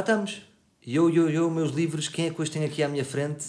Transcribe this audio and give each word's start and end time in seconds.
Já 0.00 0.14
estamos. 0.14 0.42
Eu, 0.86 1.10
eu, 1.10 1.28
eu, 1.28 1.50
meus 1.50 1.72
livros, 1.72 2.08
quem 2.08 2.26
é 2.26 2.30
que 2.30 2.40
hoje 2.40 2.50
tenho 2.50 2.64
aqui 2.64 2.82
à 2.82 2.88
minha 2.88 3.04
frente? 3.04 3.44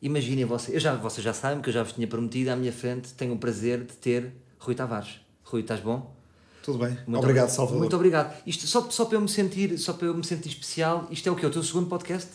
Imaginem 0.00 0.44
vocês, 0.44 0.72
eu 0.72 0.80
já, 0.80 0.94
vocês 0.94 1.24
já 1.24 1.32
sabem 1.34 1.60
que 1.60 1.68
eu 1.68 1.72
já 1.72 1.82
vos 1.82 1.92
tinha 1.94 2.06
prometido 2.06 2.50
à 2.50 2.56
minha 2.56 2.72
frente, 2.72 3.12
tenho 3.14 3.34
o 3.34 3.38
prazer 3.38 3.80
de 3.80 3.94
ter 3.94 4.32
Rui 4.58 4.74
Tavares. 4.76 5.20
Rui, 5.42 5.62
estás 5.62 5.80
bom? 5.80 6.14
Tudo 6.62 6.78
bem. 6.78 6.96
Muito 7.06 7.18
obrigado, 7.18 7.44
obri- 7.46 7.56
Salvador. 7.56 7.80
Muito 7.80 7.96
obrigado. 7.96 8.36
Isto, 8.46 8.66
só, 8.68 8.88
só 8.88 9.04
para 9.06 9.16
eu 9.16 9.20
me 9.20 9.28
sentir, 9.28 9.76
só 9.78 9.94
para 9.94 10.06
eu 10.06 10.14
me 10.14 10.24
sentir 10.24 10.48
especial, 10.50 11.08
isto 11.10 11.28
é 11.28 11.32
o 11.32 11.34
quê? 11.36 11.44
O 11.44 11.50
teu 11.50 11.62
segundo 11.64 11.88
podcast? 11.88 12.28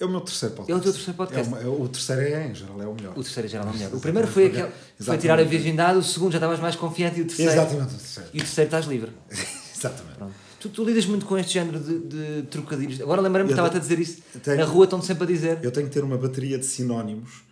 É 0.00 0.04
o 0.04 0.08
meu 0.08 0.20
terceiro 0.20 0.54
podcast. 0.56 0.72
É 0.72 0.76
o 0.76 0.82
teu 0.82 0.92
terceiro 0.92 1.16
podcast. 1.16 1.46
É 1.46 1.56
uma- 1.56 1.62
é 1.62 1.66
o 1.68 1.88
terceiro 1.88 2.20
é, 2.22 2.48
em 2.48 2.54
geral, 2.54 2.82
é 2.82 2.86
o 2.86 2.94
melhor. 2.94 3.12
O 3.16 3.22
terceiro 3.22 3.46
é 3.46 3.50
geral 3.50 3.66
não 3.66 3.74
melhor. 3.74 3.94
O 3.94 4.00
primeiro 4.00 4.26
foi 4.26 4.46
aquele, 4.46 4.68
foi 4.98 5.18
tirar 5.18 5.38
a 5.38 5.44
virgindade, 5.44 5.98
o 5.98 6.02
segundo 6.02 6.32
já 6.32 6.38
estavas 6.38 6.58
mais 6.58 6.74
confiante 6.74 7.20
e 7.20 7.22
o 7.22 7.26
terceiro. 7.26 7.52
Exatamente, 7.52 7.94
o 7.94 7.98
terceiro. 7.98 8.30
E 8.32 8.36
o 8.38 8.40
terceiro 8.40 8.66
estás 8.66 8.86
livre. 8.86 9.12
Exatamente. 9.78 10.16
Pronto. 10.16 10.47
Tu, 10.60 10.68
tu 10.68 10.84
lidas 10.84 11.06
muito 11.06 11.24
com 11.24 11.38
este 11.38 11.52
género 11.54 11.78
de, 11.78 11.98
de 12.00 12.42
trocadilhos. 12.50 13.00
Agora 13.00 13.20
lembrei-me 13.20 13.48
que 13.48 13.52
estava-te 13.52 13.76
a 13.76 13.80
dizer 13.80 13.98
isso. 13.98 14.18
tenho- 14.42 14.56
Na 14.58 14.64
rua 14.64 14.84
estão-te 14.84 15.06
sempre 15.06 15.24
a 15.24 15.26
dizer. 15.26 15.58
Eu 15.62 15.70
tenho 15.70 15.86
que 15.86 15.92
ter 15.92 16.02
uma 16.02 16.18
bateria 16.18 16.58
de 16.58 16.66
sinónimos 16.66 17.42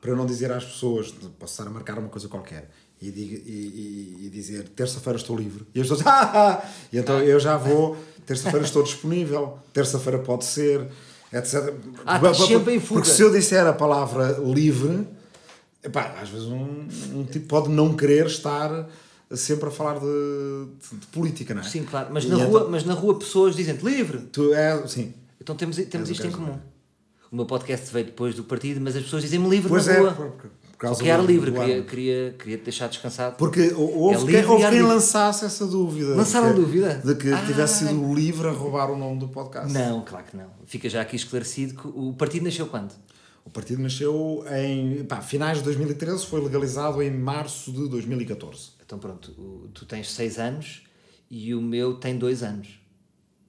para 0.00 0.14
não 0.14 0.26
dizer 0.26 0.50
às 0.52 0.64
pessoas, 0.64 1.10
posso 1.38 1.52
estar 1.52 1.66
a 1.66 1.70
marcar 1.70 1.98
uma 1.98 2.08
coisa 2.08 2.28
qualquer 2.28 2.70
e, 3.00 3.08
e- 3.08 4.18
e- 4.26 4.30
dizer 4.30 4.68
terça-feira 4.68 5.16
estou 5.18 5.36
livre. 5.36 5.64
E 5.74 5.80
as 5.80 5.86
pessoas, 5.88 6.04
ah, 6.06 6.32
ah! 6.62 6.68
E 6.92 6.98
então 6.98 7.20
eu 7.20 7.38
já 7.38 7.56
vou, 7.56 7.96
terça-feira 8.26 8.64
estou 8.64 8.82
disponível, 8.82 9.58
terça-feira 9.72 10.18
pode 10.18 10.44
ser, 10.44 10.80
etc. 11.32 11.74
Ah, 12.04 12.16
estás 12.16 12.38
sempre 12.38 12.74
em 12.74 12.80
fuga. 12.80 13.00
Porque 13.02 13.14
se 13.14 13.22
eu 13.22 13.30
disser 13.30 13.66
a 13.66 13.72
palavra 13.72 14.38
livre, 14.44 15.06
epá, 15.82 16.16
às 16.20 16.28
vezes 16.28 16.46
um, 16.46 16.88
um 17.14 17.24
tipo 17.24 17.46
pode 17.46 17.68
não 17.68 17.94
querer 17.94 18.26
estar 18.26 18.88
sempre 19.36 19.68
a 19.68 19.70
falar 19.70 19.98
de, 19.98 20.06
de- 20.06 20.96
de 20.98 21.06
política, 21.08 21.54
não 21.54 21.60
é? 21.62 21.64
Sim, 21.64 21.84
claro. 21.84 22.08
Mas 22.12 22.24
E 22.24 22.28
na, 22.28 22.36
então, 22.36 22.48
rua, 22.48 22.68
mas 22.70 22.84
na 22.84 22.94
rua 22.94 23.18
pessoas 23.18 23.54
dizem-te 23.56 23.84
livre. 23.84 24.18
Tu 24.32 24.52
é, 24.54 24.86
sim. 24.86 25.12
Então 25.40 25.54
temos, 25.56 25.76
temos 25.76 26.10
isto 26.10 26.26
em 26.26 26.30
comum. 26.30 26.46
não 26.48 26.54
é? 26.54 26.58
O 27.30 27.36
meu 27.36 27.44
podcast 27.46 27.92
veio 27.92 28.06
depois 28.06 28.34
do 28.34 28.44
partido, 28.44 28.80
mas 28.80 28.96
as 28.96 29.02
pessoas 29.02 29.22
dizem-me 29.22 29.48
livre 29.50 29.68
Pois 29.68 29.86
na 29.86 29.92
é, 29.92 29.98
rua. 30.00 30.12
por, 30.12 30.26
por, 30.30 30.32
por 30.32 30.50
Só 30.72 30.76
causa 30.78 31.02
que 31.02 31.08
era 31.10 31.22
livre, 31.22 31.52
queria, 31.52 31.74
ano. 31.76 31.84
queria, 31.84 32.34
queria 32.38 32.56
te 32.58 32.64
deixar 32.64 32.88
descansado. 32.88 33.36
Porque 33.36 33.70
houve, 33.76 34.34
É 34.34 34.40
quem, 34.42 34.50
houve 34.50 34.70
quem 34.70 34.80
lançasse 34.82 35.44
essa 35.44 35.66
dúvida. 35.66 36.14
Lançaram 36.14 36.54
dúvida? 36.54 37.02
De 37.04 37.14
que 37.16 37.30
Ah. 37.30 37.44
tivesse 37.46 37.86
sido 37.86 38.14
livre 38.14 38.48
a 38.48 38.50
roubar 38.52 38.90
o 38.90 38.96
nome 38.96 39.18
do 39.20 39.28
podcast. 39.28 39.70
Não, 39.70 40.00
claro 40.02 40.24
que 40.24 40.36
não. 40.38 40.46
Fica 40.64 40.88
já 40.88 41.02
aqui 41.02 41.16
esclarecido 41.16 41.74
que 41.74 41.86
o 41.88 42.14
partido 42.14 42.44
nasceu 42.44 42.66
quando? 42.66 42.92
O 43.44 43.50
partido 43.50 43.82
nasceu 43.82 44.42
em 44.50 45.04
pá, 45.04 45.20
finais 45.20 45.58
de 45.58 45.64
2013, 45.64 46.24
foi 46.24 46.40
legalizado 46.40 47.02
em 47.02 47.10
março 47.10 47.70
de 47.72 47.88
2014. 47.90 48.70
Então 48.88 48.98
pronto, 48.98 49.32
o- 49.32 49.68
tu 49.74 49.84
tens 49.84 50.10
seis 50.10 50.38
anos 50.38 50.82
e 51.30 51.54
o 51.54 51.60
meu 51.60 51.96
tem 51.96 52.16
dois 52.16 52.42
anos. 52.42 52.68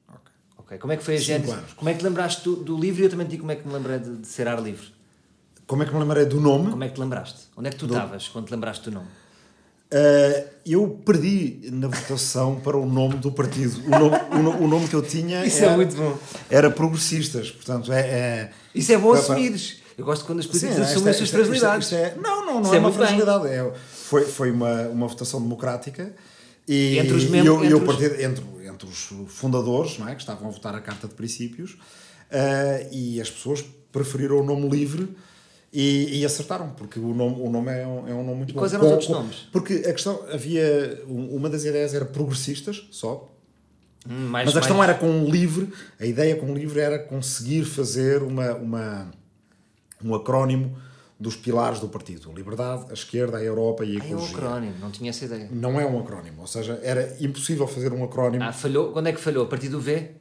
Ok. 0.09 0.20
Ok. 0.58 0.78
Como 0.80 0.92
é 0.92 0.98
que 0.98 1.04
foi 1.04 1.16
a 1.16 1.18
gênese? 1.18 1.50
anos. 1.54 1.72
Como 1.73 1.90
é 1.90 1.94
que 1.94 2.00
te 2.00 2.04
lembraste 2.04 2.44
do, 2.44 2.58
do 2.58 2.78
livro 2.78 3.02
e 3.02 3.06
eu 3.06 3.09
também 3.09 3.26
te 3.26 3.30
digo 3.31 3.44
como 3.44 3.54
é 3.54 3.56
que 3.56 3.66
me 3.66 3.73
lembrei 3.73 4.00
de, 4.00 4.18
de 4.18 4.28
ser 4.28 4.50
ar 4.50 4.62
livre? 4.62 4.88
Como 5.66 5.81
é 5.81 5.86
que 5.86 5.94
me 5.94 6.00
lembrei 6.02 6.26
do 6.26 6.42
nome? 6.42 6.72
Como 6.72 6.84
é 6.84 6.90
que 6.90 6.96
te 6.96 7.00
lembraste? 7.00 7.40
Onde 7.56 7.70
é 7.70 7.72
que 7.72 7.78
tu 7.78 7.86
estavas 7.86 8.28
quando 8.28 8.48
te 8.48 8.52
lembraste 8.52 8.90
do 8.90 8.96
nome? 8.96 9.08
Uh, 9.92 10.50
eu 10.66 11.02
perdi 11.06 11.62
na 11.72 11.88
votação 11.88 12.59
para 12.59 12.75
o 12.78 12.86
nome 12.86 13.16
do 13.16 13.31
partido. 13.31 13.80
O 13.86 13.90
nome, 13.90 14.18
o 14.59 14.63
o 14.66 14.68
nome 14.68 14.88
que 14.90 14.94
eu 14.96 15.02
tinha 15.02 15.44
Isso 15.47 15.63
é 15.63 15.68
era, 15.68 15.75
muito 15.78 15.96
bom. 15.96 16.18
era 16.50 16.69
Progressistas. 16.69 17.50
Portanto, 17.50 17.94
é. 17.94 18.00
é 18.02 18.52
Isso 18.75 18.92
é 18.92 18.97
bom 18.97 19.13
pá. 19.13 19.19
assumires. 19.19 19.78
Eu 20.00 20.06
gosto 20.06 20.26
quando 20.26 20.40
as 20.40 20.46
políticas 20.46 20.76
Sim, 20.76 20.82
assumem 20.82 21.10
as 21.10 21.18
suas 21.18 21.30
fragilidades. 21.30 21.92
é- 21.94 22.16
não, 22.22 22.46
não, 22.46 22.62
não 22.62 22.74
é, 22.74 22.78
é 22.78 22.80
uma 22.80 22.92
fragilidade. 22.92 23.48
É, 23.48 23.72
foi 23.94 24.24
foi 24.26 24.50
uma, 24.52 24.84
uma 24.88 25.08
votação 25.08 25.42
democrática 25.42 26.14
e, 26.68 26.98
Entre 26.98 27.14
os 27.14 27.24
e 27.24 27.28
membros- 27.30 27.58
eu, 27.58 27.66
e 27.66 27.72
eu 27.72 27.78
entre 27.80 27.90
os- 27.90 27.98
parti- 27.98 28.24
entre, 28.24 28.44
entre 28.68 28.88
os 28.88 29.10
fundadores 29.28 29.98
não 30.00 30.08
é, 30.08 30.16
que 30.16 30.22
estavam 30.22 30.48
a 30.48 30.52
votar 30.52 30.74
a 30.74 30.80
Carta 30.82 31.08
de 31.08 31.14
Princípios 31.16 31.78
eh, 32.32 32.88
e 32.92 33.20
as 33.20 33.30
pessoas 33.30 33.64
preferiram 33.92 34.40
o 34.40 34.44
nome 34.44 34.70
livre 34.70 35.10
e, 35.74 36.20
e 36.20 36.26
acertaram, 36.26 36.70
porque 36.72 37.00
o 37.00 37.14
nome, 37.14 37.36
o 37.42 37.50
nome 37.50 37.72
é, 37.72 37.86
um, 37.86 38.08
é 38.08 38.14
um 38.14 38.24
nome 38.24 38.38
muito 38.38 38.54
bom. 38.54 38.60
quais 38.60 38.74
eram 38.74 38.86
os 38.86 38.92
outros 38.92 39.10
nomes? 39.10 39.36
Porque 39.52 39.74
a 39.86 39.92
questão, 39.94 40.24
havia, 40.31 41.04
um- 41.08 41.36
uma 41.36 41.50
das 41.50 41.66
ideias 41.66 41.94
era 41.94 42.06
progressistas 42.06 42.88
só, 42.92 43.30
Hum, 44.10 44.28
mais- 44.30 44.46
mas 44.46 44.56
a 44.56 44.60
questão 44.60 44.78
mais- 44.78 44.90
era 44.92 44.98
com 45.00 45.08
um 45.10 45.30
livre, 45.30 45.72
a 46.00 46.06
ideia 46.06 46.36
com 46.38 46.52
o 46.52 46.56
livre 46.56 46.80
era 46.80 46.98
conseguir 46.98 47.66
fazer 47.66 48.24
uma, 48.24 48.54
uma, 48.56 49.12
um 50.04 50.14
acrónimo 50.16 50.78
dos 51.20 51.36
pilares 51.36 51.80
do 51.80 51.88
partido. 51.90 52.30
A 52.32 52.34
liberdade, 52.34 52.86
a 52.90 52.94
esquerda, 52.94 53.38
a 53.38 53.44
Europa 53.44 53.84
e 53.84 53.98
a 53.98 54.00
Ah, 54.02 54.04
é 54.04 54.08
um 54.08 54.12
ecologia. 54.14 54.36
acrónimo, 54.38 54.74
não 54.80 54.90
tinha 54.92 55.10
essa 55.10 55.26
ideia. 55.26 55.50
Não 55.52 55.80
é 55.80 55.86
um 55.86 56.00
acrónimo, 56.00 56.42
ou 56.42 56.48
seja, 56.48 56.80
era 56.82 57.18
impossível 57.20 57.68
fazer 57.68 57.92
um 57.92 58.04
acrónimo. 58.04 58.44
Ah, 58.44 58.54
falhou? 58.54 58.92
Quando 58.92 59.08
é 59.08 59.12
que 59.14 59.20
falhou? 59.20 59.44
A 59.44 59.48
partir 59.48 59.68
do 59.70 59.80
V? 59.82 60.12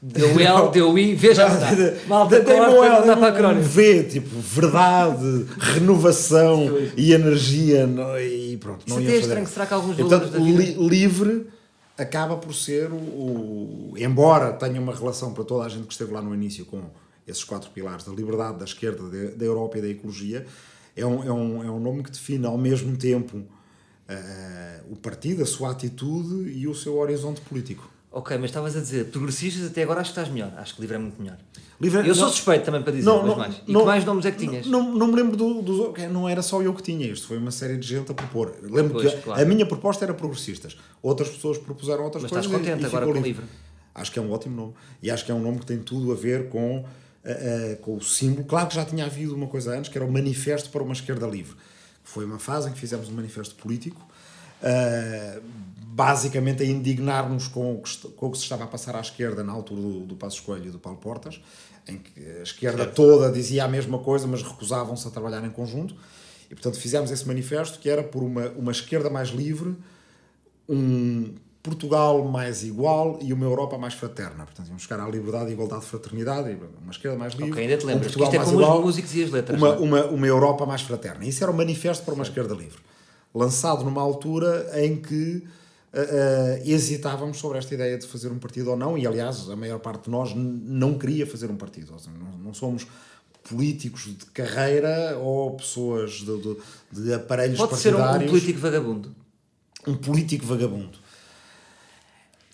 Deu 0.00 0.28
L, 0.40 0.70
deu 0.72 0.98
I, 0.98 1.14
V 1.14 1.34
já 1.34 1.48
está. 1.48 2.06
Malta, 2.06 2.40
Dei-me 2.40 2.66
corta, 2.66 3.00
não 3.00 3.06
dá 3.06 3.16
para 3.16 3.20
um 3.20 3.24
acrónimo. 3.34 3.62
V, 3.62 4.04
tipo, 4.04 4.38
verdade, 4.40 5.46
renovação 5.58 6.66
e 6.96 7.12
energia, 7.12 7.86
não- 7.86 8.18
e 8.18 8.56
pronto. 8.58 8.80
Isso 8.86 8.94
não 8.94 9.02
até 9.02 9.04
ia 9.04 9.10
é 9.10 9.20
fazer. 9.20 9.26
estranho, 9.28 9.46
será 9.46 9.66
que 9.66 9.74
alguns 9.74 9.96
valores 9.96 10.30
vida... 10.30 10.38
li- 10.38 10.74
livre 10.88 11.46
acaba 11.98 12.36
por 12.36 12.54
ser 12.54 12.90
o, 12.92 12.96
o- 12.96 13.94
Embora 13.96 14.52
tenha 14.52 14.80
uma 14.80 14.94
relação 14.94 15.32
para 15.32 15.44
toda 15.44 15.64
a 15.64 15.68
gente 15.68 15.86
que 15.86 15.92
esteve 15.92 16.12
lá 16.12 16.20
no 16.20 16.34
início 16.34 16.64
com 16.66 16.82
esses 17.26 17.44
quatro 17.44 17.70
pilares 17.70 18.04
da 18.04 18.12
liberdade, 18.12 18.58
da 18.58 18.64
esquerda, 18.64 19.02
da, 19.08 19.34
da 19.34 19.44
Europa 19.44 19.78
e 19.78 19.82
da 19.82 19.88
ecologia, 19.88 20.46
é 20.94 21.04
um, 21.04 21.22
é, 21.24 21.32
um, 21.32 21.64
é 21.64 21.70
um 21.70 21.80
nome 21.80 22.02
que 22.02 22.10
define 22.10 22.46
ao 22.46 22.56
mesmo 22.56 22.96
tempo 22.96 23.42
eh, 24.08 24.80
o 24.90 24.96
partido, 24.96 25.42
a 25.42 25.46
sua 25.46 25.70
atitude 25.72 26.50
e 26.52 26.66
o 26.68 26.74
seu 26.74 26.96
horizonte 26.98 27.40
político. 27.40 27.90
Ok, 28.12 28.34
mas 28.38 28.46
estavas 28.46 28.74
a 28.76 28.80
dizer, 28.80 29.06
progressistas 29.10 29.66
até 29.66 29.82
agora 29.82 30.00
acho 30.00 30.12
que 30.14 30.18
estás 30.18 30.32
melhor. 30.32 30.50
Acho 30.56 30.74
que 30.74 30.80
livre 30.80 30.96
é 30.96 30.98
muito 30.98 31.20
melhor. 31.20 31.36
Livre- 31.78 32.08
eu 32.08 32.14
sou 32.14 32.24
não- 32.24 32.32
suspeito 32.32 32.64
também 32.64 32.80
para 32.82 32.92
dizer, 32.92 33.04
Não, 33.04 33.18
mas 33.18 33.26
não, 33.28 33.36
mais. 33.36 33.62
E 33.66 33.72
não- 33.72 33.80
que 33.80 33.86
mais 33.86 34.04
nomes 34.06 34.24
é 34.24 34.30
que 34.30 34.38
tinhas? 34.38 34.66
Não, 34.66 34.90
não 34.94 35.08
me 35.08 35.16
lembro 35.16 35.36
do- 35.36 35.60
dos 35.60 35.78
outros. 35.80 36.10
Não 36.10 36.26
era 36.26 36.40
só 36.40 36.62
eu 36.62 36.72
que 36.72 36.82
tinha 36.82 37.06
isto, 37.06 37.26
foi 37.26 37.36
uma 37.36 37.50
série 37.50 37.76
de 37.76 37.86
gente 37.86 38.10
a 38.10 38.14
propor. 38.14 38.54
Lembro 38.62 38.94
Pois, 38.94 39.12
que 39.12 39.20
claro. 39.20 39.42
a 39.42 39.44
minha 39.44 39.66
proposta 39.66 40.04
era 40.06 40.14
progressistas. 40.14 40.78
Outras 41.02 41.28
pessoas 41.28 41.58
propuseram 41.58 42.04
outras 42.04 42.22
Mas 42.22 42.30
coisas. 42.32 42.46
estás 42.46 42.64
contente 42.64 42.80
e- 42.80 42.84
e 42.84 42.86
agora 42.86 43.04
com 43.04 43.12
o 43.18 43.22
livre? 43.22 43.44
Acho 43.94 44.10
que 44.12 44.18
é 44.18 44.22
um 44.22 44.30
ótimo 44.32 44.56
nome. 44.56 44.72
E 45.02 45.10
acho 45.10 45.22
que 45.26 45.30
é 45.30 45.34
um 45.34 45.40
nome 45.42 45.58
que 45.58 45.66
tem 45.66 45.78
tudo 45.78 46.10
a 46.12 46.14
ver 46.14 46.48
com, 46.48 46.86
eh, 47.28 47.78
com 47.82 47.96
o 47.96 48.00
símbolo. 48.00 48.44
Claro 48.44 48.68
que 48.68 48.74
já 48.76 48.84
tinha 48.84 49.04
havido 49.04 49.34
uma 49.34 49.48
coisa 49.48 49.76
antes, 49.76 49.90
que 49.90 49.98
era 49.98 50.04
o 50.04 50.12
Manifesto 50.12 50.70
para 50.70 50.82
uma 50.82 50.92
Esquerda 50.92 51.26
Livre. 51.26 51.56
Foi 52.04 52.24
uma 52.24 52.38
fase 52.38 52.68
em 52.68 52.72
que 52.72 52.78
fizemos 52.78 53.08
um 53.08 53.12
manifesto 53.12 53.56
político, 53.56 54.00
eh, 54.62 55.40
basicamente 55.86 56.62
a 56.62 56.66
indignar-nos 56.66 57.48
com, 57.48 57.74
o 57.74 57.82
que 57.82 58.08
com 58.10 58.26
o 58.26 58.30
que 58.30 58.38
se 58.38 58.44
estava 58.44 58.62
a 58.62 58.66
passar 58.68 58.94
à 58.94 59.00
esquerda 59.00 59.42
na 59.42 59.52
altura 59.52 59.80
do, 59.80 60.00
do 60.06 60.14
Passos 60.14 60.38
Coelho 60.38 60.66
e 60.66 60.70
do 60.70 60.78
Paulo 60.78 60.98
Portas, 60.98 61.40
em 61.88 61.98
que 61.98 62.20
a 62.38 62.42
esquerda 62.42 62.86
toda 62.86 63.30
dizia 63.32 63.64
a 63.64 63.68
mesma 63.68 63.98
coisa, 63.98 64.26
mas 64.28 64.42
recusavam-se 64.42 65.08
a 65.08 65.10
trabalhar 65.10 65.44
em 65.44 65.50
conjunto. 65.50 65.96
E, 66.48 66.54
portanto, 66.54 66.78
fizemos 66.78 67.10
esse 67.10 67.26
manifesto 67.26 67.80
que 67.80 67.90
era 67.90 68.04
por 68.04 68.22
uma, 68.22 68.50
uma 68.50 68.70
esquerda 68.70 69.10
mais 69.10 69.30
livre, 69.30 69.74
um 70.68 71.34
Portugal 71.66 72.24
mais 72.24 72.62
igual 72.62 73.18
e 73.20 73.32
uma 73.32 73.44
Europa 73.44 73.76
mais 73.76 73.92
fraterna. 73.94 74.44
Portanto, 74.44 74.68
íamos 74.68 74.82
chegar 74.82 75.00
à 75.00 75.08
liberdade, 75.08 75.50
igualdade, 75.50 75.84
fraternidade, 75.84 76.50
e 76.50 76.54
uma 76.80 76.92
esquerda 76.92 77.18
mais 77.18 77.34
livre. 77.34 77.50
Ok, 77.50 77.62
ainda 77.64 77.76
te 77.76 77.84
um 77.84 77.88
lembras. 77.88 78.12
que 78.12 78.18
Portugal 78.18 78.28
Isto 78.28 78.34
é 78.34 78.38
mais 78.38 78.50
como 78.50 78.60
igual, 78.62 78.78
os 78.78 78.84
músicos 78.84 79.14
e 79.16 79.24
as 79.24 79.30
letras. 79.32 79.60
uma, 79.60 79.68
é? 79.68 79.76
uma, 79.78 80.04
uma 80.06 80.26
Europa 80.26 80.64
mais 80.64 80.82
fraterna. 80.82 81.24
Isso 81.24 81.42
era 81.42 81.50
o 81.50 81.56
manifesto 81.56 82.04
para 82.04 82.14
uma 82.14 82.22
esquerda 82.22 82.54
livre. 82.54 82.78
Lançado 83.34 83.84
numa 83.84 84.00
altura 84.00 84.70
em 84.80 84.96
que 84.96 85.42
ah, 85.92 85.98
ah, 85.98 86.60
hesitávamos 86.64 87.38
sobre 87.38 87.58
esta 87.58 87.74
ideia 87.74 87.98
de 87.98 88.06
fazer 88.06 88.30
um 88.30 88.38
partido 88.38 88.70
ou 88.70 88.76
não, 88.76 88.96
e 88.96 89.06
aliás, 89.06 89.50
a 89.50 89.56
maior 89.56 89.80
parte 89.80 90.04
de 90.04 90.10
nós 90.10 90.32
não 90.34 90.96
queria 90.96 91.26
fazer 91.26 91.50
um 91.50 91.56
partido. 91.56 91.92
Ou 91.92 91.98
seja, 91.98 92.16
não, 92.16 92.38
não 92.38 92.54
somos 92.54 92.86
políticos 93.48 94.04
de 94.04 94.26
carreira 94.26 95.18
ou 95.18 95.52
pessoas 95.56 96.12
de, 96.12 96.36
de, 96.38 96.56
de 96.92 97.14
aparelhos 97.14 97.58
Pode 97.58 97.76
ser 97.76 97.94
um, 97.94 97.98
um 97.98 98.00
partidários. 98.00 98.30
político 98.30 98.58
vagabundo. 98.60 99.14
um 99.86 99.94
político 99.94 100.46
vagabundo. 100.46 100.98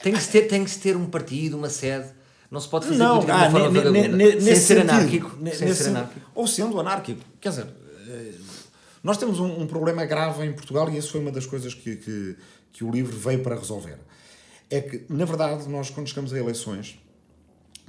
Tem 0.03 0.13
que, 0.13 0.21
se 0.21 0.31
ter, 0.31 0.43
tem 0.49 0.65
que 0.65 0.79
ter 0.79 0.97
um 0.97 1.07
partido, 1.07 1.57
uma 1.57 1.69
sede. 1.71 2.09
Não 2.51 2.61
se 2.61 2.69
pode 2.69 2.87
fazer 2.87 2.99
Não, 2.99 3.21
política 3.21 3.33
de 3.35 3.45
ah, 3.45 3.49
uma 3.49 3.51
forma 3.51 3.91
ne- 4.17 4.41
sem 4.41 4.41
ser 4.41 4.57
sentido. 4.57 4.91
anárquico. 4.91 5.39
Sem 5.55 5.75
ser 5.75 5.89
anárquico. 5.89 6.31
Ou 6.35 6.47
sendo 6.47 6.79
anárquico. 6.81 7.21
Quer 7.41 7.49
dizer, 7.49 7.67
eh, 8.09 8.35
nós 9.03 9.17
temos 9.17 9.41
um, 9.41 9.63
um 9.63 9.67
problema 9.67 10.05
grave 10.05 10.45
em 10.45 10.53
Portugal 10.53 10.91
e 10.91 10.99
isso 10.99 11.13
foi 11.13 11.21
uma 11.21 11.33
das 11.33 11.47
coisas 11.47 11.73
que, 11.73 11.97
que, 11.97 12.37
que 12.73 12.85
o 12.85 12.91
livro 12.91 13.17
veio 13.17 13.43
para 13.43 13.57
resolver. 13.57 13.99
É 14.69 14.81
que, 14.81 15.05
na 15.09 15.25
verdade, 15.25 15.67
nós 15.69 15.89
quando 15.89 16.09
chegamos 16.09 16.33
a 16.33 16.39
eleições, 16.39 16.99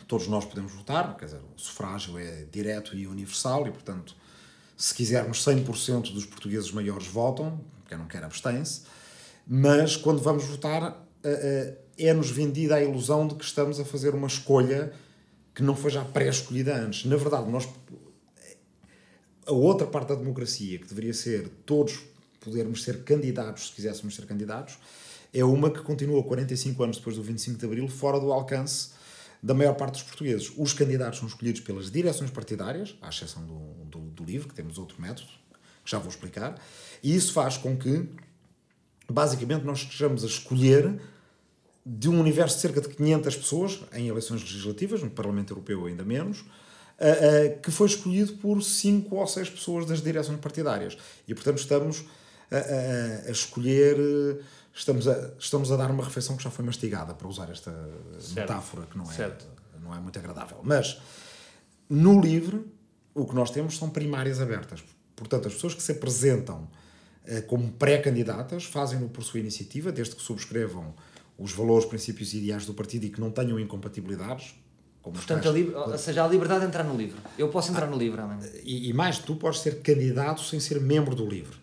todos 0.07 0.27
nós 0.27 0.45
podemos 0.45 0.71
votar, 0.71 1.15
quer 1.17 1.25
dizer, 1.25 1.39
o 1.55 1.59
sufrágio 1.59 2.17
é 2.17 2.45
direto 2.51 2.95
e 2.95 3.05
universal 3.05 3.67
e, 3.67 3.71
portanto, 3.71 4.15
se 4.77 4.93
quisermos 4.93 5.43
100% 5.45 6.13
dos 6.13 6.25
portugueses 6.25 6.71
maiores 6.71 7.07
votam, 7.07 7.59
quem 7.87 7.97
não 7.97 8.05
quer 8.07 8.23
abstém-se, 8.23 8.81
mas 9.45 9.95
quando 9.95 10.21
vamos 10.21 10.45
votar 10.45 11.05
eh, 11.23 11.29
eh, 11.29 11.77
é-nos 12.07 12.29
vendida 12.29 12.75
a 12.75 12.83
ilusão 12.83 13.27
de 13.27 13.35
que 13.35 13.43
estamos 13.43 13.79
a 13.79 13.85
fazer 13.85 14.13
uma 14.13 14.27
escolha 14.27 14.93
que 15.53 15.61
não 15.61 15.75
foi 15.75 15.91
já 15.91 16.03
pré-escolhida 16.03 16.75
antes. 16.75 17.05
Na 17.05 17.15
verdade, 17.15 17.49
nós 17.49 17.67
a 19.45 19.51
outra 19.51 19.85
parte 19.85 20.09
da 20.09 20.15
democracia, 20.15 20.79
que 20.79 20.87
deveria 20.87 21.13
ser 21.13 21.49
todos 21.65 22.01
podermos 22.39 22.83
ser 22.83 23.03
candidatos, 23.03 23.67
se 23.67 23.73
quiséssemos 23.73 24.15
ser 24.15 24.25
candidatos, 24.25 24.77
é 25.33 25.43
uma 25.43 25.69
que 25.69 25.81
continua 25.81 26.23
45 26.23 26.83
anos 26.83 26.97
depois 26.97 27.15
do 27.15 27.23
25 27.23 27.57
de 27.57 27.65
Abril 27.65 27.87
fora 27.87 28.19
do 28.19 28.31
alcance 28.31 28.89
da 29.41 29.53
maior 29.53 29.73
parte 29.73 29.93
dos 29.93 30.03
portugueses. 30.03 30.51
Os 30.57 30.73
candidatos 30.73 31.19
são 31.19 31.27
escolhidos 31.27 31.61
pelas 31.61 31.91
direções 31.91 32.31
partidárias, 32.31 32.95
à 33.01 33.09
exceção 33.09 33.43
do, 33.45 33.85
do, 33.85 33.99
do 34.11 34.23
livro, 34.23 34.47
que 34.47 34.53
temos 34.53 34.77
outro 34.77 35.01
método, 35.01 35.27
que 35.83 35.91
já 35.91 35.97
vou 35.97 36.09
explicar, 36.09 36.61
e 37.01 37.13
isso 37.13 37.33
faz 37.33 37.57
com 37.57 37.75
que, 37.75 38.07
basicamente, 39.09 39.65
nós 39.65 39.79
estejamos 39.79 40.23
a 40.23 40.27
escolher 40.27 41.01
de 41.85 42.09
um 42.09 42.19
universo 42.19 42.55
de 42.55 42.61
cerca 42.61 42.81
de 42.81 42.89
500 42.89 43.35
pessoas, 43.35 43.79
em 43.93 44.07
eleições 44.07 44.41
legislativas, 44.41 45.01
no 45.01 45.09
Parlamento 45.09 45.51
Europeu 45.51 45.85
ainda 45.85 46.03
menos, 46.03 46.39
uh, 46.39 46.43
uh, 46.43 47.61
que 47.61 47.71
foi 47.71 47.87
escolhido 47.87 48.33
por 48.33 48.61
5 48.61 49.15
ou 49.15 49.27
6 49.27 49.49
pessoas 49.49 49.85
das 49.85 50.01
direções 50.01 50.39
partidárias. 50.39 50.97
E, 51.27 51.33
portanto, 51.33 51.57
estamos 51.57 52.05
a, 52.49 52.57
a, 52.57 53.29
a 53.29 53.31
escolher 53.31 53.97
estamos 54.73 55.07
a, 55.07 55.31
estamos 55.37 55.71
a 55.71 55.77
dar 55.77 55.91
uma 55.91 56.03
refeição 56.03 56.35
que 56.35 56.43
já 56.43 56.49
foi 56.49 56.65
mastigada, 56.65 57.13
para 57.13 57.27
usar 57.27 57.49
esta 57.49 57.71
certo. 58.19 58.35
metáfora 58.35 58.87
que 58.87 58.97
não 58.97 59.09
é, 59.11 59.37
não 59.81 59.95
é 59.95 59.99
muito 59.99 60.17
agradável. 60.17 60.57
Mas 60.63 60.99
no 61.89 62.19
livre, 62.19 62.65
o 63.13 63.25
que 63.25 63.35
nós 63.35 63.51
temos 63.51 63.77
são 63.77 63.89
primárias 63.89 64.41
abertas. 64.41 64.83
Portanto, 65.15 65.47
as 65.47 65.53
pessoas 65.53 65.75
que 65.75 65.83
se 65.83 65.91
apresentam 65.91 66.67
eh, 67.25 67.41
como 67.41 67.71
pré-candidatas 67.73 68.65
fazem-no 68.65 69.09
por 69.09 69.23
sua 69.23 69.39
iniciativa, 69.39 69.91
desde 69.91 70.15
que 70.15 70.21
subscrevam 70.21 70.95
os 71.37 71.51
valores, 71.51 71.85
princípios 71.85 72.33
e 72.33 72.37
ideais 72.37 72.65
do 72.65 72.73
partido 72.73 73.05
e 73.05 73.09
que 73.09 73.19
não 73.19 73.31
tenham 73.31 73.59
incompatibilidades. 73.59 74.55
Portanto, 75.01 75.49
ou 75.75 75.97
seja, 75.97 76.23
a 76.23 76.27
liberdade 76.27 76.61
de 76.61 76.67
entrar 76.67 76.83
no 76.83 76.95
livro. 76.95 77.17
Eu 77.37 77.49
posso 77.49 77.71
entrar 77.71 77.87
ah, 77.87 77.89
no 77.89 77.97
livro, 77.97 78.21
amanhã. 78.21 78.47
E, 78.63 78.89
e, 78.89 78.93
mais, 78.93 79.19
tu 79.19 79.35
podes 79.35 79.59
ser 79.59 79.81
candidato 79.81 80.41
sem 80.41 80.61
ser 80.61 80.79
membro 80.79 81.13
do 81.13 81.25
livro. 81.27 81.57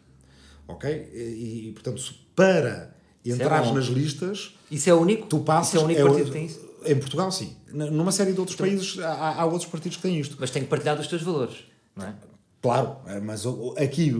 Ok? 0.68 0.90
E, 0.90 1.68
e 1.68 1.72
portanto, 1.72 2.02
para 2.36 2.94
e 3.24 3.32
entrares 3.32 3.68
é 3.68 3.72
nas 3.72 3.86
listas. 3.86 4.54
Isso 4.70 4.90
é 4.90 4.94
único? 4.94 5.26
Tu 5.26 5.38
passas. 5.40 5.68
Isso 5.68 5.78
é 5.78 5.80
o 5.80 5.84
único 5.84 6.00
é, 6.00 6.04
partido 6.04 6.26
que 6.26 6.32
tem 6.32 6.46
isso? 6.46 6.70
Em 6.84 6.96
Portugal, 6.98 7.32
sim. 7.32 7.56
Numa 7.72 8.12
série 8.12 8.32
de 8.32 8.40
outros 8.40 8.56
então, 8.56 8.66
países 8.66 8.98
há, 8.98 9.40
há, 9.40 9.44
outros 9.44 9.70
partidos 9.70 9.96
que 9.96 10.02
têm 10.02 10.18
isto. 10.18 10.36
Mas 10.38 10.50
tem 10.50 10.62
que 10.62 10.68
partilhar 10.68 10.96
dos 10.96 11.06
teus 11.06 11.22
valores, 11.22 11.64
não 11.96 12.06
é? 12.06 12.14
Claro, 12.62 12.96
é, 13.06 13.20
mas 13.20 13.44
aqui, 13.76 14.14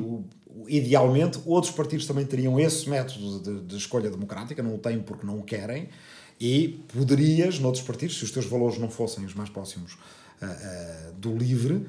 idealmente, 0.66 1.38
outros 1.44 1.72
partidos 1.72 2.06
também 2.06 2.24
teriam 2.24 2.58
esse 2.58 2.88
método 2.88 3.40
de, 3.40 3.66
de 3.66 3.76
escolha 3.76 4.10
democrática, 4.10 4.62
não 4.62 4.74
o 4.74 4.78
têm 4.78 5.00
porque 5.00 5.26
não 5.26 5.38
o 5.38 5.42
querem, 5.42 5.88
e 6.40 6.80
poderias, 6.94 7.58
noutros 7.58 7.84
partidos, 7.84 8.18
se 8.18 8.24
os 8.24 8.30
teus 8.30 8.46
valores 8.46 8.78
não 8.78 8.90
fossem 8.90 9.24
os 9.24 9.34
mais 9.34 9.50
próximos 9.50 9.92
uh, 9.92 9.98
uh, 10.46 11.12
do 11.12 11.36
livre, 11.36 11.86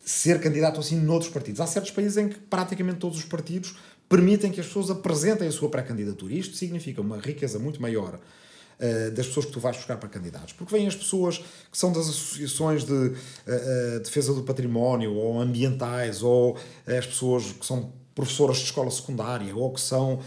ser 0.00 0.40
candidato 0.40 0.80
assim 0.80 0.98
noutros 0.98 1.30
partidos. 1.30 1.60
Há 1.60 1.66
certos 1.66 1.90
países 1.90 2.16
em 2.16 2.28
que 2.28 2.38
praticamente 2.38 2.98
todos 2.98 3.18
os 3.18 3.24
partidos 3.24 3.76
permitem 4.08 4.50
que 4.50 4.60
as 4.60 4.66
pessoas 4.66 4.90
apresentem 4.90 5.48
a 5.48 5.52
sua 5.52 5.68
pré-candidatura. 5.68 6.34
Isto 6.34 6.56
significa 6.56 7.00
uma 7.00 7.18
riqueza 7.18 7.58
muito 7.58 7.80
maior 7.80 8.20
das 9.14 9.26
pessoas 9.26 9.46
que 9.46 9.52
tu 9.52 9.60
vais 9.60 9.76
buscar 9.76 9.96
para 9.96 10.08
candidatos. 10.08 10.52
Porque 10.52 10.74
vêm 10.74 10.86
as 10.86 10.96
pessoas 10.96 11.38
que 11.38 11.78
são 11.78 11.92
das 11.92 12.08
associações 12.08 12.84
de 12.84 12.92
uh, 12.92 13.12
uh, 13.96 14.00
defesa 14.00 14.34
do 14.34 14.42
património, 14.42 15.14
ou 15.14 15.40
ambientais, 15.40 16.22
ou 16.22 16.56
as 16.86 17.06
pessoas 17.06 17.52
que 17.52 17.64
são 17.64 17.92
professoras 18.14 18.58
de 18.58 18.64
escola 18.64 18.90
secundária, 18.90 19.54
ou 19.54 19.72
que 19.72 19.80
são 19.80 20.20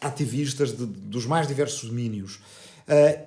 ativistas 0.00 0.76
de, 0.76 0.86
dos 0.86 1.26
mais 1.26 1.46
diversos 1.46 1.88
domínios. 1.88 2.40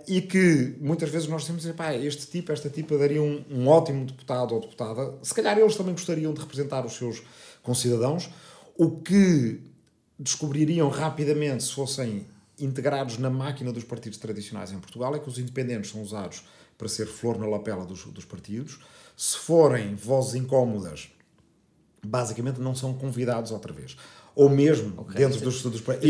e 0.08 0.22
que 0.22 0.76
muitas 0.82 1.10
vezes 1.10 1.28
nós 1.28 1.46
temos 1.46 1.66
pá, 1.68 1.94
este 1.94 2.28
tipo, 2.28 2.52
esta 2.52 2.70
tipa 2.70 2.98
daria 2.98 3.22
um, 3.22 3.44
um 3.50 3.68
ótimo 3.68 4.06
deputado 4.06 4.54
ou 4.54 4.62
deputada. 4.62 5.14
Se 5.22 5.34
calhar 5.34 5.58
eles 5.58 5.76
também 5.76 5.94
gostariam 5.94 6.34
de 6.34 6.42
representar 6.42 6.86
os 6.86 6.94
seus 6.94 7.22
concidadãos, 7.62 8.30
o 8.78 8.92
que 8.92 9.62
descobririam 10.20 10.90
rapidamente, 10.90 11.64
se 11.64 11.74
fossem 11.74 12.26
integrados 12.60 13.18
na 13.18 13.30
máquina 13.30 13.72
dos 13.72 13.84
partidos 13.84 14.18
tradicionais 14.18 14.72
em 14.72 14.80
Portugal, 14.80 15.16
é 15.16 15.20
que 15.20 15.28
os 15.28 15.38
independentes 15.38 15.92
são 15.92 16.02
usados 16.02 16.44
para 16.78 16.88
ser 16.88 17.06
flor 17.06 17.38
na 17.38 17.48
lapela 17.48 17.86
dos, 17.86 18.04
dos 18.06 18.26
partidos. 18.26 18.80
Se 19.16 19.38
forem 19.38 19.96
vozes 19.96 20.36
incómodas, 20.36 21.10
basicamente 22.06 22.60
não 22.60 22.76
são 22.76 22.94
convidados 22.94 23.52
outra 23.52 23.72
vez. 23.72 23.96
Ou 24.36 24.50
mesmo 24.50 25.02
okay, 25.02 25.16
dentro 25.16 25.40
dos, 25.42 25.62
dos 25.62 25.82
partidos. 25.82 26.10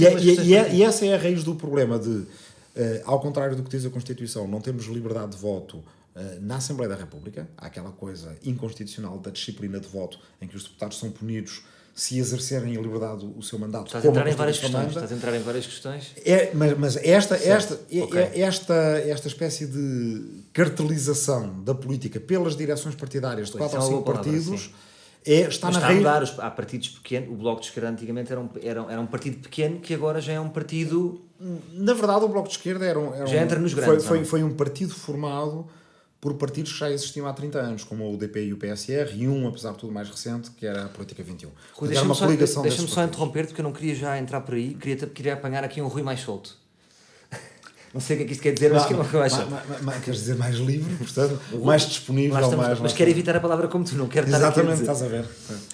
E, 0.00 0.06
é, 0.06 0.18
e, 0.18 0.40
e, 0.40 0.54
é, 0.54 0.74
e, 0.74 0.82
essa 0.82 1.04
é 1.04 1.14
a 1.14 1.18
raiz 1.18 1.44
do 1.44 1.54
problema 1.54 1.98
de, 1.98 2.08
uh, 2.08 2.26
ao 3.04 3.20
contrário 3.20 3.54
do 3.54 3.62
que 3.62 3.70
diz 3.70 3.84
a 3.84 3.90
Constituição, 3.90 4.48
não 4.48 4.60
temos 4.60 4.86
liberdade 4.86 5.32
de 5.32 5.38
voto 5.38 5.78
uh, 5.78 5.84
na 6.40 6.56
Assembleia 6.56 6.88
da 6.88 6.96
República. 6.96 7.48
Há 7.56 7.66
aquela 7.66 7.92
coisa 7.92 8.36
inconstitucional 8.42 9.18
da 9.18 9.30
disciplina 9.30 9.78
de 9.78 9.86
voto 9.86 10.18
em 10.40 10.48
que 10.48 10.56
os 10.56 10.62
deputados 10.62 10.98
são 10.98 11.10
punidos 11.10 11.62
se 11.98 12.16
exercerem 12.16 12.76
a 12.76 12.80
liberdade 12.80 13.28
o 13.36 13.42
seu 13.42 13.58
mandato. 13.58 13.86
Estás 13.86 14.04
a 14.04 14.08
entrar 14.08 14.28
em 14.28 14.32
várias 14.32 14.60
questões. 14.60 14.84
Manda. 14.84 14.88
Estás 14.90 15.10
a 15.10 15.14
entrar 15.16 15.34
em 15.34 15.40
várias 15.40 15.66
questões. 15.66 16.12
É, 16.24 16.52
mas, 16.54 16.78
mas 16.78 16.96
esta, 16.98 17.34
esta, 17.34 17.80
é, 17.90 18.02
okay. 18.04 18.20
É, 18.20 18.40
esta, 18.42 18.74
esta 19.04 19.26
espécie 19.26 19.66
de 19.66 20.44
cartelização 20.52 21.60
da 21.64 21.74
política 21.74 22.20
pelas 22.20 22.56
direções 22.56 22.94
partidárias 22.94 23.48
de 23.48 23.58
pois, 23.58 23.64
quatro 23.64 23.80
ou 23.84 23.88
cinco 23.88 24.12
partidos 24.12 24.70
é, 25.26 25.40
está 25.40 25.66
mas 25.66 25.76
na 25.76 25.80
está 25.80 25.88
a 25.88 25.94
mudar. 25.96 26.34
Há 26.38 26.50
partidos 26.52 26.88
pequenos. 26.90 27.30
O 27.30 27.34
Bloco 27.34 27.62
de 27.62 27.66
Esquerda 27.66 27.90
antigamente 27.90 28.30
era 28.30 28.40
um, 28.40 28.48
era, 28.62 28.86
era 28.88 29.00
um 29.00 29.06
partido 29.06 29.38
pequeno 29.38 29.80
que 29.80 29.92
agora 29.92 30.20
já 30.20 30.34
é 30.34 30.40
um 30.40 30.50
partido... 30.50 31.20
Na 31.72 31.94
verdade 31.94 32.24
o 32.24 32.28
Bloco 32.28 32.46
de 32.46 32.54
Esquerda 32.54 32.84
era 32.86 32.98
um... 33.00 33.12
Era 33.12 33.26
já 33.26 33.38
um, 33.38 33.42
entra 33.42 33.58
nos 33.58 33.74
grandes. 33.74 34.04
Foi, 34.04 34.18
foi, 34.18 34.24
foi 34.24 34.42
um 34.44 34.54
partido 34.54 34.94
formado 34.94 35.66
por 36.20 36.34
partidos 36.34 36.72
que 36.72 36.78
já 36.78 36.90
existiam 36.90 37.26
há 37.26 37.32
30 37.32 37.58
anos, 37.58 37.84
como 37.84 38.04
o 38.04 38.14
UDP 38.14 38.46
e 38.46 38.52
o 38.52 38.56
PSR, 38.56 39.14
e 39.14 39.28
um, 39.28 39.46
apesar 39.46 39.72
de 39.72 39.78
tudo, 39.78 39.92
mais 39.92 40.08
recente, 40.08 40.50
que 40.50 40.66
era 40.66 40.86
a 40.86 40.88
Política 40.88 41.22
21. 41.22 41.50
Deixa-me 41.82 42.14
só, 42.14 42.26
deixa 42.62 42.86
só 42.88 43.04
interromper-te, 43.04 43.48
porque 43.48 43.60
eu 43.60 43.64
não 43.64 43.72
queria 43.72 43.94
já 43.94 44.18
entrar 44.18 44.40
por 44.40 44.54
aí, 44.54 44.74
queria, 44.74 45.06
queria 45.06 45.34
apanhar 45.34 45.62
aqui 45.62 45.80
um 45.80 45.86
Rui 45.86 46.02
mais 46.02 46.20
solto. 46.20 46.56
Não 47.94 48.00
sei 48.00 48.16
o 48.16 48.18
que 48.18 48.24
é 48.24 48.26
que 48.26 48.32
isto 48.32 48.42
quer 48.42 48.52
dizer, 48.52 48.70
mas 48.70 48.84
que 48.84 48.92
é 48.92 48.96
um 48.96 49.18
mais 49.18 49.32
solto. 49.32 49.52
Queres 50.04 50.20
dizer 50.20 50.36
mais 50.36 50.56
livre, 50.56 50.94
portanto, 50.96 51.40
mais 51.64 51.86
disponível, 51.86 52.34
mais... 52.34 52.46
Estamos, 52.46 52.66
mais 52.66 52.80
mas 52.80 52.92
quero 52.92 53.10
evitar 53.10 53.36
a 53.36 53.40
palavra 53.40 53.68
como 53.68 53.84
tu, 53.84 53.96
não 53.96 54.08
quero 54.08 54.26
estar 54.26 54.38
Exatamente, 54.38 54.80
estás 54.80 55.02
a 55.02 55.08
ver. 55.08 55.24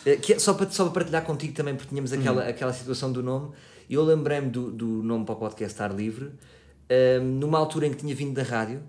É, 0.05 0.17
que, 0.17 0.35
é 0.35 0.39
só, 0.39 0.55
para, 0.55 0.71
só 0.71 0.85
para 0.85 0.93
partilhar 0.93 1.25
contigo 1.25 1.55
também, 1.55 1.75
porque 1.75 1.89
tínhamos 1.89 2.13
aquela, 2.13 2.45
hum. 2.45 2.49
aquela 2.49 2.73
situação 2.73 3.11
do 3.11 3.23
nome, 3.23 3.51
eu 3.89 4.05
lembrei-me 4.05 4.49
do, 4.49 4.71
do 4.71 4.87
nome 5.03 5.25
para 5.25 5.35
o 5.35 5.39
podcast 5.39 5.75
Estar 5.75 5.93
Livre, 5.93 6.31
um, 7.21 7.25
numa 7.25 7.59
altura 7.59 7.87
em 7.87 7.91
que 7.91 7.97
tinha 7.97 8.15
vindo 8.15 8.35
da 8.35 8.43
rádio, 8.43 8.83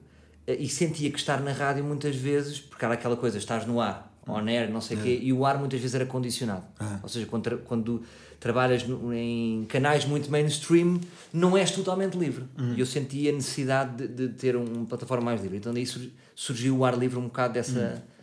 e 0.48 0.70
sentia 0.70 1.10
que 1.10 1.18
estar 1.18 1.42
na 1.42 1.52
rádio 1.52 1.84
muitas 1.84 2.16
vezes, 2.16 2.60
porque 2.60 2.86
era 2.86 2.94
aquela 2.94 3.18
coisa, 3.18 3.38
estás 3.38 3.66
no 3.66 3.82
ar, 3.82 4.12
on 4.28 4.48
air, 4.48 4.70
não 4.70 4.82
sei 4.82 4.98
o 4.98 5.00
é. 5.00 5.04
quê, 5.04 5.20
e 5.22 5.34
o 5.34 5.46
ar 5.46 5.58
muitas 5.58 5.80
vezes 5.80 5.96
era 5.96 6.06
condicionado. 6.06 6.64
Ah. 6.80 7.00
Ou 7.02 7.10
seja, 7.10 7.26
quando, 7.26 7.58
quando 7.60 8.04
trabalhas 8.40 8.86
em 9.14 9.66
canais 9.68 10.06
muito 10.06 10.30
mainstream, 10.30 11.00
não 11.34 11.58
és 11.58 11.72
totalmente 11.72 12.18
livre. 12.18 12.46
Uhum. 12.58 12.76
E 12.76 12.80
eu 12.80 12.86
sentia 12.86 13.32
a 13.32 13.34
necessidade 13.34 14.08
de, 14.08 14.28
de, 14.28 14.34
ter 14.34 14.56
uma 14.56 14.86
plataforma 14.86 15.26
mais 15.26 15.42
livre. 15.42 15.58
Então 15.58 15.74
daí 15.74 15.88
surgiu 16.36 16.78
o 16.78 16.86
ar 16.86 16.98
livre 16.98 17.18
um 17.18 17.24
bocado 17.24 17.54
dessa. 17.54 17.80
Uhum. 17.80 18.16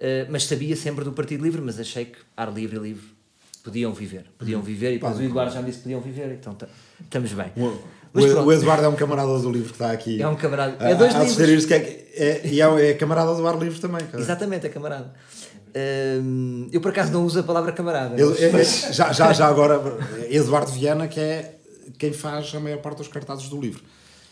Uh, 0.00 0.30
mas 0.30 0.44
sabia 0.44 0.74
sempre 0.74 1.04
do 1.04 1.12
Partido 1.12 1.44
Livre, 1.44 1.60
mas 1.60 1.78
achei 1.78 2.06
que 2.06 2.18
ar 2.34 2.50
livre 2.50 2.78
e 2.78 2.80
livre 2.80 3.20
podiam 3.62 3.92
viver. 3.92 4.24
Podiam 4.38 4.60
uhum. 4.60 4.66
viver, 4.66 4.92
e 4.92 4.94
depois 4.94 5.18
o 5.18 5.22
Eduardo 5.22 5.52
já 5.52 5.60
me 5.60 5.66
disse 5.66 5.78
que 5.78 5.84
podiam 5.84 6.00
viver, 6.00 6.32
então 6.32 6.56
estamos 6.98 7.32
bem. 7.32 7.52
Uou. 7.56 7.84
O, 8.12 8.20
o, 8.20 8.52
Eduardo 8.52 8.84
é 8.84 8.88
um 8.88 8.96
camarada 8.96 9.38
do 9.38 9.50
livro 9.50 9.68
que 9.68 9.74
está 9.74 9.92
aqui. 9.92 10.20
É 10.20 10.26
um 10.26 10.34
camarada. 10.34 10.76
É 10.84 10.94
dois 10.94 11.14
a, 11.14 11.22
livros. 11.22 11.48
Isto 11.48 11.68
que 11.68 11.74
é, 11.74 12.08
é, 12.14 12.40
e 12.44 12.60
é, 12.60 12.90
é 12.90 12.94
camarada 12.94 13.34
do 13.34 13.46
ar 13.46 13.56
livre 13.56 13.78
também. 13.78 14.04
Cara. 14.06 14.22
Exatamente, 14.22 14.66
é 14.66 14.68
camarada. 14.68 15.12
Hum, 16.22 16.68
eu 16.72 16.80
por 16.80 16.90
acaso 16.90 17.12
não 17.12 17.24
uso 17.24 17.38
a 17.38 17.42
palavra 17.42 17.72
camarada. 17.72 18.16
Mas... 18.52 18.88
já, 18.92 19.12
já, 19.12 19.32
já 19.32 19.46
agora, 19.46 19.80
Eduardo 20.28 20.72
Viana, 20.72 21.06
que 21.06 21.20
é 21.20 21.54
quem 21.98 22.12
faz 22.12 22.52
a 22.54 22.60
maior 22.60 22.78
parte 22.78 22.98
dos 22.98 23.08
cartazes 23.08 23.48
do 23.48 23.60
livro. 23.60 23.82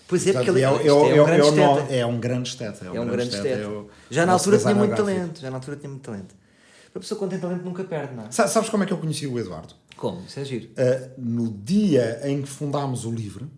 Pois 0.09 0.27
é, 0.27 0.33
porque 0.33 0.51
ele 0.51 0.63
é, 0.63 0.65
é, 0.65 0.87
é, 0.87 1.23
um 1.23 1.27
grande 1.27 1.47
esteta. 1.47 1.95
É 1.95 2.07
um 2.07 2.19
grande 2.19 2.49
esteta. 2.49 2.85
É 2.87 3.01
um, 3.01 3.07
grande 3.07 3.35
esteta. 3.37 3.85
já 4.11 4.27
na 4.27 4.33
altura 4.33 4.59
tinha 4.59 4.75
muito 4.75 4.97
talento. 4.97 5.41
Já 5.41 5.51
na 5.51 5.57
altura 5.57 5.77
tinha 5.77 5.91
muito 5.91 6.03
talento. 6.03 6.35
A 6.95 6.99
pessoa 6.99 7.29
tem 7.29 7.39
talento 7.39 7.63
nunca 7.63 7.85
perde, 7.85 8.15
não 8.15 8.25
é? 8.25 8.31
Sabes 8.31 8.69
como 8.71 8.83
é 8.83 8.87
que 8.87 8.93
eu 8.93 8.99
conheci 8.99 9.27
o 9.27 9.39
Eduardo? 9.39 9.75
Como? 9.97 10.23
Isso 10.27 10.41
é 10.41 10.45
giro. 10.45 10.69
Uh, 10.71 11.11
no 11.19 11.51
dia 11.51 12.21
em 12.25 12.41
que 12.41 12.49
fundámos 12.49 13.05
o 13.05 13.11
livro, 13.11 13.49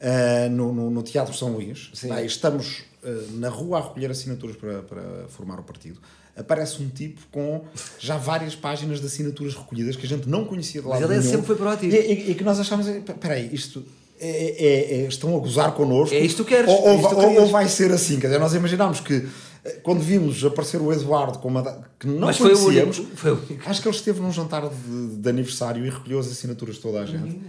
uh, 0.00 0.50
no, 0.50 0.72
no, 0.72 0.90
no, 0.90 1.02
Teatro 1.02 1.34
São 1.34 1.52
Luís. 1.52 1.90
estamos 2.24 2.84
uh, 3.02 3.32
na 3.32 3.48
rua 3.48 3.78
a 3.78 3.82
recolher 3.82 4.10
assinaturas 4.10 4.56
para, 4.56 4.82
para 4.82 5.02
formar 5.28 5.58
o 5.58 5.62
partido. 5.62 6.00
Aparece 6.36 6.82
um 6.82 6.88
tipo 6.88 7.20
com 7.32 7.64
já 7.98 8.16
várias 8.18 8.54
páginas 8.54 9.00
de 9.00 9.06
assinaturas 9.06 9.54
recolhidas 9.54 9.96
que 9.96 10.04
a 10.04 10.08
gente 10.08 10.28
não 10.28 10.44
conhecia 10.44 10.82
de 10.82 10.86
lá. 10.86 10.96
Mas 10.96 11.04
ele 11.04 11.14
é 11.14 11.18
nenhum, 11.18 11.30
sempre 11.30 11.46
foi 11.46 11.56
proativo. 11.56 11.94
E, 11.94 11.98
e, 11.98 12.30
e 12.30 12.34
que 12.34 12.44
nós 12.44 12.60
achámos, 12.60 12.86
espera 12.86 13.34
aí, 13.34 13.48
isto 13.54 13.82
é, 14.18 14.28
é, 14.28 15.02
é, 15.02 15.08
estão 15.08 15.36
a 15.36 15.38
gozar 15.38 15.72
connosco. 15.72 16.14
É 16.14 16.20
isto 16.20 16.44
que 16.44 16.54
queres. 16.54 16.70
Ou, 16.70 16.88
ou, 16.88 17.14
ou, 17.14 17.40
ou, 17.42 17.46
vai 17.48 17.68
ser 17.68 17.92
assim. 17.92 18.18
Quer 18.18 18.28
dizer, 18.28 18.38
nós 18.38 18.54
imaginámos 18.54 19.00
que 19.00 19.26
eh, 19.64 19.80
quando 19.82 20.00
vimos 20.00 20.42
aparecer 20.44 20.80
o 20.80 20.92
Eduardo 20.92 21.38
com 21.38 21.48
uma 21.48 21.84
que 21.98 22.06
não 22.06 22.26
Mas 22.26 22.38
conhecíamos, 22.38 22.96
foi 23.14 23.30
o 23.30 23.34
único, 23.34 23.46
foi 23.48 23.56
o 23.56 23.68
acho 23.70 23.82
que 23.82 23.88
ele 23.88 23.96
esteve 23.96 24.20
num 24.20 24.32
jantar 24.32 24.68
de, 24.68 25.16
de 25.16 25.28
aniversário 25.28 25.84
e 25.84 25.90
recolheu 25.90 26.18
as 26.18 26.28
assinaturas 26.28 26.76
de 26.76 26.80
toda 26.80 27.00
a 27.00 27.06
gente. 27.06 27.34
Uhum. 27.34 27.42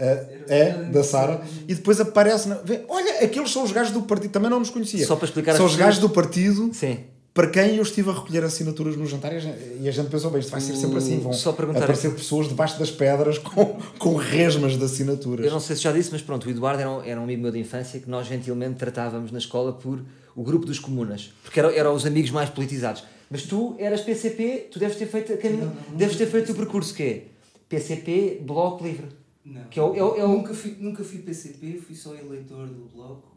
Uh, 0.00 0.40
é, 0.48 0.72
da 0.90 1.04
Sara, 1.04 1.42
e 1.68 1.74
depois 1.74 2.00
aparece. 2.00 2.48
Na, 2.48 2.54
vê, 2.56 2.80
olha, 2.88 3.22
aqueles 3.22 3.50
são 3.50 3.62
os 3.62 3.70
gajos 3.70 3.92
do 3.92 4.00
partido, 4.02 4.30
também 4.30 4.48
não 4.48 4.58
nos 4.58 4.70
conhecia. 4.70 5.06
Só 5.06 5.14
para 5.14 5.26
explicar 5.26 5.54
São 5.54 5.66
os 5.66 5.76
gajos 5.76 6.00
do 6.00 6.08
partido 6.08 6.70
Sim. 6.72 7.00
para 7.34 7.48
quem 7.48 7.76
eu 7.76 7.82
estive 7.82 8.08
a 8.08 8.14
recolher 8.14 8.42
assinaturas 8.42 8.96
no 8.96 9.06
jantar 9.06 9.30
e 9.34 9.86
a 9.86 9.90
gente 9.92 10.08
pensou, 10.08 10.30
bem, 10.30 10.40
isto 10.40 10.50
vai 10.50 10.60
ser 10.60 10.74
sempre 10.74 10.96
assim. 10.96 11.20
Vão 11.20 11.34
Só 11.34 11.50
aparecer 11.50 12.08
aqui. 12.08 12.16
pessoas 12.16 12.48
debaixo 12.48 12.78
das 12.78 12.90
pedras 12.90 13.36
com, 13.38 13.76
com 13.98 14.16
resmas 14.16 14.78
de 14.78 14.84
assinaturas. 14.84 15.44
Eu 15.44 15.52
não 15.52 15.60
sei 15.60 15.76
se 15.76 15.82
já 15.82 15.92
disse, 15.92 16.10
mas 16.10 16.22
pronto, 16.22 16.46
o 16.46 16.50
Eduardo 16.50 16.80
era 16.80 16.90
um, 16.90 17.04
era 17.04 17.20
um 17.20 17.24
amigo 17.24 17.42
meu 17.42 17.52
de 17.52 17.58
infância 17.58 18.00
que 18.00 18.08
nós 18.08 18.26
gentilmente 18.26 18.76
tratávamos 18.76 19.30
na 19.30 19.38
escola 19.38 19.74
por 19.74 20.00
o 20.34 20.42
grupo 20.42 20.64
dos 20.64 20.78
comunas, 20.78 21.32
porque 21.42 21.60
eram, 21.60 21.70
eram 21.70 21.94
os 21.94 22.06
amigos 22.06 22.30
mais 22.30 22.48
politizados. 22.48 23.04
Mas 23.30 23.42
tu 23.42 23.76
eras 23.78 24.00
PCP, 24.00 24.68
tu 24.70 24.78
deves 24.78 24.96
ter 24.96 25.06
feito, 25.06 25.32
a 25.32 25.36
caminho, 25.36 25.66
Não, 25.66 25.66
não, 25.66 25.90
não 25.90 25.96
deves 25.96 26.16
ter 26.16 26.26
feito 26.26 26.52
o 26.52 26.54
percurso 26.54 26.94
que 26.94 27.02
é 27.02 27.24
PCP, 27.68 28.40
Bloco 28.42 28.82
Livre. 28.82 29.06
Não. 29.44 29.64
Que 29.64 29.80
o- 29.80 29.94
é 29.96 30.02
o- 30.24 30.28
Nunca, 30.28 30.52
fui, 30.54 30.76
nunca 30.78 31.02
fui 31.02 31.18
PCP, 31.20 31.80
fui 31.84 31.96
só 31.96 32.14
eleitor 32.14 32.66
do 32.68 32.84
Bloco 32.94 33.28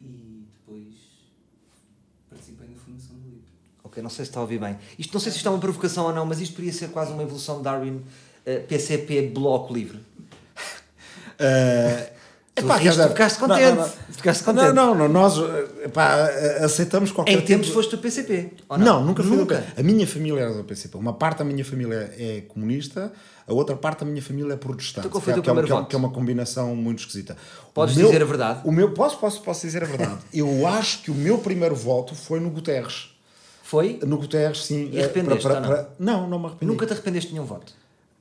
e 0.00 0.44
depois 0.52 0.94
participei 2.28 2.68
na 2.68 2.76
fundação 2.76 3.16
do 3.16 3.28
livro. 3.28 3.48
Ok, 3.82 4.02
não 4.02 4.10
sei 4.10 4.24
se 4.24 4.30
está 4.30 4.40
a 4.40 4.42
ouvir 4.42 4.60
bem. 4.60 4.76
Isto 4.98 5.14
não 5.14 5.20
sei 5.20 5.32
se 5.32 5.38
isto 5.38 5.48
é 5.48 5.50
uma 5.52 5.58
provocação 5.60 6.04
ou 6.06 6.12
não, 6.14 6.26
mas 6.26 6.40
isto 6.40 6.52
poderia 6.54 6.72
ser 6.72 6.90
quase 6.90 7.12
uma 7.12 7.22
evolução 7.22 7.58
de 7.58 7.64
Darwin 7.64 8.02
eh, 8.44 8.58
PCP 8.60 9.28
Bloco 9.28 9.72
Livre. 9.72 9.98
Uh, 11.40 12.08
Tu 12.60 12.64
epá, 12.66 12.76
riste, 12.76 12.84
quer 12.84 12.90
dizer, 13.02 13.08
ficaste 13.08 13.40
não, 13.40 13.48
contente. 13.48 13.68
não, 13.70 13.76
não. 13.76 13.92
Ficaste 14.18 14.46
Não, 14.46 14.54
contente. 14.54 14.72
não, 14.74 14.94
não, 14.96 15.08
nós 15.08 15.34
epá, 15.84 16.28
aceitamos 16.64 17.12
qualquer 17.12 17.32
Em 17.32 17.36
tipo 17.36 17.46
tempos 17.48 17.66
de- 17.68 17.72
foste 17.72 17.90
do 17.94 17.98
PCP. 17.98 18.52
ou 18.68 18.76
Não, 18.78 19.04
nunca 19.04 19.22
fui 19.22 19.36
Nunca. 19.36 19.64
A 19.76 19.82
minha 19.82 20.06
família 20.06 20.40
era 20.40 20.54
do 20.54 20.64
PCP. 20.64 20.96
Uma 20.96 21.12
parte 21.12 21.38
da 21.38 21.44
minha 21.44 21.64
família 21.64 22.12
é 22.18 22.42
comunista, 22.48 23.12
a 23.46 23.52
outra 23.54 23.76
parte 23.76 24.00
da 24.00 24.06
minha 24.10 24.20
família 24.22 24.54
é 24.54 24.56
protestante. 24.56 25.06
Então 25.06 25.10
qual 25.10 25.22
foi 25.22 25.34
que, 25.34 25.38
é, 25.38 25.42
que, 25.42 25.50
é, 25.50 25.62
que 25.62 25.72
é- 25.72 25.84
que 25.84 25.94
é 25.94 25.98
uma 25.98 26.10
combinação 26.10 26.74
muito 26.74 26.98
esquisita. 27.00 27.36
Podes 27.72 27.96
meu- 27.96 28.06
dizer 28.06 28.22
a 28.22 28.24
verdade? 28.26 28.60
O 28.64 28.72
meu, 28.72 28.92
posso, 28.92 29.18
posso, 29.18 29.40
posso 29.42 29.60
dizer 29.66 29.84
a 29.84 29.86
verdade. 29.86 30.18
Eu 30.34 30.66
acho 30.66 31.02
que 31.02 31.10
o 31.12 31.14
meu 31.14 31.38
primeiro 31.38 31.76
voto 31.76 32.14
foi 32.14 32.40
no 32.40 32.50
Guterres. 32.50 33.10
Foi? 33.62 34.00
No 34.04 34.16
Guterres, 34.18 34.64
sim. 34.64 34.88
E 34.92 34.98
arrependeste, 34.98 35.42
para- 35.42 35.60
não? 35.60 35.68
para- 35.68 35.88
não, 35.98 36.28
não 36.28 36.38
me 36.40 36.46
arrependi. 36.46 36.66
Nunca 36.72 36.86
te 36.86 36.92
arrependeste 36.92 37.28
de 37.28 37.34
nenhum 37.34 37.46
voto. 37.46 37.72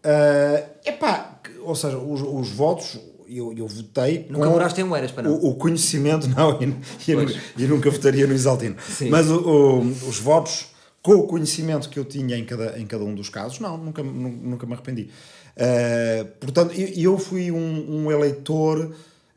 Uh, 0.05 0.63
epá, 0.85 1.39
que- 1.43 1.57
ou 1.59 1.75
seja, 1.75 1.97
os, 1.97 2.21
os 2.21 2.49
votos, 2.51 2.97
eu, 3.29 3.53
eu 3.53 3.67
votei 3.67 4.25
Nunca 4.29 4.49
moraste 4.49 4.79
em 4.81 4.83
Oeiras, 4.83 5.11
para 5.11 5.23
não? 5.23 5.35
o, 5.35 5.49
o 5.49 5.55
conhecimento, 5.55 6.27
não, 6.35 6.59
e, 6.61 6.65
e, 6.67 7.63
e 7.63 7.67
nunca 7.67 7.89
votaria 7.89 8.25
no 8.27 8.33
Isaltino. 8.33 8.75
Sim. 8.87 9.09
Mas 9.09 9.29
o- 9.29 9.39
o- 9.39 9.79
os 9.81 10.19
votos, 10.19 10.67
com 11.01 11.13
o 11.13 11.23
conhecimento 11.27 11.89
que 11.89 11.97
eu 11.99 12.05
tinha 12.05 12.35
em 12.37 12.45
cada, 12.45 12.79
em 12.79 12.85
cada 12.85 13.03
um 13.03 13.13
dos 13.15 13.29
casos, 13.29 13.59
não, 13.59 13.77
nunca, 13.77 14.01
nu- 14.03 14.29
nunca 14.29 14.65
me 14.65 14.73
arrependi. 14.73 15.09
Uh, 15.55 16.25
portanto, 16.39 16.73
eu, 16.79 17.13
eu 17.13 17.17
fui 17.17 17.51
um, 17.51 18.05
um 18.05 18.11
eleitor, 18.11 18.93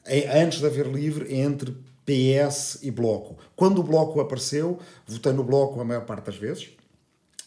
em- 0.07 0.27
antes 0.29 0.59
de 0.61 0.67
haver 0.67 0.87
livre, 0.87 1.35
entre 1.35 1.75
PS 2.05 2.79
e 2.83 2.91
Bloco. 2.91 3.37
Quando 3.57 3.79
o 3.79 3.83
Bloco 3.83 4.21
apareceu, 4.21 4.79
votei 5.07 5.33
no 5.33 5.45
Bloco 5.45 5.81
a 5.81 5.85
maior 5.85 6.05
parte 6.05 6.27
das 6.27 6.37
vezes 6.37 6.69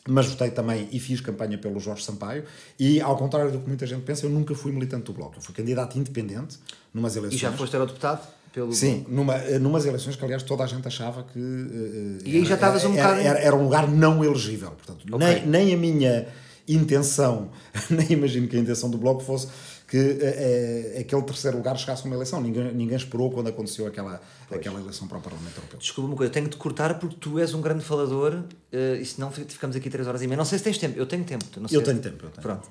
mas 0.07 0.25
votei 0.27 0.51
também 0.51 0.88
e 0.91 1.00
fiz 1.00 1.22
campanha 1.22 1.57
pelo 1.57 1.79
Jorge 1.79 2.03
Sampaio 2.03 2.43
e 2.79 3.00
ao 3.00 3.15
contrário 3.17 3.51
do 3.51 3.60
que 3.60 3.67
muita 3.67 3.86
gente 3.88 4.01
pensa 4.01 4.25
eu 4.25 4.29
nunca 4.29 4.53
fui 4.53 4.72
militante 4.72 5.05
do 5.05 5.13
Bloco 5.13 5.36
eu 5.38 5.41
fui 5.41 5.53
candidato 5.55 5.98
independente 5.98 6.57
numas 6.93 7.15
E 7.15 7.19
eleições 7.19 7.39
já 7.39 7.51
foste 7.53 7.74
eurodeputado? 7.74 8.22
Pelo... 8.51 8.72
sim 8.74 9.05
numa 9.07 9.36
eh, 9.36 9.57
numas 9.57 9.86
eleições 9.86 10.15
que 10.15 10.24
aliás 10.24 10.43
toda 10.43 10.63
a 10.63 10.67
gente 10.67 10.86
achava 10.88 11.24
que 11.24 11.39
eh, 11.39 12.29
E 12.29 12.36
aí 12.38 12.41
já 12.41 12.48
era- 12.48 12.53
estavas 12.55 12.83
um 12.83 12.91
bocado- 12.91 13.19
era, 13.22 13.39
era 13.39 13.55
um 13.55 13.63
lugar 13.63 13.88
não 13.89 14.24
elegível 14.24 14.72
portanto 14.72 15.05
Ok. 15.12 15.25
nem, 15.27 15.48
nem 15.48 15.74
a 15.74 15.77
minha 15.77 16.27
intenção 16.67 17.50
nem 17.89 18.12
imagino 18.12 18.48
que 18.48 18.55
a 18.55 18.60
intenção 18.60 18.89
do 18.89 18.98
Bloco 18.98 19.22
fosse 19.22 19.48
que 19.94 20.00
eh, 20.00 20.94
eh, 20.96 21.00
aquele 21.02 21.22
terceiro 21.22 21.58
lugar 21.58 21.78
chegasse 21.78 22.02
a 22.02 22.06
uma 22.06 22.16
eleição 22.16 22.42
ninguém, 22.42 22.74
ninguém 22.74 22.98
esperou 22.98 23.30
quando 23.30 23.50
aconteceu 23.50 23.86
aquela, 23.86 24.20
aquela 24.50 24.80
eleição 24.80 25.08
para 25.08 25.20
o 25.20 25.22
Parlamento 25.22 25.56
Europeu 25.58 25.78
Desculpa 25.78 26.08
uma 26.10 26.18
coisa, 26.18 26.30
eu 26.32 26.34
tenho 26.34 26.50
de 26.50 26.58
cortar 26.58 26.98
porque 26.98 27.16
tu 27.20 27.38
és 27.38 27.54
um 27.54 27.62
grande 27.62 27.84
falador 27.84 28.44
eh, 28.72 28.98
e 29.00 29.06
senão 29.06 29.32
fi- 29.32 29.46
ficamos 29.48 29.76
aqui 29.76 29.92
3 29.92 30.08
horas 30.08 30.24
e 30.24 30.28
meia. 30.28 30.38
Não 30.38 30.46
sei 30.46 30.58
se 30.58 30.64
tens 30.64 30.80
tempo, 30.80 30.98
eu 30.98 31.06
tenho 31.06 31.24
tempo. 31.24 31.46
Não 31.60 31.68
sei. 31.70 31.78
eu 31.78 31.84
tenho 31.84 32.00
tempo 32.00 32.26
eu 32.26 32.30
tenho. 32.32 32.42
Pronto. 32.42 32.68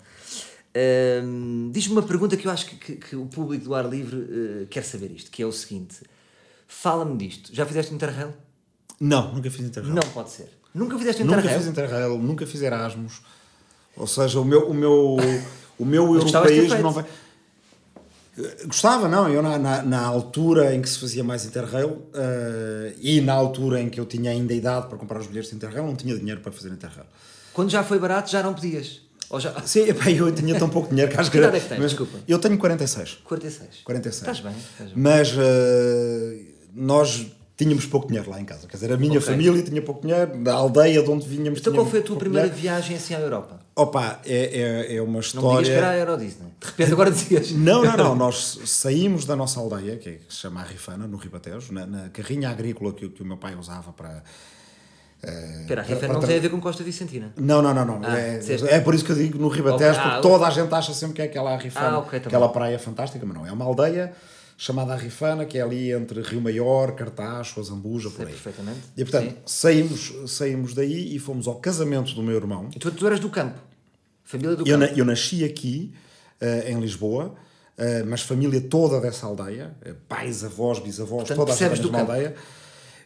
Ahm, 0.75 1.71
Diz-me 1.71 1.93
uma 1.93 2.03
pergunta 2.03 2.37
que 2.37 2.47
eu 2.47 2.51
acho 2.51 2.67
que, 2.67 2.77
que- 2.77 2.97
que 2.97 3.15
o 3.17 3.27
público 3.27 3.65
do 3.65 3.75
ar 3.75 3.89
livre 3.89 4.67
quer 4.71 4.83
saber 4.83 5.11
isto, 5.13 5.31
que 5.31 5.43
é 5.43 5.47
o 5.47 5.53
seguinte. 5.53 5.97
Fala-me 6.67 7.17
disto. 7.17 7.55
Já 7.55 7.65
fizeste 7.67 7.95
Interrail? 7.95 8.33
não 9.01 9.35
nunca 9.35 9.51
fiz 9.51 9.61
interrail 9.67 9.95
Não 9.95 10.03
pode 10.11 10.31
ser. 10.31 10.49
Nunca 10.75 10.97
fizeste 10.99 11.23
Nunca 11.25 11.39
Interrail? 11.41 11.59
fiz 11.61 11.69
Interrail, 11.69 12.19
nunca 12.19 12.47
fiz 12.47 12.63
Erasmus. 12.63 13.21
Ou 13.97 14.07
seja, 14.07 14.41
o 14.41 14.45
meu, 14.45 14.69
o 14.71 14.73
meu, 14.75 15.17
o 15.83 15.87
meu 15.87 16.15
europeísmo 16.15 16.79
não 16.83 16.93
vai. 16.93 17.05
Gostava, 18.67 19.09
não. 19.09 19.29
Eu, 19.29 19.43
na, 19.43 19.59
na, 19.59 19.83
na 19.83 20.01
altura 20.01 20.75
em 20.75 20.81
que 20.81 20.89
se 20.89 20.99
fazia 20.99 21.23
mais 21.23 21.45
Interrail 21.45 22.03
eh, 22.15 22.95
e 22.99 23.21
na 23.21 23.35
altura 23.35 23.81
em 23.81 23.91
que 23.91 24.01
eu 24.01 24.07
tinha 24.07 24.31
ainda 24.31 24.55
idade 24.55 24.87
para 24.89 24.97
comprar 24.97 25.21
os 25.21 25.27
bilhetes 25.27 25.51
de 25.51 25.57
Interrail, 25.57 25.85
não 25.87 25.95
tinha 25.95 26.17
dinheiro 26.17 26.41
para 26.41 26.51
fazer 26.51 26.71
Interrail. 26.71 27.07
Quando 27.53 27.71
já 27.71 27.85
foi 27.85 27.99
barato, 27.99 28.31
já 28.31 28.43
não 28.43 28.55
podias. 28.55 29.03
Ou 29.29 29.39
já... 29.39 29.53
Sim, 29.67 29.81
epá, 29.89 30.11
eu 30.11 30.33
tinha 30.35 30.59
tão 30.59 30.69
pouco 30.71 30.89
dinheiro 30.89 31.11
que 31.13 31.21
acho 31.21 31.31
que 31.31 31.37
Que 31.39 31.43
idade 31.45 31.57
é 31.59 31.61
que 31.61 31.69
tens? 31.69 31.79
mas 31.79 31.91
Desculpa. 31.91 32.19
Eu 32.27 32.39
tenho 32.39 32.57
46. 32.57 33.19
46. 33.25 33.69
46. 33.85 34.15
Estás 34.23 34.41
bem, 34.41 34.53
estás 34.73 34.91
bem. 34.93 35.03
Mas 35.03 35.35
eh, 35.39 36.41
nós 36.75 37.27
tínhamos 37.57 37.85
pouco 37.85 38.09
dinheiro 38.09 38.31
lá 38.31 38.41
em 38.41 38.45
casa. 38.47 38.67
Quer 38.67 38.77
dizer, 38.79 38.93
a 38.93 38.97
minha 38.97 39.19
Ok. 39.19 39.31
família 39.31 39.63
tinha 39.63 39.83
pouco 39.83 40.01
dinheiro, 40.01 40.43
da 40.43 40.55
aldeia 40.55 41.03
de 41.03 41.11
onde 41.11 41.29
vínhamos. 41.29 41.61
Então 41.61 41.75
qual 41.75 41.87
foi 41.87 42.01
a 42.01 42.03
tua 42.03 42.17
primeira 42.17 42.49
dinheiro. 42.49 42.63
viagem 42.63 42.97
assim 42.97 43.15
à 43.15 43.21
Europa? 43.21 43.61
Opa, 43.75 44.21
é, 44.27 44.87
é, 44.91 44.97
é 44.97 45.03
uma 45.03 45.13
Não 45.15 45.21
história. 45.21 45.49
me 45.59 45.65
digas 45.65 45.69
que 45.69 45.85
era 45.85 45.91
a 45.91 45.97
Euro 45.97 46.17
Disney. 46.19 46.49
De 46.61 46.67
repente 46.67 46.93
agora 46.93 47.11
dizias. 47.11 47.53
Não, 47.57 47.83
não, 47.83 47.97
não. 47.97 48.15
Nós 48.15 48.59
saímos 48.67 49.25
da 49.25 49.35
nossa 49.35 49.59
aldeia, 49.61 49.97
que, 49.97 50.09
é- 50.11 50.13
que 50.13 50.33
se 50.35 50.41
chama 50.41 50.61
Arrifana, 50.61 51.07
no 51.07 51.17
Ribatejo, 51.17 51.73
na, 51.73 51.87
na 51.87 52.09
carrinha 52.11 52.51
agrícola 52.51 52.93
que, 52.93 53.07
o- 53.07 53.11
que 53.11 53.23
o 53.23 53.25
meu 53.25 53.39
pai 53.39 53.55
usava 53.55 53.91
para. 53.93 54.23
Espera, 55.63 55.81
a 55.83 55.85
Rifa 55.85 56.01
para- 56.01 56.13
não 56.15 56.21
tem 56.21 56.37
a 56.37 56.41
ver 56.41 56.51
com 56.51 56.61
Costa 56.61 56.83
Vicentina. 56.85 57.33
Não, 57.39 57.63
não, 57.63 57.73
não, 57.73 57.85
não. 57.87 58.01
Ah, 58.03 58.19
é, 58.19 58.41
é 58.71 58.81
por 58.81 58.93
isso 58.95 59.05
que 59.05 59.13
eu 59.13 59.17
digo 59.17 59.39
no 59.39 59.49
Ribatejo, 59.49 59.99
ah, 60.01 60.03
porque 60.03 60.21
toda 60.23 60.47
a 60.47 60.51
gente 60.51 60.75
acha 60.75 60.93
sempre 60.93 61.15
que 61.15 61.23
é 61.23 61.27
aquela 61.27 61.53
Arrifana, 61.55 61.89
Ah, 61.97 61.99
ok, 62.01 62.21
tá 62.21 62.27
aquela 62.27 62.47
bem. 62.49 62.55
praia 62.55 62.79
fantástica, 62.79 63.25
mas 63.25 63.37
não. 63.37 63.47
É 63.47 63.53
uma 63.53 63.65
aldeia 63.65 64.13
chamada 64.65 64.93
Arrifana, 64.93 65.45
que 65.45 65.59
é 65.59 65.63
ali 65.63 65.91
entre 65.91 66.21
Rio 66.23 66.41
Maior, 66.41 66.93
Cartaxo, 66.95 67.59
Azambuja, 67.59 68.11
por 68.11 68.21
aí. 68.25 68.33
perfeitamente. 68.33 68.79
E 68.97 69.03
portanto, 69.05 69.31
Sim. 69.31 69.37
saímos, 69.45 70.13
saímos 70.29 70.73
daí 70.73 71.17
e 71.17 71.19
fomos 71.19 71.49
ao 71.49 71.57
casamento 71.57 72.15
do 72.15 72.23
meu 72.23 72.37
irmão. 72.37 72.69
E 72.75 72.79
tu, 72.79 72.89
tu 72.93 73.05
eras 73.05 73.19
do 73.19 73.29
campo. 73.29 73.59
Família 74.23 74.55
do 74.55 74.63
Eu, 74.67 74.79
campo. 74.79 74.93
na- 74.93 74.99
eu 74.99 75.05
nasci 75.05 75.43
aqui, 75.45 75.93
eh, 76.41 76.71
em 76.71 76.79
Lisboa, 76.81 77.35
eh, 77.77 78.05
mas 78.05 78.23
família 78.23 78.61
toda 78.61 79.01
dessa 79.01 79.27
aldeia, 79.27 79.75
eh, 79.85 79.95
pais, 80.09 80.45
avós, 80.45 80.79
bisavós, 80.79 81.27
Portanto, 81.27 81.39
toda 81.39 81.53
a 81.53 81.57
gente 81.57 81.91
da 81.91 81.99
aldeia. 81.99 82.35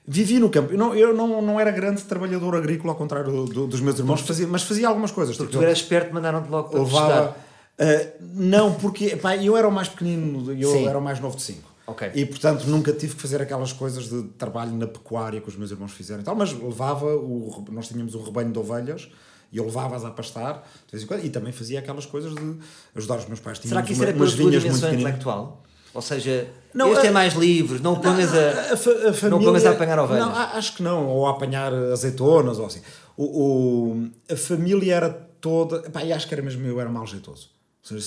Vivi 0.06 0.38
no 0.38 0.50
campo. 0.50 0.72
Eu 0.72 0.78
não, 0.78 0.94
eu 0.94 1.14
não, 1.16 1.40
não 1.40 1.58
era 1.58 1.70
grande 1.70 2.02
trabalhador 2.02 2.54
agrícola, 2.54 2.92
ao 2.92 2.98
contrário 2.98 3.32
do- 3.32 3.44
do- 3.46 3.66
dos 3.66 3.80
meus 3.80 3.98
irmãos, 3.98 4.20
fazia, 4.20 4.46
mas 4.46 4.62
fazia 4.62 4.86
algumas 4.88 5.10
coisas. 5.10 5.34
Porque 5.36 5.50
Tipo, 5.50 5.62
tu 5.62 5.64
eras 5.66 5.78
esperto, 5.78 6.12
mandaram-te 6.12 6.48
logo 6.50 6.68
para 6.68 6.80
levava. 6.80 7.36
Eh, 7.78 8.12
não, 8.20 8.74
porque 8.74 9.16
pá, 9.16 9.36
eu 9.36 9.56
era 9.56 9.68
o 9.68 9.72
mais 9.72 9.88
pequenino, 9.88 10.52
eu 10.52 10.70
Sim. 10.72 10.86
era 10.86 10.98
o 10.98 11.02
mais 11.02 11.20
novo 11.20 11.36
de 11.36 11.42
cinco. 11.42 11.70
Ok. 11.86 12.10
E 12.14 12.26
portanto 12.26 12.64
nunca 12.66 12.92
tive 12.92 13.14
que 13.14 13.22
fazer 13.22 13.40
aquelas 13.40 13.72
coisas 13.72 14.08
de 14.08 14.22
trabalho 14.38 14.72
na 14.72 14.86
pecuária 14.88 15.40
que 15.40 15.48
os 15.48 15.56
meus 15.56 15.70
irmãos 15.70 15.92
fizeram 15.92 16.20
e 16.20 16.24
tal, 16.24 16.34
mas 16.34 16.52
levava, 16.52 17.14
o, 17.14 17.64
nós 17.70 17.86
tínhamos 17.88 18.14
um 18.14 18.22
rebanho 18.22 18.50
de 18.50 18.58
ovelhas 18.58 19.08
e 19.52 19.58
eu 19.58 19.64
levava-as 19.64 20.04
a 20.04 20.10
pastar 20.10 20.68
de 20.86 20.92
vez 20.92 21.04
em 21.04 21.06
quando 21.06 21.24
e 21.24 21.30
também 21.30 21.52
fazia 21.52 21.78
aquelas 21.78 22.04
coisas 22.04 22.34
de 22.34 22.56
ajudar 22.96 23.18
os 23.18 23.26
meus 23.26 23.38
pais. 23.38 23.58
Será 23.58 23.82
que 23.82 23.88
Tínhamos 23.88 23.90
isso 23.92 24.02
era 24.02 24.10
uma- 24.10 24.14
pela 24.16 24.24
umas 24.24 24.32
vinhas 24.34 24.64
muito 24.64 24.94
intelectual? 24.94 25.62
Ou 25.94 26.02
seja, 26.02 26.48
Não, 26.74 26.92
este 26.92 27.06
a- 27.06 27.10
é 27.10 27.12
mais 27.12 27.34
livre, 27.34 27.78
não 27.78 27.92
o 27.94 28.00
ponhas 28.00 28.34
a... 28.34 28.70
A 28.70 28.72
a 28.74 28.76
família- 29.14 29.46
pongas 29.46 29.64
a 29.64 29.70
apanhar 29.70 29.98
ovelhas. 29.98 30.26
Não, 30.26 30.34
acho 30.34 30.74
que 30.76 30.82
não, 30.82 31.06
ou 31.06 31.26
a 31.26 31.30
apanhar 31.30 31.72
azeitonas 31.72 32.58
ou 32.58 32.66
assim. 32.66 32.80
O, 33.16 33.24
o- 33.24 34.10
a 34.30 34.36
família 34.36 34.94
era 34.96 35.08
toda. 35.40 35.88
Pá, 35.88 36.02
e 36.04 36.12
acho 36.12 36.26
que 36.28 36.34
era 36.34 36.42
mesmo 36.42 36.66
eu, 36.66 36.78
era 36.80 36.90
mal 36.90 37.06
jeitoso. 37.06 37.48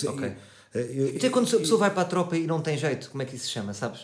Ok. 0.07 0.31
eu- 0.75 0.81
eu- 0.81 1.15
Então 1.15 1.29
quando 1.29 1.47
a 1.55 1.59
pessoa 1.59 1.79
vai 1.79 1.89
para 1.91 2.01
a 2.01 2.05
tropa 2.05 2.37
e 2.37 2.45
não 2.47 2.61
tem 2.61 2.77
jeito, 2.77 3.09
como 3.09 3.21
é 3.21 3.25
que 3.25 3.35
isso 3.35 3.45
se 3.45 3.51
chama, 3.51 3.73
sabes? 3.73 4.01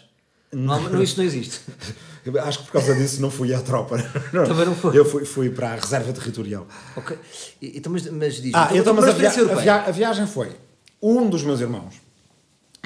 Não, 0.53 0.79
não, 0.89 1.01
isso 1.03 1.17
não 1.17 1.25
existe. 1.25 1.59
acho 2.45 2.59
que 2.59 2.65
por 2.65 2.71
causa 2.73 2.95
disso 2.95 3.21
não 3.21 3.29
fui 3.29 3.53
à 3.53 3.61
tropa. 3.61 3.97
Também 4.31 4.65
não 4.65 4.75
foi. 4.75 4.97
Eu 4.97 5.03
fui, 5.03 5.25
fui 5.25 5.49
para 5.49 5.73
a 5.73 5.75
reserva 5.75 6.13
territorial. 6.13 6.65
Ok. 6.95 7.17
Então, 7.61 7.91
mas, 7.91 8.09
mas 8.09 8.35
diz 8.35 8.53
Ah, 8.53 8.69
então, 8.73 8.93
mas 8.93 9.05
a, 9.05 9.11
via- 9.11 9.29
a 9.29 9.55
via- 9.55 9.75
a 9.87 9.91
viagem 9.91 10.25
foi 10.27 10.55
um 11.01 11.29
dos 11.29 11.43
meus 11.43 11.59
irmãos, 11.59 11.95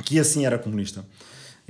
que 0.04 0.20
assim 0.20 0.46
era 0.46 0.58
comunista, 0.58 1.06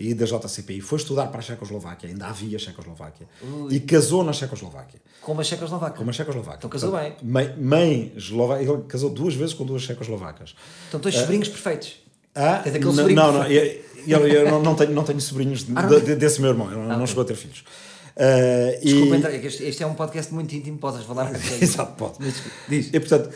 e 0.02 0.14
da 0.14 0.26
JCPI, 0.26 0.80
foi 0.80 0.98
estudar 0.98 1.28
para 1.28 1.40
a 1.40 1.42
Checoslováquia, 1.42 2.08
ainda 2.10 2.28
havia 2.28 2.58
Checoslováquia, 2.58 3.28
e 3.70 3.80
casou 3.82 4.24
na 4.24 4.32
Checoslováquia. 4.32 5.02
Com 5.22 5.34
uma 5.34 5.44
checoslovaca. 5.44 5.98
Com 5.98 6.04
uma 6.04 6.14
Checoslovaca. 6.14 6.58
Então 6.60 6.70
casou 6.70 6.94
bem. 6.98 7.14
Mãe, 7.22 7.54
mãe 7.58 8.14
eslovaca, 8.16 8.64
ele 8.64 8.82
casou 8.88 9.10
duas 9.10 9.36
vezes 9.36 9.54
com 9.54 9.66
duas 9.66 9.82
checoslovacas. 9.82 10.56
Então 10.88 11.00
tens 11.02 11.16
sobrinhos 11.16 11.50
perfeitos. 11.50 11.98
Ah, 12.34 12.60
Tens 12.64 12.76
aquele 12.76 12.94
sobrinho 12.94 13.16
não, 13.22 13.34
não, 13.34 13.46
eu, 13.48 13.82
eu- 14.08 14.28
eu 14.28 14.50
não, 14.52 14.62
não 14.64 14.76
tenho, 14.76 14.92
não 14.94 15.04
tenho 15.04 15.20
sobrinhos 15.20 15.66
de- 15.66 15.74
Ah, 15.76 15.82
de- 15.82 16.00
de- 16.02 16.16
desse 16.16 16.40
meu 16.40 16.52
irmão, 16.52 16.68
ele 16.72 16.80
não 16.80 16.96
ok. 16.96 17.08
chegou 17.08 17.24
a 17.24 17.26
ter 17.28 17.36
filhos. 17.36 17.64
Ah, 18.16 18.78
e- 18.82 18.86
Desculpa, 18.86 19.16
entrar, 19.18 19.32
que 19.38 19.48
este, 19.48 19.64
este 19.64 19.84
é 19.84 19.86
um 19.88 19.94
podcast 19.96 20.34
muito 20.34 20.56
íntimo, 20.56 20.78
podes 20.78 21.04
falar. 21.06 21.30
Exato, 21.62 21.94
pode. 21.98 22.14
Mas 22.20 22.36
Diz. 22.70 22.90
E 22.94 23.00
portanto, 23.00 23.30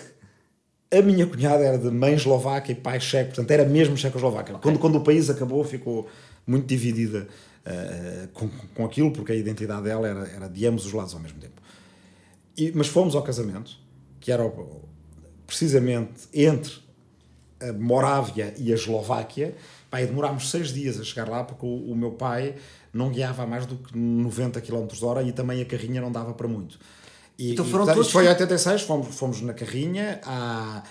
a 0.92 1.02
minha 1.02 1.26
cunhada 1.28 1.64
era 1.64 1.78
de 1.78 1.90
mãe 1.92 2.14
eslovaca 2.14 2.72
e 2.72 2.76
pai 2.76 3.00
checo, 3.02 3.30
portanto 3.32 3.52
era 3.52 3.66
mesmo 3.66 3.98
checoslovaca. 3.98 4.54
Quando, 4.60 4.80
quando 4.80 4.96
o 4.98 5.02
país 5.02 5.30
acabou, 5.30 5.64
ficou 5.64 6.08
muito 6.46 6.66
dividida 6.66 7.28
ah, 7.66 8.28
com, 8.34 8.50
com 8.76 8.86
aquilo, 8.86 9.12
porque 9.12 9.32
a 9.32 9.36
identidade 9.36 9.84
dela 9.84 10.08
era, 10.08 10.28
era 10.28 10.48
de 10.50 10.66
ambos 10.68 10.86
os 10.86 10.94
lados 10.94 11.14
ao 11.14 11.20
mesmo 11.20 11.40
tempo. 11.40 11.62
E- 12.58 12.72
mas 12.76 12.88
fomos 12.88 13.16
ao 13.16 13.22
casamento, 13.24 13.72
que 14.20 14.32
era 14.32 14.44
o- 14.46 14.82
precisamente 15.48 16.12
entre 16.34 16.74
a 17.62 17.72
Morávia 17.74 18.54
e 18.58 18.72
a 18.72 18.76
Eslováquia. 18.76 19.56
E 19.96 20.06
demorámos 20.08 20.50
seis 20.50 20.74
dias 20.74 21.00
a 21.00 21.04
chegar 21.04 21.30
lá, 21.30 21.44
porque 21.44 21.64
o, 21.66 21.92
o 21.92 21.96
meu 21.96 22.12
pai 22.12 22.56
não 22.92 23.10
guiava 23.12 23.44
a 23.44 23.46
mais 23.48 23.68
do 23.68 23.76
que 23.76 23.96
90 23.96 24.60
km 24.60 24.88
hora 25.04 25.22
e 25.22 25.32
também 25.32 25.62
a 25.62 25.66
carrinha 25.66 26.02
não 26.02 26.12
dava 26.12 26.34
para 26.34 26.48
muito. 26.48 26.80
E, 27.38 27.54
Então 27.54 27.64
e, 27.64 27.70
foram 27.70 27.86
portanto, 27.86 27.98
todos- 27.98 28.12
foi 28.12 28.26
em 28.26 28.30
86, 28.30 28.82
fomos, 28.82 29.16
fomos 29.16 29.42
na 29.42 29.54
carrinha, 29.54 30.20
à, 30.26 30.82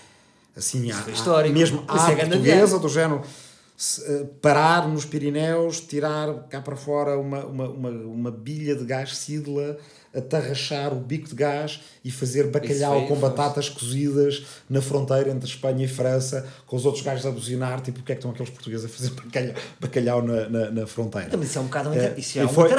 assim, 0.55 0.89
à, 0.89 0.95
foi 0.95 1.11
à- 1.11 1.15
mesmo 1.53 1.83
à 1.85 2.11
é 2.11 2.15
grande 2.15 2.29
portuguesa, 2.37 2.79
do 2.79 2.87
género 2.87 3.21
parar 4.41 4.87
nos 4.87 5.03
Pirineus, 5.05 5.79
tirar 5.81 6.31
cá 6.49 6.61
para 6.61 6.75
fora 6.75 7.17
uma, 7.17 7.43
uma, 7.45 7.67
uma, 7.69 7.89
uma 7.89 8.31
bilha 8.31 8.75
de 8.75 8.85
gás 8.85 9.17
Sidla, 9.17 9.77
atarrachar 10.15 10.93
o 10.93 10.97
bico 10.97 11.27
de 11.27 11.35
gás 11.35 11.81
e 12.05 12.11
fazer 12.11 12.47
bacalhau 12.51 12.99
foi- 12.99 13.07
com 13.07 13.15
foi- 13.19 13.29
batatas 13.29 13.67
cozidas 13.69 14.45
na 14.69 14.79
fronteira 14.81 15.31
entre 15.31 15.49
Espanha 15.49 15.85
e 15.85 15.87
França, 15.87 16.47
com 16.67 16.75
os 16.75 16.85
outros 16.85 17.03
gajos 17.03 17.25
a 17.25 17.31
buzinar, 17.31 17.81
tipo, 17.81 17.99
o 17.99 18.03
que 18.03 18.11
é 18.11 18.15
que 18.15 18.19
estão 18.19 18.31
aqueles 18.31 18.51
portugueses 18.51 18.85
a 18.85 18.89
fazer 18.89 19.09
bacalhau, 19.19 19.55
bacalhau 19.79 20.21
na, 20.21 20.49
na, 20.49 20.69
na 20.71 20.87
fronteira? 20.87 21.29
Também 21.29 21.47
isso 21.47 21.57
é 21.57 21.61
um 21.61 21.65
bocado 21.65 21.89
um 21.89 21.93
É. 21.93 22.13
Isso 22.15 22.37
é 22.39 22.43
e 22.43 22.45
um 22.45 22.49
foi-. 22.49 22.69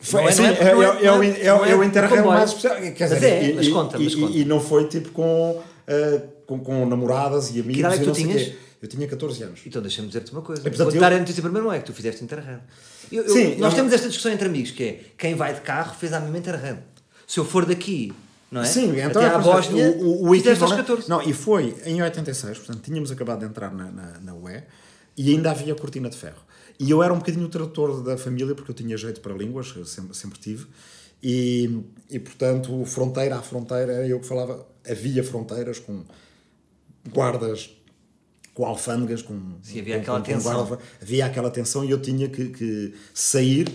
Foi, 0.00 0.20
Não 0.20 0.28
é- 0.28 0.34
não 0.34 0.44
é- 0.44 0.48
é, 0.48 0.74
não 0.74 0.82
é- 0.82 0.86
é, 0.86 1.06
é, 1.46 1.54
o- 1.54 1.64
é- 1.64 1.70
é, 1.70 1.84
Interrail 1.86 2.24
mais 2.26 2.50
especial. 2.50 2.76
Quer 2.76 3.08
Mas 3.08 3.14
dizer, 3.14 3.26
é, 3.26 3.44
e, 3.48 3.54
mas 3.54 3.66
e- 3.66 3.70
conta, 3.70 3.98
mas 3.98 4.12
e- 4.12 4.16
conta. 4.20 4.36
e 4.36 4.44
não 4.44 4.60
foi 4.60 4.86
tipo 4.88 5.10
com, 5.12 5.62
eh, 5.86 6.20
com, 6.46 6.58
com 6.58 6.84
namoradas 6.84 7.48
e 7.56 7.60
amigos. 7.60 7.78
idade 7.78 7.94
é 7.94 7.98
que 7.98 8.04
e 8.04 8.06
tu 8.08 8.14
sei 8.14 8.24
tinhas? 8.24 8.42
quê. 8.42 8.56
Eu 8.84 8.88
tinha 8.88 9.08
14 9.08 9.42
anos. 9.42 9.60
Então 9.64 9.80
deixa-me 9.80 10.08
dizer-te 10.08 10.30
uma 10.30 10.42
coisa. 10.42 10.60
Portanto, 10.62 10.84
Vou 10.84 10.94
eu- 10.94 11.00
dar 11.00 11.12
a 11.12 11.18
notícia 11.18 11.42
primeiro, 11.42 11.66
não 11.66 11.72
é 11.72 11.78
que 11.78 11.86
tu 11.86 11.94
fizeste 11.94 12.22
Interrail. 12.22 12.58
Eu- 13.10 13.22
eu- 13.24 13.30
Sim, 13.32 13.56
nós 13.56 13.72
temos 13.74 13.92
esta 13.92 14.06
discussão 14.08 14.30
entre 14.30 14.46
amigos, 14.46 14.70
que 14.72 14.82
é 14.84 15.00
quem 15.16 15.34
vai 15.34 15.54
de 15.54 15.62
carro 15.62 15.94
fez 15.94 16.12
a 16.12 16.20
mesma 16.20 16.36
Interrail. 16.36 16.78
Se 17.26 17.40
eu 17.40 17.44
for 17.46 17.64
daqui, 17.64 18.12
não 18.50 18.60
é? 18.60 18.64
Sim, 18.66 18.90
então 19.00 19.22
Até 19.22 19.34
à 19.34 19.38
Bósnia, 19.38 19.90
o, 19.92 20.24
o, 20.26 20.28
o 20.30 20.34
fizeste 20.34 20.62
aos 20.62 20.72
equivalente- 20.72 20.86
14. 21.04 21.08
Não, 21.08 21.22
e 21.22 21.32
foi 21.32 21.74
em 21.86 22.02
86, 22.02 22.58
portanto 22.58 22.82
tínhamos 22.84 23.10
acabado 23.10 23.38
de 23.40 23.46
entrar 23.46 23.72
na, 23.74 23.90
na, 23.90 24.20
na 24.20 24.34
UE 24.34 24.62
e 25.16 25.30
ainda 25.30 25.50
havia 25.50 25.74
cortina 25.74 26.10
de 26.10 26.16
ferro. 26.18 26.42
E 26.78 26.90
eu 26.90 27.02
era 27.02 27.12
um 27.14 27.18
bocadinho 27.18 27.46
o 27.46 27.48
tradutor 27.48 28.02
da 28.02 28.18
família 28.18 28.54
porque 28.54 28.70
eu 28.70 28.74
tinha 28.74 28.96
jeito 28.98 29.20
para 29.22 29.32
línguas, 29.32 29.72
sempre, 29.86 30.14
sempre 30.14 30.38
tive. 30.38 30.66
E, 31.22 31.80
e 32.10 32.18
portanto, 32.18 32.84
fronteira 32.84 33.36
a 33.38 33.40
fronteira, 33.42 33.90
era 33.94 34.06
eu 34.06 34.20
que 34.20 34.26
falava. 34.26 34.66
Havia 34.86 35.24
fronteiras 35.24 35.78
com 35.78 36.04
guardas, 37.10 37.70
com 38.54 38.64
alfândegas, 38.64 39.20
com. 39.20 39.58
Sim, 39.60 39.80
havia 39.80 39.96
com- 39.96 40.00
aquela 40.02 40.18
com- 40.20 40.24
tensão. 40.24 40.66
guarda- 40.66 40.78
havia 41.02 41.26
aquela 41.26 41.50
tensão 41.50 41.84
e 41.84 41.90
eu 41.90 42.00
tinha 42.00 42.28
que, 42.28 42.50
que 42.50 42.94
sair. 43.12 43.68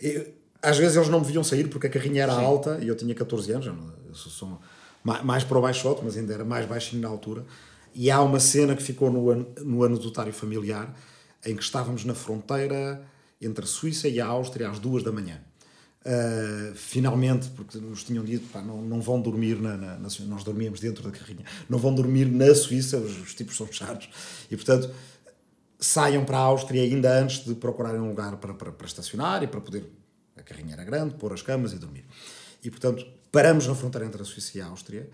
Eu- 0.00 0.32
às 0.62 0.78
vezes 0.78 0.96
eles 0.96 1.08
não 1.08 1.20
me 1.20 1.26
viam 1.26 1.44
sair 1.44 1.68
porque 1.68 1.86
a 1.86 1.90
carrinha 1.90 2.22
era 2.22 2.32
alta 2.32 2.78
e 2.82 2.88
eu 2.88 2.96
tinha 2.96 3.14
14 3.14 3.52
anos, 3.52 3.66
eu, 3.66 3.74
eu 4.08 4.14
sou, 4.14 4.32
sou 4.32 4.60
ma- 5.02 5.22
mais 5.22 5.44
para 5.44 5.58
o 5.58 5.62
baixote, 5.62 6.00
mas 6.02 6.16
ainda 6.16 6.32
era 6.32 6.44
mais 6.44 6.66
baixinho 6.66 7.02
na 7.02 7.08
altura. 7.08 7.44
E 7.94 8.10
há 8.10 8.20
uma 8.22 8.40
cena 8.40 8.74
que 8.74 8.82
ficou 8.82 9.10
no, 9.10 9.30
ano- 9.30 9.46
no 9.60 9.84
anedotário 9.84 10.32
familiar 10.32 10.94
em 11.44 11.54
que 11.54 11.62
estávamos 11.62 12.04
na 12.04 12.14
fronteira 12.14 13.04
entre 13.40 13.64
a 13.64 13.68
Suíça 13.68 14.08
e 14.08 14.20
a 14.20 14.26
Áustria 14.26 14.70
às 14.70 14.78
duas 14.78 15.02
da 15.02 15.12
manhã. 15.12 15.38
Uh, 16.04 16.74
finalmente, 16.74 17.48
porque 17.50 17.78
nos 17.78 18.04
tinham 18.04 18.22
dito, 18.22 18.46
pá, 18.52 18.60
não, 18.60 18.82
não 18.82 19.00
vão 19.00 19.18
dormir 19.18 19.58
na, 19.58 19.74
na, 19.74 19.98
na 19.98 20.08
nós 20.26 20.44
dormíamos 20.44 20.78
dentro 20.78 21.02
da 21.02 21.10
carrinha, 21.10 21.46
não 21.66 21.78
vão 21.78 21.94
dormir 21.94 22.26
na 22.26 22.54
Suíça, 22.54 22.98
os, 22.98 23.22
os 23.22 23.34
tipos 23.34 23.56
são 23.56 23.66
chatos, 23.72 24.10
e 24.50 24.54
portanto 24.54 24.92
saiam 25.80 26.22
para 26.22 26.36
a 26.36 26.42
Áustria 26.42 26.82
ainda 26.82 27.10
antes 27.18 27.42
de 27.44 27.54
procurarem 27.54 28.02
um 28.02 28.08
lugar 28.08 28.36
para, 28.36 28.52
para, 28.52 28.70
para 28.70 28.86
estacionar 28.86 29.42
e 29.42 29.46
para 29.46 29.62
poder, 29.62 29.90
a 30.36 30.42
carrinha 30.42 30.74
era 30.74 30.84
grande, 30.84 31.14
pôr 31.14 31.32
as 31.32 31.40
camas 31.40 31.72
e 31.72 31.78
dormir. 31.78 32.04
E 32.62 32.70
portanto 32.70 33.06
paramos 33.32 33.66
na 33.66 33.74
fronteira 33.74 34.06
entre 34.06 34.20
a 34.20 34.24
Suíça 34.26 34.58
e 34.58 34.60
a 34.60 34.66
Áustria 34.66 35.08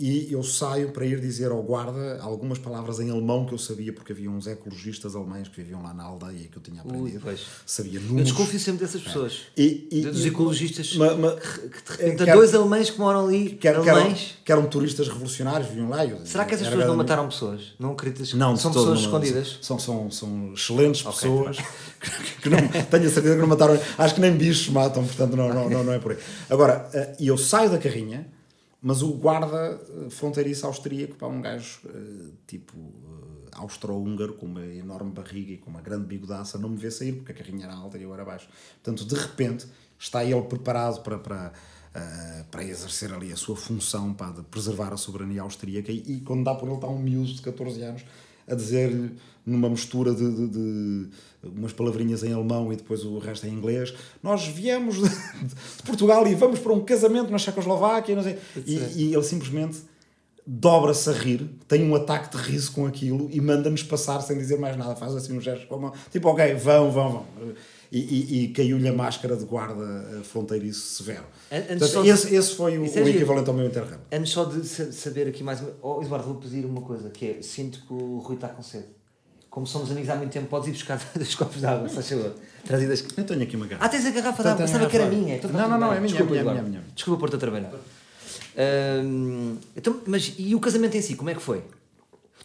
e 0.00 0.32
eu 0.32 0.42
saio 0.42 0.90
para 0.90 1.06
ir 1.06 1.20
dizer 1.20 1.52
ao 1.52 1.62
guarda 1.62 2.18
algumas 2.20 2.58
palavras 2.58 2.98
em 2.98 3.08
alemão 3.10 3.46
que 3.46 3.52
eu 3.54 3.58
sabia 3.58 3.92
porque 3.92 4.10
havia 4.12 4.28
uns 4.28 4.46
ecologistas 4.48 5.14
alemães 5.14 5.46
que 5.46 5.56
viviam 5.62 5.80
lá 5.82 5.94
na 5.94 6.02
aldeia 6.02 6.48
que 6.48 6.56
eu 6.56 6.62
tinha 6.62 6.80
aprendido. 6.80 7.20
pois. 7.22 7.40
Sabia 7.64 8.00
Eu 8.00 8.02
números. 8.06 8.28
desconfio 8.30 8.58
sempre 8.58 8.84
dessas 8.84 9.00
pessoas. 9.00 9.42
E- 9.56 9.86
e- 9.92 10.00
dos 10.02 10.26
ecologistas 10.26 10.96
Ma- 10.96 11.14
ma- 11.14 11.36
que, 11.36 11.68
que 11.68 11.68
de 11.68 12.02
é, 12.02 12.04
repente 12.06 12.22
há 12.22 12.24
quero- 12.24 12.38
dois 12.38 12.54
alemães 12.54 12.90
que 12.90 12.98
moram 12.98 13.26
ali, 13.26 13.58
alemães. 13.64 14.34
que 14.44 14.50
eram 14.50 14.66
turistas 14.66 15.06
revolucionários, 15.06 15.68
viviam 15.68 15.88
lá. 15.88 16.04
eu- 16.04 16.26
Será 16.26 16.44
que 16.46 16.54
essas 16.54 16.66
pessoas 16.66 16.86
não 16.88 16.96
mataram 16.96 17.28
pessoas? 17.28 17.74
Não 17.78 17.92
acreditas? 17.92 18.32
Não, 18.34 18.56
são 18.56 18.72
pessoas 18.72 18.98
não, 19.00 19.06
escondidas. 19.06 19.58
São, 19.62 19.78
são, 19.78 20.10
são 20.10 20.52
excelentes 20.52 21.02
pessoas 21.02 21.58
que 22.42 22.48
não, 22.48 22.58
tenho 22.58 23.06
a 23.06 23.10
certeza 23.10 23.34
que 23.36 23.40
não 23.40 23.46
mataram. 23.46 23.78
Acho 23.98 24.14
que 24.16 24.20
nem 24.20 24.32
bichos 24.36 24.68
matam, 24.68 25.04
portanto 25.06 25.36
não, 25.36 25.48
não, 25.54 25.70
não, 25.70 25.84
não 25.84 25.92
é 25.92 25.98
por 26.00 26.12
aí. 26.12 26.18
Agora, 26.50 26.88
eh, 26.92 27.16
e 27.20 27.28
eu 27.28 27.38
saio 27.38 27.70
da 27.70 27.78
carrinha, 27.78 28.26
mas 28.82 29.00
o 29.00 29.12
guarda 29.12 29.80
eh, 29.80 30.10
fronteiriço 30.10 30.66
austríaco, 30.66 31.14
pá, 31.14 31.28
um 31.28 31.40
gajo 31.40 31.80
eh, 31.86 32.32
tipo 32.48 32.76
eh, 32.76 33.48
austro-húngaro, 33.52 34.34
com 34.34 34.46
uma 34.46 34.66
enorme 34.66 35.12
barriga 35.12 35.52
e 35.52 35.56
com 35.56 35.70
uma 35.70 35.80
grande 35.80 36.04
bigodaça, 36.04 36.58
não 36.58 36.68
me 36.68 36.76
vê 36.76 36.90
sair 36.90 37.12
porque 37.12 37.30
a 37.30 37.34
carrinha 37.34 37.66
era 37.66 37.74
alta 37.74 37.96
e 37.96 38.02
eu 38.02 38.12
era 38.12 38.24
baixo. 38.24 38.48
Portanto, 38.82 39.06
de 39.06 39.14
repente, 39.14 39.68
está 39.96 40.24
ele 40.24 40.42
preparado 40.42 41.00
para. 41.02 41.18
para 41.18 41.52
para 42.50 42.64
exercer 42.64 43.12
ali 43.12 43.30
a 43.34 43.36
sua 43.36 43.54
função 43.54 44.14
pá, 44.14 44.30
de 44.30 44.40
preservar 44.44 44.94
a 44.94 44.96
soberania 44.96 45.42
austríaca 45.42 45.92
e, 45.92 45.98
e 45.98 46.20
quando 46.22 46.42
dá 46.42 46.54
por 46.54 46.66
ele 46.66 46.76
está 46.76 46.88
um 46.88 46.98
miúdo 46.98 47.34
de 47.34 47.42
14 47.42 47.82
anos 47.82 48.02
a 48.48 48.54
dizer-lhe 48.54 49.12
numa 49.44 49.68
mistura 49.68 50.14
de, 50.14 50.30
de- 50.30 50.48
de 50.48 51.08
umas 51.44 51.72
palavrinhas 51.72 52.22
em 52.22 52.32
alemão 52.32 52.72
e 52.72 52.76
depois 52.76 53.04
o 53.04 53.18
resto 53.18 53.46
em 53.46 53.50
inglês 53.50 53.92
nós 54.22 54.46
viemos 54.46 54.96
de, 54.96 55.08
de 55.08 55.82
Portugal 55.84 56.26
e 56.28 56.34
vamos 56.34 56.60
para 56.60 56.72
um 56.72 56.80
casamento 56.84 57.30
na 57.30 57.38
Checoslováquia 57.38 58.14
não 58.14 58.22
sei. 58.22 58.38
E, 58.66 58.76
e 59.10 59.14
ele 59.14 59.22
simplesmente 59.24 59.78
dobra-se 60.46 61.08
a 61.08 61.12
rir, 61.12 61.48
tem 61.68 61.88
um 61.88 61.94
ataque 61.94 62.36
de 62.36 62.42
riso 62.42 62.72
com 62.72 62.84
aquilo 62.86 63.28
e 63.30 63.40
manda-nos 63.40 63.82
passar 63.84 64.20
sem 64.20 64.36
dizer 64.36 64.58
mais 64.58 64.76
nada, 64.76 64.96
faz 64.96 65.14
assim 65.14 65.36
um 65.36 65.40
gesto 65.40 65.66
com 65.68 65.76
a 65.76 65.78
mão, 65.78 65.92
tipo 66.10 66.28
ok, 66.28 66.54
vão, 66.54 66.90
vão, 66.90 67.10
vão 67.10 67.24
e, 67.92 67.98
e- 67.98 68.44
e 68.44 68.48
caiu-lhe 68.48 68.88
a 68.88 68.92
máscara 68.92 69.36
de 69.36 69.44
guarda 69.44 69.84
eh, 69.84 70.22
fronteiriço 70.24 70.96
severo 70.96 71.24
An- 71.50 71.56
antes 71.56 71.66
Portanto, 71.78 71.88
só 71.92 72.02
de- 72.02 72.08
esse, 72.08 72.34
esse 72.34 72.54
foi 72.56 72.78
o, 72.78 72.84
é 72.84 72.88
o 72.88 72.92
giro. 72.92 73.08
equivalente 73.10 73.48
ao 73.50 73.54
meu 73.54 73.66
Interrail 73.66 74.00
Antes 74.10 74.32
só 74.32 74.44
de 74.46 74.66
sa- 74.66 74.90
saber 74.90 75.28
aqui 75.28 75.44
mais 75.44 75.60
uma. 75.60 75.70
Oh, 75.82 76.00
Eduardo, 76.02 76.26
vou 76.26 76.36
pedir 76.36 76.64
uma 76.64 76.80
coisa: 76.80 77.10
que 77.10 77.26
é 77.38 77.42
sinto 77.42 77.80
que 77.86 77.92
o 77.92 78.18
Rui 78.18 78.36
está 78.36 78.48
com 78.48 78.62
sede. 78.62 78.86
Como 79.50 79.66
somos 79.66 79.90
amigos 79.90 80.08
há 80.08 80.16
muito 80.16 80.32
tempo, 80.32 80.46
podes 80.46 80.68
ir 80.68 80.72
buscar 80.72 80.98
dois 81.14 81.34
copos 81.34 81.60
de 81.60 81.66
água, 81.66 81.86
se 81.86 81.94
faz 81.94 82.08
favor. 82.08 82.32
Trazidas. 82.64 83.04
eu 83.16 83.24
tenho 83.24 83.42
aqui 83.42 83.56
uma 83.56 83.66
garrafa 83.66 83.84
Ah, 83.86 83.88
tens 83.90 84.06
a 84.06 84.10
garrafa 84.10 84.42
de 84.42 84.48
água, 84.48 84.64
pensava 84.66 84.86
que 84.88 84.96
era 84.96 85.06
minha. 85.06 85.36
Então 85.36 85.50
tá 85.50 85.58
Não, 85.58 85.64
tudo 85.64 85.72
não, 85.72 85.78
não, 85.88 85.92
é 85.92 86.00
minha, 86.00 86.08
Desculpa, 86.08 86.34
é 86.36 86.40
minha, 86.42 86.50
é 86.50 86.54
minha, 86.54 86.64
é 86.64 86.68
minha. 86.80 86.84
Desculpa 86.94 87.20
por-te 87.20 87.36
a 87.36 87.38
trabalhar. 87.38 87.70
Hum, 89.04 89.56
então, 89.76 90.00
mas 90.06 90.34
e 90.38 90.54
o 90.54 90.60
casamento 90.60 90.96
em 90.96 91.02
si, 91.02 91.14
como 91.14 91.30
é 91.30 91.34
que 91.34 91.42
foi? 91.42 91.62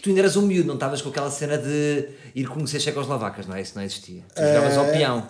Tu 0.01 0.09
ainda 0.09 0.21
eras 0.21 0.35
um 0.35 0.43
miúdo, 0.43 0.67
não 0.67 0.75
estavas 0.75 1.01
com 1.01 1.09
aquela 1.09 1.29
cena 1.31 1.57
de 1.57 2.07
ir 2.35 2.47
conhecer 2.47 2.79
checoslovacas, 2.79 3.47
não 3.47 3.55
é? 3.55 3.61
Isso 3.61 3.73
não 3.75 3.83
existia. 3.83 4.21
Tu 4.35 4.41
jogavas 4.41 4.73
Eh, 4.73 4.77
ao 4.77 4.85
peão. 4.85 5.27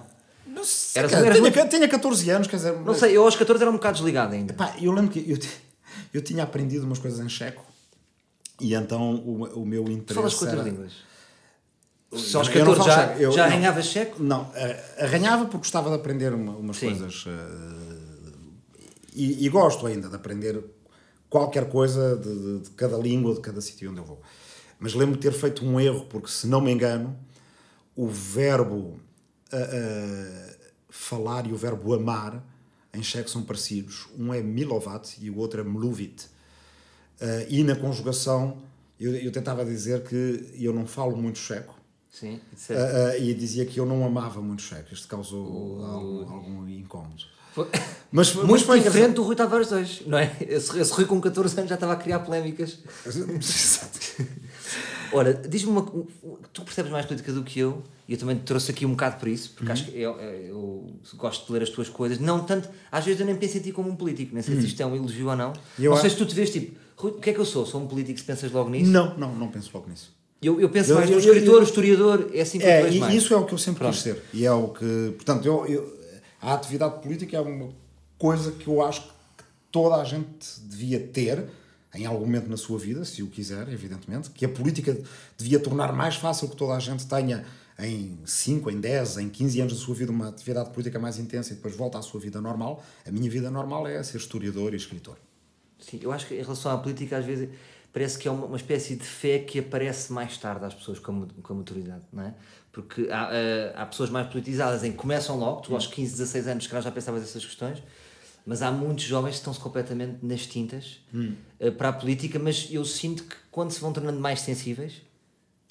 Não 0.58 0.64
sei, 0.66 1.00
Eras- 1.00 1.12
cara, 1.12 1.30
tinha, 1.36 1.42
muito- 1.42 1.70
tinha 1.70 1.88
14 1.88 2.30
anos, 2.30 2.48
quer 2.48 2.56
dizer. 2.58 2.74
Não 2.82 2.94
sei, 2.94 3.16
eu 3.16 3.24
aos 3.24 3.36
14 3.36 3.62
era 3.64 3.70
um 3.72 3.76
bocado 3.76 3.96
desligado 3.98 4.34
ainda. 4.36 4.54
Pá, 4.54 4.76
eu 4.82 4.92
lembro 4.92 5.12
que 5.12 5.20
eu, 5.32 5.38
eu 6.14 6.22
tinha 6.22 6.44
aprendido 6.44 6.86
umas 6.86 7.00
coisas 7.00 7.20
em 7.20 7.30
checo 7.30 7.64
e 8.60 8.74
então 8.74 9.16
o, 9.16 9.62
o 9.62 9.66
meu 9.66 9.84
interesse. 9.84 10.14
falas 10.16 10.34
quantas 10.36 10.60
era- 10.60 10.64
línguas? 10.70 10.94
Só 12.14 12.40
aos 12.40 12.48
Eu 12.48 12.64
não 12.66 12.74
14 12.74 12.78
falo 12.78 12.86
já, 12.90 13.08
checo, 13.10 13.22
eu- 13.22 13.32
já 13.34 13.46
não. 13.48 13.52
arranhavas 13.54 13.86
checo? 13.86 14.24
Não, 14.24 14.52
eh, 14.56 14.96
arranhava 15.00 15.44
porque 15.44 15.58
gostava 15.58 15.90
de 15.90 15.96
aprender 15.96 16.34
uma- 16.34 16.56
umas 16.56 16.78
Sim. 16.78 16.88
coisas. 16.90 17.26
eh, 17.28 18.32
e, 19.14 19.46
e 19.46 19.50
gosto 19.50 19.86
ainda 19.88 20.08
de 20.10 20.16
aprender 20.16 20.64
qualquer 21.30 21.70
coisa 21.70 22.16
de, 22.16 22.34
de- 22.34 22.60
de 22.62 22.70
cada 22.72 22.98
língua, 22.98 23.34
de 23.36 23.42
cada 23.42 23.60
sítio 23.60 23.90
onde 23.92 24.00
eu 24.00 24.06
vou. 24.06 24.22
Mas 24.80 24.94
lembro 24.94 25.16
de 25.16 25.22
ter 25.22 25.34
feito 25.34 25.66
um 25.66 25.80
erro, 25.80 26.06
porque 26.06 26.30
se 26.30 26.48
não 26.48 26.62
me 26.62 26.72
engano, 26.72 27.18
o 27.96 28.08
verbo 28.08 29.00
ah, 29.52 30.54
falar 30.90 31.48
e 31.48 31.54
o 31.54 31.58
verbo 31.58 31.94
amar 31.94 32.44
em 32.94 33.04
checo 33.04 33.30
são 33.30 33.44
parecidos. 33.44 34.08
Um 34.18 34.34
é 34.34 34.42
milovat 34.42 35.18
e 35.22 35.30
o 35.30 35.38
outro 35.38 35.62
é 35.62 35.64
mluvit. 35.64 36.28
Ah, 37.22 37.46
e 37.50 37.64
na 37.64 37.76
conjugação, 37.76 38.58
eu, 39.00 39.16
eu 39.16 39.32
tentava 39.32 39.64
dizer 39.66 40.04
que 40.04 40.54
eu 40.60 40.74
não 40.74 40.86
falo 40.88 41.16
muito 41.18 41.38
checo. 41.40 41.76
Sim, 42.12 42.40
Ah, 42.72 43.10
ah, 43.12 43.18
e 43.18 43.32
dizia 43.34 43.64
que 43.66 43.80
eu 43.80 43.86
não 43.86 44.04
amava 44.04 44.42
muito 44.42 44.64
checo. 44.64 44.92
Isto 44.92 45.08
causou 45.08 45.86
algum, 45.86 46.30
algum 46.32 46.68
incómodo. 46.70 47.24
Foi- 47.54 47.68
Mas, 48.10 48.34
mas 48.34 48.46
Muito 48.46 48.66
foi 48.66 48.80
diferente 48.80 49.16
do 49.16 49.24
Rui 49.24 49.36
Tavares 49.36 49.68
2, 49.68 50.04
não 50.08 50.18
é? 50.18 50.34
Esse, 50.40 50.80
esse 50.80 50.94
Rui 50.94 51.04
com 51.04 51.20
14 51.20 51.58
anos 51.58 51.68
já 51.70 51.76
estava 51.76 51.92
a 51.92 51.96
criar 51.98 52.20
polémicas. 52.20 52.80
Ora, 55.12 55.34
diz-me 55.34 55.70
uma 55.72 55.82
Tu 56.54 56.62
percebes 56.64 56.90
mais 56.92 57.06
política 57.06 57.32
do 57.34 57.44
que 57.44 57.60
eu, 57.60 57.84
e 58.08 58.14
eu 58.14 58.18
também 58.18 58.36
te 58.38 58.44
trouxe 58.44 58.72
aqui 58.72 58.86
um 58.86 58.92
bocado 58.92 59.18
por 59.20 59.28
isso, 59.28 59.52
porque 59.56 59.72
acho 59.72 59.86
que 59.86 60.00
eu, 60.00 60.12
eu 60.20 60.94
gosto 61.16 61.46
de 61.48 61.52
ler 61.54 61.64
as 61.64 61.70
tuas 61.70 61.90
coisas. 61.90 62.20
Não 62.20 62.40
tanto, 62.44 62.70
às 62.92 63.04
vezes 63.06 63.20
eu 63.20 63.26
nem 63.26 63.36
penso 63.36 63.58
em 63.58 63.62
ti 63.62 63.72
como 63.72 63.90
um 63.90 63.96
político, 63.96 64.34
nem 64.34 64.42
sei 64.44 64.60
se 64.60 64.68
isto 64.68 64.82
é 64.82 64.86
um 64.86 64.96
elogio 64.96 65.30
ou 65.30 65.36
não. 65.36 65.54
Eu 65.78 65.92
não 65.92 65.98
sei 66.00 66.10
se 66.10 66.16
tu 66.16 66.26
te 66.26 66.34
vês 66.36 66.50
tipo, 66.50 66.78
o 67.06 67.12
que 67.14 67.30
é 67.30 67.34
que 67.34 67.40
eu 67.40 67.46
sou? 67.46 67.66
Sou 67.66 67.82
um 67.82 67.88
político 67.88 68.18
se 68.18 68.26
pensas 68.26 68.52
logo 68.52 68.70
nisso? 68.70 68.90
Não, 68.92 69.18
não, 69.18 69.36
não 69.36 69.48
penso 69.50 69.70
logo 69.74 69.90
nisso. 69.90 70.16
Eu, 70.42 70.62
eu 70.62 70.70
penso 70.70 70.92
Eu- 70.92 70.96
mais 70.98 71.10
eu- 71.10 71.18
no 71.18 71.22
eu- 71.24 71.34
escritor, 71.34 71.56
eu- 71.58 71.64
historiador, 71.64 72.30
é 72.34 72.42
assim 72.42 72.60
que 72.60 72.66
eu 72.66 72.70
É, 72.70 72.84
vejo 72.84 72.98
e 72.98 73.00
mais. 73.00 73.14
isso 73.16 73.34
é 73.34 73.38
o 73.38 73.46
que 73.46 73.54
eu 73.54 73.58
sempre 73.58 73.80
Pronto. 73.80 73.94
quis 73.94 74.04
ser. 74.04 74.24
E 74.34 74.46
é 74.46 74.52
o 74.52 74.68
que. 74.70 75.14
Portanto, 75.16 75.46
eu, 75.46 75.66
eu- 75.66 75.98
a 76.42 76.54
atividade 76.54 77.02
política 77.02 77.36
é 77.38 77.42
uma 77.42 77.70
coisa 78.18 78.52
que 78.52 78.68
eu 78.68 78.82
acho 78.84 79.02
que 79.02 79.10
toda 79.72 79.96
a 79.96 80.04
gente 80.04 80.60
devia 80.64 81.00
ter 81.00 81.46
em 81.96 82.06
algum 82.06 82.26
momento 82.26 82.48
na 82.48 82.58
sua 82.58 82.78
vida, 82.78 83.04
se 83.04 83.24
o 83.24 83.28
quiser, 83.28 83.68
evidentemente, 83.70 84.30
que 84.30 84.46
a 84.46 84.50
política 84.50 84.96
devia 85.38 85.60
tornar 85.60 85.92
mais 85.94 86.16
fácil 86.16 86.48
que 86.48 86.56
toda 86.56 86.74
a 86.76 86.80
gente 86.80 87.08
tenha 87.08 87.44
em 87.80 88.18
5, 88.26 88.72
em 88.72 88.80
10, 88.80 89.18
em 89.18 89.30
15 89.30 89.62
anos 89.62 89.74
da 89.74 89.80
sua 89.80 89.94
vida 89.94 90.12
uma 90.12 90.30
atividade 90.30 90.72
política 90.72 90.98
mais 90.98 91.20
intensa 91.20 91.54
e 91.54 91.56
depois 91.56 91.76
volta 91.76 92.00
à 92.00 92.02
sua 92.02 92.20
vida 92.20 92.42
normal, 92.42 92.84
a 93.06 93.12
minha 93.12 93.30
vida 93.30 93.52
normal 93.52 93.88
é 93.88 94.02
ser 94.02 94.18
historiador 94.18 94.74
e 94.74 94.78
escritor. 94.78 95.18
Sim, 95.80 96.00
eu 96.02 96.12
acho 96.12 96.28
que 96.28 96.34
em 96.34 96.42
relação 96.42 96.72
à 96.72 96.78
política, 96.78 97.18
às 97.18 97.26
vezes 97.26 97.50
parece 97.94 98.18
que 98.18 98.28
é 98.28 98.32
uma, 98.32 98.46
uma 98.46 98.58
espécie 98.58 98.96
de 98.96 99.04
fé 99.04 99.40
que 99.40 99.60
aparece 99.60 100.12
mais 100.12 100.38
tarde 100.38 100.66
às 100.66 100.74
pessoas 100.74 101.00
com 101.00 101.24
a, 101.24 101.42
com 101.42 101.54
a 101.54 101.56
maturidade, 101.56 102.04
não 102.12 102.24
é? 102.24 102.34
Porque 102.72 103.08
há, 103.12 103.30
eh, 103.32 103.74
há 103.76 103.86
pessoas 103.86 104.10
mais 104.10 104.28
politizadas 104.28 104.84
em 104.84 104.92
que 104.92 104.98
começam 104.98 105.38
logo, 105.38 105.62
tu 105.62 105.74
aos 105.74 105.88
15, 105.88 106.12
16 106.12 106.48
anos, 106.48 106.68
que 106.68 106.82
já 106.82 106.92
pensavas 106.92 107.24
essas 107.24 107.44
questões, 107.44 107.82
mas 108.46 108.62
há 108.62 108.72
muitos 108.72 109.04
jovens 109.04 109.32
que 109.32 109.38
estão-se 109.38 109.60
completamente 109.60 110.24
nas 110.24 110.46
tintas 110.46 111.02
eh, 111.60 111.72
para 111.72 111.90
a 111.90 111.94
política, 111.94 112.38
mas 112.40 112.68
eu 112.72 112.86
sinto 112.86 113.24
que 113.24 113.36
quando 113.52 113.72
se 113.72 113.82
vão 113.82 113.92
tornando 113.92 114.20
mais 114.20 114.42
sensíveis, 114.42 115.02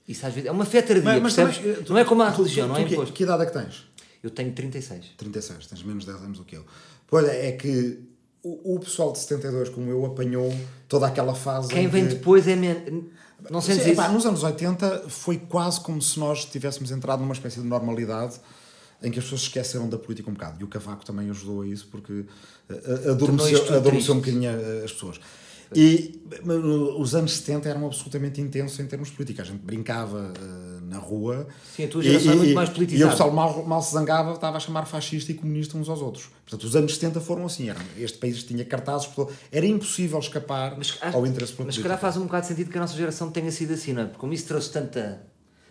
isso 0.08 0.24
às 0.26 0.32
vezes 0.32 0.48
é 0.48 0.52
uma 0.52 0.64
fé 0.64 0.82
tardia, 0.82 1.20
percebes? 1.20 1.58
também, 1.58 1.74
tu- 1.82 1.92
não 1.92 1.98
é 1.98 2.04
como 2.04 2.22
a 2.22 2.30
religião, 2.30 2.66
tu- 2.66 2.72
não 2.72 2.76
é 2.76 2.82
tu 2.82 2.88
que- 2.88 2.94
imposto. 2.94 3.12
Que 3.14 3.22
idade 3.24 3.42
é 3.42 3.46
que 3.46 3.52
tens? 3.52 3.86
Eu 4.22 4.30
tenho 4.30 4.52
36. 4.52 5.06
36, 5.16 5.66
tens 5.66 5.82
menos 5.82 6.04
10 6.04 6.18
anos 6.22 6.38
do 6.38 6.44
que 6.44 6.56
eu. 6.56 6.64
Pois 7.06 7.26
é, 7.28 7.52
que 7.52 8.00
o, 8.42 8.74
o 8.74 8.80
pessoal 8.80 9.12
de 9.12 9.18
72, 9.18 9.68
como 9.68 9.90
eu, 9.90 10.04
apanhou 10.06 10.52
toda 10.88 11.06
aquela 11.06 11.34
fase. 11.34 11.68
Quem 11.68 11.84
em 11.84 11.88
vem 11.88 12.06
que- 12.06 12.14
depois 12.14 12.46
é 12.48 12.56
menos. 12.56 13.04
Não 13.50 13.60
sentes 13.60 13.84
Sim, 13.84 13.92
isso? 13.92 14.12
nos 14.12 14.24
anos 14.26 14.42
80 14.42 15.04
foi 15.08 15.36
quase 15.38 15.80
como 15.80 16.00
se 16.00 16.18
nós 16.18 16.44
tivéssemos 16.46 16.90
entrado 16.90 17.20
numa 17.20 17.34
espécie 17.34 17.60
de 17.60 17.66
normalidade 17.66 18.40
em 19.02 19.10
que 19.10 19.18
as 19.18 19.24
pessoas 19.26 19.42
esqueceram 19.42 19.88
da 19.88 19.98
política 19.98 20.28
um 20.30 20.32
bocado. 20.32 20.56
E 20.60 20.64
o 20.64 20.68
Cavaco 20.68 21.04
também 21.04 21.28
ajudou 21.28 21.60
a 21.62 21.66
isso 21.66 21.86
porque 21.90 22.24
eh, 22.70 22.82
eh, 23.06 23.10
adormeceu, 23.10 23.76
adormeceu 23.76 24.14
um 24.14 24.18
bocadinho 24.20 24.48
eh, 24.50 24.82
as 24.84 24.92
pessoas. 24.92 25.20
E 25.74 26.20
os 26.98 27.14
anos 27.14 27.36
70 27.38 27.68
eram 27.68 27.86
absolutamente 27.86 28.40
intensos 28.40 28.78
em 28.78 28.86
termos 28.86 29.10
políticos. 29.10 29.42
A 29.42 29.52
gente 29.52 29.62
brincava 29.62 30.32
eh, 30.36 30.80
na 30.82 30.98
rua. 30.98 31.46
Sim, 31.74 31.84
a 31.84 31.88
tua 31.88 32.02
geração 32.02 32.32
é 32.32 32.36
muito 32.36 32.54
mais 32.54 32.68
politizada. 32.68 33.04
E 33.04 33.08
o 33.08 33.10
pessoal 33.10 33.32
mal, 33.32 33.64
mal 33.64 33.82
se 33.82 33.92
zangava, 33.92 34.32
estava 34.32 34.56
a 34.56 34.60
chamar 34.60 34.84
fascista 34.86 35.32
e 35.32 35.34
comunista 35.34 35.76
uns 35.76 35.88
aos 35.88 36.00
outros. 36.00 36.28
Portanto, 36.44 36.64
os 36.64 36.76
anos 36.76 36.94
70 36.94 37.20
foram 37.20 37.46
assim. 37.46 37.68
Eram, 37.68 37.80
este 37.98 38.18
país 38.18 38.42
tinha 38.44 38.64
cartazes, 38.64 39.08
era 39.50 39.66
impossível 39.66 40.18
escapar 40.18 40.74
Mas, 40.78 40.96
ao 41.12 41.26
interesse 41.26 41.52
pela 41.52 41.66
mas 41.66 41.74
se 41.74 41.82
calhar 41.82 41.98
faz 41.98 42.16
um 42.16 42.22
bocado 42.22 42.42
de 42.42 42.48
sentido 42.48 42.70
que 42.70 42.78
a 42.78 42.80
nossa 42.80 42.96
geração 42.96 43.30
tenha 43.30 43.50
sido 43.50 43.74
assim, 43.74 43.92
não 43.92 44.02
é? 44.02 44.04
Porque 44.06 44.18
como 44.20 44.32
isso 44.32 44.46
trouxe 44.46 44.70
tanta, 44.70 45.22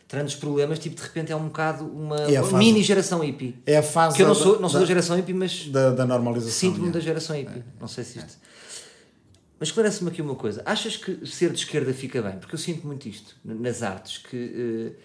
tantos 0.08 0.36
problemas, 0.36 0.77
tipo, 0.79 0.95
de 0.95 1.01
repente 1.01 1.31
é 1.31 1.36
um 1.36 1.45
bocado 1.47 1.86
uma, 1.86 2.21
É 2.21 2.41
fase- 2.41 2.55
mini 2.55 2.84
geração 2.84 3.19
hippie. 3.19 3.55
É 3.65 3.77
a 3.77 3.84
fase 3.84 4.15
Que 4.17 4.23
eu 4.23 4.27
não 4.27 4.36
sou, 4.36 4.60
não 4.60 4.67
sou 4.67 4.79
da, 4.79 4.86
da- 4.86 4.86
geração 4.88 5.15
hippie, 5.15 5.34
mas 5.34 5.67
da, 5.69 5.91
da 5.91 6.05
normalização. 6.05 6.51
sinto-me 6.53 6.88
yeah. 6.88 6.93
da 6.93 6.99
geração 6.99 7.36
hippie. 7.36 7.63
Não 7.79 7.88
sei 7.88 8.03
se 8.03 8.17
isto. 8.19 8.38
Mas 9.59 9.69
esclarece-me 9.69 10.09
aqui 10.09 10.21
uma 10.21 10.35
coisa. 10.35 10.61
Achas 10.65 10.97
que 10.97 11.25
ser 11.25 11.51
de 11.51 11.59
esquerda 11.59 11.93
fica 11.93 12.21
bem? 12.21 12.37
Porque 12.37 12.55
eu 12.55 12.59
sinto 12.59 12.85
muito 12.85 13.07
isto 13.07 13.35
nas 13.43 13.81
artes, 13.83 14.17
que 14.17 14.95
eh, 14.95 14.99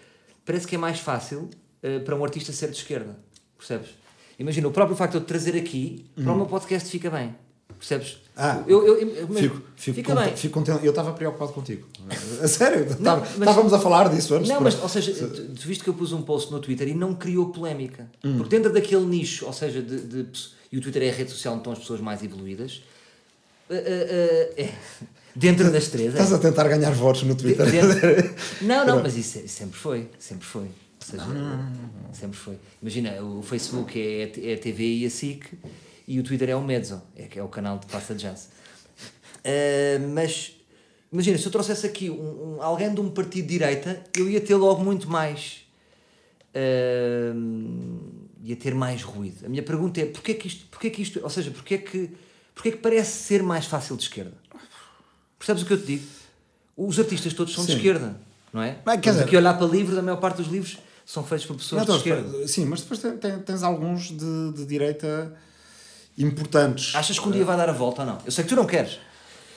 parece 0.45 0.67
que 0.67 0.75
é 0.75 0.77
mais 0.77 0.99
fácil 0.99 1.49
eh, 1.81 1.99
para 1.99 2.15
um 2.15 2.23
artista 2.23 2.51
ser 2.51 2.69
de 2.69 2.75
esquerda. 2.77 3.17
Percebes? 3.57 3.89
Imagina, 4.37 4.67
o 4.67 4.71
próprio 4.71 4.95
facto 4.97 5.11
de 5.13 5.17
eu 5.19 5.21
te 5.21 5.27
trazer 5.27 5.55
aqui 5.55 6.05
para 6.15 6.33
o 6.33 6.35
meu 6.35 6.45
podcast 6.47 6.89
fica 6.89 7.09
bem. 7.09 7.33
Percebes? 7.77 8.17
Ah, 8.35 8.63
eu, 8.67 8.85
eu, 8.85 8.97
eu- 8.99 9.27
mas 9.29 9.39
Fico, 9.39 9.61
fico, 9.75 9.95
fica 9.95 10.15
bem. 10.15 10.35
fico 10.35 10.53
contente. 10.53 10.85
Eu 10.85 10.89
estava 10.91 11.13
preocupado 11.13 11.53
contigo. 11.53 11.87
A 12.43 12.47
sério, 12.47 12.85
mas- 12.99 13.31
estávamos 13.37 13.73
a 13.73 13.79
falar 13.79 14.09
disso 14.09 14.35
antes. 14.35 14.49
Não, 14.49 14.59
mas, 14.61 14.81
ou 14.81 14.89
seja, 14.89 15.13
tu, 15.13 15.53
tu 15.55 15.61
viste 15.67 15.83
que 15.83 15.89
eu 15.89 15.93
pus 15.93 16.11
um 16.11 16.21
post 16.21 16.51
no 16.51 16.59
Twitter 16.59 16.87
e 16.89 16.93
não 16.93 17.13
criou 17.15 17.49
polémica. 17.51 18.09
Hum. 18.23 18.37
Porque 18.37 18.55
dentro 18.55 18.71
daquele 18.73 19.05
nicho, 19.05 19.45
ou 19.45 19.53
seja, 19.53 19.81
de, 19.81 19.99
de 20.01 20.27
e 20.71 20.77
o 20.77 20.81
Twitter 20.81 21.03
é 21.03 21.09
a 21.09 21.13
rede 21.13 21.29
social 21.31 21.53
onde 21.53 21.61
estão 21.61 21.73
as 21.73 21.79
pessoas 21.79 21.99
mais 22.01 22.23
evoluídas, 22.23 22.81
eh, 23.71 23.83
eh, 23.85 24.53
eh, 24.57 24.63
é, 24.65 24.69
dentro 25.35 25.71
das 25.71 25.87
três. 25.87 26.07
é. 26.09 26.11
Estás 26.11 26.33
a 26.33 26.39
tentar 26.39 26.67
ganhar 26.67 26.91
votos 26.91 27.23
no 27.23 27.35
Twitter. 27.35 27.65
dentro- 27.69 28.35
não, 28.61 28.85
não, 28.85 29.01
mas 29.03 29.15
isso, 29.17 29.39
isso 29.39 29.55
sempre 29.57 29.77
foi. 29.79 30.09
Sempre 30.19 30.45
foi. 30.45 30.63
Ou 30.63 30.71
seja, 30.99 31.23
sempre 32.13 32.37
foi. 32.37 32.57
Imagina, 32.81 33.21
o 33.23 33.41
Facebook 33.41 33.99
é, 33.99 34.31
é 34.51 34.53
a 34.53 34.57
TV 34.57 34.83
e 34.97 35.05
a 35.05 35.09
SIC 35.09 35.45
e 36.07 36.19
o 36.19 36.23
Twitter 36.23 36.49
é 36.49 36.55
o 36.55 36.61
Mezzo, 36.63 37.01
é, 37.17 37.27
é 37.35 37.43
o 37.43 37.47
canal 37.47 37.79
de 37.79 37.87
passa 37.87 38.13
de 38.13 38.21
jazz. 38.23 38.49
Mas 40.13 40.53
imagina, 41.11 41.37
se 41.37 41.45
eu 41.45 41.51
trouxesse 41.51 41.85
aqui 41.87 42.09
um, 42.09 42.57
um- 42.57 42.61
alguém 42.61 42.93
de 42.93 43.01
um 43.01 43.09
partido 43.09 43.45
de 43.47 43.49
direita, 43.57 44.01
eu 44.15 44.29
ia 44.29 44.39
ter 44.41 44.55
logo 44.55 44.83
muito 44.83 45.09
mais. 45.09 45.65
eh, 46.53 47.31
ia 48.43 48.55
ter 48.55 48.73
mais 48.75 49.01
ruído. 49.03 49.45
A 49.45 49.49
minha 49.49 49.63
pergunta 49.63 49.99
é: 50.01 50.05
porquê 50.05 50.33
que 50.33 50.47
isto, 50.47 50.65
porquê 50.69 50.89
que 50.89 51.01
isto 51.01 51.19
ou 51.23 51.29
seja, 51.29 51.49
porquê 51.51 51.77
que, 51.77 52.09
porquê 52.61 52.71
que 52.71 52.77
parece 52.77 53.23
ser 53.23 53.41
mais 53.41 53.65
fácil 53.65 53.95
de 53.97 54.03
esquerda? 54.03 54.33
Percebes 55.39 55.63
o 55.63 55.65
que 55.65 55.73
eu 55.73 55.79
te 55.79 55.85
digo? 55.87 56.03
Os 56.77 56.99
artistas 56.99 57.33
todos 57.33 57.53
são 57.53 57.65
de 57.65 57.71
Sim. 57.71 57.77
esquerda, 57.77 58.15
não 58.53 58.61
é? 58.61 58.77
Mas, 58.85 59.01
quer 59.01 59.11
dizer- 59.13 59.35
a 59.35 59.39
olhar 59.39 59.53
para 59.57 59.67
livros, 59.67 59.97
a 59.97 60.01
maior 60.01 60.17
parte 60.17 60.37
dos 60.37 60.47
livros 60.47 60.77
são 61.05 61.23
feitos 61.23 61.47
por 61.47 61.57
pessoas 61.57 61.85
de 61.85 61.91
esquerda. 61.91 62.47
sim, 62.47 62.65
mas 62.65 62.81
depois 62.81 62.99
tem- 62.99 63.39
tens 63.39 63.63
alguns 63.63 64.09
de, 64.11 64.51
de 64.53 64.65
direita 64.65 65.33
importantes. 66.17 66.95
Achas 66.95 67.17
que 67.17 67.27
um 67.27 67.31
dia 67.31 67.43
vai 67.43 67.57
dar 67.57 67.69
a 67.69 67.73
volta 67.73 68.01
ou 68.01 68.07
não? 68.07 68.17
Eu 68.25 68.31
sei 68.31 68.43
que 68.43 68.49
tu 68.49 68.55
não 68.55 68.65
queres, 68.65 68.99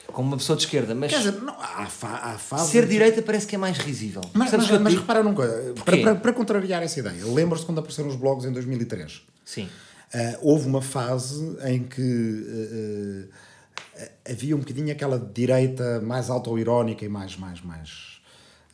como 0.07 0.27
uma 0.29 0.37
pessoa 0.37 0.55
de 0.57 0.63
esquerda, 0.63 0.95
mas 0.95 1.11
Quer 1.11 1.19
dizer, 1.19 1.41
não, 1.41 1.55
há, 1.59 1.85
fa, 1.85 2.07
há 2.17 2.37
fase. 2.37 2.71
ser 2.71 2.87
direita 2.87 3.21
parece 3.21 3.45
que 3.45 3.55
é 3.55 3.57
mais 3.57 3.77
risível. 3.77 4.21
Mas, 4.33 4.51
mas, 4.51 4.67
que 4.67 4.77
mas 4.79 4.93
repara 4.95 5.21
numa 5.23 5.35
coisa, 5.35 5.73
para, 5.83 5.97
para, 5.97 6.15
para 6.15 6.33
contrariar 6.33 6.81
essa 6.81 6.99
ideia, 6.99 7.23
lembras-te 7.25 7.65
quando 7.65 7.79
apareceram 7.79 8.09
os 8.09 8.15
blogs 8.15 8.45
em 8.45 8.51
2003? 8.51 9.21
Sim. 9.43 9.69
Ah, 10.15 10.39
houve 10.41 10.65
uma 10.65 10.81
fase 10.81 11.57
em 11.65 11.83
que 11.83 13.29
ah, 13.29 14.01
ah, 14.01 14.31
havia 14.31 14.55
um 14.55 14.59
bocadinho 14.59 14.89
aquela 14.89 15.19
direita 15.19 15.99
mais 15.99 16.29
autoirónica 16.29 17.03
e 17.03 17.09
mais, 17.09 17.35
mais, 17.35 17.61
mais 17.61 18.21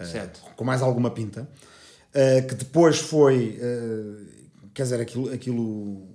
Certo. 0.04 0.42
com 0.56 0.64
mais 0.64 0.82
alguma 0.82 1.12
pinta, 1.12 1.48
que 2.50 2.56
depois 2.56 2.98
foi, 2.98 3.60
quer 4.74 4.82
dizer, 4.82 5.00
aquilo, 5.00 5.32
aquilo, 5.32 6.08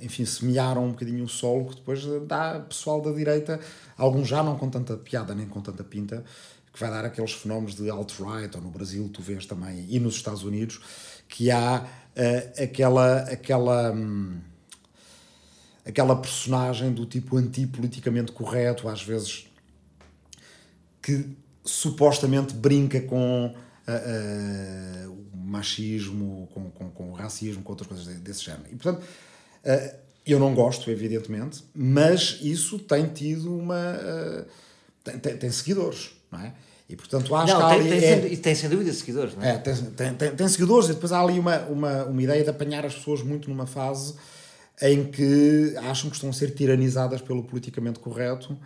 enfim, 0.00 0.24
semearam 0.24 0.86
um 0.86 0.90
bocadinho 0.92 1.24
o 1.24 1.28
solo 1.28 1.66
que 1.66 1.76
depois 1.76 2.02
dá 2.26 2.60
pessoal 2.60 3.02
da 3.02 3.12
direita, 3.12 3.60
alguns 3.98 4.28
já 4.28 4.42
não 4.42 4.56
com 4.56 4.70
tanta 4.70 4.96
piada 4.96 5.34
nem 5.34 5.46
com 5.46 5.60
tanta 5.60 5.84
pinta, 5.84 6.24
que 6.72 6.80
vai 6.80 6.90
dar 6.90 7.04
aqueles 7.04 7.32
fenómenos 7.32 7.74
de 7.74 7.90
alt-right, 7.90 8.56
ou 8.56 8.62
no 8.62 8.70
Brasil 8.70 9.10
tu 9.12 9.20
vês 9.20 9.44
também, 9.44 9.86
e 9.90 10.00
nos 10.00 10.14
Estados 10.16 10.42
Unidos, 10.42 10.80
que 11.28 11.50
há 11.50 11.86
ah, 12.16 12.62
aquela, 12.62 13.18
aquela, 13.24 13.92
hum, 13.92 14.40
aquela 15.84 16.16
personagem 16.16 16.92
do 16.92 17.04
tipo 17.06 17.36
anti-politicamente 17.36 18.32
correto, 18.32 18.88
às 18.88 19.02
vezes 19.02 19.46
que 21.02 21.26
supostamente 21.64 22.54
brinca 22.54 23.00
com 23.00 23.54
ah, 23.86 23.92
ah, 23.92 25.08
o 25.08 25.36
machismo, 25.36 26.48
com, 26.52 26.70
com, 26.70 26.90
com 26.90 27.10
o 27.10 27.12
racismo, 27.12 27.62
com 27.62 27.72
outras 27.72 27.86
coisas 27.88 28.06
de- 28.06 28.14
desse 28.20 28.42
género. 28.44 28.64
E, 28.72 28.76
portanto, 28.76 29.02
ah, 29.64 29.94
eu 30.26 30.38
não 30.38 30.54
gosto, 30.54 30.90
evidentemente, 30.90 31.62
mas 31.74 32.38
isso 32.40 32.78
tem 32.78 33.06
tido 33.08 33.54
uma. 33.54 33.76
tem, 35.02 35.18
tem, 35.18 35.36
tem 35.36 35.50
seguidores, 35.50 36.12
não 36.32 36.40
é? 36.40 36.54
E, 36.88 36.96
portanto, 36.96 37.34
acho 37.34 37.52
Não, 37.52 37.68
que 37.70 37.76
tem, 37.78 37.88
tem, 37.88 37.98
é- 37.98 38.20
sem, 38.22 38.32
e 38.32 38.36
tem 38.36 38.54
sem 38.54 38.68
dúvida 38.70 38.92
seguidores, 38.92 39.34
não 39.34 39.42
é? 39.42 39.54
é, 39.54 39.58
tem, 39.58 39.74
tem, 39.74 40.14
tem, 40.14 40.30
tem 40.36 40.48
seguidores 40.48 40.88
e 40.88 40.94
depois 40.94 41.12
há 41.12 41.20
ali 41.20 41.38
uma, 41.38 41.58
uma, 41.60 42.04
uma 42.04 42.22
ideia 42.22 42.42
de 42.42 42.50
apanhar 42.50 42.84
as 42.86 42.94
pessoas 42.94 43.22
muito 43.22 43.48
numa 43.50 43.66
fase 43.66 44.14
em 44.82 45.04
que 45.04 45.74
acham 45.90 46.10
que 46.10 46.16
estão 46.16 46.30
a 46.30 46.32
ser 46.32 46.54
tiranizadas 46.54 47.20
pelo 47.22 47.42
politicamente 47.44 47.98
correto 48.00 48.58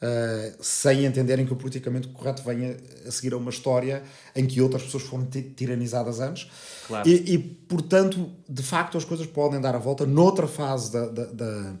eh, 0.00 0.54
sem 0.60 1.04
entenderem 1.04 1.46
que 1.46 1.52
o 1.52 1.56
politicamente 1.56 2.08
correto 2.08 2.42
vem 2.42 2.70
a, 2.70 3.08
a 3.08 3.10
seguir 3.12 3.32
a 3.34 3.36
uma 3.36 3.50
história 3.50 4.02
em 4.34 4.44
que 4.46 4.60
outras 4.60 4.82
pessoas 4.82 5.04
foram 5.04 5.24
ti- 5.26 5.42
tiranizadas 5.56 6.18
antes. 6.18 6.50
Claro. 6.88 7.08
E, 7.08 7.34
e, 7.34 7.38
portanto, 7.38 8.30
de 8.48 8.62
facto, 8.64 8.98
as 8.98 9.04
coisas 9.04 9.26
podem 9.28 9.60
dar 9.60 9.74
a 9.76 9.78
volta 9.78 10.04
noutra 10.04 10.48
fase 10.48 10.92
da. 10.92 11.06
da, 11.06 11.24
da 11.26 11.72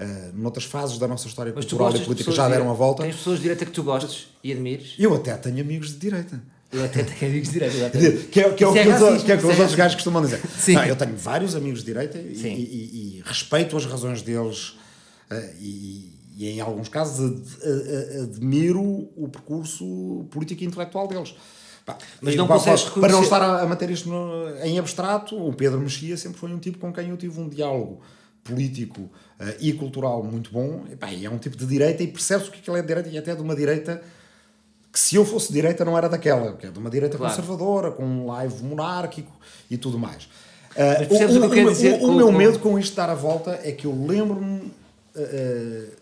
eh, 0.00 0.30
noutras 0.34 0.64
fases 0.64 0.96
da 0.98 1.08
nossa 1.08 1.26
história 1.26 1.52
Mas 1.54 1.64
cultural 1.64 1.90
e 1.94 1.98
de 1.98 2.04
política 2.04 2.30
já 2.32 2.44
de 2.44 2.50
deram 2.50 2.64
a 2.64 2.72
direita? 2.72 2.78
volta. 2.84 3.02
Tens 3.02 3.16
pessoas 3.16 3.36
de 3.38 3.42
direita 3.42 3.64
que 3.64 3.72
tu 3.72 3.82
gostes 3.82 4.28
e 4.44 4.52
admires? 4.52 4.94
Eu 4.98 5.12
até 5.14 5.36
tenho 5.36 5.60
amigos 5.60 5.88
de 5.90 5.96
direita. 5.98 6.40
Eu 6.70 6.84
até 6.84 7.02
tenho 7.02 7.30
amigos 7.30 7.48
de 7.48 7.54
direita. 7.54 7.76
exatamente. 7.76 8.26
Que 8.26 8.40
é, 8.40 8.50
que 8.52 8.62
é 8.64 8.66
o 8.68 8.72
que, 8.72 8.78
os, 8.80 9.22
que, 9.22 9.32
é 9.32 9.36
que 9.38 9.44
os 9.46 9.50
é 9.50 9.58
outros 9.58 9.74
gajos 9.74 9.94
costumam 9.94 10.20
dizer. 10.22 10.40
Sim. 10.58 10.74
Não, 10.74 10.84
eu 10.84 10.96
tenho 10.96 11.16
vários 11.16 11.54
amigos 11.56 11.80
de 11.80 11.86
direita 11.86 12.18
e, 12.18 12.32
e- 12.46 13.18
e- 13.18 13.22
respeito 13.24 13.76
as 13.76 13.86
razões 13.86 14.20
deles 14.22 14.76
eh, 15.30 15.54
e, 15.60 16.12
e 16.36 16.48
em 16.50 16.60
alguns 16.60 16.88
casos 16.88 17.56
admiro 18.22 18.82
o 19.16 19.28
percurso 19.32 20.26
político 20.30 20.62
e 20.62 20.66
intelectual 20.66 21.06
deles. 21.08 21.34
Pá, 21.86 21.96
Mas 22.20 22.36
não 22.36 22.46
consegues 22.46 22.82
Para 22.84 23.12
não 23.12 23.22
estar 23.22 23.40
a, 23.40 23.62
a 23.62 23.66
manter 23.66 23.90
isto 23.90 24.08
no- 24.08 24.56
em 24.62 24.78
abstrato, 24.78 25.36
o 25.36 25.52
Pedro 25.54 25.80
Mexia 25.80 26.16
sempre 26.16 26.38
foi 26.38 26.52
um 26.52 26.58
tipo 26.58 26.78
com 26.78 26.92
quem 26.92 27.08
eu 27.08 27.16
tive 27.16 27.40
um 27.40 27.48
diálogo 27.48 28.00
político 28.44 29.10
eh, 29.40 29.56
e 29.60 29.72
cultural 29.72 30.22
muito 30.22 30.50
bom. 30.52 30.84
E, 30.92 30.96
pá, 30.96 31.08
é 31.12 31.28
um 31.30 31.38
tipo 31.38 31.56
de 31.56 31.64
direita 31.66 32.02
e 32.02 32.08
percebe-se 32.08 32.50
o 32.50 32.52
que 32.52 32.58
é 32.58 32.62
que 32.62 32.70
ele 32.70 32.78
é 32.78 32.82
de 32.82 32.88
direita 32.88 33.08
e 33.08 33.16
até 33.18 33.34
de 33.34 33.40
uma 33.40 33.56
direita 33.56 34.02
que 34.92 34.98
se 34.98 35.16
eu 35.16 35.24
fosse 35.24 35.52
direita 35.52 35.84
não 35.84 35.96
era 35.96 36.08
daquela, 36.08 36.52
que 36.54 36.66
é 36.66 36.70
de 36.70 36.78
uma 36.78 36.88
direita 36.90 37.16
Claro. 37.18 37.32
conservadora, 37.34 37.90
com 37.90 38.04
um 38.04 38.26
live 38.26 38.62
monárquico 38.62 39.32
e 39.70 39.76
tudo 39.76 39.98
mais. 39.98 40.28
Mas 40.76 41.08
percebes 41.08 41.36
o 41.36 41.50
que 41.50 41.64
o- 41.64 41.70
dizer 41.70 41.94
o 41.96 41.98
com- 42.00 42.14
meu 42.14 42.26
com- 42.26 42.32
medo 42.32 42.58
com 42.60 42.78
isto 42.78 42.94
dar 42.96 43.10
a 43.10 43.14
volta 43.14 43.58
é 43.64 43.72
que 43.72 43.86
eu 43.86 44.06
lembro-me. 44.06 44.72
ah, 45.16 45.98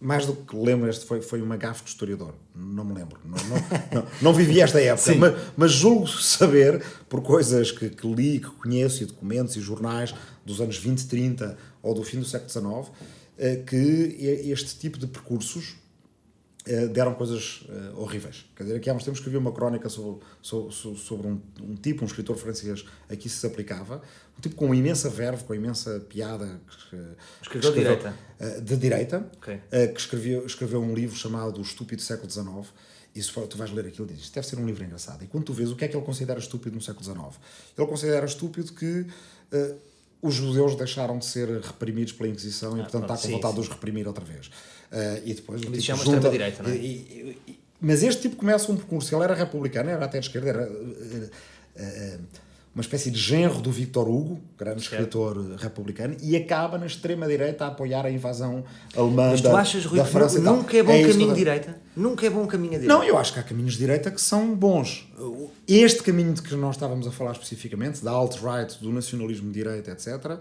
mais 0.00 0.24
do 0.26 0.32
que 0.32 0.54
lembro, 0.56 0.88
este 0.88 1.04
foi, 1.04 1.20
foi 1.20 1.42
uma 1.42 1.56
gafe 1.56 1.82
de 1.82 1.90
historiador. 1.90 2.32
Não 2.54 2.84
me 2.84 2.94
lembro. 2.94 3.18
Não, 3.24 3.36
não, 3.48 3.56
não, 4.02 4.08
não 4.22 4.32
vivi 4.32 4.60
esta 4.60 4.80
época. 4.80 5.12
Mas, 5.18 5.34
mas, 5.56 5.72
julgo 5.72 6.06
saber, 6.06 6.80
por 7.08 7.20
coisas 7.20 7.72
que, 7.72 7.88
que, 7.90 8.06
li, 8.06 8.38
que 8.38 8.46
conheço, 8.46 9.02
e 9.02 9.06
documentos 9.06 9.56
e 9.56 9.60
jornais 9.60 10.14
dos 10.46 10.60
anos 10.60 10.76
20, 10.78 11.04
30 11.08 11.58
ou 11.82 11.94
do 11.94 12.04
fim 12.04 12.20
do 12.20 12.24
século 12.24 12.48
XIX, 12.48 12.92
eh, 13.38 13.56
que 13.66 14.46
este 14.48 14.76
tipo 14.78 14.98
de 15.00 15.08
percursos 15.08 15.74
deram 16.88 17.14
coisas 17.14 17.62
uh, 17.62 18.00
horríveis. 18.00 18.44
Quer 18.54 18.64
dizer, 18.64 18.76
aqui 18.76 18.90
há 18.90 18.94
uns 18.94 19.04
tempos 19.04 19.18
escrevi 19.18 19.36
uma 19.36 19.52
crónica 19.52 19.88
sobre, 19.88 20.20
sobre, 20.42 20.72
sobre 20.72 21.26
um, 21.26 21.40
um, 21.62 21.74
tipo, 21.74 22.02
um 22.02 22.06
escritor 22.06 22.36
francês 22.36 22.84
a 23.08 23.16
que 23.16 23.26
isso 23.26 23.38
se 23.38 23.46
aplicava, 23.46 24.02
um 24.36 24.40
tipo 24.40 24.54
com 24.54 24.74
imensa 24.74 25.08
verve, 25.08 25.44
com 25.44 25.54
imensa 25.54 26.00
piada. 26.08 26.60
Que, 26.90 26.96
escreveu 27.42 27.72
de 27.72 27.78
direita. 27.78 28.14
Uh, 28.40 28.60
de 28.60 28.76
direita, 28.76 29.30
okay. 29.36 29.56
uh, 29.56 29.92
que 29.92 30.00
escreveu, 30.00 30.46
escreveu 30.46 30.82
um 30.82 30.94
livro 30.94 31.16
chamado 31.16 31.58
O 31.58 31.62
Estúpido 31.62 32.02
Século 32.02 32.30
XIX. 32.30 32.46
E 33.14 33.22
se 33.22 33.30
for, 33.30 33.46
tu 33.46 33.56
vais 33.56 33.70
ler 33.72 33.86
aquilo 33.86 34.06
e 34.10 34.14
dizes, 34.14 34.30
deve 34.30 34.46
ser 34.46 34.58
um 34.58 34.66
livro 34.66 34.84
engraçado. 34.84 35.24
E 35.24 35.26
quando 35.26 35.44
tu 35.44 35.52
vês 35.52 35.70
o 35.70 35.76
que 35.76 35.84
é 35.84 35.88
que 35.88 35.96
ele 35.96 36.04
considera 36.04 36.38
estúpido 36.38 36.76
no 36.76 36.82
século 36.82 37.04
XIX, 37.04 37.40
ele 37.76 37.86
considera 37.86 38.24
estúpido 38.26 38.72
que 38.72 39.06
os 40.20 40.34
judeus 40.34 40.74
deixaram 40.74 41.18
de 41.18 41.24
ser 41.24 41.48
reprimidos 41.60 42.12
pela 42.12 42.28
Inquisição 42.28 42.74
ah, 42.74 42.78
e, 42.78 42.82
portanto, 42.82 43.12
está 43.12 43.16
com 43.16 43.34
vontade 43.34 43.54
de 43.54 43.60
os 43.60 43.68
reprimir 43.68 44.06
outra 44.06 44.24
vez. 44.24 44.50
Uh, 44.90 45.22
e 45.24 45.34
depois 45.34 45.60
o 45.60 45.64
tipo 45.64 45.80
chama 45.82 46.04
junta, 46.04 46.30
direita, 46.30 46.62
não 46.62 46.70
é? 46.70 46.76
E, 46.76 47.36
e, 47.46 47.58
mas 47.80 48.02
este 48.02 48.22
tipo 48.22 48.36
começa 48.36 48.72
um 48.72 48.76
percurso, 48.76 49.14
ele 49.14 49.22
era 49.22 49.34
republicano, 49.34 49.90
era 49.90 50.04
até 50.04 50.18
de 50.18 50.26
esquerda, 50.26 50.48
era 50.48 50.68
uh, 50.68 52.20
uma 52.74 52.82
espécie 52.82 53.10
de 53.10 53.18
genro 53.18 53.60
do 53.60 53.72
Victor 53.72 54.08
Hugo, 54.08 54.40
grande 54.56 54.80
certo. 54.80 54.92
escritor 54.92 55.56
republicano, 55.56 56.16
e 56.22 56.36
acaba 56.36 56.78
na 56.78 56.86
extrema-direita 56.86 57.64
a 57.64 57.68
apoiar 57.68 58.06
a 58.06 58.10
invasão 58.10 58.64
alemã 58.96 59.30
Mas 59.30 59.40
tu 59.40 59.48
da, 59.48 59.58
achas, 59.58 59.84
Rui, 59.84 59.98
da 59.98 60.04
França. 60.04 60.38
Nunca 60.38 60.76
é 60.76 60.82
bom 60.82 60.92
é 60.92 61.08
caminho 61.08 61.34
direita? 61.34 61.76
Nunca 61.96 62.26
é 62.26 62.30
bom 62.30 62.46
caminho 62.46 62.72
direita? 62.72 62.94
Não, 62.94 63.02
eu 63.02 63.18
acho 63.18 63.32
que 63.32 63.40
há 63.40 63.42
caminhos 63.42 63.72
de 63.72 63.78
direita 63.78 64.10
que 64.10 64.20
são 64.20 64.54
bons. 64.54 65.08
Este 65.66 66.02
caminho 66.04 66.32
de 66.32 66.42
que 66.42 66.54
nós 66.54 66.76
estávamos 66.76 67.06
a 67.06 67.10
falar 67.10 67.32
especificamente, 67.32 68.04
da 68.04 68.12
alt-right, 68.12 68.78
do 68.80 68.92
nacionalismo 68.92 69.48
de 69.50 69.54
direita, 69.54 69.90
etc., 69.90 70.38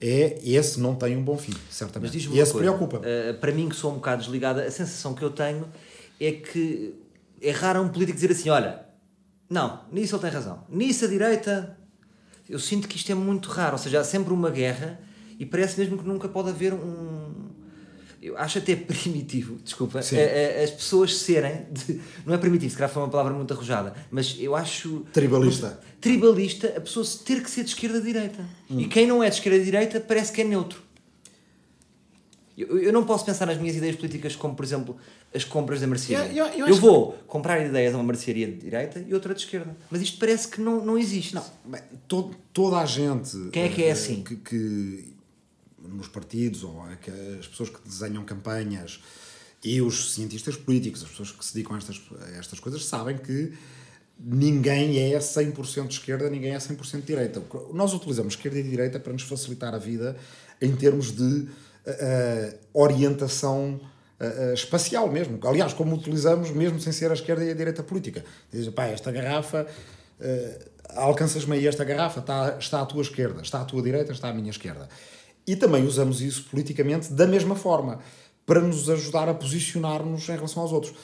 é 0.00 0.38
esse 0.42 0.78
não 0.78 0.94
tem 0.94 1.16
um 1.16 1.22
bom 1.22 1.36
fim, 1.36 1.54
certamente. 1.70 2.16
Mas 2.16 2.36
e 2.36 2.38
esse 2.38 2.54
preocupa. 2.54 2.98
Uh, 2.98 3.34
para 3.38 3.52
mim, 3.52 3.68
que 3.68 3.76
sou 3.76 3.90
um 3.90 3.94
bocado 3.94 4.22
desligada, 4.22 4.62
a 4.62 4.70
sensação 4.70 5.14
que 5.14 5.22
eu 5.22 5.30
tenho 5.30 5.68
é 6.20 6.32
que 6.32 6.94
é 7.40 7.50
raro 7.50 7.82
um 7.82 7.88
político 7.88 8.14
dizer 8.14 8.30
assim: 8.30 8.48
olha, 8.48 8.86
não, 9.48 9.82
nisso 9.90 10.14
ele 10.14 10.22
tem 10.22 10.30
razão. 10.30 10.64
Nisso 10.68 11.04
a 11.04 11.08
direita. 11.08 11.76
Eu 12.48 12.58
sinto 12.58 12.88
que 12.88 12.96
isto 12.96 13.12
é 13.12 13.14
muito 13.14 13.50
raro, 13.50 13.72
ou 13.72 13.78
seja, 13.78 14.00
há 14.00 14.04
sempre 14.04 14.32
uma 14.32 14.50
guerra 14.50 14.98
e 15.38 15.44
parece 15.44 15.78
mesmo 15.78 15.98
que 15.98 16.04
nunca 16.06 16.28
pode 16.28 16.48
haver 16.48 16.72
um. 16.72 17.47
Eu 18.20 18.36
acho 18.36 18.58
até 18.58 18.74
primitivo, 18.76 19.56
desculpa, 19.62 19.98
a, 19.98 20.02
a, 20.02 20.64
as 20.64 20.70
pessoas 20.70 21.16
serem. 21.16 21.66
De, 21.70 22.00
não 22.26 22.34
é 22.34 22.38
primitivo, 22.38 22.70
se 22.70 22.76
calhar 22.76 22.92
foi 22.92 23.02
uma 23.02 23.08
palavra 23.08 23.32
muito 23.32 23.52
arrojada, 23.54 23.94
mas 24.10 24.36
eu 24.38 24.56
acho. 24.56 25.06
Tribalista. 25.12 25.80
Tribalista, 26.00 26.74
a 26.76 26.80
pessoa 26.80 27.06
ter 27.24 27.42
que 27.42 27.50
ser 27.50 27.64
de 27.64 27.70
esquerda-direita. 27.70 28.44
Hum. 28.70 28.80
E 28.80 28.86
quem 28.86 29.06
não 29.06 29.22
é 29.22 29.28
de 29.28 29.36
esquerda-direita 29.36 30.00
parece 30.00 30.32
que 30.32 30.40
é 30.40 30.44
neutro. 30.44 30.82
Eu, 32.56 32.76
eu 32.80 32.92
não 32.92 33.04
posso 33.04 33.24
pensar 33.24 33.46
nas 33.46 33.56
minhas 33.56 33.76
ideias 33.76 33.94
políticas 33.94 34.34
como, 34.34 34.56
por 34.56 34.64
exemplo, 34.64 34.96
as 35.32 35.44
compras 35.44 35.80
da 35.80 35.86
mercearia. 35.86 36.32
Eu, 36.32 36.46
eu, 36.46 36.54
eu, 36.54 36.68
eu 36.68 36.74
vou 36.74 37.12
que... 37.12 37.18
comprar 37.28 37.64
ideias 37.64 37.94
a 37.94 37.98
uma 37.98 38.04
mercearia 38.04 38.48
de 38.48 38.54
direita 38.54 39.04
e 39.06 39.14
outra 39.14 39.32
de 39.32 39.40
esquerda. 39.40 39.76
Mas 39.88 40.02
isto 40.02 40.18
parece 40.18 40.48
que 40.48 40.60
não, 40.60 40.84
não 40.84 40.98
existe. 40.98 41.36
Não, 41.36 41.44
bem, 41.64 41.80
todo, 42.08 42.34
toda 42.52 42.78
a 42.78 42.84
gente. 42.84 43.50
Quem 43.52 43.62
é 43.62 43.68
que 43.68 43.84
é 43.84 43.92
assim? 43.92 44.24
Que, 44.24 44.34
que 44.34 45.17
nos 45.92 46.08
partidos, 46.08 46.64
ou 46.64 46.84
é 46.86 47.38
as 47.38 47.46
pessoas 47.46 47.70
que 47.70 47.80
desenham 47.84 48.24
campanhas 48.24 49.00
e 49.64 49.80
os 49.82 50.14
cientistas 50.14 50.56
políticos, 50.56 51.02
as 51.02 51.10
pessoas 51.10 51.32
que 51.32 51.44
se 51.44 51.54
dedicam 51.54 51.74
a 51.74 51.78
estas, 51.78 52.00
a 52.20 52.38
estas 52.38 52.60
coisas, 52.60 52.84
sabem 52.84 53.16
que 53.16 53.52
ninguém 54.18 55.12
é 55.12 55.18
100% 55.18 55.86
de 55.86 55.94
esquerda, 55.94 56.28
ninguém 56.28 56.52
é 56.52 56.58
100% 56.58 57.00
de 57.00 57.02
direita. 57.02 57.42
Nós 57.72 57.92
utilizamos 57.92 58.34
esquerda 58.34 58.58
e 58.58 58.62
direita 58.62 58.98
para 58.98 59.12
nos 59.12 59.22
facilitar 59.22 59.74
a 59.74 59.78
vida 59.78 60.16
em 60.60 60.74
termos 60.74 61.12
de 61.12 61.22
uh, 61.22 62.58
orientação 62.72 63.80
uh, 64.20 64.54
espacial 64.54 65.10
mesmo. 65.10 65.38
Aliás, 65.44 65.72
como 65.72 65.94
utilizamos 65.94 66.50
mesmo 66.50 66.80
sem 66.80 66.92
ser 66.92 67.10
a 67.10 67.14
esquerda 67.14 67.44
e 67.44 67.50
a 67.50 67.54
direita 67.54 67.82
política. 67.82 68.24
Diz, 68.52 68.68
pá, 68.68 68.86
esta 68.86 69.12
garrafa, 69.12 69.66
uh, 70.20 70.70
alcanças-me 70.94 71.56
aí 71.56 71.66
esta 71.66 71.84
garrafa, 71.84 72.20
está, 72.20 72.56
está 72.58 72.80
à 72.82 72.86
tua 72.86 73.02
esquerda, 73.02 73.40
está 73.42 73.60
à 73.60 73.64
tua 73.64 73.82
direita, 73.82 74.12
está 74.12 74.28
à 74.28 74.34
minha 74.34 74.50
esquerda. 74.50 74.88
E 75.48 75.56
também 75.56 75.84
usamos 75.86 76.20
isso 76.20 76.44
politicamente 76.50 77.12
da 77.12 77.26
mesma 77.26 77.56
forma, 77.56 78.00
para 78.44 78.60
nos 78.60 78.88
ajudar 78.88 79.28
a 79.28 79.34
posicionar-nos 79.34 80.28
em 80.28 80.32
relação 80.32 80.62
aos 80.62 80.72
outros. 80.72 80.94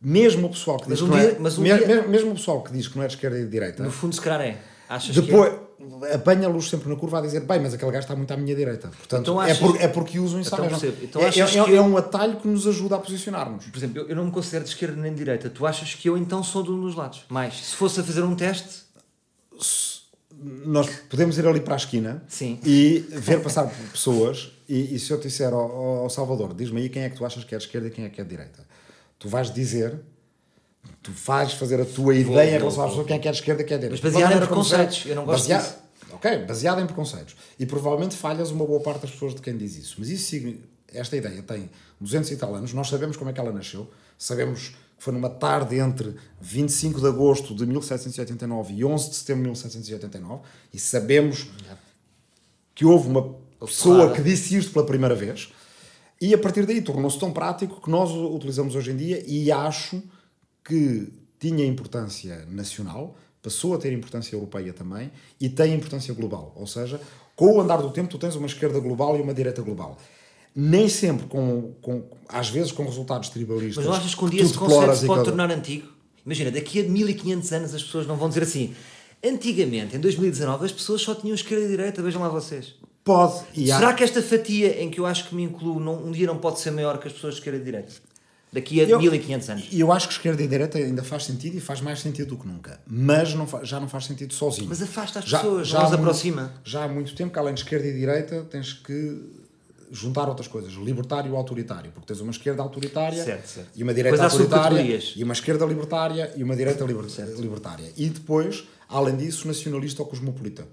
Mesmo 0.00 0.46
o 0.46 0.50
pessoal 0.50 0.78
que 0.78 0.88
diz 0.88 1.02
um 1.02 1.10
que 1.10 1.18
dia, 1.18 1.32
é, 1.32 1.38
um 1.38 1.60
me, 1.60 1.86
dia... 1.86 2.08
mesmo 2.08 2.30
o 2.30 2.34
pessoal 2.34 2.62
que 2.62 2.72
diz 2.72 2.88
que 2.88 2.96
não 2.96 3.04
é 3.04 3.06
de 3.06 3.14
esquerda 3.14 3.38
e 3.38 3.44
de 3.44 3.50
direita. 3.50 3.82
No 3.82 3.90
fundo, 3.90 4.14
se 4.14 4.20
calhar 4.20 4.40
é. 4.40 4.58
Achas 4.88 5.14
depois, 5.14 5.52
que 5.52 6.04
é? 6.06 6.14
apanha-los 6.14 6.68
sempre 6.68 6.88
na 6.88 6.96
curva 6.96 7.18
a 7.18 7.20
dizer, 7.20 7.40
bem, 7.40 7.60
mas 7.60 7.74
aquele 7.74 7.90
gajo 7.90 8.04
está 8.04 8.16
muito 8.16 8.32
à 8.32 8.36
minha 8.36 8.54
direita. 8.54 8.88
Portanto, 8.88 9.22
então, 9.22 9.42
é, 9.42 9.54
por, 9.54 9.80
é 9.80 9.88
porque 9.88 10.18
usam 10.18 10.40
isso 10.40 10.54
então, 10.54 10.66
então, 11.02 11.22
é, 11.22 11.26
é, 11.26 11.72
é, 11.72 11.76
é, 11.76 11.80
um 11.80 11.96
atalho 11.96 12.36
que 12.36 12.48
nos 12.48 12.66
ajuda 12.66 12.96
a 12.96 12.98
posicionar-nos. 12.98 13.66
Por 13.66 13.78
exemplo, 13.78 13.98
eu, 13.98 14.08
eu, 14.08 14.16
não 14.16 14.24
me 14.24 14.30
considero 14.30 14.64
de 14.64 14.70
esquerda 14.70 15.00
nem 15.00 15.12
de 15.12 15.18
direita. 15.18 15.50
Tu 15.50 15.66
achas 15.66 15.94
que 15.94 16.08
eu 16.08 16.16
então 16.16 16.42
sou 16.42 16.62
de 16.62 16.70
um 16.70 16.80
dos 16.80 16.94
lados? 16.94 17.24
Mais, 17.28 17.54
se 17.54 17.74
fosse 17.74 18.00
a 18.00 18.04
fazer 18.04 18.22
um 18.22 18.34
teste... 18.34 18.88
Nós 20.42 20.88
podemos 21.08 21.36
ir 21.36 21.46
ali 21.46 21.60
para 21.60 21.74
a 21.74 21.76
esquina 21.76 22.22
Sim. 22.26 22.58
e 22.64 23.04
ver 23.10 23.42
passar 23.42 23.70
pessoas 23.92 24.52
e, 24.68 24.94
e, 24.94 24.98
se 24.98 25.10
eu 25.10 25.18
te 25.18 25.28
disser 25.28 25.52
ao, 25.52 26.02
ao 26.02 26.10
Salvador, 26.10 26.54
diz-me 26.54 26.80
aí 26.80 26.88
quem 26.88 27.02
é 27.02 27.10
que 27.10 27.16
tu 27.16 27.26
achas 27.26 27.44
que 27.44 27.54
é 27.54 27.58
de 27.58 27.64
esquerda 27.64 27.88
e 27.88 27.90
quem 27.90 28.04
é 28.04 28.08
que 28.08 28.20
é 28.20 28.24
de 28.24 28.30
direita. 28.30 28.66
Tu 29.18 29.28
vais 29.28 29.52
dizer 29.52 30.00
tu 31.02 31.12
fazes 31.12 31.54
fazer 31.54 31.80
a 31.80 31.84
tua 31.84 32.14
ideia 32.14 32.56
em 32.56 32.58
relação 32.58 32.84
à 32.84 32.88
pessoa 32.88 33.04
quem 33.04 33.16
é 33.16 33.18
que 33.18 33.28
é 33.28 33.30
de 33.30 33.38
esquerda 33.38 33.62
e 33.62 33.64
quem 33.64 33.74
é 33.74 33.78
de 33.78 33.86
direita. 33.88 34.06
Mas 34.06 34.14
baseado 34.14 34.32
em 34.32 34.46
preconceitos, 34.46 35.06
eu 35.06 35.16
não 35.16 35.24
gosto 35.24 35.42
baseado, 35.42 35.62
disso. 35.62 35.78
Ok, 36.12 36.38
baseado 36.44 36.80
em 36.80 36.86
preconceitos. 36.86 37.36
E 37.58 37.66
provavelmente 37.66 38.16
falhas 38.16 38.50
uma 38.50 38.64
boa 38.64 38.80
parte 38.82 39.02
das 39.02 39.10
pessoas 39.10 39.34
de 39.34 39.40
quem 39.40 39.56
diz 39.56 39.76
isso. 39.76 39.96
Mas 39.98 40.08
isso, 40.08 40.36
esta 40.92 41.16
ideia 41.16 41.42
tem 41.42 41.70
200 42.00 42.30
e 42.30 42.36
tal 42.36 42.54
anos, 42.54 42.72
nós 42.72 42.88
sabemos 42.88 43.16
como 43.16 43.30
é 43.30 43.32
que 43.32 43.40
ela 43.40 43.52
nasceu, 43.52 43.90
sabemos 44.18 44.74
que 45.00 45.04
foi 45.04 45.14
numa 45.14 45.30
tarde 45.30 45.78
entre 45.78 46.14
25 46.42 47.00
de 47.00 47.06
agosto 47.06 47.54
de 47.54 47.64
1789 47.64 48.74
e 48.74 48.84
11 48.84 49.08
de 49.08 49.16
setembro 49.16 49.44
de 49.44 49.48
1789, 49.48 50.42
e 50.74 50.78
sabemos 50.78 51.46
que 52.74 52.84
houve 52.84 53.08
uma 53.08 53.34
pessoa 53.58 54.12
que 54.12 54.20
disse 54.20 54.58
isto 54.58 54.74
pela 54.74 54.84
primeira 54.84 55.14
vez, 55.14 55.54
e 56.20 56.34
a 56.34 56.38
partir 56.38 56.66
daí 56.66 56.82
tornou-se 56.82 57.18
tão 57.18 57.32
prático 57.32 57.80
que 57.80 57.88
nós 57.88 58.10
o 58.10 58.34
utilizamos 58.36 58.74
hoje 58.74 58.90
em 58.90 58.96
dia, 58.98 59.24
e 59.26 59.50
acho 59.50 60.02
que 60.62 61.10
tinha 61.38 61.64
importância 61.64 62.44
nacional, 62.50 63.16
passou 63.42 63.74
a 63.74 63.78
ter 63.78 63.94
importância 63.94 64.36
europeia 64.36 64.74
também 64.74 65.10
e 65.40 65.48
tem 65.48 65.72
importância 65.72 66.12
global. 66.12 66.52
Ou 66.54 66.66
seja, 66.66 67.00
com 67.34 67.56
o 67.56 67.60
andar 67.62 67.78
do 67.78 67.88
tempo, 67.90 68.10
tu 68.10 68.18
tens 68.18 68.36
uma 68.36 68.46
esquerda 68.46 68.78
global 68.78 69.16
e 69.16 69.22
uma 69.22 69.32
direita 69.32 69.62
global. 69.62 69.96
Nem 70.54 70.88
sempre, 70.88 71.26
com, 71.26 71.72
com 71.80 72.04
às 72.28 72.48
vezes, 72.48 72.72
com 72.72 72.84
resultados 72.84 73.28
tribalistas. 73.28 73.76
Mas 73.76 73.86
não 73.86 73.92
achas 73.92 74.14
que 74.14 74.24
um 74.24 74.28
dia 74.28 74.42
esse 74.42 74.54
conceito 74.54 74.96
se 74.96 75.06
pode 75.06 75.24
tornar 75.24 75.50
antigo? 75.50 75.88
Imagina, 76.24 76.50
daqui 76.50 76.80
a 76.80 76.88
1500 76.88 77.52
anos 77.52 77.74
as 77.74 77.82
pessoas 77.82 78.06
não 78.06 78.16
vão 78.16 78.28
dizer 78.28 78.42
assim. 78.42 78.74
Antigamente, 79.24 79.96
em 79.96 80.00
2019, 80.00 80.64
as 80.64 80.72
pessoas 80.72 81.02
só 81.02 81.14
tinham 81.14 81.34
esquerda 81.34 81.64
e 81.64 81.68
direita, 81.68 82.02
vejam 82.02 82.22
lá 82.22 82.28
vocês. 82.28 82.74
Pode. 83.04 83.42
Será 83.54 83.90
há... 83.90 83.94
que 83.94 84.02
esta 84.02 84.22
fatia 84.22 84.82
em 84.82 84.90
que 84.90 84.98
eu 85.00 85.06
acho 85.06 85.28
que 85.28 85.34
me 85.34 85.42
incluo 85.42 85.78
não, 85.78 86.04
um 86.06 86.10
dia 86.10 86.26
não 86.26 86.38
pode 86.38 86.60
ser 86.60 86.70
maior 86.70 86.98
que 86.98 87.06
as 87.06 87.12
pessoas 87.14 87.34
de 87.34 87.40
esquerda 87.40 87.58
e 87.60 87.64
direita? 87.64 87.92
daqui 88.52 88.80
a 88.80 88.84
eu, 88.84 88.98
1500 88.98 89.50
anos. 89.50 89.68
E 89.70 89.80
eu 89.80 89.92
acho 89.92 90.08
que 90.08 90.14
esquerda 90.14 90.42
e 90.42 90.48
direita 90.48 90.78
ainda 90.78 91.02
faz 91.02 91.24
sentido 91.24 91.56
e 91.56 91.60
faz 91.60 91.80
mais 91.80 92.00
sentido 92.00 92.30
do 92.30 92.36
que 92.36 92.46
nunca. 92.46 92.80
Mas 92.86 93.34
não 93.34 93.46
já 93.62 93.78
não 93.78 93.88
faz 93.88 94.06
sentido 94.06 94.34
sozinho. 94.34 94.68
Mas 94.68 94.82
afasta 94.82 95.20
as 95.20 95.24
já, 95.24 95.38
pessoas, 95.38 95.68
já 95.68 95.82
não 95.82 95.94
aproxima. 95.94 96.52
Já 96.64 96.84
há 96.84 96.88
muito 96.88 97.14
tempo 97.14 97.32
que 97.32 97.38
além 97.38 97.54
de 97.54 97.60
esquerda 97.60 97.86
e 97.86 97.92
direita 97.92 98.42
tens 98.50 98.72
que 98.72 99.39
juntar 99.90 100.28
outras 100.28 100.46
coisas, 100.46 100.72
libertário 100.74 101.32
e 101.32 101.36
autoritário, 101.36 101.90
porque 101.92 102.06
tens 102.06 102.20
uma 102.20 102.30
esquerda 102.30 102.62
autoritária 102.62 103.24
certo, 103.24 103.46
certo. 103.46 103.70
e 103.74 103.82
uma 103.82 103.92
direita 103.92 104.22
autoritária 104.22 105.00
e 105.16 105.24
uma 105.24 105.32
esquerda 105.32 105.64
libertária 105.64 106.32
e 106.36 106.44
uma 106.44 106.54
direita 106.54 106.84
liber, 106.84 107.04
libertária. 107.38 107.92
E 107.96 108.08
depois, 108.08 108.68
além 108.88 109.16
disso, 109.16 109.48
nacionalista 109.48 110.02
ou 110.02 110.08
cosmopolita. 110.08 110.62
Ou 110.62 110.68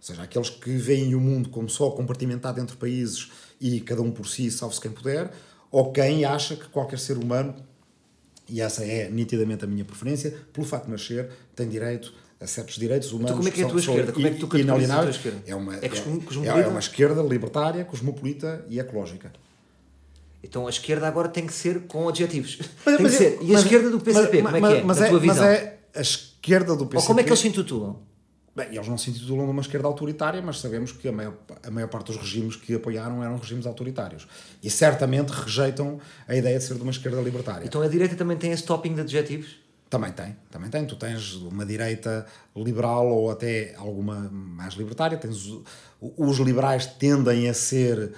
seja, 0.00 0.22
aqueles 0.22 0.50
que 0.50 0.70
veem 0.70 1.14
o 1.14 1.20
mundo 1.20 1.50
como 1.50 1.68
só 1.68 1.90
compartimentado 1.90 2.60
entre 2.60 2.76
países 2.76 3.30
e 3.60 3.80
cada 3.80 4.02
um 4.02 4.10
por 4.10 4.26
si, 4.26 4.50
salve-se 4.50 4.80
quem 4.80 4.90
puder, 4.90 5.30
ou 5.70 5.92
quem 5.92 6.24
acha 6.24 6.56
que 6.56 6.68
qualquer 6.68 6.98
ser 6.98 7.18
humano, 7.18 7.54
e 8.48 8.60
essa 8.60 8.84
é 8.84 9.10
nitidamente 9.10 9.64
a 9.64 9.66
minha 9.66 9.84
preferência, 9.84 10.34
pelo 10.52 10.66
facto 10.66 10.86
de 10.86 10.92
nascer, 10.92 11.30
tem 11.54 11.68
direito 11.68 12.12
a 12.44 12.46
certos 12.46 12.76
direitos 12.76 13.10
humanos. 13.10 13.30
Então, 13.30 13.38
como 13.38 13.48
é 13.48 13.50
que 13.50 13.62
é 13.62 13.64
a 13.64 13.68
tua 13.68 13.80
esquerda? 13.80 14.12
Como 14.12 14.26
é 14.26 14.30
que 14.30 14.46
tu 14.46 14.58
inalienáveis? 14.58 15.18
É 15.46 15.54
uma, 15.54 15.74
é, 15.76 15.80
é, 15.86 16.60
é 16.62 16.66
uma 16.68 16.78
esquerda 16.78 17.22
libertária, 17.22 17.84
cosmopolita 17.84 18.64
e 18.68 18.78
ecológica. 18.78 19.32
Então 20.42 20.66
a 20.66 20.70
esquerda 20.70 21.08
agora 21.08 21.28
tem 21.28 21.46
que 21.46 21.54
ser 21.54 21.86
com 21.86 22.06
adjetivos. 22.06 22.58
Mas, 22.84 22.96
tem 22.96 23.06
que 23.06 23.12
ser. 23.12 23.38
E 23.40 23.56
a 23.56 23.58
esquerda 23.58 23.90
do 23.90 23.98
PCP, 23.98 24.42
mas, 24.42 24.52
como 24.52 24.66
é 24.66 24.70
que 24.70 24.78
é? 24.78 24.82
Mas, 24.84 25.00
é, 25.00 25.10
mas 25.10 25.38
é 25.38 25.78
a 25.94 26.00
esquerda 26.00 26.76
do 26.76 26.86
PCP. 26.86 26.96
Ou 26.96 27.02
como 27.06 27.20
é 27.20 27.22
que 27.22 27.30
eles 27.30 27.40
se 27.40 27.48
intitulam? 27.48 27.98
Bem, 28.54 28.68
eles 28.70 28.86
não 28.86 28.98
se 28.98 29.10
intitulam 29.10 29.46
de 29.46 29.50
uma 29.50 29.62
esquerda 29.62 29.88
autoritária, 29.88 30.40
mas 30.40 30.60
sabemos 30.60 30.92
que 30.92 31.08
a 31.08 31.12
maior, 31.12 31.34
a 31.60 31.70
maior 31.70 31.88
parte 31.88 32.06
dos 32.08 32.16
regimes 32.18 32.54
que 32.54 32.74
apoiaram 32.74 33.24
eram 33.24 33.36
regimes 33.36 33.66
autoritários. 33.66 34.28
E 34.62 34.70
certamente 34.70 35.30
rejeitam 35.30 35.98
a 36.28 36.36
ideia 36.36 36.58
de 36.58 36.64
ser 36.64 36.74
de 36.74 36.82
uma 36.82 36.92
esquerda 36.92 37.20
libertária. 37.20 37.64
Então 37.64 37.80
a 37.80 37.88
direita 37.88 38.14
também 38.14 38.36
tem 38.36 38.52
esse 38.52 38.62
topping 38.62 38.94
de 38.94 39.00
adjetivos? 39.00 39.63
Também 39.94 40.10
tem, 40.10 40.36
também 40.50 40.70
tem. 40.70 40.84
Tu 40.84 40.96
tens 40.96 41.34
uma 41.34 41.64
direita 41.64 42.26
liberal 42.56 43.06
ou 43.06 43.30
até 43.30 43.76
alguma 43.76 44.28
mais 44.28 44.74
libertária. 44.74 45.16
Tens, 45.16 45.48
os 46.00 46.38
liberais 46.38 46.84
tendem 46.84 47.48
a 47.48 47.54
ser 47.54 48.12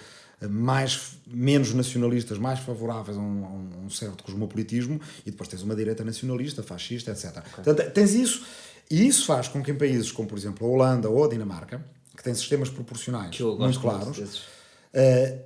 mais, 0.49 1.19
menos 1.27 1.75
nacionalistas, 1.75 2.39
mais 2.39 2.61
favoráveis 2.61 3.19
a 3.19 3.21
um, 3.21 3.45
a 3.45 3.79
um 3.85 3.91
certo 3.91 4.25
cosmopolitismo, 4.25 4.99
e 5.27 5.31
depois 5.31 5.51
tens 5.51 5.63
uma 5.63 5.77
direita 5.77 6.03
nacionalista, 6.03 6.63
fascista, 6.63 7.11
etc. 7.11 7.27
Okay. 7.27 7.65
Portanto, 7.65 7.93
tens 7.93 8.15
isso, 8.15 8.47
e 8.91 9.07
isso 9.07 9.27
faz 9.27 9.47
com 9.47 9.63
que 9.63 9.71
em 9.71 9.77
países 9.77 10.11
como, 10.11 10.27
por 10.27 10.39
exemplo, 10.39 10.67
a 10.67 10.71
Holanda 10.71 11.11
ou 11.11 11.25
a 11.25 11.29
Dinamarca, 11.29 11.85
que 12.17 12.23
têm 12.23 12.35
sistemas 12.35 12.71
proporcionais 12.71 13.39
muito 13.39 13.81
claros, 13.81 14.17
uh, 14.19 15.41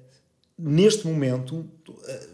neste 0.62 1.06
momento, 1.06 1.56
uh, 1.56 1.68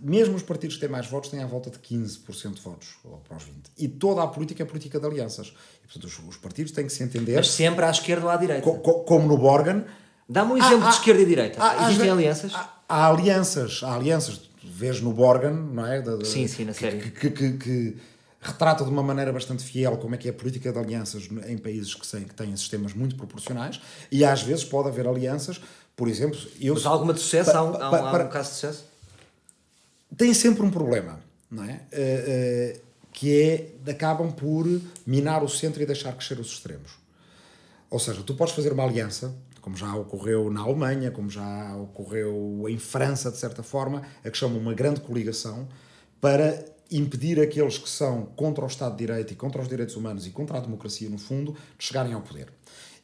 mesmo 0.02 0.34
os 0.34 0.42
partidos 0.42 0.76
que 0.76 0.80
têm 0.80 0.88
mais 0.88 1.06
votos 1.06 1.30
têm 1.30 1.42
à 1.42 1.46
volta 1.46 1.70
de 1.70 1.78
15% 1.78 2.54
de 2.54 2.60
votos, 2.60 2.88
ou 3.04 3.18
para 3.18 3.36
os 3.36 3.44
20%. 3.44 3.48
E 3.78 3.88
toda 3.88 4.22
a 4.22 4.26
política 4.26 4.62
é 4.62 4.66
política 4.66 4.98
de 4.98 5.06
alianças. 5.06 5.54
E, 5.84 5.86
portanto, 5.86 6.04
os, 6.04 6.18
os, 6.28 6.36
partidos 6.36 6.72
têm 6.72 6.86
que 6.86 6.92
se 6.92 7.02
entender. 7.02 7.36
Mas 7.36 7.50
sempre 7.50 7.84
à 7.84 7.90
esquerda 7.90 8.26
ou 8.26 8.30
à 8.30 8.36
direita. 8.36 8.62
Co, 8.62 8.78
co, 8.78 9.04
como 9.04 9.28
no 9.28 9.38
Borgen 9.38 9.84
Dá-me 10.28 10.52
um 10.52 10.56
exemplo 10.56 10.84
há, 10.84 10.90
de 10.90 10.96
esquerda 10.96 11.22
e 11.22 11.24
direita. 11.26 11.62
Há, 11.62 11.84
Existem 11.84 12.10
há, 12.10 12.12
alianças? 12.12 12.52
Há, 12.88 13.06
alianças, 13.06 13.80
há 13.82 13.94
alianças. 13.94 14.40
Vês 14.64 15.00
no 15.00 15.12
Borgen, 15.12 15.52
não 15.52 15.86
é? 15.86 16.00
De, 16.00 16.18
de, 16.18 16.26
sim, 16.26 16.48
sim, 16.48 16.64
na 16.64 16.74
série. 16.74 16.98
Que, 16.98 17.10
que, 17.10 17.30
que, 17.30 17.52
que, 17.52 17.96
retrata 18.40 18.84
de 18.84 18.90
uma 18.90 19.02
maneira 19.02 19.32
bastante 19.32 19.64
fiel 19.64 19.96
como 19.96 20.14
é 20.14 20.18
que 20.18 20.28
é 20.28 20.30
a 20.30 20.34
política 20.34 20.72
de 20.72 20.78
alianças 20.78 21.28
em 21.48 21.58
países 21.58 21.94
que, 21.94 22.06
sem, 22.06 22.24
que 22.24 22.34
têm 22.34 22.56
sistemas 22.56 22.92
muito 22.92 23.16
proporcionais 23.16 23.80
e 24.10 24.24
às 24.24 24.42
vezes 24.42 24.64
pode 24.64 24.88
haver 24.88 25.06
alianças, 25.06 25.60
por 25.96 26.08
exemplo... 26.08 26.38
Eu, 26.60 26.74
Mas 26.74 26.86
há 26.86 26.90
alguma 26.90 27.14
de 27.14 27.20
sucesso? 27.20 27.50
Pa, 27.50 27.58
há, 27.58 27.62
um, 27.64 27.74
há, 27.74 27.90
um, 27.90 28.06
há 28.06 28.24
um 28.24 28.28
caso 28.28 28.50
de 28.50 28.54
sucesso? 28.54 28.84
Tem 30.16 30.32
sempre 30.34 30.62
um 30.62 30.70
problema, 30.70 31.18
não 31.50 31.64
é? 31.64 31.80
Uh, 31.92 32.76
uh, 32.76 32.80
que 33.12 33.40
é, 33.40 33.90
acabam 33.90 34.30
por 34.30 34.66
minar 35.06 35.42
o 35.42 35.48
centro 35.48 35.82
e 35.82 35.86
deixar 35.86 36.12
crescer 36.12 36.38
os 36.38 36.48
extremos. 36.48 36.92
Ou 37.88 37.98
seja, 37.98 38.22
tu 38.22 38.34
podes 38.34 38.54
fazer 38.54 38.72
uma 38.72 38.84
aliança 38.84 39.34
como 39.66 39.76
já 39.76 39.92
ocorreu 39.96 40.48
na 40.48 40.60
Alemanha, 40.60 41.10
como 41.10 41.28
já 41.28 41.74
ocorreu 41.74 42.66
em 42.68 42.78
França, 42.78 43.32
de 43.32 43.36
certa 43.36 43.64
forma, 43.64 44.00
a 44.24 44.30
que 44.30 44.38
chama 44.38 44.56
uma 44.56 44.72
grande 44.72 45.00
coligação 45.00 45.66
para 46.20 46.64
impedir 46.88 47.40
aqueles 47.40 47.76
que 47.76 47.88
são 47.88 48.26
contra 48.36 48.62
o 48.62 48.68
Estado 48.68 48.92
de 48.92 48.98
Direito 48.98 49.32
e 49.32 49.34
contra 49.34 49.60
os 49.60 49.66
direitos 49.66 49.96
humanos 49.96 50.24
e 50.24 50.30
contra 50.30 50.58
a 50.58 50.60
democracia, 50.60 51.10
no 51.10 51.18
fundo, 51.18 51.56
de 51.76 51.84
chegarem 51.84 52.12
ao 52.12 52.20
poder. 52.20 52.46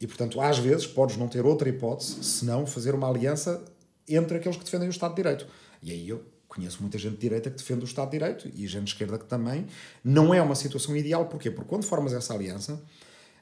E, 0.02 0.06
portanto, 0.06 0.40
às 0.40 0.58
vezes 0.58 0.84
podes 0.84 1.16
não 1.16 1.28
ter 1.28 1.46
outra 1.46 1.68
hipótese 1.68 2.24
senão 2.24 2.66
fazer 2.66 2.92
uma 2.92 3.08
aliança 3.08 3.64
entre 4.08 4.36
aqueles 4.36 4.56
que 4.56 4.64
defendem 4.64 4.88
o 4.88 4.90
Estado 4.90 5.14
de 5.14 5.22
Direito. 5.22 5.46
E 5.80 5.92
aí 5.92 6.08
eu 6.08 6.24
conheço 6.48 6.78
muita 6.80 6.98
gente 6.98 7.14
de 7.14 7.20
direita 7.20 7.48
que 7.48 7.56
defende 7.56 7.84
o 7.84 7.86
Estado 7.86 8.10
de 8.10 8.18
Direito 8.18 8.50
e 8.52 8.66
gente 8.66 8.84
de 8.84 8.90
esquerda 8.90 9.16
que 9.16 9.26
também. 9.26 9.64
Não 10.02 10.34
é 10.34 10.42
uma 10.42 10.56
situação 10.56 10.96
ideal, 10.96 11.26
porquê? 11.26 11.52
Porque 11.52 11.68
quando 11.68 11.84
formas 11.84 12.12
essa 12.12 12.34
aliança, 12.34 12.82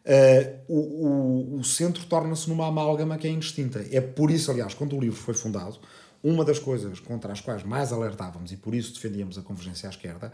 Uh, 0.02 0.56
o, 0.66 0.78
o, 0.78 1.58
o, 1.58 1.64
centro 1.64 2.02
torna-se 2.06 2.48
numa 2.48 2.66
amálgama 2.66 3.18
que 3.18 3.28
é 3.28 3.30
indistinta. 3.30 3.84
É 3.92 4.00
por 4.00 4.30
isso, 4.30 4.50
aliás, 4.50 4.72
quando 4.72 4.96
o 4.96 5.00
livro 5.00 5.14
foi 5.14 5.34
fundado, 5.34 5.78
uma 6.22 6.42
das 6.42 6.58
coisas 6.58 6.98
contra 7.00 7.30
as 7.34 7.42
quais 7.42 7.62
mais 7.64 7.92
alertávamos 7.92 8.50
e 8.50 8.56
por 8.56 8.74
isso 8.74 8.94
defendíamos 8.94 9.36
a 9.36 9.42
convergência 9.42 9.86
à 9.86 9.90
esquerda 9.90 10.32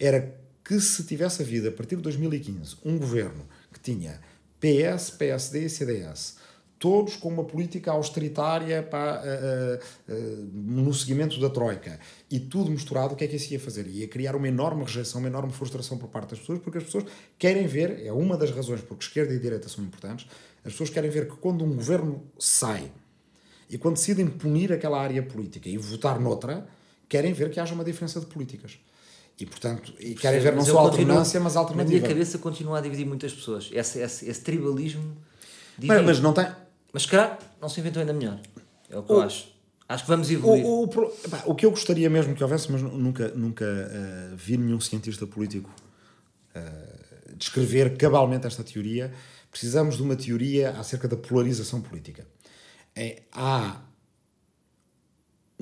era 0.00 0.34
que 0.64 0.80
se 0.80 1.04
tivesse 1.04 1.42
havido, 1.42 1.68
a 1.68 1.72
partir 1.72 1.96
de 1.96 2.02
2015, 2.02 2.76
um 2.86 2.96
governo 2.96 3.46
que 3.70 3.80
tinha 3.80 4.18
PS, 4.62 5.10
PSD 5.10 5.66
e 5.66 5.68
CDS 5.68 6.36
todos 6.82 7.14
com 7.14 7.28
uma 7.28 7.44
política 7.44 7.92
austeritária 7.92 8.84
uh, 8.92 10.12
uh, 10.12 10.12
uh, 10.12 10.50
no 10.52 10.92
seguimento 10.92 11.38
da 11.38 11.48
Troika 11.48 12.00
e 12.28 12.40
tudo 12.40 12.72
misturado, 12.72 13.14
o 13.14 13.16
que 13.16 13.22
é 13.22 13.28
que 13.28 13.36
isso 13.36 13.52
ia 13.52 13.60
fazer? 13.60 13.86
Ia 13.86 14.08
criar 14.08 14.34
uma 14.34 14.48
enorme 14.48 14.82
rejeição, 14.82 15.20
uma 15.20 15.28
enorme 15.28 15.52
frustração 15.52 15.96
por 15.96 16.08
parte 16.08 16.30
das 16.30 16.40
pessoas, 16.40 16.58
porque 16.58 16.78
as 16.78 16.84
pessoas 16.84 17.04
querem 17.38 17.68
ver, 17.68 18.04
é 18.04 18.12
uma 18.12 18.36
das 18.36 18.50
razões 18.50 18.80
porque 18.80 19.04
esquerda 19.04 19.32
e 19.32 19.38
direita 19.38 19.68
são 19.68 19.84
importantes, 19.84 20.26
as 20.64 20.72
pessoas 20.72 20.90
querem 20.90 21.08
ver 21.08 21.28
que 21.28 21.36
quando 21.36 21.64
um 21.64 21.72
governo 21.72 22.20
sai 22.36 22.90
e 23.70 23.78
quando 23.78 23.94
decidem 23.94 24.26
punir 24.26 24.72
aquela 24.72 25.00
área 25.00 25.22
política 25.22 25.68
e 25.68 25.78
votar 25.78 26.18
noutra, 26.18 26.66
querem 27.08 27.32
ver 27.32 27.48
que 27.50 27.60
haja 27.60 27.74
uma 27.74 27.84
diferença 27.84 28.18
de 28.18 28.26
políticas. 28.26 28.80
E, 29.42 29.46
portanto, 29.46 29.92
e 29.98 30.14
querem 30.14 30.40
ver 30.40 30.54
não 30.54 30.64
só 30.64 30.78
alternância, 30.78 31.38
mas 31.40 31.56
alternativa. 31.56 31.94
Na 31.94 32.00
minha 32.00 32.08
cabeça 32.08 32.38
continua 32.38 32.78
a 32.78 32.80
dividir 32.80 33.06
muitas 33.06 33.32
pessoas. 33.32 33.68
Esse, 33.72 34.00
esse, 34.00 34.28
esse 34.28 34.40
tribalismo... 34.40 35.16
Mas, 35.82 36.04
mas 36.04 36.20
não 36.20 36.32
tem 36.32 36.46
mas 36.92 37.06
calhar 37.06 37.38
não 37.60 37.68
se 37.68 37.80
inventou 37.80 38.00
ainda 38.00 38.12
melhor. 38.12 38.38
É 38.90 38.98
o 38.98 39.02
que 39.02 39.12
o, 39.12 39.16
eu 39.16 39.22
acho. 39.22 39.48
Acho 39.88 40.04
que 40.04 40.10
vamos 40.10 40.30
evoluir. 40.30 40.64
O, 40.64 40.84
o, 40.84 40.88
pá, 40.88 41.42
o, 41.46 41.54
que 41.54 41.64
eu 41.64 41.70
gostaria 41.70 42.08
mesmo 42.10 42.34
que 42.34 42.42
houvesse, 42.42 42.70
mas 42.70 42.82
nunca, 42.82 43.28
nunca 43.28 43.64
uh, 43.64 44.36
vi 44.36 44.56
nenhum 44.56 44.80
cientista 44.80 45.26
político 45.26 45.70
uh, 46.54 47.36
descrever 47.36 47.96
cabalmente 47.96 48.46
esta 48.46 48.62
teoria, 48.62 49.12
precisamos 49.50 49.96
de 49.96 50.02
uma 50.02 50.14
teoria 50.14 50.70
acerca 50.72 51.08
da 51.08 51.16
polarização 51.16 51.80
política. 51.80 52.26
É, 52.94 53.22
há 53.32 53.80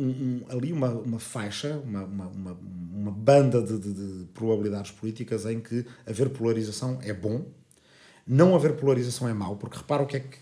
um, 0.00 0.08
um, 0.08 0.44
ali 0.48 0.72
uma, 0.72 0.90
uma 0.90 1.18
faixa, 1.18 1.78
uma, 1.84 2.04
uma, 2.04 2.26
uma, 2.28 2.58
uma 2.92 3.10
banda 3.10 3.62
de, 3.62 3.78
de, 3.78 3.92
de 3.92 4.24
probabilidades 4.32 4.90
políticas 4.90 5.46
em 5.46 5.60
que 5.60 5.84
haver 6.06 6.30
polarização 6.30 6.98
é 7.02 7.12
bom, 7.12 7.44
não 8.26 8.54
haver 8.54 8.76
polarização 8.76 9.28
é 9.28 9.34
mau, 9.34 9.56
porque 9.56 9.78
repara 9.78 10.02
o 10.02 10.06
que 10.06 10.16
é 10.16 10.20
que 10.20 10.38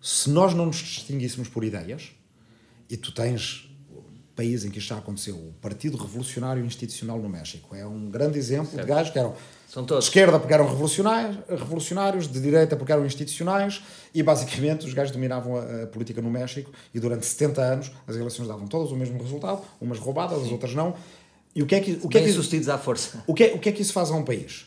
se 0.00 0.28
nós 0.28 0.54
não 0.54 0.66
nos 0.66 0.76
distinguíssemos 0.76 1.48
por 1.48 1.64
ideias, 1.64 2.12
e 2.90 2.96
tu 2.96 3.10
tens 3.12 3.70
país 4.36 4.64
em 4.64 4.70
que 4.70 4.78
isto 4.78 4.88
já 4.88 4.98
aconteceu, 4.98 5.36
o 5.36 5.54
Partido 5.60 5.96
Revolucionário 5.96 6.64
Institucional 6.64 7.18
no 7.18 7.28
México, 7.28 7.74
é 7.74 7.86
um 7.86 8.10
grande 8.10 8.38
exemplo 8.38 8.70
certo. 8.70 8.82
de 8.82 8.88
gajos 8.88 9.12
que 9.12 9.18
eram 9.18 9.34
São 9.68 9.84
todos. 9.84 10.04
de 10.04 10.10
esquerda 10.10 10.38
porque 10.38 10.54
eram 10.54 10.68
revolucionários, 10.68 11.36
revolucionários, 11.48 12.28
de 12.28 12.40
direita 12.40 12.76
porque 12.76 12.92
eram 12.92 13.04
institucionais, 13.04 13.82
e 14.14 14.22
basicamente 14.22 14.86
os 14.86 14.94
gajos 14.94 15.12
dominavam 15.12 15.56
a, 15.56 15.82
a, 15.82 15.86
política 15.86 16.22
no 16.22 16.30
México, 16.30 16.70
e 16.92 17.00
durante 17.00 17.26
70 17.26 17.60
anos 17.60 17.92
as 18.06 18.16
eleições 18.16 18.48
davam 18.48 18.66
todas 18.66 18.92
o 18.92 18.96
mesmo 18.96 19.20
resultado, 19.20 19.62
umas 19.80 19.98
roubadas, 19.98 20.42
as 20.42 20.52
outras 20.52 20.74
não. 20.74 20.94
E 21.54 21.62
o 21.62 21.66
que 21.66 21.74
é 21.74 21.80
que, 21.80 22.00
o 22.02 22.08
que, 22.08 22.18
é 22.18 22.22
que 22.22 22.32
sucedidos 22.32 22.68
à 22.68 22.78
força. 22.78 23.22
O 23.26 23.34
que, 23.34 23.44
é, 23.44 23.54
o 23.54 23.58
que 23.58 23.68
é 23.68 23.72
que 23.72 23.82
isso 23.82 23.92
faz 23.92 24.10
a 24.10 24.14
um 24.14 24.24
país? 24.24 24.66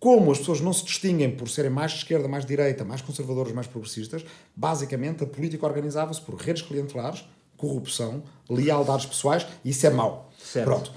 como 0.00 0.32
as 0.32 0.38
pessoas 0.38 0.62
não 0.62 0.72
se 0.72 0.82
distinguem 0.82 1.30
por 1.30 1.48
serem 1.50 1.70
mais 1.70 1.92
de 1.92 1.98
esquerda, 1.98 2.26
mais 2.26 2.44
de 2.44 2.48
direita, 2.48 2.82
mais 2.82 3.02
conservadoras, 3.02 3.52
mais 3.52 3.66
progressistas, 3.66 4.24
basicamente 4.56 5.22
a 5.22 5.26
política 5.26 5.66
organizava-se 5.66 6.22
por 6.22 6.36
redes 6.36 6.62
clientelares, 6.62 7.22
corrupção, 7.58 8.22
lealdades 8.48 9.04
pessoais, 9.04 9.46
e 9.62 9.68
isso 9.68 9.86
é 9.86 9.90
mau. 9.90 10.32
Certo. 10.42 10.64
Pronto. 10.64 10.92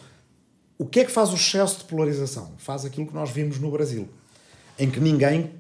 O 0.84 0.86
que 0.86 1.00
é 1.00 1.06
que 1.06 1.12
faz 1.14 1.30
o 1.30 1.36
excesso 1.36 1.78
de 1.78 1.84
polarização? 1.86 2.52
Faz 2.58 2.84
aquilo 2.84 3.08
que 3.08 3.14
nós 3.14 3.30
vimos 3.32 3.58
no 3.58 3.72
Brasil, 3.72 4.10
em 4.78 4.92
que 4.92 5.00
ninguém 5.00 5.52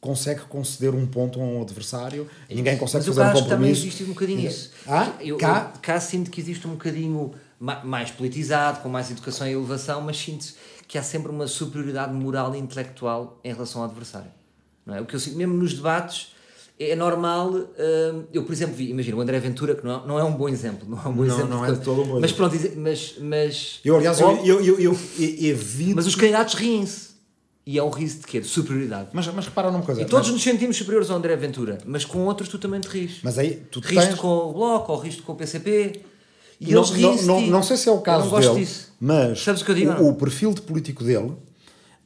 consegue 0.00 0.42
conceder 0.42 0.94
um 0.94 1.04
ponto 1.04 1.40
a 1.40 1.42
um 1.42 1.60
adversário, 1.60 2.30
ninguém 2.48 2.78
consegue 2.78 3.04
Mas 3.04 3.16
fazer 3.16 3.28
um 3.28 3.32
compromisso. 3.32 3.48
também 3.48 3.70
existe 3.72 4.04
um 4.04 4.06
bocadinho 4.06 4.48
isso. 4.48 4.70
Ah, 4.86 5.12
eu, 5.18 5.36
cá? 5.36 5.72
Eu, 5.74 5.80
cá 5.80 5.98
sinto 5.98 6.30
que 6.30 6.40
existe 6.40 6.64
um 6.68 6.70
bocadinho 6.70 7.32
mais 7.58 8.12
politizado, 8.12 8.78
com 8.80 8.88
mais 8.88 9.10
educação 9.10 9.48
e 9.48 9.50
elevação, 9.50 10.00
mas 10.00 10.16
sinto 10.16 10.54
que 10.86 10.96
há 10.96 11.02
sempre 11.02 11.32
uma 11.32 11.48
superioridade 11.48 12.14
moral 12.14 12.54
e 12.54 12.58
intelectual 12.58 13.40
em 13.42 13.52
relação 13.52 13.82
ao 13.82 13.88
adversário. 13.88 14.30
Não 14.86 14.94
é? 14.94 15.00
O 15.00 15.06
que 15.06 15.16
eu 15.16 15.18
sinto, 15.18 15.36
mesmo 15.36 15.54
nos 15.54 15.74
debates, 15.74 16.36
é 16.78 16.94
normal. 16.94 17.50
Uh, 17.50 18.24
eu, 18.32 18.44
por 18.44 18.52
exemplo, 18.52 18.74
vi, 18.74 18.90
imagina, 18.90 19.16
o 19.16 19.20
André 19.20 19.38
Ventura, 19.40 19.74
que 19.74 19.84
não 19.84 19.96
é, 19.96 20.06
não 20.06 20.18
é 20.18 20.24
um 20.24 20.32
bom 20.32 20.48
exemplo, 20.48 20.88
não 20.88 20.98
é 20.98 21.08
um 21.08 21.12
bom 21.12 21.24
não, 21.24 21.34
exemplo. 21.34 21.48
Não, 21.48 21.66
é 21.66 21.74
todo 21.74 22.02
um 22.02 22.06
bom 22.06 22.20
Mas 22.20 22.32
pronto, 22.32 22.56
mas. 22.76 23.14
mas 23.20 23.80
eu, 23.84 23.96
aliás, 23.96 24.20
eu, 24.20 24.30
eu, 24.44 24.60
eu, 24.60 24.80
eu, 24.80 24.98
evito. 25.18 25.96
Mas 25.96 26.06
os 26.06 26.14
candidatos 26.14 26.54
riem-se. 26.54 27.08
E 27.66 27.76
é 27.78 27.82
um 27.82 27.90
riso 27.90 28.20
de 28.20 28.26
quê? 28.26 28.40
De 28.40 28.46
superioridade. 28.46 29.10
Mas, 29.12 29.26
mas 29.26 29.44
repara 29.44 29.70
numa 29.70 29.84
coisa. 29.84 30.00
E 30.00 30.06
todos 30.06 30.28
mas... 30.28 30.34
nos 30.34 30.42
sentimos 30.42 30.74
superiores 30.76 31.10
ao 31.10 31.18
André 31.18 31.36
Ventura, 31.36 31.76
mas 31.84 32.02
com 32.02 32.24
outros 32.24 32.48
tu 32.48 32.58
também 32.58 32.80
te 32.80 32.88
rires. 32.88 33.18
Mas 33.22 33.38
aí 33.38 33.62
tu 33.70 33.80
riste 33.80 34.06
tens... 34.06 34.14
com 34.14 34.26
o 34.26 34.52
Bloco, 34.54 34.90
ou 34.90 34.98
riste 34.98 35.20
com 35.20 35.32
o 35.32 35.36
PCP. 35.36 36.00
E 36.58 36.72
não, 36.72 36.80
eles 36.80 36.90
riem 36.90 37.22
não, 37.22 37.40
não, 37.40 37.46
não, 37.48 37.62
sei 37.62 37.76
se 37.76 37.88
é 37.88 37.92
o 37.92 38.00
caso 38.00 38.34
dele, 38.34 38.60
disso. 38.60 38.92
mas 38.98 39.42
Sabes 39.42 39.60
o, 39.60 39.64
que 39.64 39.70
eu 39.70 39.74
digo, 39.74 39.92
o, 39.92 40.08
o 40.08 40.14
perfil 40.14 40.52
de 40.54 40.62
político 40.62 41.04
dele 41.04 41.36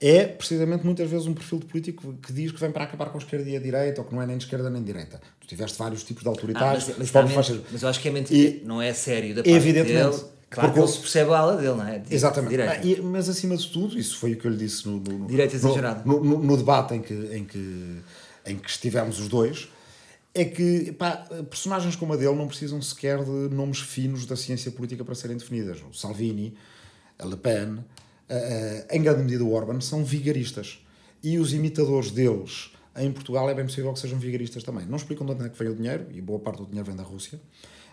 é 0.03 0.27
precisamente 0.27 0.85
muitas 0.85 1.09
vezes 1.09 1.29
um 1.29 1.33
perfil 1.33 1.61
de 1.61 1.67
político 1.67 2.13
que 2.15 2.33
diz 2.33 2.51
que 2.51 2.59
vem 2.59 2.73
para 2.73 2.83
acabar 2.83 3.07
com 3.11 3.19
a 3.19 3.21
esquerda 3.21 3.49
e 3.49 3.57
a 3.57 3.61
direita 3.61 4.01
ou 4.01 4.07
que 4.07 4.13
não 4.13 4.21
é 4.21 4.27
nem 4.27 4.37
de 4.37 4.45
esquerda 4.45 4.69
nem 4.69 4.83
de 4.83 4.87
direita. 4.87 5.21
Tu 5.41 5.47
tiveste 5.47 5.79
vários 5.79 6.03
tipos 6.03 6.25
de 6.25 6.29
autoritários, 6.29 6.91
ah, 6.91 6.95
mas, 6.99 7.13
mas, 7.13 7.33
faixas... 7.33 7.61
mas 7.71 7.83
eu 7.83 7.89
acho 7.89 8.01
que 8.01 8.09
é 8.09 8.11
mentira, 8.11 8.57
e, 8.57 8.63
não 8.65 8.83
é 8.83 8.93
sério 8.93 9.33
da 9.33 9.43
parte 9.45 9.55
evidentemente, 9.55 10.17
dele. 10.17 10.33
Claro 10.51 10.69
porque 10.69 10.73
que 10.73 10.79
ele 10.81 10.93
se 10.93 10.99
percebe 10.99 11.33
a 11.33 11.39
ala 11.39 11.57
dele, 11.57 11.75
não 11.77 11.87
é? 11.87 11.99
De, 12.01 12.15
exatamente. 12.15 12.61
Ah, 12.61 12.85
e, 12.85 13.01
mas 13.01 13.29
acima 13.29 13.57
de 13.57 13.67
tudo, 13.69 13.97
isso 13.97 14.19
foi 14.19 14.33
o 14.33 14.37
que 14.37 14.45
eu 14.45 14.51
lhe 14.51 14.57
disse 14.57 14.87
no, 14.89 14.99
no, 14.99 15.41
exagerado. 15.41 16.03
No, 16.05 16.23
no, 16.23 16.43
no, 16.43 16.57
debate 16.57 16.95
em 16.95 17.01
que, 17.01 17.15
em, 17.15 17.45
que, 17.45 18.03
em 18.45 18.59
que 18.59 18.69
estivemos 18.69 19.21
os 19.21 19.29
dois, 19.29 19.69
é 20.35 20.45
que 20.45 20.93
pá, 20.93 21.25
personagens 21.49 21.95
como 21.95 22.13
a 22.13 22.17
dele 22.17 22.35
não 22.35 22.49
precisam 22.49 22.83
sequer 22.83 23.23
de 23.23 23.55
nomes 23.55 23.79
finos 23.79 24.27
da 24.27 24.37
ciência 24.37 24.71
política 24.73 25.05
para 25.05 25.15
serem 25.15 25.37
definidas. 25.37 25.79
O 25.89 25.95
Salvini, 25.95 26.55
a 27.19 27.25
Le 27.25 27.37
Pen, 27.37 27.79
em 28.91 29.03
grande 29.03 29.23
medida 29.23 29.45
o 29.45 29.53
Orban, 29.53 29.81
são 29.81 30.05
vigaristas. 30.05 30.85
E 31.23 31.39
os 31.39 31.53
imitadores 31.53 32.11
deles 32.11 32.71
em 32.97 33.11
Portugal 33.11 33.49
é 33.49 33.55
bem 33.55 33.65
possível 33.65 33.93
que 33.93 34.01
sejam 34.01 34.19
vigaristas 34.19 34.63
também. 34.63 34.87
Não 34.87 34.97
explicam 34.97 35.27
de 35.27 35.33
onde 35.33 35.47
é 35.47 35.49
que 35.49 35.59
vem 35.59 35.69
o 35.69 35.75
dinheiro, 35.75 36.07
e 36.13 36.21
boa 36.21 36.39
parte 36.39 36.59
do 36.59 36.67
dinheiro 36.67 36.87
vem 36.87 36.97
da 36.97 37.03
Rússia. 37.03 37.41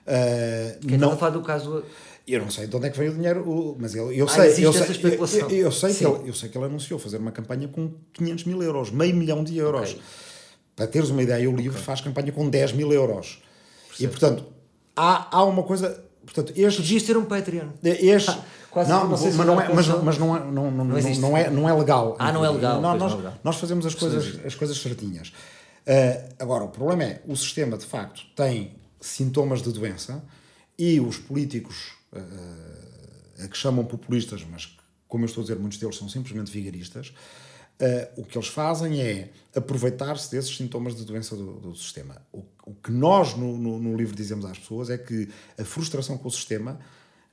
Uh, 0.06 0.88
Quem 0.88 0.98
não... 0.98 1.10
está 1.10 1.14
a 1.14 1.18
falar 1.18 1.32
do 1.32 1.42
caso... 1.42 1.84
Eu 2.28 2.42
não 2.42 2.50
sei 2.52 2.68
de 2.68 2.76
onde 2.76 2.88
é 2.88 2.90
que 2.90 2.98
vem 2.98 3.10
o 3.10 3.14
dinheiro, 3.14 3.76
mas 3.80 3.96
ele, 3.96 4.20
eu, 4.20 4.26
Ah, 4.26 4.30
sei, 4.30 4.66
eu, 4.66 4.74
sei, 4.74 4.86
eu, 5.04 5.12
eu 5.12 5.28
sei 5.28 5.94
que 5.94 6.06
ele, 6.06 6.30
eu 6.30 6.34
sei 6.34 6.50
que 6.50 6.58
ele 6.58 6.66
anunciou 6.66 7.00
fazer 7.00 7.18
uma 7.18 7.32
campanha 7.32 7.68
com 7.68 7.92
500 8.14 8.46
mil 8.46 8.62
euros, 8.62 8.92
meio 8.92 9.16
milhão 9.16 9.44
de 9.44 9.58
euros. 9.58 9.92
Ok. 9.92 10.02
Para 10.76 10.88
teres 10.88 11.10
uma 11.10 11.22
ideia, 11.22 11.50
o 11.50 11.56
livro 11.56 11.78
faz 11.78 12.02
campanha 12.02 12.32
com 12.32 12.50
10 12.50 12.74
mil 12.74 12.94
euros. 12.94 13.42
E 14.00 14.08
portanto, 14.08 14.46
há, 14.96 15.38
há 15.38 15.44
uma 15.44 15.64
coisa. 15.64 16.04
Portanto, 16.24 16.54
Tu 16.54 16.62
estes, 16.62 16.86
devias 16.86 17.04
ter 17.04 17.18
um 17.18 17.26
Patreon. 17.26 17.70
Este, 17.84 18.32
Quase 18.72 18.90
não, 18.90 19.02
que 19.02 19.08
não 19.08 19.18
sei 19.18 19.28
mas, 19.28 19.36
se 19.36 19.46
não 19.46 19.62
é, 19.62 19.74
mas, 19.74 19.88
mas 19.88 20.18
não, 20.18 20.38
é, 20.38 20.40
não, 20.40 20.52
não, 20.52 20.72
não, 20.72 20.86
não, 20.86 21.38
é, 21.38 21.50
não 21.50 21.70
é 21.70 21.74
legal. 21.74 22.16
Ah, 22.20 22.32
não 22.32 22.46
é 22.46 22.50
legal, 22.50 22.80
Não, 22.82 22.92
pois 22.92 23.02
nós, 23.02 23.14
é 23.14 23.16
legal. 23.16 23.34
nós 23.44 23.56
fazemos 23.56 23.86
as 23.86 23.96
coisas, 23.96 24.46
as 24.46 24.56
coisas 24.56 24.78
certinhas. 24.78 25.30
Uh, 25.30 26.36
agora, 26.38 26.64
o 26.64 26.70
problema 26.70 27.04
é, 27.04 27.22
o 27.26 27.36
sistema 27.36 27.78
de 27.78 27.86
facto 27.86 28.22
tem 28.36 28.76
sintomas 29.02 29.62
de 29.62 29.72
doença 29.72 30.24
e 30.78 31.00
os 31.00 31.18
políticos 31.18 31.94
uh, 32.14 33.44
a 33.44 33.48
que 33.48 33.58
chamam 33.58 33.84
populistas, 33.86 34.46
mas 34.50 34.78
como 35.08 35.24
eu 35.24 35.28
estou 35.28 35.42
a 35.42 35.44
dizer, 35.46 35.58
muitos 35.58 35.80
deles 35.80 35.98
são 35.98 36.08
simplesmente 36.08 36.52
vigaristas, 36.52 37.08
uh, 37.82 38.22
o 38.22 38.24
que 38.24 38.38
eles 38.38 38.50
fazem 38.50 39.02
é 39.02 39.32
aproveitar-se 39.56 40.30
desses 40.30 40.56
sintomas 40.56 40.96
de 40.96 41.04
doença 41.04 41.36
do, 41.36 41.54
do 41.54 41.76
sistema. 41.76 42.22
O, 42.32 42.44
o 42.66 42.76
que 42.76 42.92
nós 42.92 43.36
no, 43.36 43.58
no, 43.58 43.80
no 43.80 43.98
livro 43.98 44.16
dizemos 44.16 44.46
às 44.46 44.60
pessoas 44.60 44.92
é 44.92 44.98
que 44.98 45.28
a 45.58 45.66
frustração 45.66 46.20
com 46.20 46.28
o 46.28 46.32
sistema 46.32 46.80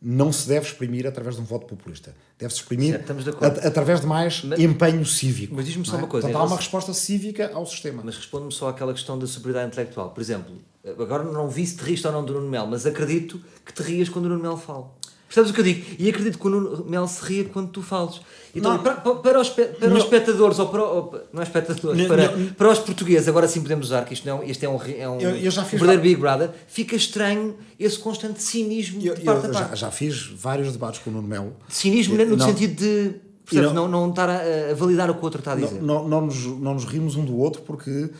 não 0.01 0.31
se 0.31 0.47
deve 0.47 0.67
exprimir 0.67 1.07
através 1.07 1.37
de 1.37 1.41
um 1.41 1.45
voto 1.45 1.67
populista. 1.67 2.15
Deve-se 2.39 2.61
exprimir 2.61 3.03
de 3.03 3.67
através 3.67 4.01
de 4.01 4.07
mais 4.07 4.43
Mas- 4.45 4.59
empenho 4.61 5.05
cívico. 5.07 5.55
mas 5.55 5.65
diz-me 5.67 5.85
só 5.87 5.97
é? 5.97 5.99
uma 5.99 6.07
coisa, 6.07 6.27
Portanto, 6.29 6.43
há 6.43 6.47
uma 6.47 6.57
resposta 6.57 6.93
cívica 6.93 7.51
ao 7.55 7.65
sistema. 7.67 8.03
Mas 8.05 8.17
responde-me 8.17 8.53
só 8.53 8.69
àquela 8.69 8.93
questão 8.93 9.19
da 9.19 9.27
superioridade 9.27 9.69
intelectual. 9.73 10.11
Por 10.11 10.21
exemplo, 10.21 10.55
agora 10.99 11.23
não 11.25 11.49
vi 11.49 11.67
se 11.67 11.77
te 11.77 11.83
riste 11.85 12.07
ou 12.07 12.13
não 12.13 12.25
do 12.25 12.35
Nuno 12.35 12.49
Melo, 12.49 12.69
mas 12.69 12.85
acredito 12.85 13.41
que 13.65 13.73
te 13.73 13.83
rias 13.83 14.09
quando 14.09 14.27
o 14.27 14.29
Nuno 14.29 14.43
Melo 14.43 14.57
fala. 14.59 14.91
Percebes 15.27 15.51
o 15.51 15.55
que 15.55 15.61
eu 15.61 15.65
digo? 15.65 15.85
E 15.99 16.09
acredito 16.09 16.39
que 16.39 16.47
o 16.47 16.51
Nuno 16.51 16.85
Melo 16.89 17.09
se 17.09 17.21
ria 17.25 17.45
quando 17.47 17.69
tu 17.71 17.83
falas. 17.83 18.21
Então, 18.55 18.79
para, 18.79 18.95
para, 18.95 19.41
os, 19.41 19.49
para 19.51 19.93
os 19.93 19.99
espectadores, 20.05 20.59
ou 20.59 20.69
para, 20.69 20.83
ou 20.85 21.21
não 21.33 21.43
é 21.43 21.45
espectadores, 21.45 22.01
Não, 22.01 22.07
para, 22.09 22.37
não. 22.37 22.47
para 22.55 22.71
os 22.71 22.79
portugueses, 22.79 23.27
agora 23.29 23.47
sim 23.49 23.61
podemos 23.61 23.87
usar, 23.89 24.05
que 24.05 24.15
isto 24.15 24.25
não, 24.27 24.43
este 24.45 24.65
é 24.65 24.69
um, 24.69 24.81
é 24.83 25.09
um 25.09 25.21
Eu- 25.21 25.37
eu 25.37 25.51
já 25.51 25.63
fiz 25.65 25.73
verdadeiro 25.81 26.03
Big 26.03 26.17
Brother, 26.21 26.51
fica 26.69 26.95
estranho 26.97 27.57
esse 27.79 27.99
constante 27.99 28.41
cinismo 28.43 29.03
Eu, 29.05 29.15
de 29.15 29.23
parte 29.23 29.45
eu 29.45 29.51
a 29.51 29.53
já, 29.53 29.61
parte. 29.61 29.77
já 29.81 29.91
fiz 29.91 30.27
vários 30.29 30.73
debates 30.73 31.01
com 31.01 31.11
o 31.11 31.13
Nuno 31.13 31.27
Melo. 31.29 31.55
Cinismo 31.69 32.17
no 32.17 32.37
Não. 32.37 32.47
sentido 32.47 32.75
de 32.77 33.15
percebes, 33.45 33.73
não- 33.73 33.89
não, 33.89 34.09
estar 34.11 34.31
a, 34.31 34.71
a 34.71 34.75
validar 34.75 35.11
o 35.11 35.15
que 35.15 35.21
o 35.21 35.25
outro 35.25 35.41
está 35.41 35.53
a 35.53 35.57
dizer. 35.57 35.83
não, 35.83 36.09
não 36.09 36.23
nos, 36.27 36.45
não 36.47 36.75
nos 36.75 36.85
rimos 36.85 37.15
um 37.17 37.25
do 37.25 37.37
outro 37.37 37.63
porque 37.63 38.11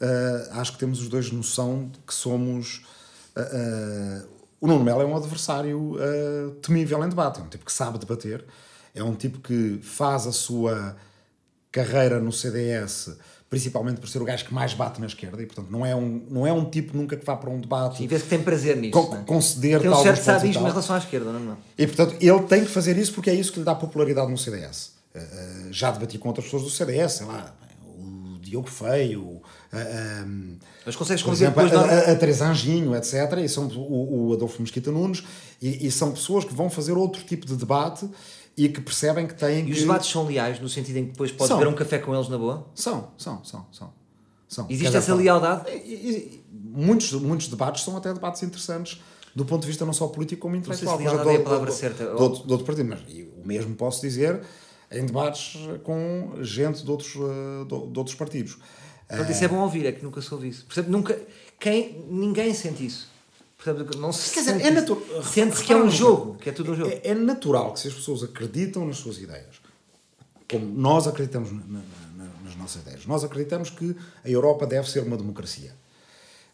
ah, 0.00 0.60
acho 0.60 0.72
que 0.72 0.78
temos 0.78 1.00
os 1.00 1.08
dois 1.08 1.30
noção 1.32 1.88
de 1.92 1.98
que 2.06 2.12
somos. 2.12 2.82
ah, 3.34 3.40
ah, 3.40 4.22
o 4.60 4.66
Nuno 4.66 4.84
Melo 4.84 5.02
é 5.02 5.04
um 5.06 5.16
adversário 5.16 5.96
ah, 5.98 6.54
temível 6.62 7.04
em 7.04 7.08
debate. 7.08 7.40
É 7.40 7.42
um 7.42 7.48
tipo 7.48 7.64
que 7.64 7.72
sabe 7.72 7.98
debater. 7.98 8.44
É 8.94 9.02
um 9.02 9.14
tipo 9.14 9.40
que 9.40 9.78
faz 9.82 10.26
a 10.26 10.32
sua 10.32 10.96
carreira 11.70 12.18
no 12.18 12.32
CDS 12.32 13.16
principalmente 13.48 14.00
por 14.00 14.08
ser 14.08 14.20
o 14.20 14.24
gajo 14.24 14.44
que 14.44 14.52
mais 14.52 14.74
bate 14.74 15.00
na 15.00 15.06
esquerda 15.06 15.40
e 15.40 15.46
portanto 15.46 15.70
não 15.70 15.86
é 15.86 15.94
um, 15.94 16.26
não 16.28 16.46
é 16.46 16.52
um 16.52 16.64
tipo 16.64 16.96
nunca 16.96 17.16
que 17.16 17.24
vá 17.24 17.36
para 17.36 17.48
um 17.48 17.60
debate 17.60 18.02
E 18.02 18.06
vês 18.06 18.22
que 18.22 18.28
tem 18.28 18.42
prazer 18.42 18.76
nisso. 18.76 18.92
con- 18.92 19.14
não 19.14 19.20
é? 19.20 19.24
conceder 19.24 19.80
Tem 19.80 19.90
um 19.90 20.02
certo 20.02 20.22
sadismo 20.22 20.66
em 20.66 20.70
relação 20.70 20.96
à 20.96 20.98
esquerda, 20.98 21.32
não 21.32 21.52
é? 21.52 21.56
E 21.78 21.86
portanto 21.86 22.16
ele 22.20 22.42
tem 22.42 22.64
que 22.64 22.70
fazer 22.70 22.96
isso 22.96 23.12
porque 23.12 23.30
é 23.30 23.34
isso 23.34 23.52
que 23.52 23.58
lhe 23.60 23.64
dá 23.64 23.74
popularidade 23.74 24.30
no 24.30 24.36
CDS. 24.36 24.96
Uh, 25.14 25.18
uh, 25.18 25.72
já 25.72 25.90
debati 25.90 26.18
com 26.18 26.28
outras 26.28 26.46
pessoas 26.46 26.64
do 26.64 26.70
CDS, 26.70 27.12
sei 27.12 27.26
lá, 27.26 27.54
Diogo 28.50 28.68
Feio, 28.68 29.22
uh, 29.22 29.42
um, 30.26 30.56
Mas 30.84 30.96
consegues 30.96 31.22
por 31.22 31.32
exemplo, 31.32 31.62
depois 31.62 31.72
a, 31.90 32.10
a, 32.10 32.12
a 32.12 32.16
Teresa 32.16 32.48
Anjinho, 32.48 32.94
etc. 32.96 33.14
E 33.44 33.48
são 33.48 33.66
o, 33.68 34.28
o 34.28 34.32
Adolfo 34.32 34.60
Mesquita 34.62 34.90
Nunes, 34.90 35.22
e, 35.60 35.86
e 35.86 35.90
são 35.90 36.12
pessoas 36.12 36.44
que 36.44 36.54
vão 36.54 36.70
fazer 36.70 36.92
outro 36.92 37.22
tipo 37.24 37.44
de 37.46 37.56
debate 37.56 38.08
e 38.56 38.68
que 38.68 38.80
percebem 38.80 39.26
que 39.26 39.34
têm 39.34 39.60
E 39.60 39.64
que. 39.66 39.72
os 39.72 39.80
debates 39.80 40.08
são 40.10 40.24
leais, 40.26 40.58
no 40.60 40.68
sentido 40.68 40.96
em 40.98 41.04
que 41.06 41.10
depois 41.12 41.30
podes 41.30 41.48
São. 41.48 41.58
beber 41.58 41.70
um 41.70 41.74
café 41.74 41.98
com 41.98 42.14
eles 42.14 42.28
na 42.28 42.38
boa? 42.38 42.66
São, 42.74 43.10
são, 43.18 43.44
são, 43.44 43.66
são. 43.70 43.92
são. 44.48 44.66
Existe 44.70 44.96
essa 44.96 45.14
lealdade? 45.14 45.70
e- 45.70 46.44
muitos, 46.52 47.12
muitos 47.12 47.48
debates 47.48 47.82
são 47.84 47.96
até 47.96 48.12
debates 48.14 48.42
interessantes 48.42 49.00
do 49.34 49.44
ponto 49.44 49.60
de 49.62 49.66
vista 49.68 49.84
não 49.84 49.92
só 49.92 50.06
político 50.08 50.40
como 50.42 50.54
sei 50.54 50.74
se 50.74 50.84
intelectual. 50.84 50.98
lealdade 50.98 51.24
Por 51.24 51.34
é 51.34 51.40
a 51.40 51.44
palavra 51.44 51.70
certa. 51.70 52.04
do- 52.06 52.16
do 52.16 52.22
outro- 52.22 52.42
do 52.44 52.50
outro 52.52 52.66
partido, 52.66 52.88
mas 52.88 53.00
o 53.42 53.46
mesmo 53.46 53.74
posso 53.74 54.00
dizer 54.00 54.40
em 54.90 55.04
debates 55.06 55.56
com 55.82 56.32
gente 56.42 56.84
de 56.84 56.90
outros, 56.90 57.14
eh, 57.16 57.64
de 57.66 57.98
outros 57.98 58.14
partidos. 58.14 58.56
Portanto, 59.08 59.30
isso 59.30 59.44
é 59.44 59.48
bom 59.48 59.58
ouvir, 59.58 59.86
é 59.86 59.92
que 59.92 60.02
nunca 60.02 60.20
soube 60.20 60.48
isso. 60.48 60.64
Portanto, 60.64 60.88
nunca, 60.88 61.18
quem, 61.60 62.04
ninguém 62.08 62.52
sente 62.54 62.84
isso. 62.84 63.08
Portanto, 63.56 63.98
não 63.98 64.12
se 64.12 64.32
Quer 64.34 64.40
dizer, 64.40 64.52
sente 64.54 64.66
é 64.66 64.70
natural. 64.70 65.22
Sente-se 65.24 65.64
que 65.64 65.72
é 65.72 65.76
um 65.76 65.90
jogo, 65.90 66.36
que 66.38 66.48
é 66.48 66.52
tudo 66.52 66.72
um 66.72 66.76
jogo. 66.76 66.90
É, 66.90 67.00
é 67.10 67.14
natural 67.14 67.72
que 67.72 67.80
se 67.80 67.88
as 67.88 67.94
pessoas 67.94 68.22
acreditam 68.22 68.84
nas 68.86 68.98
suas 68.98 69.18
ideias, 69.18 69.56
como 70.50 70.66
nós 70.66 71.06
acreditamos 71.06 71.50
na- 71.52 71.60
na- 71.66 71.82
na- 72.16 72.30
nas 72.44 72.56
nossas 72.56 72.82
ideias, 72.82 73.06
nós 73.06 73.24
acreditamos 73.24 73.70
que 73.70 73.96
a 74.24 74.28
Europa 74.28 74.66
deve 74.66 74.88
ser 74.90 75.00
uma 75.00 75.16
democracia. 75.16 75.72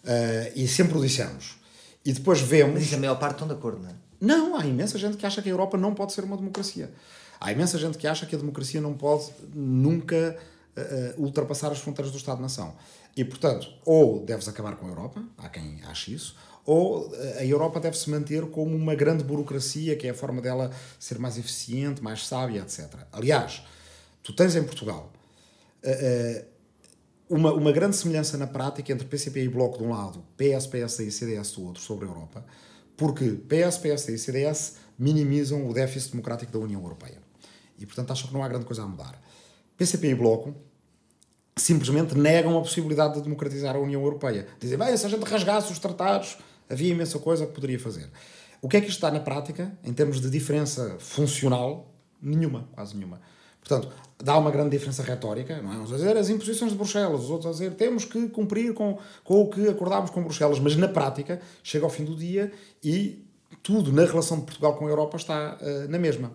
Eh, 0.05 0.53
e 0.57 0.69
sempre 0.69 0.97
o 0.99 1.01
dissemos. 1.01 1.57
E 2.05 2.13
depois 2.13 2.41
vemos. 2.41 2.81
Mas 2.83 2.93
a 2.95 2.97
maior 2.99 3.19
parte 3.19 3.35
estão 3.35 3.47
de 3.49 3.55
acordo, 3.55 3.81
não 3.83 3.91
é? 3.91 3.95
Não, 4.21 4.57
há 4.57 4.65
imensa 4.67 4.99
gente 4.99 5.17
que 5.17 5.25
acha 5.27 5.41
que 5.43 5.49
a 5.49 5.53
Europa 5.53 5.77
não 5.79 5.95
pode 5.95 6.13
ser 6.13 6.23
uma 6.25 6.37
democracia. 6.37 6.93
Há 7.43 7.51
imensa 7.51 7.77
gente 7.77 7.99
que 7.99 8.07
acha 8.07 8.25
que 8.25 8.37
a 8.37 8.39
democracia 8.39 8.81
não 8.81 8.95
pode 8.95 9.33
nunca 9.53 10.39
eh, 10.77 11.15
ultrapassar 11.19 11.73
as 11.73 11.79
fronteiras 11.81 12.13
do 12.13 12.17
Estado-nação. 12.17 12.77
E, 13.17 13.25
portanto, 13.25 13.67
ou 13.85 14.25
deves 14.25 14.47
acabar 14.47 14.77
com 14.77 14.87
a 14.87 14.89
Europa, 14.89 15.25
há 15.37 15.49
quem 15.49 15.81
ache 15.85 16.15
isso, 16.15 16.37
ou 16.65 17.13
eh, 17.13 17.39
a 17.41 17.45
Europa 17.45 17.81
deve 17.81 17.99
se 17.99 18.09
manter 18.09 18.47
como 18.47 18.77
uma 18.77 18.95
grande 18.95 19.25
burocracia, 19.25 19.97
que 19.97 20.07
é 20.07 20.11
a 20.11 20.15
forma 20.15 20.41
dela 20.41 20.71
ser 21.01 21.19
mais 21.19 21.37
eficiente, 21.37 22.01
mais 22.01 22.25
sábia, 22.29 22.61
etc. 22.61 22.95
Aliás, 23.11 23.65
tu 24.23 24.33
tens 24.33 24.55
em 24.55 24.63
Portugal 24.63 25.13
eh, 25.83 26.45
uma, 27.29 27.53
uma 27.53 27.73
grande 27.73 27.97
semelhança 27.97 28.39
na 28.39 28.47
prática 28.47 28.93
entre 28.93 29.05
PCP 29.05 29.43
e 29.43 29.49
Bloco 29.49 29.79
de 29.79 29.83
um 29.83 29.91
lado, 29.91 30.25
PS, 30.37 30.69
PSD 30.69 31.09
e 31.09 31.11
CDS 31.11 31.51
do 31.51 31.67
outro 31.67 31.83
sobre 31.83 32.05
a 32.05 32.09
Europa, 32.09 32.47
porque 32.97 33.31
PS, 33.49 33.79
PSD 33.79 34.15
e 34.15 34.19
CDS 34.19 34.77
minimizam 34.97 35.69
o 35.69 35.75
déficit 35.75 36.13
democrático 36.13 36.53
da 36.53 36.61
União 36.61 36.81
Europeia. 36.81 37.22
E, 37.83 37.87
portanto, 37.87 38.13
acham 38.13 38.29
que 38.29 38.35
não 38.35 38.43
há 38.43 38.49
grande 38.49 38.65
coisa 38.65 38.83
a 38.83 38.87
mudar. 38.87 39.21
PCP 39.77 40.09
e 40.09 40.15
Bloco 40.15 40.55
simplesmente 41.57 42.17
negam 42.17 42.57
a 42.57 42.61
possibilidade 42.61 43.15
de 43.15 43.23
democratizar 43.23 43.77
a 43.77 43.79
União 43.79 44.03
Europeia. 44.03 44.47
Dizem, 44.59 44.79
bem, 44.79 44.97
se 44.97 45.05
a 45.05 45.09
gente 45.09 45.25
rasgasse 45.25 45.71
os 45.73 45.79
tratados, 45.79 46.39
havia 46.69 46.93
imensa 46.93 47.19
coisa 47.19 47.47
que 47.47 47.53
poderia 47.53 47.79
fazer. 47.79 48.09
O 48.61 48.69
que 48.69 48.77
é 48.77 48.81
que 48.81 48.87
isto 48.87 48.99
está 48.99 49.11
na 49.11 49.21
prática, 49.21 49.77
em 49.85 49.93
termos 49.93 50.21
de 50.21 50.31
diferença 50.31 50.97
funcional? 50.99 51.93
Nenhuma, 52.23 52.69
quase 52.73 52.97
nenhuma. 52.97 53.21
Portanto, 53.61 53.93
dá 54.23 54.37
uma 54.39 54.51
grande 54.51 54.71
diferença 54.71 55.03
retórica, 55.03 55.61
não 55.61 55.73
é? 55.73 55.77
Uns 55.79 55.93
a 55.93 55.97
dizer 55.97 56.17
as 56.17 56.29
imposições 56.29 56.73
de 56.73 56.79
Bruxelas, 56.79 57.23
os 57.23 57.31
outros 57.31 57.49
a 57.49 57.53
dizer 57.53 57.75
temos 57.75 58.05
que 58.05 58.29
cumprir 58.29 58.73
com, 58.73 58.99
com 59.25 59.43
o 59.43 59.51
que 59.51 59.69
acordámos 59.69 60.11
com 60.11 60.23
Bruxelas, 60.23 60.59
mas 60.59 60.77
na 60.77 60.89
prática 60.89 61.41
chega 61.63 61.85
ao 61.85 61.91
fim 61.91 62.05
do 62.05 62.17
dia 62.17 62.53
e 62.83 63.25
tudo 63.63 63.93
na 63.93 64.05
relação 64.05 64.39
de 64.39 64.45
Portugal 64.45 64.77
com 64.77 64.87
a 64.87 64.91
Europa 64.91 65.17
está 65.17 65.59
eh, 65.61 65.87
na 65.89 65.99
mesma. 65.99 66.33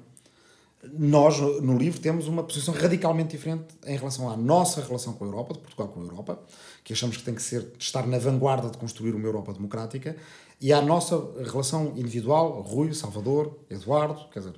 Nós, 0.94 1.40
no- 1.40 1.78
livro, 1.78 2.00
temos 2.00 2.28
uma 2.28 2.44
posição 2.44 2.74
radicalmente 2.74 3.32
diferente 3.36 3.66
em 3.86 3.98
relação 3.98 4.30
à 4.30 4.38
nossa 4.38 4.80
relação 4.82 5.14
com 5.14 5.26
a 5.26 5.28
Europa, 5.28 5.54
de 5.56 5.60
Portugal 5.60 5.88
com 5.88 6.00
a 6.00 6.04
Europa, 6.04 6.40
que 6.84 6.94
achamos 6.94 7.18
que 7.18 7.24
tem 7.24 7.34
que 7.34 7.42
ser, 7.42 7.74
estar 7.80 8.06
na 8.06 8.20
vanguarda 8.20 8.70
de 8.70 8.78
construir 8.78 9.14
uma 9.16 9.26
Europa 9.26 9.54
democrática, 9.54 10.16
e 10.62 10.72
à 10.72 10.82
nossa 10.82 11.20
relação 11.44 11.94
individual, 11.96 12.62
Rui, 12.62 12.94
Salvador, 12.94 13.58
Eduardo, 13.70 14.28
quer 14.32 14.40
dizer, 14.40 14.54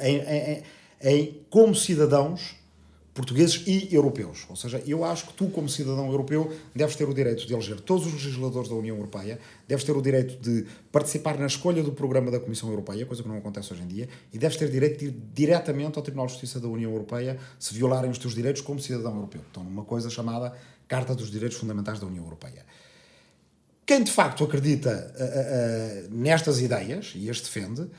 em, 0.00 0.16
em- 0.18 0.62
em- 1.02 1.46
como 1.50 1.74
cidadãos 1.74 2.56
portugueses 3.14 3.62
e 3.66 3.94
europeus. 3.94 4.46
Ou 4.48 4.56
seja, 4.56 4.82
eu 4.86 5.04
acho 5.04 5.26
que 5.26 5.34
tu, 5.34 5.48
como 5.48 5.68
cidadão 5.68 6.06
europeu, 6.10 6.50
deves 6.74 6.96
ter 6.96 7.08
o 7.08 7.12
direito 7.12 7.46
de 7.46 7.52
eleger 7.52 7.78
todos 7.80 8.06
os 8.06 8.12
legisladores 8.12 8.68
da 8.68 8.74
União 8.74 8.96
Europeia, 8.96 9.38
deves 9.68 9.84
ter 9.84 9.92
o 9.92 10.00
direito 10.00 10.40
de 10.40 10.66
participar 10.90 11.38
na 11.38 11.46
escolha 11.46 11.82
do 11.82 11.92
programa 11.92 12.30
da 12.30 12.40
Comissão 12.40 12.68
Europeia, 12.70 13.04
coisa 13.04 13.22
que 13.22 13.28
não 13.28 13.36
acontece 13.36 13.72
hoje 13.72 13.82
em 13.82 13.86
dia, 13.86 14.08
e 14.32 14.38
deves 14.38 14.56
ter 14.56 14.70
direito 14.70 14.98
de 14.98 15.06
ir 15.06 15.14
diretamente 15.34 15.98
ao 15.98 16.02
Tribunal 16.02 16.26
de 16.26 16.32
Justiça 16.32 16.58
da 16.58 16.68
União 16.68 16.90
Europeia 16.90 17.38
se 17.58 17.74
violarem 17.74 18.10
os 18.10 18.18
teus 18.18 18.34
direitos 18.34 18.62
como 18.62 18.80
cidadão 18.80 19.14
europeu. 19.14 19.42
Então, 19.50 19.62
numa 19.62 19.84
coisa 19.84 20.08
chamada 20.08 20.52
Carta 20.88 21.14
dos 21.14 21.30
Direitos 21.30 21.58
Fundamentais 21.58 22.00
da 22.00 22.06
União 22.06 22.24
Europeia. 22.24 22.64
Quem 23.84 24.02
de 24.02 24.10
facto 24.10 24.44
acredita 24.44 24.90
ah, 24.90 25.22
ah, 25.24 26.08
nestas 26.10 26.60
ideias 26.60 27.12
e 27.16 27.28
as 27.28 27.40
defende, 27.40 27.90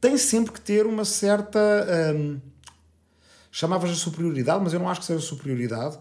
tem 0.00 0.16
sempre 0.18 0.52
que 0.52 0.60
ter 0.60 0.86
uma 0.86 1.04
certa. 1.04 2.14
hum, 2.14 2.38
chamavas 3.56 3.88
de 3.90 3.96
superioridade, 3.96 4.62
mas 4.62 4.74
eu 4.74 4.78
não 4.78 4.86
acho 4.86 5.00
que 5.00 5.06
seja 5.06 5.20
superioridade. 5.20 5.98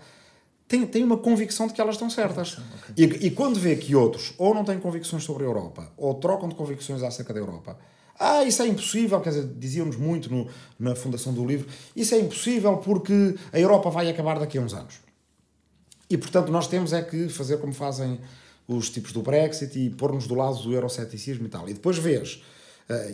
Tem, 0.67 0.85
tem 0.85 1.03
uma 1.05 1.15
convicção 1.17 1.67
de 1.67 1.73
que 1.73 1.79
elas 1.79 1.95
estão 1.95 2.09
certas. 2.09 2.57
E, 2.97 3.03
e 3.03 3.31
quando 3.31 3.57
vê 3.57 3.77
que 3.77 3.95
outros 3.95 4.33
ou 4.37 4.53
não 4.53 4.65
têm 4.65 4.77
convicções 4.77 5.23
sobre 5.23 5.43
a 5.43 5.47
Europa, 5.47 5.89
ou 5.95 6.15
trocam 6.15 6.49
de 6.49 6.55
convicções 6.55 7.01
acerca 7.01 7.33
da 7.33 7.39
Europa, 7.39 7.77
ah, 8.19 8.43
isso 8.43 8.61
é 8.61 8.67
impossível, 8.67 9.21
quer 9.21 9.29
dizer, 9.29 9.47
diziam-nos 9.57 9.95
muito 9.95 10.29
no- 10.29 10.49
na 10.77 10.95
fundação 10.95 11.33
do 11.33 11.45
livro, 11.45 11.67
isso 11.95 12.13
é 12.13 12.19
impossível 12.19 12.75
porque 12.77 13.35
a 13.53 13.59
Europa 13.59 13.89
vai 13.89 14.09
acabar 14.09 14.37
daqui 14.37 14.57
a 14.57 14.61
uns 14.61 14.73
anos. 14.73 14.95
E 16.09 16.17
portanto 16.17 16.51
nós 16.51 16.67
temos 16.67 16.91
é 16.91 17.01
que 17.01 17.29
fazer 17.29 17.57
como 17.57 17.73
fazem 17.73 18.19
os 18.67 18.89
tipos 18.89 19.13
do 19.13 19.21
Brexit 19.21 19.79
e 19.79 19.89
pôr-nos 19.91 20.27
do 20.27 20.35
lado 20.35 20.57
do 20.61 20.73
euroceticismo 20.73 21.45
e 21.45 21.49
tal. 21.49 21.69
E 21.69 21.73
depois 21.73 21.97
vês, 21.97 22.43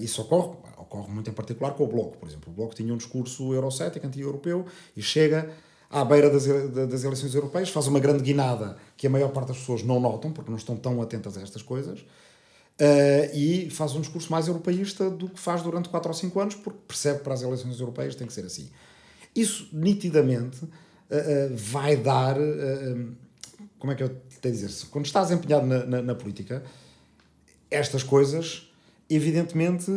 isso 0.02 0.22
ocorre, 0.22 0.58
ocorre 0.78 1.12
muito 1.12 1.30
em 1.30 1.34
particular 1.34 1.74
com 1.74 1.84
o 1.84 1.88
Bloco, 1.88 2.18
por 2.18 2.28
exemplo. 2.28 2.52
O 2.52 2.56
Bloco 2.56 2.76
tinha 2.76 2.94
um 2.94 2.98
discurso 2.98 3.54
eurocético, 3.54 4.06
anti-europeu, 4.06 4.66
e 4.96 5.02
chega 5.02 5.50
à 5.92 6.06
beira 6.06 6.30
das, 6.30 6.46
das 6.90 7.04
eleições 7.04 7.36
europeias, 7.36 7.70
faz 7.70 7.86
uma 7.88 8.00
grande 8.00 8.24
guinada 8.24 8.78
que 8.96 9.06
a 9.06 9.10
maior 9.10 9.30
parte 9.30 9.50
das 9.50 9.58
pessoas 9.58 9.84
não 9.84 10.00
notam, 10.00 10.32
porque 10.32 10.50
não 10.50 10.58
estão 10.58 10.76
tão 10.78 11.02
atentas 11.02 11.38
a 11.38 11.42
estas 11.42 11.62
coisas, 11.62 12.00
uh, 12.00 13.36
e 13.36 13.70
faz 13.70 13.94
um 13.94 14.00
discurso 14.00 14.32
mais 14.32 14.48
europeísta 14.48 15.10
do 15.10 15.28
que 15.28 15.40
faz 15.40 15.62
durante 15.62 15.90
4 15.90 16.10
ou 16.10 16.14
5 16.14 16.40
anos, 16.40 16.56
porque 16.56 16.80
percebe 16.88 17.18
que 17.18 17.24
para 17.26 17.34
as 17.34 17.42
eleições 17.42 17.80
europeias 17.80 18.16
tem 18.16 18.26
que 18.26 18.34
ser 18.34 18.46
assim. 18.46 18.70
Isso, 19.36 19.68
nitidamente, 19.74 20.64
uh, 20.64 20.70
vai 21.54 21.98
dar. 21.98 22.36
como 23.78 23.92
é 23.92 23.96
que 23.96 24.04
eu 24.04 24.10
tenho 24.42 24.56
a 24.56 24.58
dizer? 24.58 24.88
Quando 24.90 25.06
estás 25.06 25.30
empenhado 25.30 25.66
na, 25.66 25.86
na, 25.86 26.02
na 26.02 26.16
política, 26.16 26.64
estas 27.70 28.02
coisas, 28.02 28.71
evidentemente, 29.16 29.92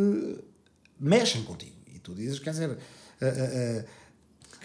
mexem 0.98 1.42
contigo. 1.42 1.76
E 1.94 1.98
tu 1.98 2.14
dizes, 2.14 2.38
quer 2.38 2.50
dizer 2.50 2.78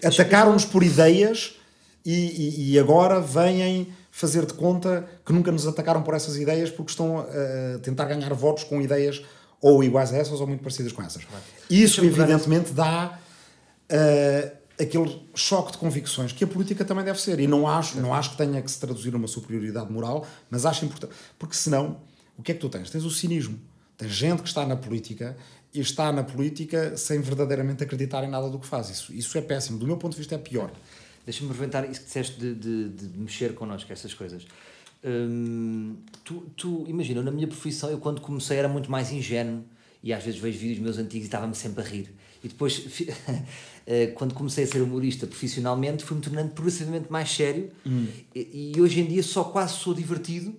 atacaram-nos 0.04 0.64
por 0.64 0.82
ideias 0.82 1.56
e, 2.04 2.12
e, 2.12 2.72
e, 2.72 2.78
agora 2.78 3.20
vêm 3.20 3.92
fazer 4.10 4.46
de 4.46 4.54
conta 4.54 5.06
que 5.24 5.32
nunca 5.32 5.52
nos 5.52 5.66
atacaram 5.66 6.02
por 6.02 6.14
essas 6.14 6.36
ideias 6.36 6.70
porque 6.70 6.90
estão 6.90 7.20
a 7.20 7.78
tentar 7.78 8.06
ganhar 8.06 8.32
votos 8.34 8.64
com 8.64 8.80
ideias 8.80 9.22
ou 9.60 9.84
iguais 9.84 10.12
a 10.12 10.16
essas 10.16 10.40
ou 10.40 10.46
muito 10.46 10.62
parecidas 10.62 10.92
com 10.92 11.02
essas. 11.02 11.22
Isso, 11.68 12.02
evidentemente, 12.04 12.72
dá 12.72 13.18
uh, 13.92 14.82
aquele 14.82 15.22
choque 15.34 15.72
de 15.72 15.78
convicções 15.78 16.32
que 16.32 16.42
a 16.42 16.46
política 16.46 16.84
também 16.84 17.04
deve 17.04 17.20
ser. 17.20 17.38
E 17.38 17.46
não 17.46 17.68
acho, 17.68 18.00
não 18.00 18.14
acho 18.14 18.30
que 18.30 18.38
tenha 18.38 18.62
que 18.62 18.70
se 18.70 18.80
traduzir 18.80 19.12
numa 19.12 19.28
superioridade 19.28 19.92
moral, 19.92 20.26
mas 20.48 20.64
acho 20.64 20.86
importante. 20.86 21.14
Porque 21.38 21.54
senão, 21.54 22.00
o 22.38 22.42
que 22.42 22.52
é 22.52 22.54
que 22.54 22.60
tu 22.60 22.70
tens? 22.70 22.88
Tens 22.88 23.04
o 23.04 23.10
cinismo. 23.10 23.58
Tens 24.00 24.12
gente 24.12 24.40
que 24.40 24.48
está 24.48 24.64
na 24.64 24.76
política 24.76 25.36
e 25.74 25.78
está 25.78 26.10
na 26.10 26.24
política 26.24 26.96
sem 26.96 27.20
verdadeiramente 27.20 27.84
acreditar 27.84 28.24
em 28.24 28.30
nada 28.30 28.48
do 28.48 28.58
que 28.58 28.66
faz. 28.66 28.88
Isso, 28.88 29.12
isso 29.12 29.36
é 29.36 29.42
péssimo. 29.42 29.78
Do 29.78 29.86
meu 29.86 29.98
ponto 29.98 30.12
de 30.12 30.18
vista, 30.18 30.34
é 30.34 30.38
pior. 30.38 30.72
Deixa-me 31.26 31.50
aproveitar 31.50 31.84
isso 31.84 32.00
que 32.00 32.06
disseste 32.06 32.40
de, 32.40 32.54
de, 32.54 32.88
de 32.88 33.18
mexer 33.18 33.54
connosco, 33.54 33.92
essas 33.92 34.14
coisas. 34.14 34.46
Hum, 35.04 35.96
tu, 36.24 36.46
tu, 36.56 36.86
imagina, 36.88 37.22
na 37.22 37.30
minha 37.30 37.46
profissão, 37.46 37.90
eu 37.90 37.98
quando 37.98 38.22
comecei 38.22 38.56
era 38.56 38.68
muito 38.68 38.90
mais 38.90 39.12
ingênuo 39.12 39.64
e 40.02 40.14
às 40.14 40.24
vezes 40.24 40.40
vejo 40.40 40.58
vídeos 40.58 40.78
meus 40.78 40.96
antigos 40.96 41.26
e 41.26 41.28
estava-me 41.28 41.54
sempre 41.54 41.82
a 41.82 41.86
rir. 41.86 42.10
E 42.42 42.48
depois, 42.48 42.82
eh, 43.86 44.06
quando 44.14 44.32
comecei 44.32 44.64
a 44.64 44.66
ser 44.66 44.80
humorista 44.80 45.26
profissionalmente, 45.26 46.04
fui-me 46.04 46.22
tornando 46.22 46.52
progressivamente 46.52 47.12
mais 47.12 47.30
sério 47.30 47.70
hum. 47.86 48.06
e, 48.34 48.72
e 48.74 48.80
hoje 48.80 49.02
em 49.02 49.04
dia 49.04 49.22
só 49.22 49.44
quase 49.44 49.74
sou 49.74 49.92
divertido 49.92 50.56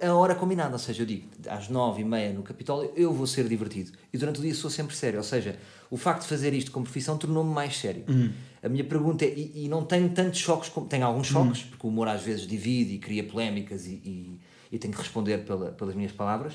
a 0.00 0.14
hora 0.14 0.34
combinada, 0.34 0.72
ou 0.72 0.78
seja, 0.78 1.02
eu 1.02 1.06
digo 1.06 1.26
às 1.48 1.68
nove 1.68 2.02
e 2.02 2.04
meia 2.04 2.32
no 2.32 2.42
Capitólio 2.42 2.92
eu 2.96 3.12
vou 3.12 3.26
ser 3.26 3.48
divertido 3.48 3.92
e 4.12 4.18
durante 4.18 4.38
o 4.38 4.42
dia 4.42 4.54
sou 4.54 4.70
sempre 4.70 4.94
sério, 4.94 5.18
ou 5.18 5.24
seja, 5.24 5.58
o 5.90 5.96
facto 5.96 6.22
de 6.22 6.28
fazer 6.28 6.54
isto 6.54 6.70
como 6.70 6.84
profissão 6.84 7.18
tornou-me 7.18 7.52
mais 7.52 7.76
sério. 7.76 8.04
Uhum. 8.08 8.30
A 8.62 8.68
minha 8.68 8.84
pergunta 8.84 9.24
é, 9.24 9.28
e, 9.28 9.64
e, 9.64 9.68
não 9.68 9.84
tenho 9.84 10.08
tantos 10.10 10.40
choques, 10.40 10.68
como, 10.68 10.86
tenho 10.86 11.04
alguns 11.04 11.26
choques, 11.26 11.62
uhum. 11.62 11.68
porque 11.70 11.86
o 11.86 11.90
humor 11.90 12.08
às 12.08 12.22
vezes 12.22 12.46
divide 12.46 12.94
e 12.94 12.98
cria 12.98 13.24
polémicas 13.24 13.86
e, 13.86 14.00
e, 14.04 14.40
e 14.70 14.78
tenho 14.78 14.94
que 14.94 15.00
responder 15.00 15.38
pela, 15.38 15.72
pelas 15.72 15.94
minhas 15.94 16.12
palavras. 16.12 16.54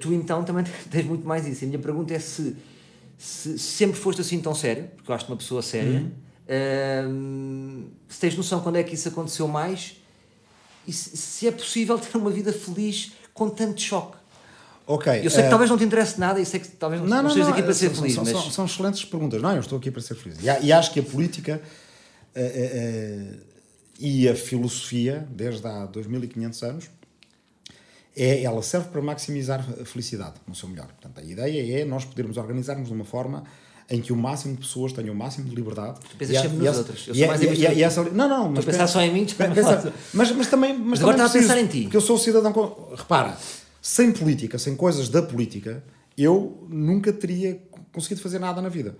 Tu 0.00 0.12
então 0.12 0.44
também 0.44 0.64
tens 0.90 1.06
muito 1.06 1.26
mais 1.26 1.46
isso. 1.46 1.64
A 1.64 1.66
minha 1.66 1.78
pergunta 1.78 2.12
é 2.12 2.18
se, 2.18 2.56
se, 3.16 3.58
se 3.58 3.58
sempre 3.58 3.98
foste 3.98 4.20
assim 4.20 4.40
tão 4.40 4.54
sério, 4.54 4.88
porque 4.94 5.10
eu 5.10 5.14
acho-te 5.14 5.30
uma 5.30 5.36
pessoa 5.36 5.62
séria, 5.62 6.04
uhum. 6.48 7.88
se 8.08 8.20
tens 8.20 8.36
noção 8.36 8.60
quando 8.60 8.76
é 8.76 8.82
que 8.82 8.94
isso 8.94 9.08
aconteceu 9.08 9.48
mais 9.48 10.01
e 10.86 10.92
se, 10.92 11.16
se, 11.16 11.46
é 11.46 11.52
possível 11.52 11.98
ter 11.98 12.16
uma 12.16 12.30
vida 12.30 12.52
feliz 12.52 13.12
com 13.32 13.48
tanto 13.48 13.80
choque. 13.80 14.16
Ok. 14.86 15.20
Eu 15.24 15.30
sei 15.30 15.42
que 15.42 15.46
uh, 15.46 15.50
talvez 15.50 15.70
não 15.70 15.78
te 15.78 15.84
interesse 15.84 16.18
nada 16.18 16.40
e 16.40 16.44
sei 16.44 16.60
que 16.60 16.68
talvez 16.68 17.00
não, 17.00 17.08
não, 17.08 17.22
não 17.22 17.28
estejas 17.28 17.48
aqui 17.48 17.62
para 17.62 17.74
ser 17.74 17.88
são, 17.88 17.96
feliz. 17.96 18.14
São, 18.14 18.24
mas... 18.24 18.32
são, 18.32 18.50
são, 18.50 18.64
excelentes 18.66 19.04
perguntas. 19.04 19.40
Não, 19.40 19.52
eu 19.52 19.60
estou 19.60 19.78
aqui 19.78 19.90
para 19.90 20.02
ser 20.02 20.14
feliz. 20.14 20.38
E, 20.40 20.66
e 20.66 20.72
acho 20.72 20.92
que 20.92 21.00
a 21.00 21.02
política 21.02 21.62
uh, 22.34 22.40
uh, 22.40 23.38
e 23.98 24.28
a 24.28 24.34
filosofia, 24.34 25.26
desde 25.30 25.66
há 25.66 25.86
2500 25.86 26.62
anos, 26.62 26.90
é, 28.16 28.42
ela 28.42 28.62
serve 28.62 28.88
para 28.88 29.00
maximizar 29.00 29.60
a 29.80 29.84
felicidade, 29.84 30.34
no 30.46 30.54
seu 30.54 30.68
melhor. 30.68 30.86
Portanto, 30.86 31.18
a 31.18 31.22
ideia 31.22 31.80
é 31.80 31.84
nós 31.84 32.04
podermos 32.04 32.36
organizar-nos 32.36 32.88
de 32.88 32.94
uma 32.94 33.04
forma 33.04 33.44
em 33.90 34.00
que 34.00 34.12
o 34.12 34.16
máximo 34.16 34.54
de 34.54 34.60
pessoas 34.60 34.92
tenham 34.92 35.14
o 35.14 35.16
máximo 35.16 35.48
de 35.48 35.54
liberdade. 35.54 36.00
Tu 36.10 36.16
pensas 36.16 36.40
sempre 36.40 36.58
nos 36.58 36.78
outros. 36.78 37.08
Eu 37.08 37.14
sou 37.14 37.26
mais 37.26 37.42
e, 37.42 37.82
essa, 37.82 38.02
Não, 38.04 38.28
não. 38.28 38.50
Mas 38.50 38.64
pensar 38.64 38.86
só 38.86 39.00
em 39.02 39.12
mim, 39.12 39.26
pensa, 39.26 39.92
mas, 40.14 40.32
mas 40.32 40.46
também. 40.48 40.76
Mas, 40.78 41.00
agora 41.00 41.16
está 41.16 41.26
a 41.26 41.30
pensar 41.30 41.60
em 41.60 41.66
ti. 41.66 41.82
Porque 41.82 41.96
eu 41.96 42.00
sou 42.00 42.18
cidadão. 42.18 42.52
Repara, 42.96 43.36
sem 43.80 44.12
política, 44.12 44.58
sem 44.58 44.76
coisas 44.76 45.08
da 45.08 45.22
política, 45.22 45.82
eu 46.16 46.66
nunca 46.68 47.12
teria 47.12 47.60
conseguido 47.92 48.20
fazer 48.20 48.38
nada 48.38 48.62
na 48.62 48.68
vida. 48.68 48.96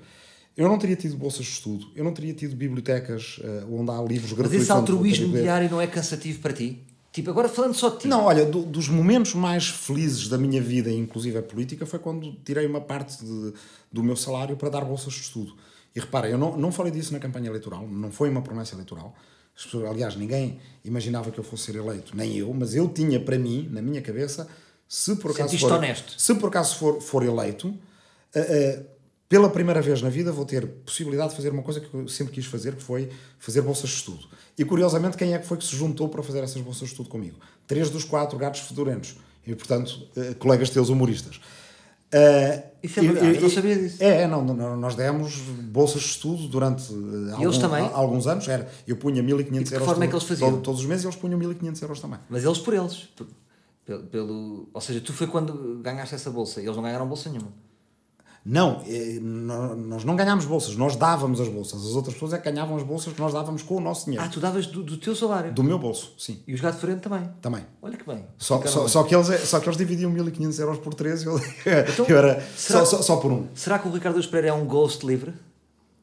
Eu 0.57 0.69
não 0.69 0.79
teria 0.79 0.97
tido 0.97 1.17
bolsas 1.17 1.47
de 1.47 1.53
estudo, 1.53 1.87
eu 1.97 2.05
não 2.05 2.13
teria 2.13 2.35
tido 2.35 2.55
bibliotecas 2.55 3.39
uh, 3.39 3.75
onde 3.75 3.91
há 3.91 4.03
livros 4.03 4.33
gratuitos. 4.33 4.53
Mas 4.53 4.63
esse 4.63 4.73
altruísmo 4.73 5.33
diário 5.33 5.71
não 5.71 5.81
é 5.81 5.87
cansativo 5.87 6.41
para 6.41 6.53
ti? 6.53 6.85
Tipo, 7.13 7.31
agora 7.31 7.47
falando 7.47 7.75
só 7.75 7.91
de 7.91 7.99
ti. 7.99 8.09
Não, 8.09 8.25
olha, 8.25 8.47
do, 8.47 8.63
dos 8.63 8.89
momentos 8.89 9.35
mais 9.35 9.69
felizes 9.69 10.29
da 10.29 10.39
minha 10.39 10.63
vida, 10.63 10.91
inclusive 10.91 11.37
a 11.37 11.43
política, 11.43 11.85
foi 11.85 11.99
quando 11.99 12.33
tirei 12.43 12.67
uma 12.67 12.81
parte 12.81 13.23
de, 13.23 13.53
do 13.93 14.03
meu 14.03 14.17
salário 14.17 14.57
para 14.57 14.71
dar 14.71 14.83
bolsas 14.83 15.13
de 15.13 15.21
estudo. 15.21 15.55
E 15.95 16.01
repara, 16.01 16.29
eu 16.29 16.39
não, 16.39 16.57
não 16.57 16.73
falei 16.73 16.91
disso 16.91 17.13
na 17.13 17.19
campanha 17.19 17.49
eleitoral, 17.49 17.87
não 17.87 18.11
foi 18.11 18.31
uma 18.31 18.41
promessa 18.41 18.75
eleitoral. 18.75 19.15
Pessoas, 19.55 19.91
aliás, 19.91 20.17
ninguém 20.17 20.59
imaginava 20.83 21.31
que 21.31 21.39
eu 21.39 21.45
fosse 21.45 21.65
ser 21.65 21.77
eleito, 21.77 22.17
nem 22.17 22.35
eu, 22.39 22.53
mas 22.55 22.75
eu 22.75 22.89
tinha 22.89 23.21
para 23.21 23.39
mim, 23.39 23.69
na 23.71 23.83
minha 23.83 24.01
cabeça, 24.01 24.49
se 24.89 25.15
por 25.17 25.33
acaso, 25.33 25.59
for, 25.59 25.73
honesto. 25.73 26.15
Se 26.19 26.35
por 26.35 26.49
acaso 26.49 26.77
for, 26.77 27.01
for 27.03 27.23
eleito, 27.23 27.69
uh, 27.69 27.73
uh, 27.73 28.87
pela 29.33 29.49
primeira 29.49 29.81
vez 29.81 30.03
na 30.03 30.11
vida 30.11 30.31
vou 30.31 30.45
ter 30.45 30.67
possibilidade 30.85 31.31
de 31.31 31.37
fazer 31.37 31.49
uma 31.49 31.63
coisa 31.63 31.81
que 31.81 31.95
eu 31.95 32.07
sempre 32.07 32.35
quis 32.35 32.45
fazer, 32.45 32.75
que 32.75 32.83
foi 32.83 33.09
fazer 33.39 33.63
bolsas 33.63 33.89
de 33.89 33.97
estudo. 33.97 34.27
E 34.59 34.63
curiosamente, 34.63 35.17
quem 35.17 35.33
é 35.33 35.39
que 35.39 35.47
foi 35.47 35.57
que 35.57 35.65
se 35.65 35.75
juntou 35.75 36.07
para 36.07 36.23
fazer 36.23 36.41
essas 36.41 36.61
bolsas 36.61 36.83
de 36.83 36.93
estudo 36.93 37.09
comigo? 37.09 37.39
Três 37.67 37.89
dos 37.89 38.05
quatro 38.05 38.37
gatos 38.37 38.61
fedorentos. 38.61 39.17
E, 39.47 39.55
portanto, 39.55 40.07
uh, 40.15 40.35
colegas 40.35 40.69
teus 40.69 40.91
humoristas. 40.91 41.37
Uh, 41.37 42.63
Isso 42.83 43.01
é 43.01 43.03
verdade, 43.05 43.37
eu, 43.37 43.41
não 43.41 43.49
sabia 43.49 43.75
disso. 43.75 44.05
É, 44.05 44.21
é, 44.21 44.27
não, 44.29 44.45
nós 44.77 44.95
demos 44.97 45.39
bolsas 45.39 46.03
de 46.03 46.09
estudo 46.09 46.47
durante 46.47 46.93
algum, 47.33 47.95
alguns 47.95 48.27
anos. 48.27 48.47
Era, 48.47 48.71
eu 48.87 48.99
punha 48.99 49.23
1500 49.23 49.73
euros 49.73 49.89
forma 49.89 50.05
é 50.05 50.09
que 50.09 50.15
eles 50.15 50.25
faziam? 50.25 50.61
todos 50.61 50.83
os 50.83 50.87
meses 50.87 51.05
e 51.05 51.07
eles 51.07 51.17
punham 51.17 51.39
1500 51.39 51.81
euros 51.81 52.01
também. 52.01 52.19
Mas 52.29 52.45
eles 52.45 52.59
por 52.59 52.75
eles. 52.75 53.09
Pelo, 53.87 54.03
pelo, 54.03 54.69
ou 54.75 54.81
seja, 54.83 55.01
tu 55.01 55.15
foi 55.15 55.27
quando 55.27 55.81
ganhaste 55.83 56.15
essa 56.15 56.31
bolsa 56.31 56.61
e 56.61 56.65
eles 56.67 56.77
não 56.77 56.83
ganharam 56.83 57.09
bolsa 57.09 57.31
nenhuma. 57.31 57.51
Não, 58.45 58.83
eh, 58.89 59.21
nós 59.21 60.03
não 60.03 60.17
ganhámos 60.17 60.45
bolsas, 60.45 60.75
nós 60.75 60.97
dávamos 60.97 61.41
as 61.41 61.47
bolsas. 61.47 61.87
As 61.87 61.95
outras 61.95 62.15
pessoas 62.15 62.33
é 62.33 62.39
que 62.39 62.51
ganhavam 62.51 62.77
as 62.77 62.83
bolsas 62.83 63.13
que 63.13 63.21
nós 63.21 63.33
dávamos 63.33 63.63
com 63.63 63.77
o 63.77 63.81
nosso 63.81 64.07
dinheiro. 64.07 64.25
Ah, 64.25 64.29
tu 64.29 64.41
davas 64.41 64.67
do, 64.67 64.83
do 64.83 64.97
teu 64.97 65.15
salário? 65.15 65.53
Do 65.53 65.63
meu 65.63 65.79
bolso, 65.79 66.13
sim. 66.19 66.43
E 66.45 66.53
os 66.53 66.61
gatos 66.61 66.81
frente 66.81 67.01
também? 67.01 67.31
Também. 67.41 67.65
Olha 67.81 67.97
que 67.97 68.05
bem. 68.05 68.25
Só, 68.37 68.61
só, 68.67 68.89
só, 68.89 69.05
que 69.05 69.15
eles, 69.15 69.31
é, 69.31 69.39
só 69.39 69.61
que 69.61 69.69
eles 69.69 69.79
dividiam 69.79 70.11
1500 70.11 70.59
euros 70.59 70.79
por 70.79 70.93
13 70.93 71.25
e 71.25 71.29
eu, 71.29 71.39
então, 71.39 72.07
eu 72.09 72.19
era 72.19 72.45
só, 72.57 72.85
só, 72.85 73.01
só, 73.01 73.17
por 73.17 73.31
um. 73.31 73.47
Será 73.55 73.79
que 73.79 73.87
o 73.87 73.93
Ricardo 73.93 74.21
Pereira 74.29 74.49
é 74.49 74.53
um 74.53 74.67
ghost 74.67 75.07
livre? 75.07 75.33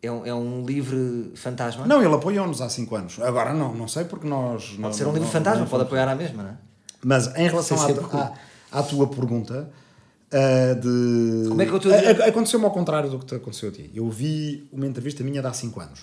É 0.01 0.09
um, 0.09 0.25
é 0.25 0.33
um 0.33 0.65
livre 0.65 1.33
fantasma? 1.35 1.85
Não, 1.85 2.01
ele 2.01 2.15
apoiou-nos 2.15 2.61
há 2.61 2.69
5 2.69 2.95
anos. 2.95 3.19
Agora 3.19 3.53
não, 3.53 3.75
não 3.75 3.87
sei 3.89 4.05
porque 4.05 4.25
nós. 4.25 4.63
Pode 4.63 4.79
não, 4.79 4.93
ser 4.93 5.03
um 5.03 5.11
livre 5.11 5.25
não, 5.25 5.31
fantasma, 5.31 5.65
pode 5.65 5.83
apoiar 5.83 6.07
à 6.07 6.15
mesma, 6.15 6.41
não 6.41 6.49
é? 6.51 6.57
Mas 7.03 7.27
em 7.35 7.49
relação 7.49 7.77
à, 7.81 8.33
à, 8.71 8.79
à 8.79 8.83
tua 8.83 9.07
pergunta 9.07 9.69
Uh, 10.31 10.75
de... 10.79 11.49
Como 11.49 11.61
é 11.61 11.65
que 11.65 11.71
eu 11.71 11.79
te... 11.79 11.89
Aconteceu-me 11.89 12.65
ao 12.65 12.71
contrário 12.71 13.09
do 13.09 13.19
que 13.19 13.25
te 13.25 13.35
aconteceu 13.35 13.69
a 13.69 13.71
ti. 13.71 13.89
Eu 13.93 14.09
vi 14.09 14.67
uma 14.71 14.85
entrevista 14.85 15.23
minha 15.23 15.41
de 15.41 15.47
há 15.47 15.53
5 15.53 15.79
anos. 15.79 16.01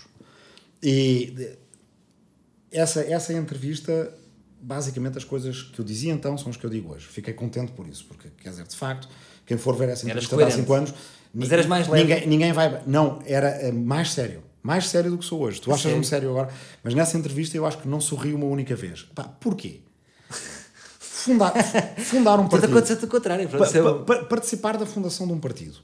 E 0.83 1.57
essa, 2.73 3.01
essa 3.01 3.33
entrevista, 3.33 4.13
basicamente, 4.61 5.17
as 5.19 5.25
coisas 5.25 5.63
que 5.63 5.81
eu 5.81 5.85
dizia 5.85 6.13
então 6.13 6.37
são 6.37 6.51
as 6.51 6.57
que 6.57 6.67
eu 6.67 6.71
digo 6.71 6.93
hoje. 6.93 7.07
Fiquei 7.07 7.35
contente 7.35 7.73
por 7.73 7.87
isso, 7.87 8.05
porque, 8.07 8.29
quer 8.43 8.51
dizer, 8.51 8.67
de 8.67 8.77
facto, 8.77 9.09
quem 9.45 9.57
for 9.57 9.77
ver 9.77 9.89
essa 9.89 10.05
entrevista 10.05 10.37
de 10.37 10.43
há 10.43 10.51
5 10.51 10.73
anos. 10.73 10.95
Mas 11.33 11.53
eras 11.53 11.67
mais 11.67 11.87
leve. 11.87 12.03
Ninguém, 12.03 12.27
ninguém 12.27 12.53
vai. 12.53 12.83
Não, 12.87 13.21
era 13.27 13.49
eh, 13.49 13.73
mais 13.73 14.13
sério. 14.13 14.43
Mais 14.63 14.89
sério 14.89 15.11
do 15.11 15.19
que 15.19 15.25
sou 15.25 15.43
hoje. 15.43 15.61
Tu 15.61 15.71
achas-me 15.71 15.93
sério? 15.93 16.05
sério 16.05 16.31
agora, 16.31 16.49
mas 16.83 16.95
nessa 16.95 17.17
entrevista 17.17 17.57
eu 17.57 17.65
acho 17.65 17.79
que 17.79 17.87
não 17.87 18.01
sorri 18.01 18.33
uma 18.33 18.47
única 18.47 18.75
vez. 18.75 19.03
Pá, 19.15 19.23
porquê? 19.25 19.81
Fundar, 21.27 21.53
fundar 21.99 22.41
um 22.41 22.49
partido. 22.49 22.69
Tudo 22.69 22.79
aconteceu 22.79 23.09
contrário. 23.09 23.49
Pa, 23.49 24.15
pa, 24.15 24.25
participar 24.25 24.77
da 24.77 24.87
fundação 24.87 25.27
de 25.27 25.33
um 25.33 25.39
partido 25.39 25.79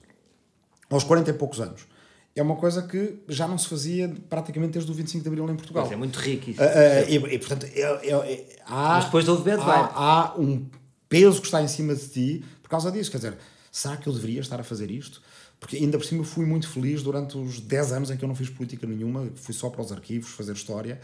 aos 0.88 1.04
40 1.04 1.30
e 1.30 1.32
poucos 1.34 1.60
anos 1.60 1.86
é 2.34 2.42
uma 2.42 2.56
coisa 2.56 2.82
que 2.82 3.18
já 3.28 3.46
não 3.46 3.58
se 3.58 3.68
fazia 3.68 4.12
praticamente 4.28 4.72
desde 4.72 4.90
o 4.90 4.94
25 4.94 5.22
de 5.22 5.28
Abril 5.28 5.50
em 5.50 5.56
Portugal. 5.56 5.84
Mas 5.84 5.92
é 5.92 5.96
muito 5.96 6.18
rico 6.18 6.50
isso. 6.50 6.62
Uh, 6.62 6.64
uh, 6.64 7.28
e, 7.28 7.34
e, 7.34 7.38
portanto, 7.38 7.66
é, 7.66 7.80
é, 7.80 8.10
é, 8.10 8.56
há, 8.66 8.94
Mas 8.94 9.04
depois 9.04 9.28
houve 9.28 9.50
bad 9.50 9.62
há, 9.62 9.90
há 9.94 10.34
um 10.38 10.66
peso 11.08 11.40
que 11.40 11.46
está 11.46 11.60
em 11.60 11.68
cima 11.68 11.94
de 11.94 12.08
ti 12.08 12.44
por 12.62 12.70
causa 12.70 12.90
disso. 12.90 13.10
Quer 13.10 13.18
dizer, 13.18 13.38
será 13.70 13.98
que 13.98 14.06
eu 14.06 14.12
deveria 14.14 14.40
estar 14.40 14.58
a 14.58 14.64
fazer 14.64 14.90
isto? 14.90 15.20
Porque 15.60 15.76
ainda 15.76 15.98
por 15.98 16.06
cima 16.06 16.24
fui 16.24 16.46
muito 16.46 16.68
feliz 16.68 17.02
durante 17.02 17.36
os 17.36 17.60
10 17.60 17.92
anos 17.92 18.10
em 18.10 18.16
que 18.16 18.24
eu 18.24 18.28
não 18.28 18.34
fiz 18.34 18.48
política 18.48 18.86
nenhuma, 18.86 19.28
fui 19.34 19.54
só 19.54 19.68
para 19.68 19.82
os 19.82 19.92
arquivos 19.92 20.30
fazer 20.30 20.54
história 20.54 21.00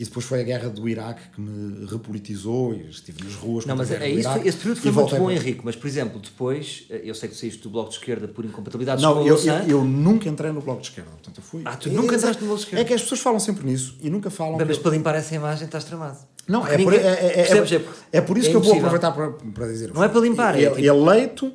E 0.00 0.04
depois 0.04 0.24
foi 0.24 0.40
a 0.40 0.44
guerra 0.44 0.68
do 0.68 0.88
Iraque 0.88 1.22
que 1.34 1.40
me 1.40 1.84
repolitizou 1.86 2.72
e 2.72 2.88
estive 2.88 3.24
nas 3.24 3.34
ruas. 3.34 3.66
Não, 3.66 3.76
contra 3.76 3.98
mas 3.98 4.02
é 4.02 4.08
isso, 4.08 4.28
esse 4.44 4.56
período 4.58 4.80
foi 4.80 4.92
muito 4.92 5.16
bom, 5.16 5.24
para- 5.24 5.34
Henrique, 5.34 5.60
mas 5.64 5.74
por 5.74 5.88
exemplo, 5.88 6.20
depois, 6.20 6.84
eh, 6.88 7.00
eu 7.02 7.16
sei 7.16 7.28
que 7.28 7.34
saíste 7.34 7.60
do 7.64 7.68
Bloco 7.70 7.90
de 7.90 7.96
Esquerda 7.96 8.28
por 8.28 8.44
incompatibilidades 8.44 9.02
Não, 9.02 9.14
com 9.14 9.26
eu, 9.26 9.36
eu, 9.36 9.54
eu 9.68 9.84
nunca 9.84 10.28
entrei 10.28 10.52
no 10.52 10.60
Bloco 10.60 10.80
de 10.82 10.86
Esquerda. 10.90 11.10
Portanto, 11.10 11.38
eu 11.38 11.42
fui... 11.42 11.62
Ah, 11.64 11.74
tu 11.76 11.90
nunca 11.90 12.14
é, 12.14 12.16
entraste 12.18 12.40
no 12.40 12.46
Bloco 12.46 12.60
de 12.60 12.66
Esquerda? 12.66 12.82
É 12.82 12.84
que 12.86 12.94
as 12.94 13.02
pessoas 13.02 13.20
falam 13.20 13.40
sempre 13.40 13.66
nisso 13.66 13.96
e 14.00 14.08
nunca 14.08 14.30
falam... 14.30 14.56
Bem, 14.56 14.68
mas 14.68 14.76
eu- 14.76 14.82
para 14.84 14.92
limpar 14.92 15.14
essa 15.16 15.34
imagem 15.34 15.64
estás 15.66 15.82
tramado. 15.82 16.18
Não, 16.46 16.64
é 16.64 16.70
por, 16.70 16.92
ninguém- 16.92 17.00
é, 17.00 17.10
é, 17.10 17.32
percebes? 17.44 17.72
é, 17.72 18.18
é 18.18 18.20
por 18.20 18.38
isso 18.38 18.46
é 18.46 18.50
que 18.52 18.56
eu 18.56 18.60
vou 18.62 18.76
aproveitar 18.76 19.10
para, 19.10 19.30
para 19.32 19.66
dizer. 19.66 19.92
Não 19.92 20.04
é 20.04 20.08
para 20.08 20.20
limpar, 20.20 20.54
é 20.54 20.60
Ele- 20.62 20.74
tipo- 20.76 20.80
Eleito 20.86 21.52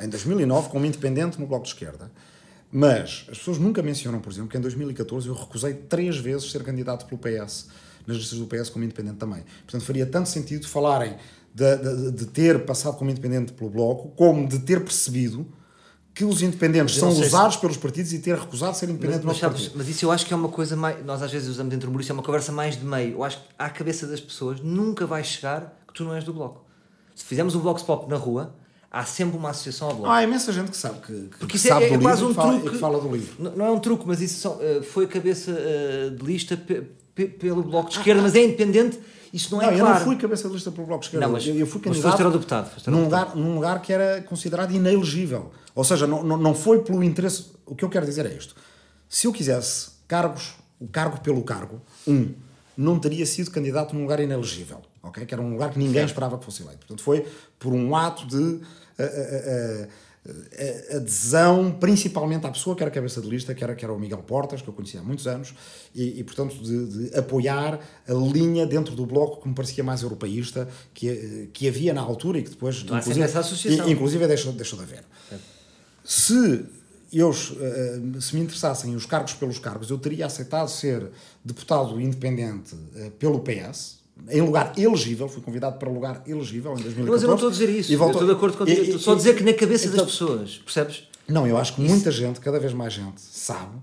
em 0.00 0.08
2009 0.08 0.68
como 0.68 0.86
independente 0.86 1.40
no 1.40 1.46
Bloco 1.46 1.64
de 1.64 1.70
Esquerda. 1.70 2.08
Mas 2.72 3.24
as 3.30 3.38
pessoas 3.38 3.58
nunca 3.58 3.82
mencionam, 3.82 4.20
por 4.20 4.30
exemplo, 4.32 4.48
que 4.50 4.56
em 4.56 4.60
2014 4.60 5.26
eu 5.28 5.34
recusei 5.34 5.74
três 5.74 6.16
vezes 6.16 6.50
ser 6.50 6.62
candidato 6.62 7.06
pelo 7.06 7.18
PS, 7.18 7.66
nas 8.06 8.16
listas 8.16 8.38
do 8.38 8.46
PS 8.46 8.70
como 8.70 8.84
independente 8.84 9.16
também. 9.16 9.42
Portanto, 9.64 9.82
faria 9.84 10.06
tanto 10.06 10.28
sentido 10.28 10.66
falarem 10.68 11.16
de, 11.54 11.76
de- 11.76 12.10
de 12.12 12.26
ter 12.26 12.64
passado 12.64 12.96
como 12.96 13.10
independente 13.10 13.52
pelo 13.52 13.70
Bloco, 13.70 14.10
como 14.10 14.46
de 14.48 14.60
ter 14.60 14.80
percebido 14.84 15.46
que 16.14 16.24
os 16.24 16.42
independentes 16.42 16.94
Mas 16.94 17.00
são 17.00 17.10
sei 17.12 17.22
se- 17.22 17.28
usados 17.28 17.56
pelos 17.56 17.76
partidos 17.76 18.12
e 18.12 18.18
ter 18.20 18.36
recusado 18.38 18.76
ser 18.76 18.86
Mas, 18.86 18.94
independente 18.94 19.24
mas, 19.26 19.34
no 19.36 19.40
sabes, 19.40 19.70
mas 19.74 19.88
isso 19.88 20.04
eu 20.04 20.12
acho 20.12 20.24
que 20.26 20.32
é 20.32 20.36
uma 20.36 20.48
coisa 20.48 20.76
mais. 20.76 21.04
Nós 21.04 21.22
às 21.22 21.32
vezes 21.32 21.48
usamos 21.48 21.70
dentro 21.70 21.86
do 21.86 21.90
humorista, 21.90 22.12
é 22.12 22.14
uma 22.14 22.22
conversa 22.22 22.52
mais 22.52 22.76
de 22.78 22.84
meio. 22.84 23.12
Eu 23.14 23.24
acho 23.24 23.38
que 23.38 23.44
à 23.58 23.68
cabeça 23.68 24.06
das 24.06 24.20
pessoas 24.20 24.60
nunca 24.60 25.06
vai 25.06 25.24
chegar 25.24 25.76
que 25.88 25.94
tu 25.94 26.04
não 26.04 26.14
és 26.14 26.22
do 26.22 26.32
bloco. 26.32 26.64
Se 27.16 27.24
fizermos 27.24 27.54
um 27.56 27.60
Vox 27.60 27.82
Pop 27.82 28.08
na 28.08 28.16
rua, 28.16 28.54
há 28.90 29.04
sempre 29.04 29.36
uma 29.36 29.50
associação 29.50 29.88
ao 29.88 29.94
bloco. 29.94 30.10
Há 30.12 30.22
imensa 30.24 30.52
gente 30.52 30.70
que 30.70 30.76
sabe 30.76 31.00
que, 31.00 31.12
que 31.28 31.38
Porque 31.38 31.56
isso 31.56 31.68
sabe 31.68 31.84
é, 31.84 31.88
do 31.88 31.94
é 31.94 31.96
livro 31.96 32.02
quase 32.08 32.24
um 32.24 32.30
e, 32.30 32.34
fala, 32.34 32.52
truque. 32.54 32.70
que 32.70 32.78
fala 32.78 33.00
do 33.00 33.12
livro. 33.12 33.34
Não, 33.38 33.56
não 33.56 33.66
é 33.66 33.70
um 33.70 33.78
truque, 33.78 34.04
mas 34.06 34.20
isso 34.20 34.40
são, 34.40 34.58
eh, 34.60 34.82
foi 34.82 35.06
cabeça 35.06 35.52
eh, 35.52 36.10
de 36.10 36.24
lista 36.24 36.56
pe- 36.56 36.82
pe- 37.14 37.28
pelo 37.28 37.62
bloco 37.62 37.90
de 37.90 37.98
esquerda, 37.98 38.20
mas 38.22 38.34
é 38.34 38.42
independente. 38.44 38.98
Isso 39.32 39.54
não 39.54 39.62
é 39.62 39.66
Não, 39.66 39.72
eu 39.74 39.78
claro. 39.78 39.94
não 40.00 40.04
fui 40.04 40.16
cabeça 40.16 40.48
de 40.48 40.54
lista 40.54 40.72
pelo 40.72 40.86
Bloco 40.88 41.02
de 41.02 41.06
Esquerda. 41.06 41.24
Não, 41.26 41.32
mas- 41.32 41.46
eu, 41.46 41.54
eu 41.54 41.64
fui 41.66 41.80
mas 41.84 41.92
candidato 41.96 42.18
eurodeputado, 42.20 42.68
foste 42.70 42.90
num, 42.90 43.04
lugar, 43.04 43.36
num 43.36 43.54
lugar 43.54 43.80
que 43.80 43.92
era 43.92 44.20
considerado 44.22 44.72
inelegível. 44.74 45.52
Ou 45.72 45.84
seja, 45.84 46.04
não, 46.04 46.24
não, 46.24 46.36
não 46.36 46.52
foi 46.52 46.80
pelo 46.82 47.00
interesse. 47.04 47.46
O 47.64 47.76
que 47.76 47.84
eu 47.84 47.88
quero 47.88 48.04
dizer 48.04 48.26
é 48.26 48.34
isto. 48.34 48.56
Se 49.08 49.28
eu 49.28 49.32
quisesse 49.32 49.90
cargos, 50.08 50.54
o 50.80 50.88
cargo 50.88 51.20
pelo 51.20 51.42
cargo, 51.44 51.80
um, 52.08 52.32
não 52.76 52.98
teria 52.98 53.24
sido 53.24 53.52
candidato 53.52 53.94
num 53.94 54.02
lugar 54.02 54.18
inelegível. 54.18 54.80
Ok? 55.02 55.24
Que 55.24 55.34
era 55.34 55.42
um 55.42 55.50
lugar 55.50 55.70
que 55.70 55.78
ninguém 55.78 56.04
esperava 56.04 56.38
que 56.38 56.44
fosse 56.44 56.62
eleito. 56.62 56.78
Portanto, 56.78 57.02
foi 57.02 57.26
por 57.58 57.72
um 57.72 57.94
ato 57.94 58.26
de 58.26 58.60
eh, 58.98 59.02
eh, 59.02 59.88
eh, 60.52 60.96
adesão 60.96 61.72
principalmente 61.72 62.46
à 62.46 62.50
pessoa 62.50 62.76
que 62.76 62.82
era 62.82 62.90
cabeça 62.90 63.22
de 63.22 63.28
lista, 63.28 63.54
que 63.54 63.64
era, 63.64 63.74
que 63.74 63.82
era 63.82 63.92
o 63.92 63.98
Miguel 63.98 64.18
Portas, 64.18 64.60
que 64.60 64.68
eu 64.68 64.74
conhecia 64.74 65.00
há 65.00 65.02
muitos 65.02 65.26
anos, 65.26 65.54
e, 65.94 66.20
e, 66.20 66.24
portanto 66.24 66.54
de, 66.56 67.08
de 67.08 67.18
apoiar 67.18 67.80
a 68.06 68.12
linha 68.12 68.66
dentro 68.66 68.94
do 68.94 69.06
bloco 69.06 69.40
que 69.40 69.48
me 69.48 69.54
parecia 69.54 69.82
mais 69.82 70.02
europeísta 70.02 70.68
que, 70.92 71.48
que 71.54 71.66
havia 71.66 71.94
na 71.94 72.02
altura 72.02 72.38
e 72.38 72.42
que 72.42 72.50
depois 72.50 72.84
há 72.90 73.00
sempre 73.00 73.22
essa 73.22 73.40
associação. 73.40 73.88
inclusive 73.88 74.26
deixou, 74.26 74.52
deixou 74.52 74.78
de 74.78 74.84
haver. 74.84 75.04
Se 76.04 76.66
eu, 77.10 77.32
se 77.32 78.34
me 78.34 78.42
interessassem 78.42 78.94
os 78.94 79.06
cargos 79.06 79.32
pelos 79.32 79.58
cargos, 79.58 79.88
eu 79.88 79.96
teria 79.96 80.26
aceitado 80.26 80.68
ser 80.68 81.10
deputado 81.42 81.98
independente 81.98 82.76
pelo 83.18 83.40
PS, 83.40 83.99
em 84.28 84.40
lugar 84.40 84.72
elegível, 84.76 85.28
fui 85.28 85.42
convidado 85.42 85.78
para 85.78 85.88
lugar 85.90 86.22
elegível 86.26 86.72
em 86.72 86.82
2014. 86.82 87.10
Mas 87.10 87.22
eu 87.22 87.28
não 87.28 87.34
estou 87.36 87.48
a 87.48 87.52
dizer 87.52 87.68
isso. 87.70 87.90
e 87.92 87.94
estou 87.94 88.24
de 88.26 88.32
acordo 88.32 88.56
contigo. 88.58 88.80
e- 88.80 88.84
Estou 88.84 88.98
só 89.00 89.12
a 89.12 89.16
dizer 89.16 89.36
que 89.36 89.42
na 89.42 89.52
cabeça 89.54 89.86
então- 89.86 89.98
das 89.98 90.06
pessoas, 90.12 90.58
percebes? 90.58 91.04
Não, 91.28 91.46
eu 91.46 91.56
acho 91.56 91.74
que 91.74 91.80
muita 91.80 92.10
gente, 92.10 92.40
cada 92.40 92.58
vez 92.58 92.72
mais 92.72 92.92
gente, 92.92 93.20
sabe 93.20 93.76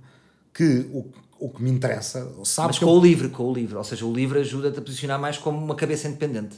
que 0.54 0.86
o, 0.92 1.06
o 1.40 1.50
que 1.50 1.62
me 1.64 1.70
interessa, 1.72 2.30
sabe 2.44 2.68
Mas 2.70 2.80
com 2.80 2.86
eu- 2.86 2.92
o 2.92 3.02
livre, 3.02 3.30
com 3.30 3.44
o 3.50 3.54
livre. 3.54 3.76
Ou 3.76 3.84
seja, 3.84 4.06
o 4.06 4.14
livre 4.14 4.40
ajuda-te 4.40 4.80
a 4.80 4.82
posicionar 4.82 5.20
mais 5.20 5.38
como 5.38 5.58
uma 5.58 5.76
cabeça 5.76 6.08
independente. 6.08 6.58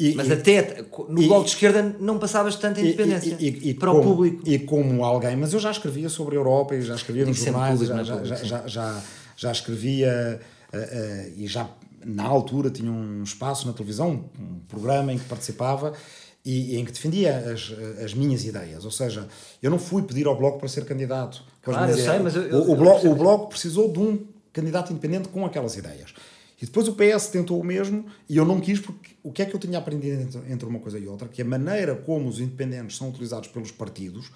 e- 0.00 0.14
Mas 0.14 0.28
e- 0.28 0.32
até 0.32 0.84
no 1.08 1.20
e- 1.20 1.26
bloco 1.26 1.44
de 1.44 1.50
esquerda 1.50 1.96
não 1.98 2.18
passavas 2.20 2.54
tanta 2.54 2.80
independência 2.80 3.36
E- 3.40 3.74
para 3.74 3.90
como, 3.90 4.00
o 4.00 4.04
público. 4.04 4.42
E 4.48 4.56
como 4.60 5.04
alguém, 5.04 5.34
mas 5.36 5.52
eu 5.52 5.58
já 5.58 5.72
escrevia 5.72 6.08
sobre 6.08 6.36
a 6.36 6.38
Europa 6.38 6.74
e 6.76 6.82
já 6.82 6.94
escrevia 6.94 7.26
nos 7.26 7.36
jornais, 7.36 7.72
público, 7.80 7.94
já, 7.94 8.00
é 8.00 8.04
já, 8.04 8.14
público, 8.14 8.36
já, 8.36 8.44
já, 8.62 8.66
já, 8.68 9.02
já 9.36 9.50
escrevia 9.52 10.40
eh, 10.72 10.78
eh, 10.78 11.32
e 11.38 11.46
já 11.48 11.68
na 12.04 12.24
altura 12.24 12.70
tinha 12.70 12.90
um 12.90 13.22
espaço 13.22 13.66
na 13.66 13.72
televisão, 13.72 14.24
um 14.38 14.60
programa 14.68 15.12
em 15.12 15.18
que 15.18 15.24
participava 15.24 15.92
e, 16.44 16.74
e 16.74 16.78
em 16.78 16.84
que 16.84 16.92
defendia 16.92 17.36
as, 17.52 17.72
as 18.04 18.14
minhas 18.14 18.44
ideias. 18.44 18.84
Ou 18.84 18.90
seja, 18.90 19.28
eu 19.62 19.70
não 19.70 19.78
fui 19.78 20.02
pedir 20.02 20.26
ao 20.26 20.36
Bloco 20.36 20.58
para 20.58 20.68
ser 20.68 20.84
candidato. 20.84 21.42
Claro, 21.62 21.90
eu 21.90 21.94
sei, 21.96 22.04
ideias. 22.04 22.22
mas 22.22 22.36
eu- 22.36 22.42
eu- 22.42 22.58
o, 22.62 22.72
o 22.72 22.76
bloco, 22.76 23.08
o 23.08 23.14
Bloco 23.14 23.48
precisou 23.48 23.92
de 23.92 23.98
um 23.98 24.26
candidato 24.52 24.92
independente 24.92 25.28
com 25.28 25.44
aquelas 25.44 25.76
ideias. 25.76 26.14
E 26.60 26.66
depois 26.66 26.88
o 26.88 26.94
PS 26.94 27.28
tentou 27.28 27.60
o 27.60 27.64
mesmo 27.64 28.04
e 28.28 28.36
eu 28.36 28.44
não 28.44 28.58
quis 28.60 28.80
porque 28.80 29.10
o 29.22 29.30
que 29.30 29.42
é 29.42 29.46
que 29.46 29.54
eu 29.54 29.60
tinha 29.60 29.78
aprendido 29.78 30.42
entre 30.48 30.66
uma 30.68 30.80
coisa 30.80 30.98
e 30.98 31.06
outra? 31.06 31.28
Que 31.28 31.42
a 31.42 31.44
maneira 31.44 31.94
como 31.94 32.28
os 32.28 32.40
independentes 32.40 32.96
são 32.96 33.08
utilizados 33.10 33.48
pelos 33.48 33.70
partidos 33.70 34.28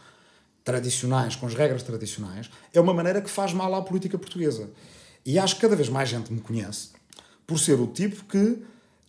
tradicionais, 0.64 1.34
com 1.34 1.46
as 1.46 1.54
regras 1.54 1.82
tradicionais, 1.82 2.48
é 2.72 2.80
uma 2.80 2.94
maneira 2.94 3.20
que 3.20 3.28
faz 3.30 3.52
mal 3.52 3.74
à 3.74 3.82
política 3.82 4.16
portuguesa. 4.16 4.70
E 5.26 5.38
acho 5.38 5.56
que 5.56 5.60
cada 5.62 5.74
vez 5.74 5.88
mais 5.88 6.08
gente 6.08 6.32
me 6.32 6.40
conhece 6.40 6.90
por 7.53 7.59
ser 7.59 7.78
o 7.78 7.86
tipo 7.86 8.24
que 8.24 8.62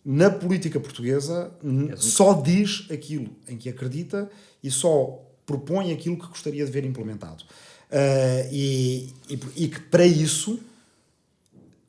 na 0.04 0.28
política 0.28 0.78
portuguesa 0.78 1.50
n- 1.62 1.96
só 1.96 2.34
diz 2.34 2.86
aquilo 2.90 3.30
em 3.48 3.56
que 3.56 3.70
acredita 3.70 4.30
e 4.62 4.70
só 4.70 5.18
propõe 5.46 5.92
aquilo 5.92 6.18
que 6.18 6.26
gostaria 6.26 6.62
de 6.64 6.70
ver 6.70 6.84
implementado. 6.84 7.42
Ah, 7.90 8.46
e, 8.52 9.14
e, 9.30 9.64
e 9.64 9.68
que 9.68 9.80
para 9.80 10.04
isso 10.04 10.58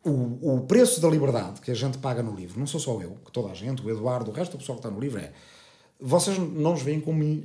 o, 0.03 0.56
o 0.56 0.62
preço 0.62 1.01
da 1.01 1.10
liberdade 1.10 1.60
que 1.60 1.72
a 1.72 1.74
gente 1.74 1.97
paga 1.97 2.24
no 2.24 2.34
livro, 2.36 2.58
não 2.60 2.68
sou 2.68 2.80
só 2.80 3.01
eu, 3.01 3.18
que 3.26 3.32
toda 3.34 3.49
a 3.51 3.53
gente, 3.53 3.82
o 3.86 3.89
Eduardo, 3.89 4.32
o 4.32 4.34
resto 4.34 4.53
do 4.53 4.60
pessoal 4.60 4.78
que 4.78 4.86
está 4.88 4.89
no 4.95 4.99
livro 5.01 5.20
é. 5.20 5.32
Vocês 5.99 6.38
não 6.38 6.72
nos 6.72 6.82
veem 6.82 6.99
como 7.01 7.22
eh, 7.24 7.39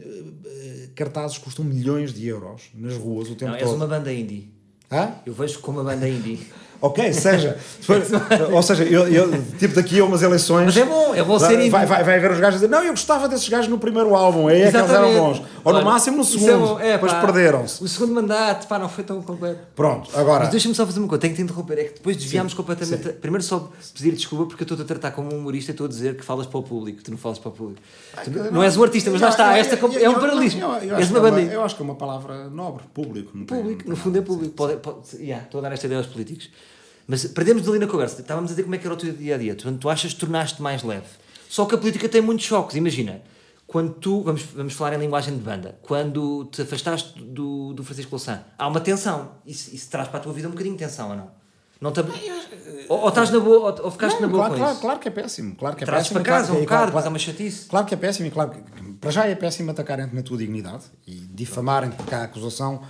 eh, 0.44 0.88
cartazes 0.94 1.38
que 1.38 1.44
custam 1.44 1.64
milhões 1.64 2.12
de 2.12 2.26
euros 2.28 2.70
nas 2.74 2.94
ruas 2.96 3.28
o 3.28 3.34
tempo 3.34 3.50
Não, 3.52 3.58
és 3.58 3.64
todo. 3.64 3.76
uma 3.76 3.86
banda 3.86 4.12
indie. 4.12 4.52
Hã? 4.90 5.14
Eu 5.24 5.32
vejo 5.32 5.58
como 5.60 5.78
uma 5.80 5.84
banda 5.90 6.08
indie. 6.08 6.38
Ok, 6.82 7.12
seja. 7.12 7.58
ou 8.52 8.62
seja, 8.62 8.84
eu, 8.84 9.06
eu, 9.06 9.44
tipo 9.58 9.74
daqui 9.74 10.00
a 10.00 10.04
umas 10.04 10.22
eleições. 10.22 10.64
Mas 10.64 10.76
é 10.78 10.84
bom, 10.84 11.14
bom 11.26 11.38
vai, 11.38 11.50
ser 11.50 11.70
vai, 11.70 11.84
vai, 11.84 12.04
vai 12.04 12.16
haver 12.16 12.30
os 12.30 12.40
gajos 12.40 12.54
a 12.62 12.66
dizer: 12.66 12.68
Não, 12.68 12.82
eu 12.82 12.90
gostava 12.90 13.28
desses 13.28 13.46
gajos 13.48 13.68
no 13.68 13.78
primeiro 13.78 14.14
álbum, 14.14 14.48
aí 14.48 14.62
é 14.62 14.70
que 14.70 14.76
eles 14.76 14.90
eram 14.90 15.14
bons. 15.14 15.42
Ou 15.62 15.72
no 15.72 15.78
Olha, 15.78 15.84
máximo 15.84 16.16
no 16.16 16.22
é 16.22 16.26
segundo. 16.26 16.80
É, 16.80 16.92
depois 16.92 17.12
perderam-se. 17.12 17.84
O 17.84 17.88
segundo 17.88 18.14
mandato, 18.14 18.66
pá, 18.66 18.78
não 18.78 18.88
foi 18.88 19.04
tão 19.04 19.20
completo. 19.20 19.60
Pronto, 19.76 20.10
agora. 20.14 20.44
Mas 20.44 20.50
deixa-me 20.50 20.74
só 20.74 20.86
fazer 20.86 21.00
uma 21.00 21.08
coisa, 21.08 21.20
tenho 21.20 21.34
que 21.34 21.42
te 21.42 21.44
interromper. 21.44 21.78
É 21.78 21.84
que 21.84 21.94
depois 21.94 22.16
desviámos 22.16 22.54
completamente. 22.54 23.10
Primeiro, 23.12 23.44
só 23.44 23.70
pedir 23.94 24.12
desculpa 24.12 24.46
porque 24.46 24.62
eu 24.62 24.64
estou 24.64 24.82
a 24.82 24.86
tratar 24.86 25.10
como 25.10 25.34
um 25.34 25.38
humorista 25.38 25.72
e 25.72 25.74
estou 25.74 25.84
a 25.84 25.88
dizer 25.88 26.16
que 26.16 26.24
falas 26.24 26.46
para 26.46 26.58
o 26.58 26.62
público. 26.62 27.02
Tu 27.02 27.10
não 27.10 27.18
falas 27.18 27.38
para 27.38 27.50
o 27.50 27.52
público. 27.52 27.82
Tu 28.24 28.30
não 28.30 28.62
és 28.62 28.76
um 28.76 28.82
artista, 28.82 29.10
mas 29.10 29.20
lá 29.20 29.28
está. 29.28 29.58
Esta 29.58 29.74
é 29.98 30.08
um 30.08 30.14
paralelismo. 30.14 30.62
Eu, 30.62 30.68
eu, 30.68 30.82
eu, 30.82 30.96
És 30.96 31.10
uma 31.10 31.18
é 31.18 31.30
uma, 31.30 31.40
eu 31.40 31.62
acho 31.62 31.76
que 31.76 31.82
é 31.82 31.84
uma 31.84 31.94
palavra 31.94 32.48
nobre, 32.48 32.84
público. 32.94 33.32
não 33.34 33.44
Público, 33.44 33.82
não 33.84 33.90
no 33.90 33.96
fundo 33.96 34.18
é 34.18 34.22
público. 34.22 34.54
Estou 35.20 35.58
a 35.58 35.60
dar 35.60 35.72
esta 35.72 35.86
ideia 35.86 35.98
aos 35.98 36.06
políticos. 36.06 36.48
Mas 37.10 37.24
perdemos 37.24 37.68
ali 37.68 37.80
na 37.80 37.88
conversa. 37.88 38.20
Estávamos 38.20 38.52
a 38.52 38.52
dizer 38.52 38.62
como 38.62 38.76
é 38.76 38.78
que 38.78 38.86
era 38.86 38.94
o 38.94 38.96
teu 38.96 39.12
dia 39.12 39.34
a 39.34 39.38
dia. 39.38 39.56
Tu, 39.56 39.72
tu 39.72 39.88
achas 39.90 40.14
que 40.14 40.20
tornaste 40.20 40.62
mais 40.62 40.84
leve. 40.84 41.08
Só 41.48 41.64
que 41.64 41.74
a 41.74 41.78
política 41.78 42.08
tem 42.08 42.20
muitos 42.20 42.46
choques. 42.46 42.76
Imagina, 42.76 43.20
quando 43.66 43.94
tu, 43.94 44.22
vamos, 44.22 44.42
vamos 44.42 44.74
falar 44.74 44.94
em 44.94 44.98
linguagem 44.98 45.36
de 45.36 45.42
banda, 45.42 45.76
quando 45.82 46.44
te 46.52 46.62
afastaste 46.62 47.20
do, 47.20 47.72
do 47.72 47.82
Francisco 47.82 48.12
Louçã, 48.12 48.44
há 48.56 48.68
uma 48.68 48.80
tensão. 48.80 49.32
Isso, 49.44 49.74
isso 49.74 49.90
traz 49.90 50.06
para 50.06 50.20
a 50.20 50.22
tua 50.22 50.32
vida 50.32 50.46
um 50.46 50.52
bocadinho 50.52 50.76
de 50.76 50.84
tensão 50.84 51.10
ou 51.10 51.16
não? 51.16 51.30
não 51.80 51.90
te... 51.90 52.00
ou, 52.88 53.00
ou 53.00 53.08
estás 53.08 53.30
na 53.30 53.40
boa, 53.40 53.72
ou, 53.72 53.84
ou 53.86 53.90
ficaste 53.90 54.20
Não, 54.20 54.28
na 54.28 54.28
boa 54.28 54.44
claro, 54.44 54.52
com 54.52 54.58
claro, 54.60 54.72
isso. 54.72 54.80
claro 54.80 54.98
que 55.00 55.08
é 55.08 55.10
péssimo. 55.10 55.56
Claro 55.56 55.74
que 55.76 55.82
é 55.82 55.86
Trazes 55.86 56.08
péssimo. 56.10 56.22
para 56.22 56.32
casa 56.32 56.46
claro 56.46 56.60
um 56.60 56.62
bocado, 56.62 56.92
claro, 56.92 57.06
é 57.06 57.08
uma 57.08 57.18
chatice. 57.18 57.66
Claro 57.66 57.86
que 57.86 57.94
é 57.94 57.96
péssimo 57.96 58.28
e 58.28 58.30
claro 58.30 58.50
que, 58.50 58.92
para 59.00 59.10
já 59.10 59.26
é 59.26 59.34
péssimo 59.34 59.72
atacarem-te 59.72 60.14
na 60.14 60.22
tua 60.22 60.38
dignidade 60.38 60.84
e 61.04 61.14
difamarem 61.14 61.90
porque 61.90 62.14
há 62.14 62.20
a 62.20 62.24
acusação 62.24 62.82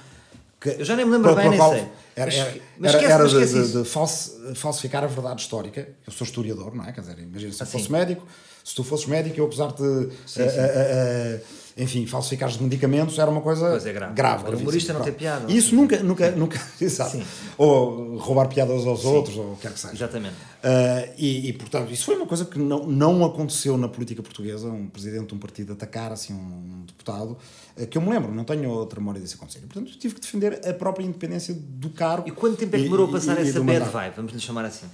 que, 0.61 0.69
Eu 0.71 0.85
já 0.85 0.95
nem 0.97 1.05
me 1.07 1.13
lembro 1.13 1.35
pela- 1.35 1.49
bem, 1.49 1.59
pela 1.59 1.75
nem 1.75 1.83
sei. 1.85 1.93
Era, 2.17 2.35
era, 2.35 2.61
mas 2.79 2.91
esquece- 2.91 3.13
era 3.13 3.23
mas 3.25 3.33
de, 3.33 3.83
de- 3.83 4.55
falsificar 4.55 5.03
a 5.05 5.07
verdade 5.07 5.41
histórica. 5.41 5.89
Eu 6.07 6.13
sou 6.13 6.27
historiador, 6.27 6.75
não 6.75 6.85
é? 6.85 6.93
Quer 6.93 7.01
dizer, 7.01 7.19
imagina 7.19 7.53
se 7.53 7.63
eu 7.63 7.65
Ah, 7.67 7.71
fosse 7.71 7.91
médico, 7.91 8.27
se 8.65 8.75
tu 8.75 8.85
fosses 8.85 9.07
médico, 9.07 9.39
eu 9.39 9.47
apesar 9.47 9.69
de, 9.73 10.11
Sim, 10.27 10.43
eh, 10.43 10.49
sim. 10.51 10.59
eh, 10.59 10.61
eh, 10.61 11.41
enfim, 11.77 12.07
falsificares 12.07 12.57
de 12.57 12.63
medicamentos 12.63 13.19
era 13.19 13.31
uma 13.31 13.41
coisa 13.41 13.67
é, 13.77 13.93
grave. 13.93 14.15
grave. 14.15 14.55
O 14.55 14.59
humorista 14.59 14.93
não 14.93 15.03
tem 15.03 15.13
piada, 15.13 15.51
isso 15.51 15.75
não 15.75 15.83
nunca, 15.83 16.03
nunca, 16.03 16.31
nunca, 16.37 16.61
exato. 16.81 17.13
Sim. 17.13 17.25
Ou 17.57 18.17
roubar 18.19 18.49
piadas 18.49 18.87
aos 18.87 19.05
outros, 19.05 19.37
ou 19.37 19.53
o 19.53 19.57
que 19.57 19.63
quer 19.63 19.73
que 19.73 19.81
seja. 19.81 19.95
Exatamente. 19.95 20.35
Uh, 20.35 21.13
e, 21.17 21.49
e, 21.49 21.53
portanto, 21.53 21.93
isso 21.93 22.05
foi 22.05 22.17
uma 22.17 22.27
coisa 22.27 22.45
que 22.45 22.59
não, 22.59 22.87
não 22.87 23.25
aconteceu 23.25 23.77
na 23.77 23.89
política 23.89 24.23
portuguesa, 24.23 24.69
um 24.69 24.89
presidente 24.89 25.29
de 25.29 25.35
um 25.35 25.39
partido 25.39 25.73
atacar 25.73 26.13
assim 26.13 26.35
um, 26.35 26.85
deputado, 26.87 27.37
uh, 27.77 27.87
que 27.87 27.97
eu 27.97 28.03
me 28.03 28.11
lembro, 28.11 28.33
não 28.33 28.45
tenho 28.45 28.69
outra 28.71 29.01
memória 29.01 29.21
disso 29.21 29.37
acontecer. 29.37 29.61
Portanto, 29.61 29.97
tive 29.99 30.15
que 30.15 30.21
defender 30.21 30.61
a 30.67 30.75
própria 30.75 31.05
independência 31.05 31.55
do 31.55 31.91
cargo. 31.91 32.29
E 32.29 32.33
quanto 32.33 32.57
tempo 32.57 32.75
é 32.77 32.79
que 32.79 32.85
demorou 32.85 33.09
a 33.09 33.13
passar 33.13 33.39
e- 33.39 33.49
essa 33.49 33.61
bad 33.61 33.89
vibe? 33.89 34.17
Vamos 34.17 34.33
lhe 34.33 34.41
chamar 34.41 34.65
assim. 34.65 34.87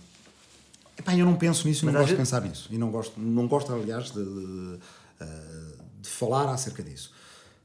Epá, 0.98 1.14
eu 1.14 1.26
não 1.26 1.36
penso 1.36 1.68
nisso 1.68 1.84
não 1.84 1.92
Mas 1.92 2.02
às 2.02 2.08
gosto 2.08 2.12
de 2.14 2.18
pensar 2.18 2.40
nisso. 2.42 2.68
E 2.70 2.78
não 2.78 2.90
gosto, 2.90 3.20
não 3.20 3.46
gosto 3.46 3.72
aliás, 3.72 4.10
de, 4.10 4.24
de, 4.24 4.24
uh, 4.24 4.78
de 6.06 6.12
falar 6.12 6.48
acerca 6.52 6.82
disso. 6.82 7.12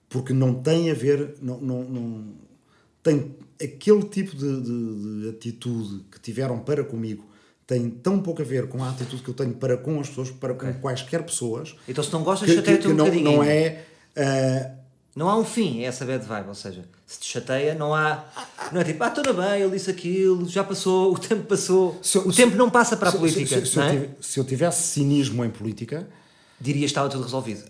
Porque 0.10 0.34
não 0.34 0.54
tem 0.54 0.92
a 0.92 0.94
ver, 0.94 1.36
não, 1.42 1.60
não, 1.60 1.84
não- 1.84 2.34
tem 3.04 3.36
aquele 3.64 4.04
tipo 4.04 4.36
de, 4.36 4.62
de- 4.62 5.22
de 5.22 5.30
atitude 5.30 6.04
que 6.12 6.20
tiveram 6.20 6.60
para 6.60 6.84
comigo 6.84 7.26
tem 7.66 7.90
tão 7.90 8.20
pouco 8.22 8.42
a 8.42 8.46
ver 8.46 8.68
com 8.68 8.84
a 8.84 8.90
atitude 8.90 9.24
que 9.24 9.30
eu 9.30 9.34
tenho 9.34 9.54
para 9.54 9.78
com 9.78 9.98
as 10.02 10.10
pessoas, 10.10 10.30
para 10.30 10.54
com 10.54 10.74
quaisquer 10.74 11.24
pessoas. 11.24 11.74
Então 11.88 12.04
se 12.04 12.12
não 12.12 12.22
gostas, 12.22 12.50
chateia-te 12.54 12.88
um 12.90 12.94
não, 12.94 13.06
bocadinho. 13.06 13.32
não 13.32 13.44
é. 13.44 13.86
ah, 14.18 14.72
Não 15.16 15.30
há 15.30 15.38
um 15.38 15.46
fim 15.46 15.84
a 15.86 15.88
essa 15.88 16.04
bad 16.06 16.26
vibe, 16.26 16.50
ou 16.50 16.56
seja, 16.56 16.84
se 17.08 17.20
te 17.22 17.28
chateia, 17.28 17.74
não 17.74 17.96
há. 17.96 18.26
Não 18.74 18.82
é 18.82 18.84
tipo, 18.84 19.02
ah, 19.04 19.10
tudo 19.10 19.34
bem, 19.34 19.62
ele 19.62 19.72
disse 19.72 19.90
aquilo, 19.90 20.46
já 20.50 20.64
passou, 20.66 21.14
o 21.14 21.18
tempo 21.18 21.44
passou. 21.44 21.98
Se 22.04 22.18
o 22.18 22.30
se- 22.32 22.38
tempo 22.44 22.58
não 22.58 22.70
passa 22.70 22.98
para 22.98 23.08
a 23.08 23.12
se- 23.14 23.18
política. 23.18 23.66
Se, 23.66 23.80
é? 23.80 24.10
eu 24.40 24.44
tivesse 24.44 24.84
cinismo 24.90 25.44
em 25.46 25.50
política, 25.50 26.08
Dirias 26.60 26.82
que 26.82 26.92
estava 26.92 27.08
tudo 27.10 27.24
resolvido. 27.24 27.64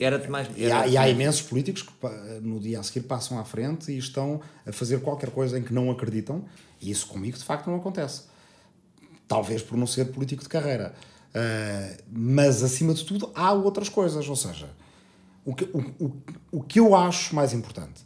Era 0.00 0.28
mais. 0.28 0.48
E 0.56 0.64
há, 0.70 0.78
era- 0.78 0.86
e 0.86 0.96
há 0.96 1.08
imensos 1.08 1.42
políticos 1.42 1.82
que 1.82 2.06
no 2.42 2.58
dia 2.60 2.80
a 2.80 2.82
seguir 2.82 3.00
passam 3.06 3.38
à 3.38 3.44
frente 3.44 3.90
e 3.92 3.98
estão 3.98 4.40
a 4.66 4.72
fazer 4.72 5.00
qualquer 5.00 5.30
coisa 5.30 5.58
em 5.58 5.62
que 5.62 5.72
não 5.72 5.90
acreditam, 5.90 6.44
e 6.80 6.90
isso 6.90 7.06
comigo 7.06 7.36
de 7.38 7.44
facto 7.44 7.68
não 7.68 7.76
acontece. 7.76 8.22
Talvez 9.26 9.62
por 9.62 9.76
não 9.76 9.86
ser 9.86 10.06
político 10.06 10.42
de 10.42 10.48
carreira. 10.48 10.94
Ah, 11.34 11.96
mas 12.10 12.62
acima 12.62 12.94
de 12.94 13.04
tudo 13.04 13.30
há 13.34 13.52
outras 13.52 13.88
coisas, 13.88 14.28
ou 14.28 14.36
seja, 14.36 14.70
o 15.44 15.54
que, 15.54 15.64
o, 15.64 16.04
o, 16.04 16.16
o 16.52 16.62
que 16.62 16.80
eu 16.80 16.94
acho 16.96 17.34
mais 17.34 17.52
importante, 17.52 18.00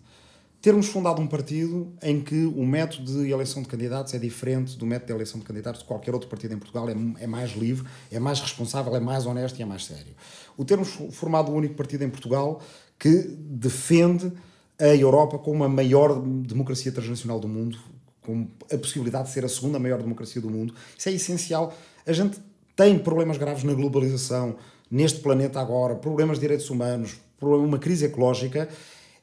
termos 0.62 0.86
fundado 0.86 1.20
um 1.20 1.26
partido 1.26 1.92
em 2.00 2.20
que 2.20 2.46
o 2.46 2.64
método 2.64 3.20
de 3.20 3.28
eleição 3.28 3.62
de 3.62 3.68
candidatos 3.68 4.14
é 4.14 4.18
diferente 4.18 4.78
do 4.78 4.86
método 4.86 5.08
de 5.08 5.12
eleição 5.14 5.40
de 5.40 5.44
candidatos 5.44 5.80
de 5.80 5.86
qualquer 5.88 6.14
outro 6.14 6.28
partido 6.28 6.54
em 6.54 6.58
Portugal, 6.58 6.88
é, 6.88 6.94
é 7.18 7.26
mais 7.26 7.50
livre, 7.56 7.84
é 8.12 8.20
mais 8.20 8.38
responsável, 8.38 8.94
é 8.94 9.00
mais 9.00 9.26
honesto 9.26 9.58
e 9.58 9.62
é 9.62 9.66
mais 9.66 9.84
sério. 9.84 10.14
O 10.56 10.64
termos 10.64 10.96
formado 11.10 11.50
o 11.50 11.54
único 11.56 11.74
partido 11.74 12.04
em 12.04 12.08
Portugal 12.08 12.62
que 12.96 13.10
defende 13.40 14.32
a 14.80 14.94
Europa 14.94 15.36
como 15.36 15.64
a 15.64 15.68
maior 15.68 16.22
democracia 16.22 16.92
transnacional 16.92 17.40
do 17.40 17.48
mundo, 17.48 17.76
com 18.20 18.46
a 18.72 18.78
possibilidade 18.78 19.26
de 19.26 19.34
ser 19.34 19.44
a 19.44 19.48
segunda 19.48 19.80
maior 19.80 20.00
democracia 20.00 20.40
do 20.40 20.48
mundo, 20.48 20.72
isso 20.96 21.08
é 21.08 21.12
essencial. 21.12 21.74
A 22.06 22.12
gente 22.12 22.38
tem 22.76 22.96
problemas 23.00 23.36
graves 23.36 23.64
na 23.64 23.74
globalização, 23.74 24.54
neste 24.88 25.18
planeta 25.18 25.60
agora, 25.60 25.96
problemas 25.96 26.36
de 26.36 26.42
direitos 26.42 26.70
humanos, 26.70 27.20
uma 27.40 27.78
crise 27.78 28.04
ecológica. 28.04 28.68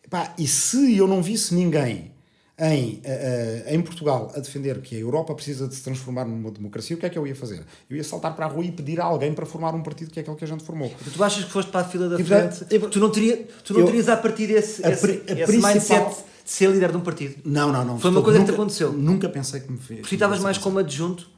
Epá, 0.09 0.33
e 0.39 0.47
se 0.47 0.97
eu 0.97 1.07
não 1.07 1.21
visse 1.21 1.53
ninguém 1.53 2.11
em, 2.57 2.99
eh, 3.03 3.65
em 3.67 3.79
Portugal 3.79 4.31
a 4.35 4.39
defender 4.39 4.81
que 4.81 4.95
a 4.95 4.99
Europa 4.99 5.35
precisa 5.35 5.67
de 5.67 5.75
se 5.75 5.83
transformar 5.83 6.25
numa 6.25 6.49
democracia, 6.49 6.95
o 6.95 6.99
que 6.99 7.05
é 7.05 7.09
que 7.09 7.17
eu 7.17 7.27
ia 7.27 7.35
fazer? 7.35 7.61
Eu 7.87 7.95
ia 7.95 8.03
saltar 8.03 8.35
para 8.35 8.47
a 8.47 8.49
rua 8.49 8.65
e 8.65 8.71
pedir 8.71 8.99
a 8.99 9.03
alguém 9.05 9.33
para 9.35 9.45
formar 9.45 9.75
um 9.75 9.83
partido 9.83 10.09
que 10.09 10.19
é 10.19 10.23
aquele 10.23 10.35
que 10.35 10.43
a 10.43 10.47
gente 10.47 10.63
formou. 10.63 10.91
Tu 11.13 11.23
achas 11.23 11.45
que 11.45 11.51
foste 11.51 11.69
para 11.71 11.81
a 11.81 11.83
fila 11.83 12.09
da 12.09 12.19
E, 12.19 12.23
frente? 12.23 12.65
eu- 12.71 12.89
tu 12.89 12.99
não, 12.99 13.11
teria, 13.11 13.47
tu 13.63 13.71
não 13.73 13.81
eu- 13.81 13.85
terias 13.85 14.09
a 14.09 14.17
partir 14.17 14.47
desse, 14.47 14.83
a 14.83 14.89
esse, 14.89 15.05
a 15.05 15.09
esse 15.11 15.45
principal- 15.45 15.73
mindset 15.73 16.09
de 16.43 16.51
ser 16.51 16.71
líder 16.71 16.89
de 16.91 16.97
um 16.97 17.01
partido? 17.01 17.35
Não, 17.45 17.71
não, 17.71 17.85
não. 17.85 17.99
Foi 17.99 18.09
uma 18.09 18.19
Estou- 18.19 18.23
coisa 18.23 18.39
que 18.39 18.45
te 18.45 18.49
nunca- 18.51 18.61
aconteceu? 18.63 18.91
Nunca 18.91 19.29
pensei 19.29 19.59
que 19.59 19.71
me 19.71 19.77
fez. 19.77 19.99
Porque 20.01 20.15
estavas 20.15 20.39
mais 20.39 20.57
como 20.57 20.79
adjunto. 20.79 21.29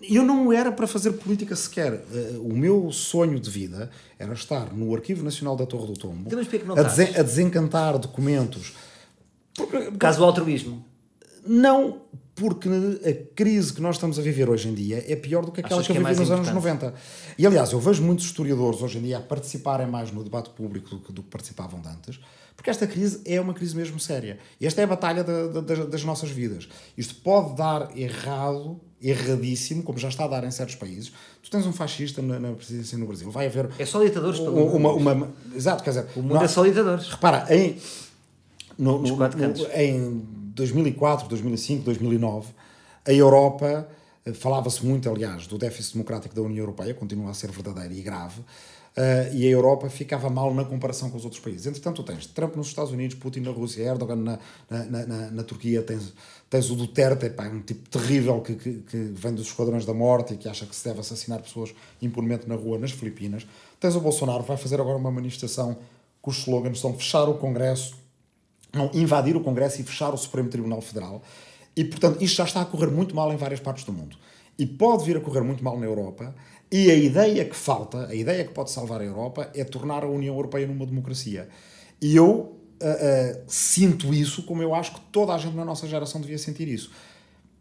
Eu 0.00 0.22
não 0.24 0.52
era 0.52 0.70
para 0.70 0.86
fazer 0.86 1.12
política 1.12 1.56
sequer. 1.56 1.92
Eh, 2.12 2.36
O 2.40 2.54
meu 2.54 2.92
sonho 2.92 3.40
de 3.40 3.50
vida 3.50 3.90
era 4.18 4.32
estar 4.32 4.72
no 4.72 4.94
Arquivo 4.94 5.24
Nacional 5.24 5.56
da 5.56 5.66
Torre 5.66 5.86
do 5.88 5.94
Tombo 5.94 6.28
Então, 6.32 6.38
não 6.66 6.76
a, 6.78 6.82
desen- 6.84 7.16
a 7.16 7.22
desencantar 7.22 7.98
documentos. 7.98 8.74
Porque, 9.56 9.90
Caso 9.98 10.18
do 10.18 10.24
altruísmo. 10.24 10.84
não 11.46 12.02
porque 12.36 12.68
a 12.68 13.34
crise 13.34 13.72
que 13.72 13.80
nós 13.82 13.96
estamos 13.96 14.16
a 14.16 14.22
viver 14.22 14.48
hoje 14.48 14.68
em 14.68 14.74
dia 14.74 15.04
é 15.12 15.16
pior 15.16 15.44
do 15.44 15.50
que 15.50 15.58
aquela 15.60 15.80
Achas 15.80 15.92
que 15.92 15.98
eu 15.98 16.06
é 16.06 16.08
vivi 16.08 16.20
nos 16.20 16.30
anos 16.30 16.48
importante? 16.48 16.84
90. 16.84 16.94
E 17.36 17.44
aliás, 17.44 17.72
eu 17.72 17.80
vejo 17.80 18.00
muitos 18.00 18.26
historiadores 18.26 18.80
hoje 18.80 18.98
em 18.98 19.02
dia 19.02 19.18
a 19.18 19.20
participarem 19.20 19.88
mais 19.88 20.12
no 20.12 20.22
debate 20.22 20.50
público 20.50 20.90
do 20.90 21.00
que, 21.00 21.12
do 21.12 21.22
que 21.24 21.28
participavam 21.28 21.80
de 21.80 21.88
antes, 21.88 22.20
porque 22.54 22.70
esta 22.70 22.86
crise 22.86 23.20
é 23.24 23.40
uma 23.40 23.52
crise 23.52 23.74
mesmo 23.74 23.98
séria. 23.98 24.38
E 24.60 24.66
esta 24.68 24.80
é 24.80 24.84
a 24.84 24.86
batalha 24.86 25.24
da- 25.24 25.48
da- 25.48 25.60
das, 25.60 25.86
das 25.90 26.04
nossas 26.04 26.30
vidas. 26.30 26.68
Isto 26.96 27.16
pode 27.16 27.56
dar 27.56 27.90
errado, 27.98 28.80
erradíssimo, 29.00 29.82
como 29.82 29.98
já 29.98 30.08
está 30.08 30.24
a 30.24 30.28
dar 30.28 30.44
em 30.44 30.50
certos 30.50 30.74
países. 30.74 31.12
Tu 31.42 31.50
tens 31.50 31.64
um 31.66 31.72
fascista 31.72 32.20
na, 32.20 32.38
na 32.40 32.52
presidência 32.52 32.98
no 32.98 33.06
Brasil, 33.06 33.30
vai 33.30 33.46
haver 33.46 33.70
É 33.78 33.86
só 33.86 34.02
ditadores 34.02 34.38
pelo 34.40 34.56
um- 34.58 34.76
uma, 34.76 34.92
mundo. 34.92 35.00
uma- 35.00 35.32
Exato, 35.54 35.82
quer 35.84 35.90
dizer, 35.90 36.06
O 36.16 36.22
mundo 36.22 36.42
é 36.42 36.48
só 36.48 36.64
ditadores. 36.64 37.08
Repara, 37.08 37.46
em, 37.54 37.76
no- 38.78 38.98
no- 39.00 39.16
no- 39.16 39.66
em 39.74 40.22
2004, 40.54 41.28
2005, 41.28 41.84
2009, 41.84 42.48
a 43.06 43.12
Europa, 43.12 43.88
eh, 44.26 44.32
falava-se 44.32 44.84
muito, 44.84 45.08
aliás, 45.08 45.46
do 45.46 45.56
déficit 45.58 45.94
democrático 45.94 46.34
da 46.34 46.42
União 46.42 46.58
Europeia, 46.58 46.92
continua 46.94 47.30
a 47.30 47.34
ser 47.34 47.50
verdadeiro 47.50 47.94
e 47.94 48.02
grave, 48.02 48.40
eh, 48.98 49.30
e 49.32 49.46
a 49.46 49.50
Europa 49.50 49.88
ficava 49.88 50.28
mal 50.28 50.52
na 50.52 50.64
comparação 50.64 51.08
com 51.10 51.16
os 51.16 51.24
outros 51.24 51.40
países. 51.40 51.66
Entretanto, 51.66 52.02
tens 52.02 52.26
Trump 52.26 52.56
nos 52.56 52.66
Estados 52.66 52.90
Unidos, 52.90 53.16
Putin 53.16 53.40
na 53.40 53.50
Rússia, 53.50 53.82
Erdogan 53.82 54.16
na, 54.16 54.38
na, 54.68 54.84
na, 55.06 55.30
na- 55.30 55.42
Turquia, 55.44 55.82
tens, 55.82 56.12
tens 56.50 56.70
o 56.70 56.74
Duterte, 56.74 57.30
pá, 57.30 57.46
um 57.48 57.60
tipo 57.62 57.88
terrível 57.88 58.40
que, 58.40 58.54
que, 58.56 58.72
que 58.80 58.96
vem 58.96 59.32
dos 59.34 59.46
esquadrões 59.46 59.84
da 59.86 59.94
morte 59.94 60.34
e 60.34 60.36
que 60.36 60.48
acha 60.48 60.66
que 60.66 60.74
se 60.74 60.84
deve 60.84 61.00
assassinar 61.00 61.40
pessoas 61.40 61.72
impunemente 62.02 62.48
na 62.48 62.56
rua 62.56 62.78
nas 62.78 62.90
Filipinas. 62.90 63.46
Tens 63.78 63.94
o 63.94 64.00
Bolsonaro, 64.00 64.42
vai 64.42 64.56
fazer 64.56 64.80
agora 64.80 64.98
uma 64.98 65.10
manifestação 65.10 65.76
cujos 66.20 66.42
slogans 66.42 66.80
são 66.80 66.92
fechar 66.94 67.28
o 67.28 67.34
Congresso 67.34 67.96
não, 68.74 68.90
invadir 68.92 69.36
o 69.36 69.40
Congresso 69.40 69.80
e 69.80 69.84
fechar 69.84 70.12
o 70.12 70.16
Supremo 70.16 70.48
Tribunal 70.48 70.80
Federal. 70.80 71.22
E, 71.76 71.84
portanto, 71.84 72.22
isto 72.22 72.36
já 72.36 72.44
está 72.44 72.60
a 72.60 72.64
correr 72.64 72.88
muito 72.88 73.14
mal 73.14 73.32
em 73.32 73.36
várias 73.36 73.60
partes 73.60 73.84
do 73.84 73.92
mundo. 73.92 74.16
E 74.58 74.66
pode 74.66 75.04
vir 75.04 75.16
a 75.16 75.20
correr 75.20 75.42
muito 75.42 75.62
mal 75.62 75.78
na 75.78 75.86
Europa. 75.86 76.34
E 76.70 76.90
a 76.90 76.94
ideia 76.94 77.44
que 77.44 77.56
falta, 77.56 78.06
a 78.08 78.14
ideia 78.14 78.44
que 78.44 78.52
pode 78.52 78.70
salvar 78.70 79.00
a 79.00 79.04
Europa, 79.04 79.50
é 79.54 79.64
tornar 79.64 80.04
a 80.04 80.08
União 80.08 80.34
Europeia 80.34 80.66
numa 80.66 80.84
democracia. 80.84 81.48
E 82.00 82.14
eu 82.14 82.58
ah, 82.80 82.86
ah, 82.86 83.40
sinto 83.46 84.12
isso 84.12 84.42
como 84.44 84.62
eu 84.62 84.74
acho 84.74 84.94
que 84.94 85.00
toda 85.12 85.34
a 85.34 85.38
gente 85.38 85.56
na 85.56 85.64
nossa 85.64 85.86
geração 85.86 86.20
devia 86.20 86.38
sentir 86.38 86.68
isso. 86.68 86.90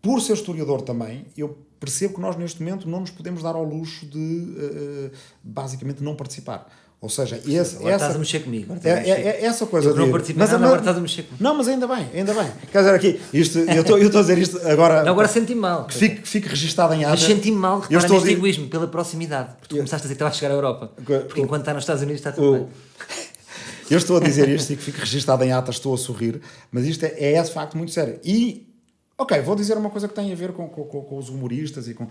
Por 0.01 0.22
ser 0.22 0.34
historiador 0.34 0.82
também, 0.82 1.26
eu 1.38 1.58
percebo 1.80 2.16
que 2.16 2.22
nós 2.22 2.36
neste 2.36 2.62
momento 2.62 2.88
não 2.88 2.99
nos 2.99 3.10
podemos 3.10 3.41
dar 3.41 3.55
ao 3.55 3.64
luxo 3.64 4.05
de, 4.05 4.55
ah, 4.58 5.18
basicamente, 5.43 6.03
não 6.03 6.16
participar. 6.16 6.70
Ou 7.00 7.10
seja, 7.10 7.36
esse, 7.45 7.76
Agora 7.78 7.93
estás 7.95 8.16
a 8.16 8.18
mexer 8.18 8.39
comigo. 8.39 8.74
agora 8.74 8.89
é, 8.89 9.00
estás 9.02 9.08
a 9.08 9.16
mexer. 9.16 9.28
é- 9.28 9.41
é 9.41 9.45
essa 9.45 9.66
coisa 9.68 9.89
Eu 9.89 9.95
não 9.95 10.10
participo 10.12 10.39
mas- 10.39 10.50
nada, 10.52 10.66
agora 10.66 10.80
estás 10.80 10.98
a 10.98 11.00
mexer 11.00 11.22
comigo. 11.24 11.43
Não, 11.43 11.54
mas 11.56 11.68
ainda 11.68 11.88
bem, 11.88 12.10
ainda 12.12 12.34
bem. 12.34 12.52
Quer 12.72 12.80
dizer, 12.80 12.93
aqui, 12.95 13.22
isto, 13.32 13.60
eu 13.60 13.82
estou 13.82 13.98
eu 14.00 14.06
estou 14.08 14.20
a 14.20 14.24
dizer 14.24 14.38
isto 14.39 14.58
agora. 14.68 15.04
Não, 15.04 15.12
agora 15.12 15.28
senti-me 15.28 15.62
mal. 15.62 15.86
que 15.86 15.93
fique, 15.93 16.22
que 16.24 16.28
fique 16.28 16.48
registado 16.50 16.95
em 16.95 17.04
ata. 17.06 17.12
Mas 17.12 17.22
senti-me 17.22 17.56
mal, 17.56 17.84
Eu 17.88 18.00
estou 18.00 18.18
a 18.18 18.20
neste 18.20 18.34
egoísmo, 18.36 18.68
pela 18.68 18.88
proximidade. 18.88 19.50
Porque 19.60 19.68
tu 19.70 19.76
começaste 19.76 20.08
a 20.08 20.10
dizer 20.10 20.16
que 20.16 20.24
estava 20.24 20.32
a 20.32 20.34
chegar 20.34 20.52
à 20.52 20.56
Europa. 20.58 20.91
Porque 20.95 21.39
o- 21.39 21.43
enquanto 21.43 21.62
está 21.62 21.74
nos 21.76 21.84
Estados 21.84 22.02
Unidos 22.02 22.20
está 22.20 22.32
tudo 22.32 22.48
o- 22.48 22.54
bem. 22.54 22.68
Eu 23.91 23.98
estou 24.00 24.18
a 24.18 24.20
dizer 24.20 24.50
isto 24.50 24.74
e 24.74 24.76
que 24.76 24.82
fique 24.84 25.00
registado 25.00 25.43
em 25.43 25.54
ata, 25.54 25.70
estou 25.72 25.93
a 25.93 25.98
sorrir, 25.98 26.41
mas 26.72 26.84
isto 26.86 27.06
é, 27.06 27.34
é 27.36 27.41
de 27.41 27.52
facto 27.52 27.78
muito 27.78 27.91
sério. 27.93 28.20
E, 28.26 28.68
ok, 29.18 29.39
vou 29.41 29.56
dizer 29.56 29.78
uma 29.78 29.89
coisa 29.91 30.08
que 30.10 30.14
tem 30.16 30.30
a 30.34 30.36
ver 30.36 30.52
com, 30.52 30.68
com, 30.68 30.84
com- 30.84 31.02
com 31.04 31.18
os 31.18 31.30
humoristas 31.30 31.88
e 31.88 31.93
com. 31.93 32.08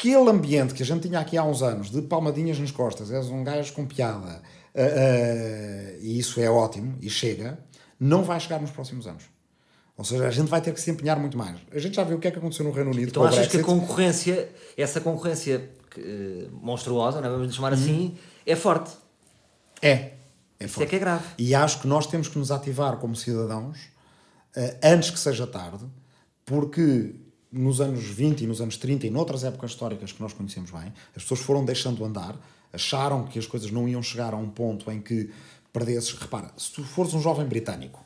Aquele 0.00 0.30
ambiente 0.30 0.72
que 0.72 0.82
a 0.82 0.86
gente 0.86 1.06
tinha 1.06 1.20
aqui 1.20 1.36
há 1.36 1.44
uns 1.44 1.62
anos, 1.62 1.90
de 1.90 2.00
palmadinhas 2.00 2.58
nas 2.58 2.70
costas, 2.70 3.12
és 3.12 3.26
um 3.26 3.44
gajo 3.44 3.74
com 3.74 3.84
piada, 3.84 4.40
ah, 4.74 4.80
ah, 4.80 5.96
e 6.00 6.18
isso 6.18 6.40
é 6.40 6.48
ótimo, 6.48 6.96
e 7.02 7.10
chega, 7.10 7.58
não 7.98 8.24
vai 8.24 8.40
chegar 8.40 8.58
nos 8.58 8.70
próximos 8.70 9.06
anos. 9.06 9.24
Ou 9.98 10.04
seja, 10.04 10.26
a 10.26 10.30
gente 10.30 10.48
vai 10.48 10.62
ter 10.62 10.72
que 10.72 10.80
se 10.80 10.90
empenhar 10.90 11.20
muito 11.20 11.36
mais. 11.36 11.58
A 11.70 11.78
gente 11.78 11.96
já 11.96 12.02
viu 12.02 12.16
o 12.16 12.18
que 12.18 12.28
é 12.28 12.30
que 12.30 12.38
aconteceu 12.38 12.64
no 12.64 12.72
Reino 12.72 12.90
Unido 12.90 13.10
Então 13.10 13.24
achas 13.24 13.46
que 13.46 13.58
a 13.58 13.60
Brexit. 13.60 13.80
concorrência, 13.80 14.48
essa 14.74 15.02
concorrência 15.02 15.70
que, 15.90 16.00
eh, 16.00 16.48
monstruosa, 16.50 17.20
não 17.20 17.28
é? 17.28 17.30
vamos 17.32 17.54
chamar 17.54 17.74
assim, 17.74 18.16
é 18.46 18.56
forte. 18.56 18.92
É. 19.82 19.92
É 19.92 20.14
Isso 20.64 20.64
é 20.64 20.68
forte. 20.68 20.88
que 20.88 20.96
é 20.96 20.98
grave. 20.98 21.24
E 21.36 21.54
acho 21.54 21.82
que 21.82 21.86
nós 21.86 22.06
temos 22.06 22.28
que 22.28 22.38
nos 22.38 22.50
ativar 22.50 22.96
como 22.96 23.14
cidadãos 23.14 23.78
eh, 24.56 24.78
antes 24.82 25.10
que 25.10 25.18
seja 25.18 25.46
tarde, 25.46 25.84
porque 26.46 27.14
nos 27.52 27.80
anos 27.80 28.04
20 28.04 28.42
e 28.42 28.46
nos 28.46 28.60
anos 28.60 28.76
30 28.76 29.06
e 29.06 29.10
noutras 29.10 29.44
épocas 29.44 29.72
históricas 29.72 30.12
que 30.12 30.20
nós 30.20 30.32
conhecemos 30.32 30.70
bem, 30.70 30.92
as 31.16 31.22
pessoas 31.22 31.40
foram 31.40 31.64
deixando 31.64 32.04
andar, 32.04 32.36
acharam 32.72 33.24
que 33.24 33.38
as 33.38 33.46
coisas 33.46 33.70
não 33.70 33.88
iam 33.88 34.02
chegar 34.02 34.32
a 34.32 34.36
um 34.36 34.48
ponto 34.48 34.90
em 34.90 35.00
que 35.00 35.30
perdesses. 35.72 36.12
Repara, 36.12 36.52
se 36.56 36.72
tu 36.72 36.84
fores 36.84 37.12
um 37.14 37.20
jovem 37.20 37.46
britânico, 37.46 38.04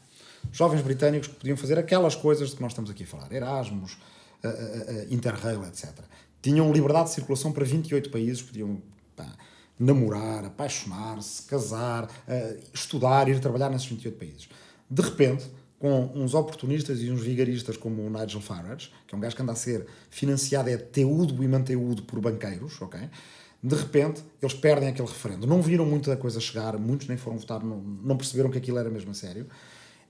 jovens 0.53 0.82
britânicos 0.82 1.28
que 1.28 1.34
podiam 1.34 1.57
fazer 1.57 1.78
aquelas 1.78 2.14
coisas 2.14 2.51
de 2.51 2.57
que 2.57 2.62
nós 2.62 2.72
estamos 2.72 2.90
aqui 2.90 3.05
a 3.05 3.07
falar, 3.07 3.32
Erasmus, 3.32 3.99
eh, 4.42 4.49
eh, 4.49 4.84
eh, 4.88 5.14
Interrail, 5.14 5.64
etc. 5.64 5.90
Tinham 6.40 6.72
liberdade 6.72 7.09
de 7.09 7.14
circulação 7.14 7.53
para 7.53 7.64
28 7.64 8.11
países, 8.11 8.42
podiam 8.42 8.80
pá, 9.16 9.26
namorar, 9.78 10.45
apaixonar-se, 10.45 11.42
casar, 11.42 12.09
estudar, 12.72 13.28
ir 13.28 13.40
trabalhar 13.40 13.70
nesses 13.70 13.88
28 13.88 14.18
países. 14.18 14.49
De 14.88 15.03
repente, 15.03 15.51
com 15.85 16.11
uns 16.14 16.32
oportunistas 16.32 17.03
e 17.03 17.11
uns 17.11 17.20
vigaristas 17.20 17.76
como 17.76 18.01
o 18.01 18.09
Nigel 18.09 18.41
Farage, 18.41 18.91
que 19.07 19.14
é 19.14 19.18
um 19.18 19.20
gajo 19.20 19.37
que 19.37 19.43
anda 19.43 19.53
a 19.53 19.55
ser 19.55 19.85
financiado 20.09 20.70
é 20.70 20.78
teudo 20.78 21.45
e 21.45 21.47
manteudo 21.47 22.05
por 22.05 22.18
banqueiros, 22.22 22.80
ok? 22.80 22.99
De 23.62 23.74
repente, 23.74 24.22
eles 24.41 24.55
perdem 24.55 24.89
aquele 24.89 25.07
referendo. 25.07 25.47
Não 25.47 25.61
viram 25.61 25.85
muito 25.85 26.14
coisa 26.16 26.41
chegar, 26.41 26.78
muitos 26.78 27.07
nem 27.07 27.18
foram 27.18 27.37
votar, 27.37 27.62
não, 27.62 27.82
não 28.03 28.16
perceberam 28.16 28.51
que 28.51 28.57
aquilo 28.57 28.78
era 28.78 28.89
mesmo 28.89 29.11
a 29.11 29.14
sério. 29.14 29.47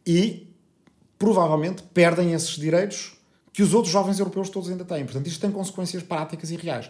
E 0.07 0.47
provavelmente 1.18 1.83
perdem 1.93 2.35
esses 2.35 2.51
direitos 2.51 3.14
que 3.53 3.61
os 3.61 3.75
outros 3.75 3.93
jovens 3.93 4.20
europeus 4.20 4.49
todos 4.49 4.70
ainda 4.70 4.85
têm. 4.85 5.05
Portanto, 5.05 5.27
isto 5.27 5.41
tem 5.41 5.51
consequências 5.51 6.05
práticas 6.05 6.53
e 6.53 6.57
reais. 6.57 6.89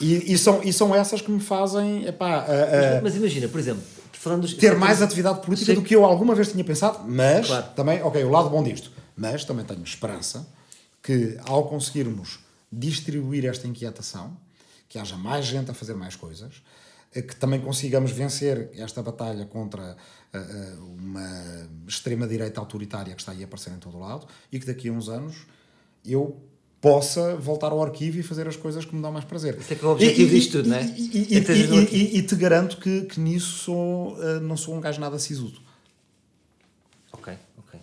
E, 0.00 0.32
e 0.32 0.36
são, 0.36 0.64
e 0.64 0.72
são 0.72 0.92
essas 0.92 1.20
que 1.20 1.30
me 1.30 1.38
fazem 1.40 2.06
epá, 2.06 2.38
a- 2.40 3.00
Mas 3.04 3.14
imagina, 3.14 3.46
por 3.46 3.60
exemplo, 3.60 3.84
falando 4.18 4.46
ter 4.56 4.76
mais 4.76 5.02
atividade 5.02 5.40
política 5.40 5.74
do 5.74 5.82
que- 5.82 5.94
eu 5.94 6.04
alguma 6.04 6.34
vez 6.34 6.50
tinha 6.50 6.64
pensado, 6.64 7.04
mas 7.08 7.46
Claro. 7.46 7.66
também, 7.74 8.02
ok, 8.02 8.22
o 8.24 8.30
lado 8.30 8.50
bom 8.50 8.62
disto, 8.62 8.90
mas 9.16 9.44
também 9.44 9.64
tenho 9.64 9.82
esperança 9.82 10.46
que 11.02 11.38
ao 11.46 11.68
conseguirmos 11.68 12.40
distribuir 12.72 13.44
esta 13.46 13.66
inquietação, 13.66 14.36
que 14.88 14.98
haja 14.98 15.16
mais 15.16 15.44
gente 15.46 15.70
a 15.70 15.74
fazer 15.74 15.94
mais 15.94 16.16
coisas, 16.16 16.62
eh, 17.14 17.22
que 17.22 17.34
também 17.36 17.60
consigamos 17.60 18.10
vencer 18.10 18.70
esta 18.74 19.02
batalha 19.02 19.44
contra 19.46 19.96
uh, 20.34 20.38
uh, 20.80 20.84
uma 20.98 21.68
extrema-direita 21.86 22.60
autoritária 22.60 23.14
que 23.14 23.20
está 23.22 23.32
aí 23.32 23.42
a 23.42 23.46
aparecer 23.46 23.72
em 23.72 23.78
todo 23.78 23.96
o 23.96 24.00
lado 24.00 24.26
e 24.50 24.58
que 24.58 24.66
daqui 24.66 24.88
a 24.88 24.92
uns 24.92 25.08
anos 25.08 25.46
eu 26.04 26.40
possa 26.90 27.34
voltar 27.36 27.72
ao 27.72 27.82
arquivo 27.82 28.18
e 28.18 28.22
fazer 28.22 28.46
as 28.46 28.56
coisas 28.56 28.84
que 28.84 28.94
me 28.94 29.02
dão 29.02 29.10
mais 29.12 29.24
prazer. 29.24 29.58
Isso 29.58 29.72
é 29.72 29.76
que 29.76 29.84
é 29.84 29.88
o 29.88 29.90
objetivo 29.92 30.28
E- 30.30 30.34
disto 30.38 30.52
tudo, 30.52 30.68
não 30.68 30.76
é? 30.76 30.84
E, 30.84 30.88
e- 30.88 31.38
e- 31.38 31.38
e- 31.38 31.96
e- 32.14 32.18
e 32.18 32.22
te 32.22 32.34
garanto 32.36 32.76
que, 32.78 33.02
que 33.02 33.18
nisso 33.20 33.58
sou, 33.64 34.14
uh, 34.16 34.40
não 34.40 34.56
sou 34.56 34.74
um 34.74 34.80
gajo 34.80 35.00
nada 35.00 35.18
sisudo. 35.18 35.58
Ok, 37.12 37.32
ok. 37.58 37.80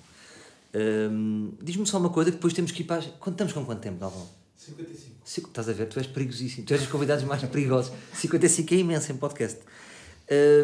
Hum, 0.76 1.52
Diz-me 1.62 1.86
só 1.86 1.98
uma 1.98 2.10
coisa 2.10 2.32
que 2.32 2.38
depois 2.38 2.54
temos 2.54 2.72
que 2.72 2.82
ir 2.82 2.86
para. 2.86 3.02
Quanto 3.20 3.32
estamos 3.36 3.54
com 3.54 3.66
quanto 3.66 3.82
tempo, 3.82 4.00
Dalvão? 4.00 4.28
55. 4.58 5.14
Cinco- 5.26 5.48
Estás 5.50 5.68
a 5.70 5.74
ver? 5.74 5.88
Tu 5.88 6.00
és 6.00 6.08
perigosíssimo. 6.08 6.66
Tu 6.66 6.74
és 6.74 6.82
dos 6.82 6.90
convidados 6.92 7.24
mais 7.26 7.42
perigosos. 7.44 7.92
55 8.14 8.74
é 8.74 8.78
imenso 8.78 9.12
em 9.12 9.18
podcast. 9.18 9.60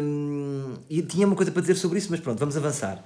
Hum, 0.02 0.74
e 0.88 1.02
tinha 1.02 1.26
uma 1.26 1.36
coisa 1.36 1.52
para 1.52 1.60
dizer 1.60 1.76
sobre 1.76 1.98
isso, 1.98 2.08
mas 2.10 2.20
pronto, 2.20 2.38
vamos 2.38 2.56
avançar. 2.56 3.04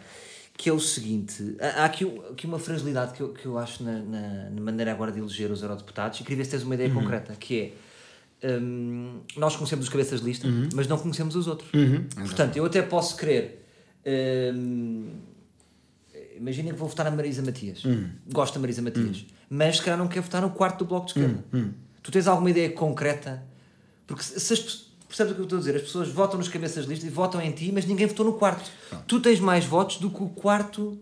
Que 0.57 0.71
é 0.71 0.73
o 0.73 0.79
seguinte: 0.81 1.57
há 1.61 1.85
aqui, 1.85 2.05
um- 2.05 2.21
aqui 2.31 2.47
uma 2.47 2.59
fragilidade 2.59 3.13
que 3.15 3.21
eu, 3.21 3.31
que 3.33 3.45
eu 3.47 3.59
acho 3.59 3.83
na, 3.83 3.99
na, 3.99 4.51
na 4.51 4.61
maneira 4.61 4.93
agora 4.93 5.11
de 5.13 5.19
eleger 5.19 5.51
os 5.51 5.63
eurodeputados, 5.63 6.21
e 6.21 6.23
queria 6.23 6.37
ver 6.39 6.45
se 6.45 6.53
tens 6.53 6.63
uma 6.63 6.75
ideia 6.75 6.91
concreta, 6.91 7.35
que 7.35 7.73
é. 8.43 8.57
hum, 8.59 9.21
nós 9.37 9.57
conhecemos 9.57 9.87
os 9.87 9.91
cabeças 9.91 10.21
de 10.21 10.27
lista, 10.27 10.47
mas 10.75 10.87
não 10.87 10.97
conhecemos 10.99 11.35
os 11.35 11.47
outros. 11.49 11.69
Portanto, 12.15 12.57
eu 12.57 12.65
até 12.65 12.83
posso 12.83 13.17
querer. 13.17 13.67
hum, 14.55 15.11
Imagina 16.37 16.71
que 16.73 16.77
vou 16.79 16.89
votar 16.89 17.05
na 17.09 17.13
Marisa 17.17 17.43
Matias. 17.43 17.83
Gosto 18.33 18.55
da 18.55 18.61
Marisa 18.61 18.83
Matias. 18.83 19.25
Mas 19.49 19.77
se 19.77 19.83
calhar 19.83 19.97
não 19.99 20.09
quero 20.09 20.23
votar 20.23 20.43
no 20.43 20.51
quarto 20.51 20.79
do 20.81 20.85
Bloco 20.85 21.07
de 21.07 21.13
Esquerda. 21.13 21.45
Tu 22.03 22.11
tens 22.11 22.27
alguma 22.27 22.51
ideia 22.51 22.71
concreta? 22.71 23.43
Porque 24.07 24.23
se, 24.23 24.53
as 24.53 24.59
pe- 24.59 24.94
percebes 25.17 25.33
o 25.33 25.35
que 25.37 25.41
eu 25.41 25.45
estou 25.45 25.57
a 25.57 25.61
dizer? 25.61 25.77
As 25.77 25.83
pessoas 25.83 26.09
votam 26.09 26.39
nos 26.39 26.49
cabeças 26.49 26.85
de 26.85 26.91
lista 26.91 27.07
e 27.07 27.11
votam 27.11 27.41
em 27.41 27.51
ti, 27.53 27.71
mas 27.73 27.85
ninguém 27.87 28.07
votou 28.07 28.27
no 28.27 28.33
quarto. 28.35 28.71
Tu 29.07 29.21
tens 29.21 29.41
mais 29.41 29.65
votos 29.65 29.99
do 29.99 30.11
que 30.11 30.23
o 30.23 30.29
quarto 30.29 30.99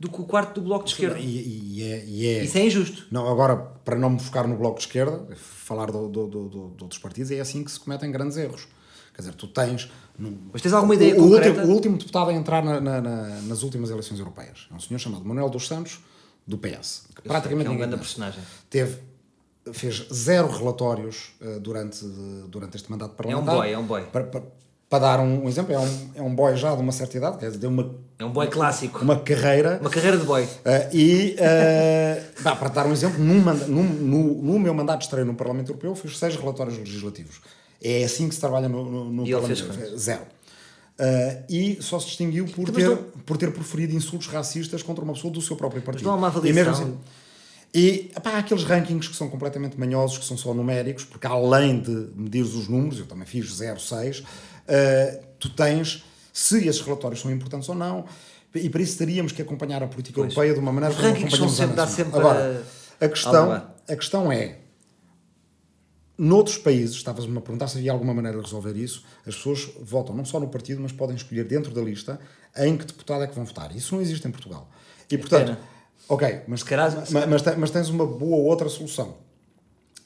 do 0.00 0.10
que 0.10 0.20
o 0.20 0.24
quarto 0.24 0.60
do 0.60 0.62
Bloco 0.66 0.84
de 0.84 0.90
Esquerda. 0.90 1.16
E, 1.20 1.76
e 1.78 1.82
é, 1.84 2.04
e 2.04 2.26
é- 2.26 2.44
Isso 2.44 2.58
é 2.58 2.66
injusto. 2.66 3.06
Não, 3.10 3.28
agora, 3.28 3.54
para 3.56 3.96
não 3.96 4.10
me 4.10 4.18
focar 4.18 4.48
no 4.48 4.56
bloco 4.56 4.78
de 4.80 4.86
esquerda, 4.86 5.24
falar 5.36 5.92
do, 5.92 6.08
do, 6.08 6.26
do, 6.26 6.48
do- 6.48 6.74
de 6.76 6.82
outros 6.82 6.98
partidos, 7.00 7.30
é 7.30 7.38
assim 7.38 7.62
que 7.62 7.70
se 7.70 7.78
cometem 7.78 8.10
grandes 8.10 8.36
erros. 8.36 8.66
Quer 9.14 9.22
dizer, 9.22 9.34
tu 9.34 9.46
tens. 9.46 9.88
Mas 10.52 10.60
tens 10.60 10.72
alguma 10.72 10.94
ideia 10.96 11.14
o, 11.14 11.18
o 11.26 11.30
concreta? 11.30 11.50
último, 11.50 11.66
o 11.66 11.74
último 11.76 11.98
deputado 11.98 12.30
a 12.30 12.32
entrar 12.32 12.64
na- 12.64 12.80
na- 12.80 13.00
na- 13.00 13.40
nas 13.42 13.62
últimas 13.62 13.90
eleições 13.90 14.18
europeias 14.18 14.66
é 14.72 14.74
um 14.74 14.80
senhor 14.80 14.98
chamado 14.98 15.24
Manuel 15.24 15.48
dos 15.48 15.68
Santos, 15.68 16.00
do 16.44 16.58
PS. 16.58 17.04
Que 17.14 17.22
praticamente 17.22 17.66
que 17.68 17.72
é 17.72 17.74
um 17.76 17.78
grande 17.78 17.96
personagem. 17.96 18.42
Teve, 18.68 18.98
fez 19.72 20.06
zero 20.12 20.48
relatórios 20.48 21.32
eh, 21.40 21.58
durante, 21.60 22.04
durante 22.48 22.76
este 22.76 22.90
mandato 22.90 23.14
parlamentar. 23.14 23.54
boy, 23.56 23.70
é 23.72 23.78
um 23.78 23.84
boy. 23.86 24.02
Para, 24.04 24.24
para- 24.24 24.42
para 24.88 24.98
dar 24.98 25.20
um, 25.20 25.44
um 25.44 25.48
exemplo, 25.48 25.72
é 25.72 25.78
um, 25.78 26.10
é 26.16 26.20
um 26.20 26.34
boy 26.34 26.54
já 26.54 26.74
de 26.74 26.82
uma 26.82 26.92
certa 26.92 27.16
idade, 27.16 27.38
quer 27.38 27.46
dizer, 27.46 27.58
deu 27.58 27.70
uma, 27.70 27.94
É 28.18 28.24
um 28.26 28.30
boy 28.30 28.46
clássico. 28.48 28.98
uma 29.02 29.18
carreira. 29.18 29.78
Uma 29.80 29.88
carreira 29.88 30.18
de 30.18 30.24
boy. 30.26 30.42
Uh, 30.44 30.48
e, 30.92 31.34
uh, 31.40 32.42
pá, 32.42 32.54
para 32.56 32.68
dar 32.68 32.86
um 32.86 32.92
exemplo, 32.92 33.18
num 33.18 33.40
manda- 33.40 33.66
num- 33.66 33.82
no, 33.82 34.42
no 34.42 34.58
meu 34.58 34.74
mandato 34.74 34.98
de 34.98 35.04
estreia 35.06 35.24
no 35.24 35.34
Parlamento 35.34 35.68
Europeu, 35.70 35.94
fiz 35.94 36.18
seis 36.18 36.36
relatórios 36.36 36.76
legislativos. 36.76 37.40
É 37.82 38.04
assim 38.04 38.28
que 38.28 38.34
se 38.34 38.40
trabalha 38.42 38.68
no, 38.68 38.84
no, 38.84 39.04
no 39.10 39.26
E 39.26 39.32
Parlamento 39.32 39.60
Europeu. 39.62 39.96
Zero. 39.98 40.22
Uh, 41.00 41.42
e 41.48 41.78
só 41.80 41.98
se 41.98 42.06
distinguiu 42.08 42.44
por 42.44 42.66
ter, 42.70 42.72
mas 42.72 42.84
não- 42.84 42.96
por 43.24 43.36
ter 43.38 43.50
proferido 43.50 43.94
insultos 43.94 44.26
racistas 44.28 44.82
contra 44.82 45.02
uma 45.02 45.14
pessoa 45.14 45.32
do 45.32 45.40
seu 45.40 45.56
próprio 45.56 45.80
partido. 45.80 46.04
não 46.04 46.12
há 46.12 46.16
uma 46.16 46.28
E 46.28 46.52
mesmo 46.52 46.70
avaliação? 46.70 46.84
assim- 46.84 46.98
e 47.74 48.10
pá, 48.22 48.32
há 48.32 48.38
aqueles 48.38 48.64
rankings 48.64 49.08
que 49.08 49.16
são 49.16 49.28
completamente 49.30 49.78
manhosos, 49.80 50.18
que 50.18 50.24
são 50.24 50.36
só 50.36 50.52
numéricos, 50.52 51.04
porque 51.04 51.26
além 51.26 51.80
de 51.80 51.90
medir 52.14 52.42
os 52.42 52.68
números, 52.68 52.98
eu 52.98 53.06
também 53.06 53.26
fiz 53.26 53.46
0,6, 53.50 54.20
uh, 54.22 55.24
tu 55.38 55.48
tens 55.50 56.04
se 56.32 56.66
esses 56.68 56.80
relatórios 56.82 57.20
são 57.20 57.30
importantes 57.30 57.68
ou 57.68 57.74
não, 57.74 58.04
e 58.54 58.68
para 58.68 58.82
isso 58.82 58.98
teríamos 58.98 59.32
que 59.32 59.40
acompanhar 59.40 59.82
a 59.82 59.86
política 59.86 60.16
Pois. 60.20 60.32
europeia 60.32 60.52
de 60.54 60.58
uma 60.60 60.72
maneira 60.72 60.94
Os 60.94 61.00
como 61.00 61.12
acompanhamos 61.14 61.52
a 61.54 61.56
sempre- 61.62 61.76
dá 61.76 61.84
nacional. 61.86 62.12
sempre 62.12 62.18
Agora, 62.20 62.64
a- 63.00 63.08
questão, 63.08 63.52
a 63.88 63.96
questão 63.96 64.32
é, 64.32 64.58
noutros 66.18 66.58
países, 66.58 66.96
estavas-me 66.96 67.36
a 67.38 67.40
perguntar 67.40 67.68
se 67.68 67.78
havia 67.78 67.90
alguma 67.92 68.12
maneira 68.14 68.38
de 68.38 68.44
resolver 68.44 68.76
isso, 68.76 69.02
as 69.26 69.34
pessoas 69.34 69.70
votam 69.80 70.14
não 70.14 70.24
só 70.24 70.38
no 70.38 70.48
partido, 70.48 70.80
mas 70.80 70.92
podem 70.92 71.16
escolher 71.16 71.44
dentro 71.44 71.72
da 71.72 71.80
lista 71.80 72.20
em 72.56 72.76
que 72.76 72.84
deputado 72.84 73.24
é 73.24 73.26
que 73.26 73.34
vão 73.34 73.44
votar. 73.44 73.74
Isso 73.74 73.94
não 73.94 74.02
existe 74.02 74.26
em 74.28 74.30
Portugal. 74.30 74.70
E, 75.10 75.16
portanto, 75.18 75.46
pena. 75.56 75.58
Ok, 76.08 76.42
mas, 76.46 76.62
calhar- 76.62 76.94
mas, 77.10 77.26
mas, 77.26 77.56
mas 77.56 77.70
tens 77.70 77.88
uma 77.88 78.06
boa 78.06 78.36
outra 78.48 78.68
solução. 78.68 79.16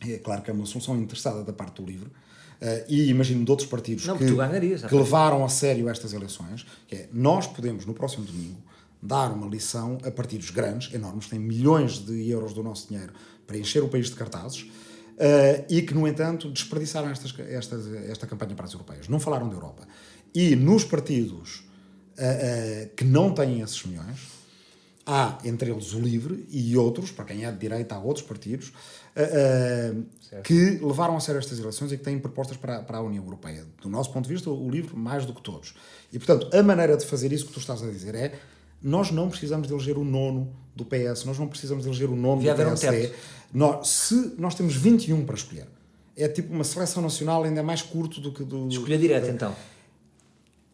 É 0.07 0.18
claro 0.18 0.42
que 0.42 0.51
é 0.51 0.53
uma 0.53 0.66
solução 0.66 0.97
interessada 0.97 1.42
da 1.42 1.53
parte 1.53 1.80
do 1.80 1.86
livro, 1.88 2.11
eh, 2.61 2.84
e 2.88 3.09
imagino 3.09 3.44
de 3.44 3.51
outros 3.51 3.68
partidos 3.68 4.07
Não, 4.07 4.16
que, 4.16 4.30
ganharias, 4.34 4.84
que 4.84 4.94
levaram 4.94 5.44
a 5.44 5.49
sério 5.49 5.88
estas 5.88 6.12
eleições, 6.12 6.66
que 6.86 6.97
é, 6.97 7.09
nós 7.12 7.47
podemos, 7.47 7.86
no 7.86 7.94
próximo 7.94 8.24
domingo, 8.24 8.61
dar 9.03 9.30
uma 9.32 9.47
lição 9.47 9.99
a 10.05 10.11
partidos 10.11 10.51
grandes, 10.51 10.92
enormes, 10.92 11.24
que 11.26 11.30
têm 11.32 11.38
milhões 11.38 11.99
de 12.05 12.28
euros 12.30 12.53
do 12.53 12.62
nosso 12.62 12.88
dinheiro 12.88 13.12
para 13.47 13.57
encher 13.57 13.82
o 13.82 13.88
país 13.88 14.07
de 14.11 14.16
cartazes, 14.16 14.66
eh, 15.18 15.64
e 15.70 15.82
que, 15.82 15.94
no 15.94 16.07
entanto, 16.07 16.51
desperdiçaram 16.51 17.09
estas, 17.09 17.34
estas, 17.38 17.86
esta 18.09 18.26
campanha 18.26 18.55
para 18.55 18.66
as 18.66 18.72
europeias. 18.72 19.09
Não 19.09 19.18
falaram 19.18 19.49
da 19.49 19.55
Europa. 19.55 19.86
E 20.34 20.55
nos 20.57 20.84
partidos 20.84 21.64
eh, 22.18 22.90
que 22.97 23.05
não 23.05 23.32
têm 23.32 23.61
esses 23.62 23.82
milhões, 23.84 24.36
há 25.07 25.38
entre 25.44 25.70
eles 25.70 25.92
o 25.94 26.00
LIVRE 26.00 26.44
e 26.50 26.76
outros, 26.76 27.12
para 27.12 27.24
quem 27.24 27.44
é 27.44 27.52
de 27.52 27.59
direita, 27.59 27.94
há 27.94 27.98
outros 27.98 28.26
partidos, 28.26 28.72
eh, 29.14 29.94
que 30.42 30.78
levaram 30.82 31.16
a 31.16 31.20
sério 31.20 31.38
estas 31.38 31.59
eleições 31.59 31.92
e 31.92 31.96
que 31.96 32.02
têm 32.02 32.18
propostas 32.18 32.57
para, 32.57 32.80
para 32.80 32.98
a 32.98 33.00
União 33.00 33.24
Europeia. 33.24 33.64
Do 33.80 33.88
nosso 33.88 34.12
ponto 34.12 34.26
de 34.26 34.34
vista, 34.34 34.50
o 34.50 34.68
LIVRE 34.68 34.96
mais 34.96 35.24
do 35.24 35.32
que 35.32 35.40
todos. 35.40 35.74
E, 36.12 36.18
portanto, 36.18 36.54
a 36.54 36.62
maneira 36.62 36.96
de 36.96 37.07
fazer 37.07 37.32
isso 37.32 37.46
que 37.46 37.52
tu 37.52 37.61
estás 37.61 37.82
a 37.82 37.86
dizer 37.86 38.14
é 38.16 38.34
nós 38.82 39.11
não 39.11 39.28
precisamos 39.28 39.68
de 39.68 39.72
eleger 39.72 39.96
o 39.96 40.04
nono 40.04 40.52
do 40.74 40.84
PS, 40.84 41.24
nós 41.24 41.38
não 41.38 41.46
precisamos 41.46 41.84
de 41.84 41.90
eleger 41.90 42.11
o 42.11 42.16
nono 42.16 42.42
Devia 42.42 42.54
do 42.54 42.62
um 42.62 42.76
PSD. 42.76 43.12
Nós, 43.54 43.88
se 43.88 44.34
nós 44.36 44.54
temos 44.54 44.74
21 44.74 45.24
para 45.24 45.36
escolher, 45.36 45.66
é 46.16 46.28
tipo 46.28 46.52
uma 46.52 46.64
seleção 46.64 47.02
nacional 47.02 47.44
ainda 47.44 47.62
mais 47.62 47.80
curto 47.80 48.20
do 48.20 48.32
que 48.32 48.44
do... 48.44 48.68
Escolha 48.68 48.98
direta, 48.98 49.28
então. 49.28 49.54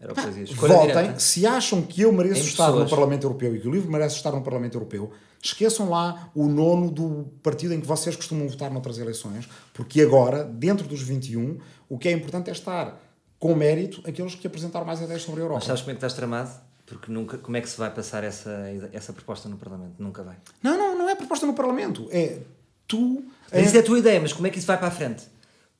Era 0.02 0.12
o 0.12 0.16
que 0.16 0.26
dizia. 0.26 0.42
Escolha 0.42 0.74
Votem, 0.74 0.88
direta. 0.88 1.18
se 1.20 1.46
acham 1.46 1.80
que 1.80 2.02
eu 2.02 2.12
mereço 2.12 2.40
Em 2.40 2.44
estar 2.44 2.66
no 2.66 2.72
pessoas. 2.72 2.90
Parlamento 2.90 3.22
Europeu 3.22 3.54
e 3.54 3.60
que 3.60 3.68
o 3.68 3.70
livro 3.70 3.90
merece 3.90 4.16
estar 4.16 4.32
no 4.32 4.42
Parlamento 4.42 4.74
Europeu, 4.74 5.12
esqueçam 5.40 5.88
lá 5.88 6.28
o 6.34 6.48
nono 6.48 6.90
do 6.90 7.30
partido 7.40 7.72
em 7.72 7.80
que 7.80 7.86
vocês 7.86 8.16
costumam 8.16 8.48
votar 8.48 8.68
noutras 8.68 8.98
eleições, 8.98 9.48
porque 9.72 10.02
agora, 10.02 10.42
dentro 10.42 10.88
dos 10.88 11.00
21, 11.02 11.56
o 11.88 11.96
que 11.96 12.08
é 12.08 12.12
importante 12.12 12.50
é 12.50 12.52
estar 12.52 13.00
com 13.38 13.54
mérito 13.54 14.02
aqueles 14.04 14.34
que 14.34 14.46
apresentaram 14.46 14.84
mais 14.84 15.00
ideias 15.00 15.22
sobre 15.22 15.40
a 15.40 15.44
Europa. 15.44 15.60
Mas 15.60 15.66
sabes 15.66 15.82
como 15.82 15.92
é 15.92 15.94
que 15.94 15.98
estás 15.98 16.14
tramado? 16.14 16.50
Porque 16.84 17.10
nunca, 17.10 17.38
como 17.38 17.56
é 17.56 17.60
que 17.60 17.70
se 17.70 17.78
vai 17.78 17.90
passar 17.90 18.24
essa, 18.24 18.50
essa 18.92 19.12
proposta 19.12 19.48
no 19.48 19.56
Parlamento? 19.56 19.94
Nunca 20.00 20.24
vai. 20.24 20.36
Não, 20.60 20.76
não, 20.76 20.98
não 20.98 21.08
é 21.08 21.14
proposta 21.14 21.46
no 21.46 21.54
Parlamento. 21.54 22.08
É 22.10 22.40
tu. 22.88 23.24
Mas 23.52 23.66
isso 23.66 23.76
é 23.76 23.80
a 23.80 23.82
tua 23.84 23.98
ideia, 23.98 24.20
mas 24.20 24.32
como 24.32 24.48
é 24.48 24.50
que 24.50 24.58
isso 24.58 24.66
vai 24.66 24.76
para 24.76 24.88
a 24.88 24.90
frente? 24.90 25.24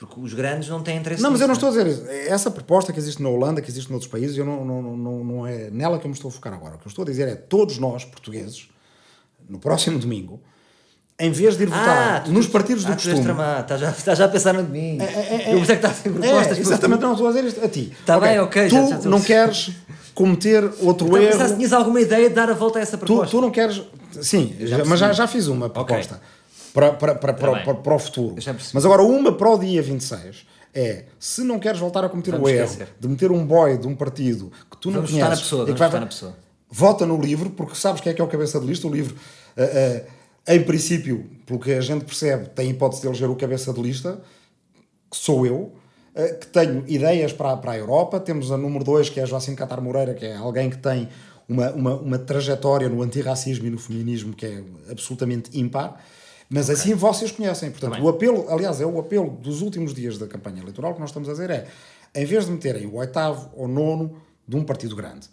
Porque 0.07 0.21
os 0.21 0.35
grandes 0.35 0.69
não 0.69 0.83
têm 0.83 0.99
interesse 0.99 1.23
Não, 1.23 1.31
mas 1.31 1.41
eu 1.41 1.47
não 1.47 1.55
nisso, 1.55 1.67
estou 1.69 1.81
a 1.81 1.85
dizer 1.85 2.03
isso. 2.03 2.11
Essa 2.33 2.51
proposta 2.51 2.93
que 2.93 2.99
existe 2.99 3.23
na 3.23 3.29
Holanda, 3.29 3.61
que 3.63 3.71
existe 3.71 3.89
noutros 3.91 4.11
países, 4.11 4.37
eu 4.37 4.45
não, 4.45 4.65
não, 4.65 4.83
não, 4.97 5.25
não 5.25 5.47
é 5.47 5.71
nela 5.71 5.99
que 5.99 6.05
eu 6.05 6.09
me 6.09 6.15
estou 6.15 6.29
a 6.29 6.33
focar 6.33 6.53
agora. 6.53 6.75
O 6.75 6.79
que 6.79 6.87
eu 6.87 6.91
estou 6.91 7.05
a 7.05 7.07
dizer 7.07 7.29
é 7.29 7.37
todos 7.37 7.79
nós, 7.79 8.05
portugueses, 8.05 8.69
no 9.49 9.59
próximo 9.61 9.99
domingo, 10.01 10.41
em 11.21 11.31
vez 11.31 11.57
de 11.57 11.63
ir 11.63 11.67
votar 11.67 12.25
tu- 12.25 12.33
nos 12.33 12.47
tu- 12.47 12.53
partidos 12.53 12.85
do 12.85 12.93
ah, 12.93 12.97
tu 12.97 12.99
és 12.99 13.05
costume. 13.05 13.23
tramado, 13.25 13.61
estás 13.63 13.81
já, 13.81 13.91
estás 13.91 14.19
já 14.19 14.25
a 14.25 14.29
pensar 14.29 14.55
no 14.55 14.63
domingo. 14.65 15.05
eu 15.05 15.61
pensei 15.61 15.65
que 15.67 15.73
estás 15.73 15.97
sem 15.99 16.13
propostas. 16.13 16.59
É, 16.59 16.61
exatamente, 16.61 17.01
não 17.03 17.13
estou 17.13 17.27
a 17.29 17.31
dizer 17.33 17.45
isto 17.47 17.65
a 17.65 17.69
ti. 17.69 17.93
Tá 18.05 18.19
bem, 18.19 18.41
ok, 18.41 18.69
Tu 18.69 18.75
já- 18.75 18.81
já 18.81 18.97
estou 18.97 19.07
a 19.09 19.11
não 19.11 19.21
queres 19.21 19.71
cometer 20.15 20.65
outro 20.81 21.07
Então, 21.07 21.19
erro. 21.23 21.49
se 21.49 21.55
tinhas 21.57 21.73
alguma 21.73 22.01
ideia 22.01 22.29
de 22.29 22.35
dar 22.35 22.51
a 22.51 22.55
volta 22.55 22.79
a 22.79 22.83
essa 22.83 22.97
Tu, 22.99 23.07
proposta. 23.07 23.31
tu 23.31 23.41
não 23.41 23.51
queres. 23.53 23.83
Sim, 24.21 24.57
já- 24.61 24.85
mas 24.85 24.99
já, 24.99 25.13
já 25.13 25.27
fiz 25.29 25.47
uma 25.47 25.71
proposta 25.71 26.17
para, 26.17 26.42
para, 26.73 26.93
para, 26.93 27.15
para, 27.17 27.33
bem. 27.53 27.65
para, 27.65 27.75
para 27.75 27.95
o 27.95 27.99
futuro. 27.99 28.37
Mas 28.73 28.85
agora, 28.85 29.03
uma 29.03 29.33
para 29.37 29.51
o 29.51 29.59
dia 29.59 29.83
26 29.83 30.47
é: 30.75 31.05
se 31.19 31.43
não 31.43 31.59
queres 31.59 31.79
voltar 31.79 32.05
a 32.05 32.09
cometer 32.09 32.31
Vamos 32.33 32.47
o 32.47 32.51
erro 32.51 32.65
esquecer. 32.65 32.89
de 32.99 33.09
meter 33.09 33.31
um 33.31 33.45
boy 33.47 33.77
de 33.77 33.87
um 33.87 33.95
partido 33.95 34.51
que 34.71 34.77
tu 34.79 34.91
Vamos 34.91 35.11
não 35.13 35.19
conheces, 35.21 35.43
pessoa, 35.45 35.63
e 35.69 35.73
que 35.73 35.79
vai- 35.79 35.89
votar 35.89 36.01
na 36.01 36.07
pessoa. 36.07 36.37
vota 36.71 37.05
no 37.07 37.21
livro, 37.21 37.51
porque 37.51 37.75
sabes 37.75 38.01
quem 38.01 38.11
é 38.13 38.15
que 38.15 38.21
é 38.21 38.25
o 38.25 38.29
cabeça 38.29 38.59
de 38.59 38.67
lista. 38.67 38.87
O 38.87 38.91
livro, 38.93 39.15
eh, 39.57 40.05
eh, 40.47 40.55
em 40.57 40.63
princípio, 40.63 41.29
pelo 41.47 41.59
que 41.61 41.73
a 41.73 41.81
gente 41.81 42.05
percebe, 42.05 42.49
tem 42.51 42.71
hipótese 42.71 43.03
de 43.03 43.09
eleger 43.09 43.29
o 43.31 43.37
cabeça 43.37 43.73
de 43.73 43.81
lista, 43.83 44.21
que 45.11 45.17
sou 45.17 45.45
eu, 45.47 45.73
eh, 46.15 46.29
que 46.35 46.47
tenho 46.47 46.85
ideias 46.89 47.33
para, 47.33 47.57
para 47.59 47.73
a 47.73 47.77
Europa. 47.79 48.19
Temos 48.19 48.51
a 48.51 48.57
número 48.57 48.83
2, 48.85 49.09
que 49.11 49.21
é 49.21 49.23
a 49.23 49.27
Joacim 49.27 49.55
Catar 49.55 49.81
Moreira, 49.81 50.15
que 50.15 50.25
é 50.25 50.35
alguém 50.35 50.71
que 50.71 50.79
tem 50.79 51.09
uma, 51.49 51.71
uma, 51.73 51.95
uma 51.97 52.19
trajetória 52.19 52.89
no 52.89 53.03
antirracismo 53.03 53.67
e 53.67 53.71
no 53.71 53.79
feminismo 53.79 54.33
que 54.33 54.47
é 54.47 54.63
absolutamente 54.91 55.51
ímpar. 55.59 56.03
Mas 56.53 56.69
assim 56.71 56.95
vocês 56.95 57.31
conhecem. 57.31 57.71
Portanto, 57.71 58.03
o 58.03 58.09
apelo, 58.09 58.47
aliás, 58.49 58.81
é 58.81 58.87
o 58.87 58.99
apelo 59.01 59.31
dos 59.31 59.63
últimos 59.63 59.95
dias 59.95 60.19
da 60.19 60.27
campanha 60.27 60.61
eleitoral 60.61 60.93
que 60.95 61.01
nós 61.01 61.11
estamos 61.11 61.29
a 61.29 61.33
dizer 61.33 61.51
é, 61.51 61.67
em 62.15 62.25
vez 62.27 62.45
de 62.47 62.51
meterem 62.53 62.87
o 62.87 62.97
oitavo 62.97 63.51
ou 63.57 63.67
nono 63.67 64.17
de 64.47 64.55
um 64.57 64.63
partido 64.65 64.95
grande, 64.95 65.29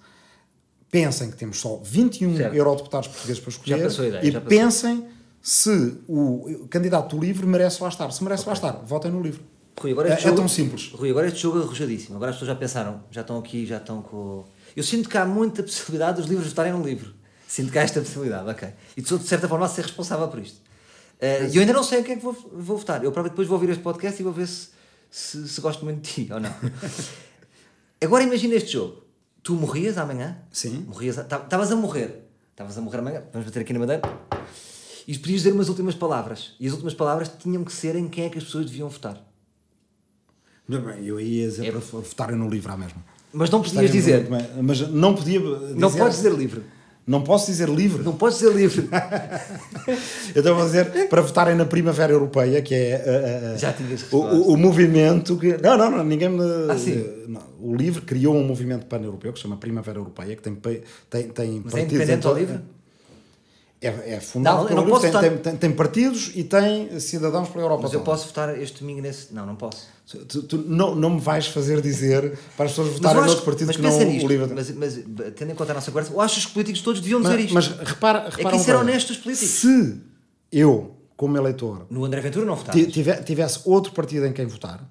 pensem 0.91 1.29
que 1.29 1.37
temos 1.37 1.59
só 1.59 1.77
21 1.83 2.37
Certo. 2.37 2.55
eurodeputados 2.55 3.07
portugueses 3.09 3.39
para 3.41 3.49
escolher 3.49 3.91
ideia, 3.91 4.25
e 4.25 4.41
pensem 4.41 5.05
se 5.41 5.97
o 6.07 6.67
candidato 6.69 7.15
do 7.15 7.21
livro 7.23 7.47
merece 7.47 7.81
lá 7.81 7.89
estar. 7.89 8.09
Se 8.11 8.23
merece 8.23 8.45
lá 8.47 8.53
estar, 8.53 8.71
votem 8.85 9.11
no 9.11 9.21
livro. 9.21 9.41
Rui, 9.79 9.91
agora 9.91 10.09
É, 10.09 10.13
este 10.13 10.23
é 10.25 10.29
jogo- 10.29 10.37
tão 10.41 10.47
simples. 10.49 10.91
Rui, 10.93 11.09
agora 11.09 11.27
este 11.27 11.39
jogo 11.39 11.59
é 11.59 11.63
arrojadíssimo. 11.63 12.15
Agora 12.17 12.31
as 12.31 12.35
pessoas 12.37 12.49
já 12.49 12.55
pensaram, 12.55 13.01
já 13.11 13.21
estão 13.21 13.37
aqui, 13.37 13.65
já 13.65 13.77
estão 13.77 14.01
com. 14.01 14.43
Eu 14.75 14.83
sinto 14.83 15.07
que 15.07 15.17
há 15.17 15.25
muita 15.25 15.63
possibilidade 15.63 16.19
dos 16.19 16.29
livros 16.29 16.47
estarem 16.47 16.73
no 16.73 16.83
livro. 16.83 17.13
Sinto 17.47 17.71
que 17.71 17.79
há 17.79 17.83
esta 17.83 17.99
possibilidade, 18.01 18.49
ok. 18.49 18.67
E 18.97 19.03
sou 19.05 19.17
de 19.17 19.25
certa 19.25 19.47
forma 19.47 19.65
a 19.65 19.69
ser 19.69 19.81
responsável 19.83 20.27
por 20.27 20.39
isto. 20.39 20.59
Eh, 21.19 21.49
E 21.51 21.55
eu 21.55 21.61
ainda 21.61 21.73
não 21.73 21.83
sei 21.83 22.01
o 22.01 22.03
que 22.03 22.11
é 22.11 22.15
que 22.15 22.21
vou, 22.23 22.33
vou 22.33 22.77
votar. 22.77 23.03
Eu 23.03 23.11
próprio 23.11 23.31
depois 23.31 23.47
vou 23.47 23.55
ouvir 23.57 23.69
este 23.71 23.83
podcast 23.83 24.19
e 24.19 24.23
vou 24.23 24.31
ver 24.33 24.47
se, 24.47 24.69
se, 25.11 25.47
se 25.47 25.61
gosto 25.61 25.83
muito 25.83 26.01
de 26.01 26.25
ti 26.25 26.33
ou 26.33 26.39
não. 26.39 26.53
agora 28.01 28.23
imagina 28.23 28.55
este 28.55 28.73
jogo. 28.73 29.03
Tu 29.43 29.53
morrias 29.55 29.97
amanhã? 29.97 30.37
Sim. 30.51 30.85
Morrias, 30.87 31.17
estavas 31.17 31.71
a 31.71 31.75
morrer. 31.75 32.25
Estavas 32.51 32.77
a 32.77 32.81
morrer 32.81 32.99
amanhã. 32.99 33.23
Vamos 33.31 33.47
bater 33.47 33.61
aqui 33.61 33.73
na 33.73 33.79
madeira. 33.79 34.01
E 35.07 35.17
podias 35.17 35.41
dizer 35.41 35.53
umas 35.53 35.69
últimas 35.69 35.95
palavras. 35.95 36.53
E 36.59 36.67
as 36.67 36.73
últimas 36.73 36.93
palavras 36.93 37.31
tinham 37.39 37.63
que 37.63 37.71
ser 37.71 37.95
em 37.95 38.07
quem 38.07 38.25
é 38.25 38.29
que 38.29 38.37
as 38.37 38.43
pessoas 38.43 38.65
deviam 38.65 38.89
votar. 38.89 39.25
Mas 40.67 40.83
bem, 40.83 41.05
Eu 41.05 41.19
ia 41.19 41.47
dizer 41.47 41.65
É- 41.67 41.71
para 41.71 41.79
votarem 41.79 42.35
no 42.35 42.47
livro 42.49 42.71
à 42.71 42.77
mesma. 42.77 43.03
Mas 43.33 43.49
não 43.49 43.61
podias 43.61 43.91
dizer. 43.91 44.27
Mas 44.61 44.81
não 44.89 45.15
podia 45.15 45.39
dizer. 45.39 45.75
Não 45.75 45.91
podes 45.91 46.17
dizer 46.17 46.33
livre. 46.33 46.63
Não 47.09 47.23
posso 47.23 47.47
dizer 47.47 47.67
livre. 47.67 48.03
Não 48.03 48.13
podes 48.13 48.37
dizer 48.37 48.53
livre. 48.53 48.87
Eu 50.35 50.41
estava 50.41 50.61
a 50.61 50.65
dizer 50.65 51.09
para 51.09 51.23
votarem 51.23 51.55
na 51.55 51.65
Primavera 51.65 52.13
Europeia, 52.13 52.61
que 52.61 52.75
é 52.75 53.57
uh, 54.13 54.15
uh, 54.15 54.15
o, 54.15 54.53
o, 54.53 54.57
movimento 54.57 55.35
que. 55.35 55.57
Não, 55.57 55.75
não, 55.75 55.89
não, 55.89 56.03
ninguém 56.03 56.29
me. 56.29 56.39
Ah, 56.39 56.75
não. 57.27 57.41
o 57.59 57.75
LIVRE 57.75 58.03
criou 58.03 58.35
um 58.35 58.43
movimento 58.43 58.85
pan-europeu 58.85 59.33
que 59.33 59.39
se 59.39 59.43
chama 59.43 59.57
Primavera 59.57 59.97
Europeia, 59.97 60.35
que 60.35 60.43
tem, 60.43 60.53
tem, 60.53 61.29
tem 61.29 61.61
Mas 61.65 61.73
é 61.73 61.77
partidos. 61.77 61.93
independente 61.93 62.27
em 62.27 62.29
ao 62.29 62.37
livre? 62.37 62.59
É, 63.81 64.15
é 64.15 64.19
fundado 64.19 64.63
Não, 64.63 64.69
eu 64.69 64.75
não 64.75 64.85
posso 64.87 65.03
tem, 65.03 65.11
votar. 65.11 65.29
tem, 65.29 65.37
tem, 65.37 65.55
tem 65.55 65.71
partidos 65.71 66.31
e 66.35 66.43
tem 66.43 66.99
cidadãos 66.99 67.47
pela 67.47 67.63
Europa. 67.63 67.83
Mas 67.83 67.93
eu 67.93 67.99
toda. 68.01 68.11
posso 68.11 68.27
votar 68.27 68.61
este 68.61 68.81
domingo 68.81 69.01
nesse. 69.01 69.33
Não, 69.33 69.45
não 69.45 69.55
posso. 69.55 69.87
Tu, 70.27 70.43
tu 70.43 70.57
não, 70.67 70.95
não 70.95 71.11
me 71.11 71.19
vais 71.21 71.47
fazer 71.47 71.79
dizer 71.81 72.37
para 72.57 72.65
as 72.65 72.71
pessoas 72.71 72.89
votarem 72.93 73.21
eu 73.21 73.25
noutro 73.27 73.45
partido 73.45 73.67
mas 73.67 73.75
que 73.77 73.81
não 73.81 73.89
pensa 73.91 74.03
o 74.03 74.07
nisto, 74.11 74.27
LIVRE. 74.27 74.53
mas, 74.53 74.71
mas 74.75 74.95
tendo 75.35 75.51
em 75.51 75.55
conta 75.55 75.71
a 75.71 75.75
nossa 75.75 75.91
conversa, 75.91 76.11
eu 76.11 76.19
acho 76.19 76.33
que 76.33 76.39
os 76.39 76.45
políticos 76.47 76.81
todos 76.81 76.99
deviam 76.99 77.21
dizer 77.21 77.35
Mas, 77.35 77.43
isto. 77.45 77.53
mas 77.53 77.67
repara, 77.87 78.23
repara 78.29 78.41
é 78.41 78.51
que 78.51 78.55
isso 78.57 78.69
era 78.69 78.79
coisa. 78.79 78.91
honesto 78.91 79.07
dos 79.09 79.17
políticos. 79.17 79.49
Se 79.49 80.01
eu, 80.51 80.95
como 81.15 81.37
eleitor, 81.37 81.85
No 81.89 82.03
André 82.03 82.19
Ventura 82.21 82.45
não 82.45 82.57
tive- 82.57 83.23
tivesse 83.23 83.61
outro 83.65 83.93
partido 83.93 84.25
em 84.25 84.33
quem 84.33 84.45
votar, 84.47 84.83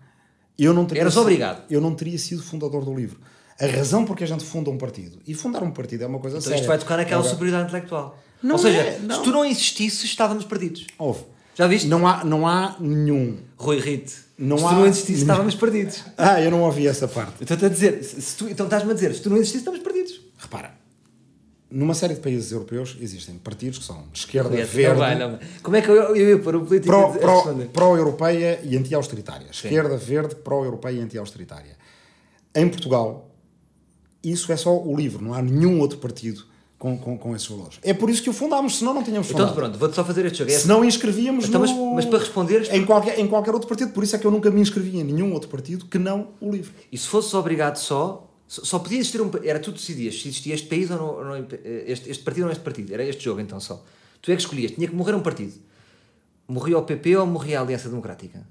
eu 0.58 0.72
não 0.72 0.86
teria 0.86 1.02
Eras 1.02 1.12
sido- 1.12 1.20
obrigado. 1.22 1.62
Eu 1.68 1.80
não 1.80 1.94
teria 1.94 2.18
sido 2.18 2.42
fundador 2.42 2.84
do 2.84 2.94
livro. 2.94 3.18
A 3.60 3.66
razão 3.66 4.04
porque 4.04 4.22
a 4.24 4.26
gente 4.26 4.44
funda 4.44 4.70
um 4.70 4.78
partido, 4.78 5.18
e 5.26 5.34
fundar 5.34 5.62
um 5.62 5.70
partido 5.70 6.04
é 6.04 6.06
uma 6.06 6.18
coisa 6.20 6.36
Então 6.36 6.46
séria. 6.48 6.60
isto 6.60 6.68
vai 6.68 6.78
tocar 6.78 6.96
naquela 6.96 7.20
Agora, 7.20 7.30
superioridade 7.34 7.68
intelectual. 7.68 8.18
Não 8.42 8.52
Ou 8.54 8.58
seja, 8.58 8.78
é, 8.78 8.98
não. 9.00 9.16
se 9.16 9.22
tu 9.24 9.30
não 9.32 9.44
existisses, 9.44 10.04
estávamos 10.04 10.44
perdidos. 10.44 10.86
Houve. 10.96 11.24
Já 11.56 11.66
viste? 11.66 11.88
Não 11.88 12.06
há, 12.06 12.24
não 12.24 12.46
há 12.46 12.76
nenhum. 12.78 13.38
Rui 13.56 13.80
Rite. 13.80 14.14
Não 14.38 14.56
se 14.58 14.64
há- 14.64 14.68
tu 14.68 14.74
não 14.76 14.86
existisses, 14.86 15.22
estávamos 15.22 15.54
perdidos. 15.56 16.04
Ah, 16.16 16.40
eu 16.40 16.52
não 16.52 16.62
ouvi 16.62 16.86
essa 16.86 17.08
parte. 17.08 17.34
Eu 17.40 17.42
estou-te 17.42 17.64
a 17.64 17.68
dizer, 17.68 18.04
se, 18.04 18.36
tu, 18.36 18.48
então 18.48 18.66
estás-me 18.66 18.92
a 18.92 18.94
dizer, 18.94 19.12
se 19.12 19.20
tu 19.22 19.28
não 19.28 19.36
existisses, 19.36 19.62
estamos 19.62 19.80
perdidos. 19.80 20.20
Repara, 20.38 20.72
numa 21.68 21.94
série 21.94 22.14
de 22.14 22.20
países 22.20 22.52
europeus 22.52 22.96
existem 23.00 23.36
partidos 23.38 23.80
que 23.80 23.84
são 23.84 24.04
de 24.12 24.20
esquerda, 24.20 24.50
Rui, 24.50 24.62
verde, 24.62 24.88
não 24.92 24.96
vai, 24.98 25.18
não. 25.18 25.38
Como 25.60 25.74
é 25.76 25.82
que 25.82 25.88
eu, 25.90 25.96
eu 25.96 26.16
ia 26.16 26.38
pôr 26.38 26.54
o 26.54 26.64
político 26.64 26.94
a 26.94 26.96
pró- 26.96 27.06
dizer- 27.08 27.18
a 27.18 27.22
pró- 27.22 27.34
responder? 27.42 27.64
pró-europeia 27.70 28.60
e 28.62 28.76
anti-austeritária. 28.76 29.48
Esquerda, 29.50 29.96
verde, 29.96 30.36
pró-europeia 30.36 30.92
e 30.98 31.00
anti-austeritária. 31.00 31.76
Em 32.54 32.68
Portugal, 32.68 33.27
isso 34.22 34.50
é 34.52 34.56
só 34.56 34.76
o 34.76 34.96
livro, 34.96 35.22
não 35.24 35.34
há 35.34 35.42
nenhum 35.42 35.80
outro 35.80 35.98
partido 35.98 36.44
com, 36.78 36.96
com, 36.96 37.18
com 37.18 37.34
esses 37.34 37.46
valores. 37.48 37.78
É 37.82 37.92
por 37.92 38.08
isso 38.08 38.22
que 38.22 38.30
o 38.30 38.32
fundámos, 38.32 38.78
senão 38.78 38.94
não 38.94 39.02
tínhamos 39.02 39.26
Então 39.28 39.40
fundado. 39.40 39.56
pronto, 39.56 39.78
vou-te 39.78 39.94
só 39.96 40.04
fazer 40.04 40.24
este 40.26 40.38
jogo. 40.38 40.50
É 40.50 40.58
Se 40.58 40.68
não 40.68 40.84
inscrevíamos 40.84 41.46
Então, 41.48 41.60
mas- 41.60 41.70
no- 41.70 41.94
mas 41.94 42.04
para 42.04 42.18
responderes- 42.18 42.68
em 42.72 42.84
qualquer, 42.84 43.18
em 43.18 43.26
qualquer 43.26 43.52
outro 43.52 43.68
partido. 43.68 43.92
Por 43.92 44.04
isso 44.04 44.14
é 44.14 44.18
que 44.18 44.26
eu 44.26 44.30
nunca 44.30 44.50
me 44.50 44.60
inscrevi 44.60 44.98
em 44.98 45.04
nenhum 45.04 45.32
outro 45.32 45.48
partido 45.48 45.86
que 45.86 45.98
não 45.98 46.28
o 46.40 46.50
livro. 46.50 46.72
E 46.92 46.96
se 46.96 47.06
fosses 47.08 47.32
obrigado 47.34 47.76
só, 47.78 48.30
só 48.46 48.78
podia 48.78 48.98
existir 48.98 49.20
um. 49.20 49.30
Era 49.42 49.58
tu 49.58 49.72
que 49.72 49.78
decidias 49.78 50.14
se 50.20 50.28
existia 50.28 50.54
este 50.54 50.66
país 50.68 50.88
ou 50.90 50.96
não. 50.96 51.06
ou 51.16 51.24
não- 51.24 51.46
este, 51.86 52.10
este 52.10 52.22
partido 52.22 52.42
ou 52.44 52.46
não 52.46 52.52
este 52.52 52.62
partido. 52.64 52.92
Era 52.94 53.04
este 53.04 53.24
jogo 53.24 53.40
então 53.40 53.58
só. 53.58 53.84
Tu 54.22 54.30
é 54.30 54.36
que 54.36 54.42
escolhias. 54.42 54.70
Tinha 54.72 54.86
que 54.88 54.94
morrer 54.94 55.14
um 55.14 55.20
partido. 55.20 55.54
Morria 56.46 56.78
o 56.78 56.82
PP 56.82 57.16
ou 57.16 57.26
morria 57.26 57.58
a 57.58 57.62
Aliança 57.62 57.88
Democrática? 57.88 58.46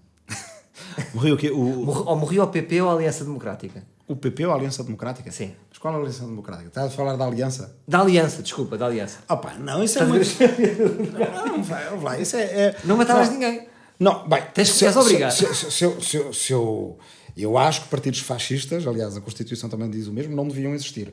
Morreu 1.13 1.35
o 1.35 1.37
quê? 1.37 1.49
O, 1.51 1.57
Morri- 1.63 2.03
ou 2.05 2.15
morria 2.15 2.43
o 2.43 2.47
PP 2.47 2.81
ou 2.81 2.89
a 2.89 2.93
Aliança 2.93 3.23
Democrática? 3.23 3.83
o 4.07 4.15
PP 4.15 4.45
ou 4.45 4.53
a 4.53 4.55
Aliança 4.55 4.83
Democrática? 4.83 5.29
Sim. 5.31 5.53
Mas 5.69 5.77
qual 5.77 5.93
é 5.93 5.97
a 5.97 5.99
Aliança 5.99 6.23
Democrática? 6.25 6.67
Estás 6.69 6.87
a 6.87 6.89
falar 6.95 7.15
da 7.17 7.25
Aliança? 7.25 7.75
Da 7.87 7.99
Aliança, 7.99 8.41
desculpa, 8.41 8.77
da 8.77 8.85
Aliança. 8.85 9.19
Ah 9.27 9.35
pá, 9.35 9.53
não, 9.55 9.83
isso 9.83 9.99
é 9.99 10.05
muito... 10.05 10.25
Não, 11.45 11.61
vai, 11.63 11.89
não 11.89 11.99
vai. 11.99 12.21
Isso 12.21 12.35
é... 12.37 12.41
é- 12.43 12.75
Não 12.85 12.95
matavas 12.97 13.29
ninguém. 13.29 13.67
Não, 13.99 14.27
bem, 14.27 14.41
Tens- 14.53 14.69
se- 14.69 14.87
obrigado. 14.87 15.31
Se, 15.31 15.53
se, 15.71 16.33
se 16.33 16.53
eu, 16.53 16.97
eu 17.35 17.57
acho 17.57 17.81
que 17.81 17.87
partidos 17.89 18.19
fascistas, 18.21 18.85
aliás, 18.87 19.17
a 19.17 19.21
Constituição 19.21 19.69
também 19.69 19.89
diz 19.89 20.07
o 20.07 20.13
mesmo, 20.13 20.35
não 20.35 20.47
deviam 20.47 20.73
existir. 20.73 21.11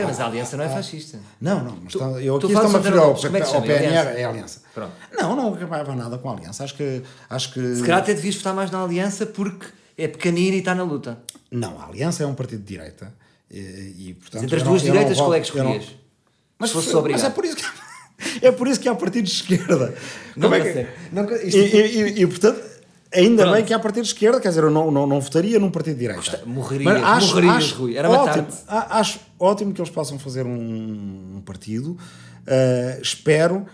Pera, 0.00 0.06
mas 0.08 0.20
a 0.20 0.26
Aliança 0.26 0.56
não 0.56 0.64
é 0.64 0.68
fascista. 0.68 1.18
Não, 1.40 1.64
não, 1.64 1.76
mas 1.82 1.92
Tu- 1.92 1.98
tá- 1.98 2.04
eu 2.20 2.36
aqui 2.36 2.46
estou-me 2.46 2.74
a 2.74 2.78
referir 2.78 2.98
ao, 2.98 3.14
como 3.14 3.36
é 3.36 3.40
que 3.40 3.46
ao 3.46 3.52
chama? 3.52 3.66
PNR, 3.66 4.20
é 4.20 4.24
a 4.24 4.28
Aliança. 4.28 4.60
Pronto. 4.74 4.92
Não, 5.12 5.34
não 5.36 5.54
acabava 5.54 5.94
nada 5.96 6.18
com 6.18 6.28
a 6.30 6.32
Aliança. 6.34 6.64
Acho 6.64 6.74
que. 6.76 7.02
Acho 7.30 7.52
que 7.54 7.76
Se 7.76 7.80
calhar 7.82 7.98
até 7.98 8.12
devias 8.14 8.36
votar 8.36 8.54
mais 8.54 8.70
na 8.70 8.82
Aliança 8.82 9.24
porque 9.24 9.66
é 9.96 10.06
pequenino 10.06 10.54
e 10.54 10.58
está 10.58 10.74
na 10.74 10.82
luta. 10.82 11.18
Não, 11.50 11.80
a 11.80 11.86
Aliança 11.86 12.22
é 12.22 12.26
um 12.26 12.34
partido 12.34 12.60
de 12.60 12.66
direita. 12.66 13.12
E, 13.50 13.58
e, 14.10 14.14
portanto, 14.20 14.42
Entre 14.44 14.56
as 14.56 14.62
duas 14.62 14.82
não 14.82 14.90
direitas, 14.92 15.16
qual 15.16 15.32
é 15.34 15.40
que 15.40 15.56
não- 15.56 15.70
escolhias? 15.72 15.96
Mas, 16.58 16.70
Se 16.70 16.74
fosse 16.74 16.86
mas 16.88 16.96
obrigado. 16.96 17.26
é 17.26 17.30
por 17.30 17.44
isso 17.44 17.56
que 17.56 17.64
é 18.46 18.52
por 18.52 18.68
isso 18.68 18.80
que 18.80 18.88
há 18.88 18.94
partidos 18.94 19.30
de 19.30 19.36
esquerda. 19.42 19.94
Não 20.36 20.50
Como 20.50 20.54
é 20.62 20.72
que-. 20.72 20.86
Não 21.12 21.26
co- 21.26 21.34
e, 21.34 21.46
isto- 21.48 21.58
e- 21.58 22.02
e- 22.18 22.22
e, 22.22 22.26
portanto, 22.26 22.60
ainda 23.16 23.42
Pronto. 23.42 23.54
bem 23.56 23.64
que 23.64 23.74
há 23.74 23.78
partidos 23.78 24.08
de 24.08 24.14
esquerda, 24.14 24.40
quer 24.40 24.48
dizer, 24.48 24.62
eu 24.62 24.70
não, 24.70 24.90
não, 24.90 25.06
não 25.06 25.20
votaria 25.20 25.58
num 25.58 25.70
partido 25.70 25.94
de 25.94 26.00
direita. 26.00 26.20
Gosta- 26.20 26.46
morrerias, 26.46 27.24
morrerias, 27.26 27.72
Rui, 27.72 27.96
era 27.96 28.10
ótimo, 28.10 28.46
acho 28.68 29.20
ótimo 29.38 29.72
que 29.72 29.80
eles 29.80 29.90
possam 29.90 30.18
fazer 30.18 30.44
um, 30.46 31.36
um 31.36 31.42
partido. 31.44 31.92
Uh, 31.92 33.00
espero 33.02 33.66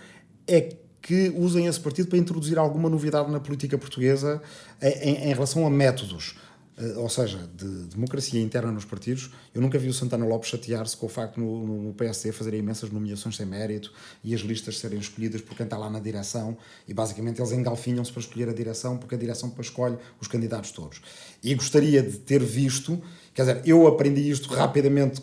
é 0.47 0.75
que 1.01 1.33
usem 1.35 1.67
esse 1.67 1.79
partido 1.79 2.07
para 2.07 2.17
introduzir 2.17 2.57
alguma 2.57 2.89
novidade 2.89 3.29
na 3.29 3.39
política 3.39 3.77
portuguesa 3.77 4.41
em, 4.81 5.29
em 5.29 5.33
relação 5.33 5.65
a 5.67 5.69
métodos. 5.69 6.35
Uh, 6.75 7.01
ou 7.01 7.07
seja, 7.07 7.47
de 7.55 7.67
democracia 7.85 8.41
interna 8.41 8.71
nos 8.71 8.83
partidos. 8.83 9.29
Eu 9.53 9.61
nunca 9.61 9.77
vi 9.77 9.89
o 9.89 9.93
Santana 9.93 10.25
Lopes 10.25 10.49
chatear-se 10.49 10.97
com 10.97 11.05
o 11.05 11.09
facto 11.09 11.39
no, 11.39 11.83
no 11.83 11.93
PSD 11.93 12.31
fazerem 12.31 12.61
imensas 12.61 12.89
nomeações 12.89 13.35
sem 13.35 13.45
mérito 13.45 13.93
e 14.23 14.33
as 14.33 14.41
listas 14.41 14.79
serem 14.79 14.97
escolhidas 14.97 15.39
por 15.41 15.55
quem 15.55 15.65
está 15.65 15.77
lá 15.77 15.87
na 15.87 15.99
direção 15.99 16.57
e 16.87 16.93
basicamente 16.93 17.39
eles 17.39 17.51
engalfinham-se 17.51 18.11
para 18.11 18.21
escolher 18.21 18.49
a 18.49 18.53
direção 18.53 18.97
porque 18.97 19.13
a 19.13 19.17
direção 19.17 19.49
depois 19.49 19.67
escolhe 19.67 19.97
os 20.19 20.27
candidatos 20.27 20.71
todos. 20.71 20.99
E 21.43 21.53
gostaria 21.53 22.01
de 22.01 22.17
ter 22.17 22.43
visto, 22.43 22.99
quer 23.35 23.43
dizer, 23.43 23.61
eu 23.67 23.85
aprendi 23.85 24.27
isto 24.27 24.51
rapidamente 24.51 25.21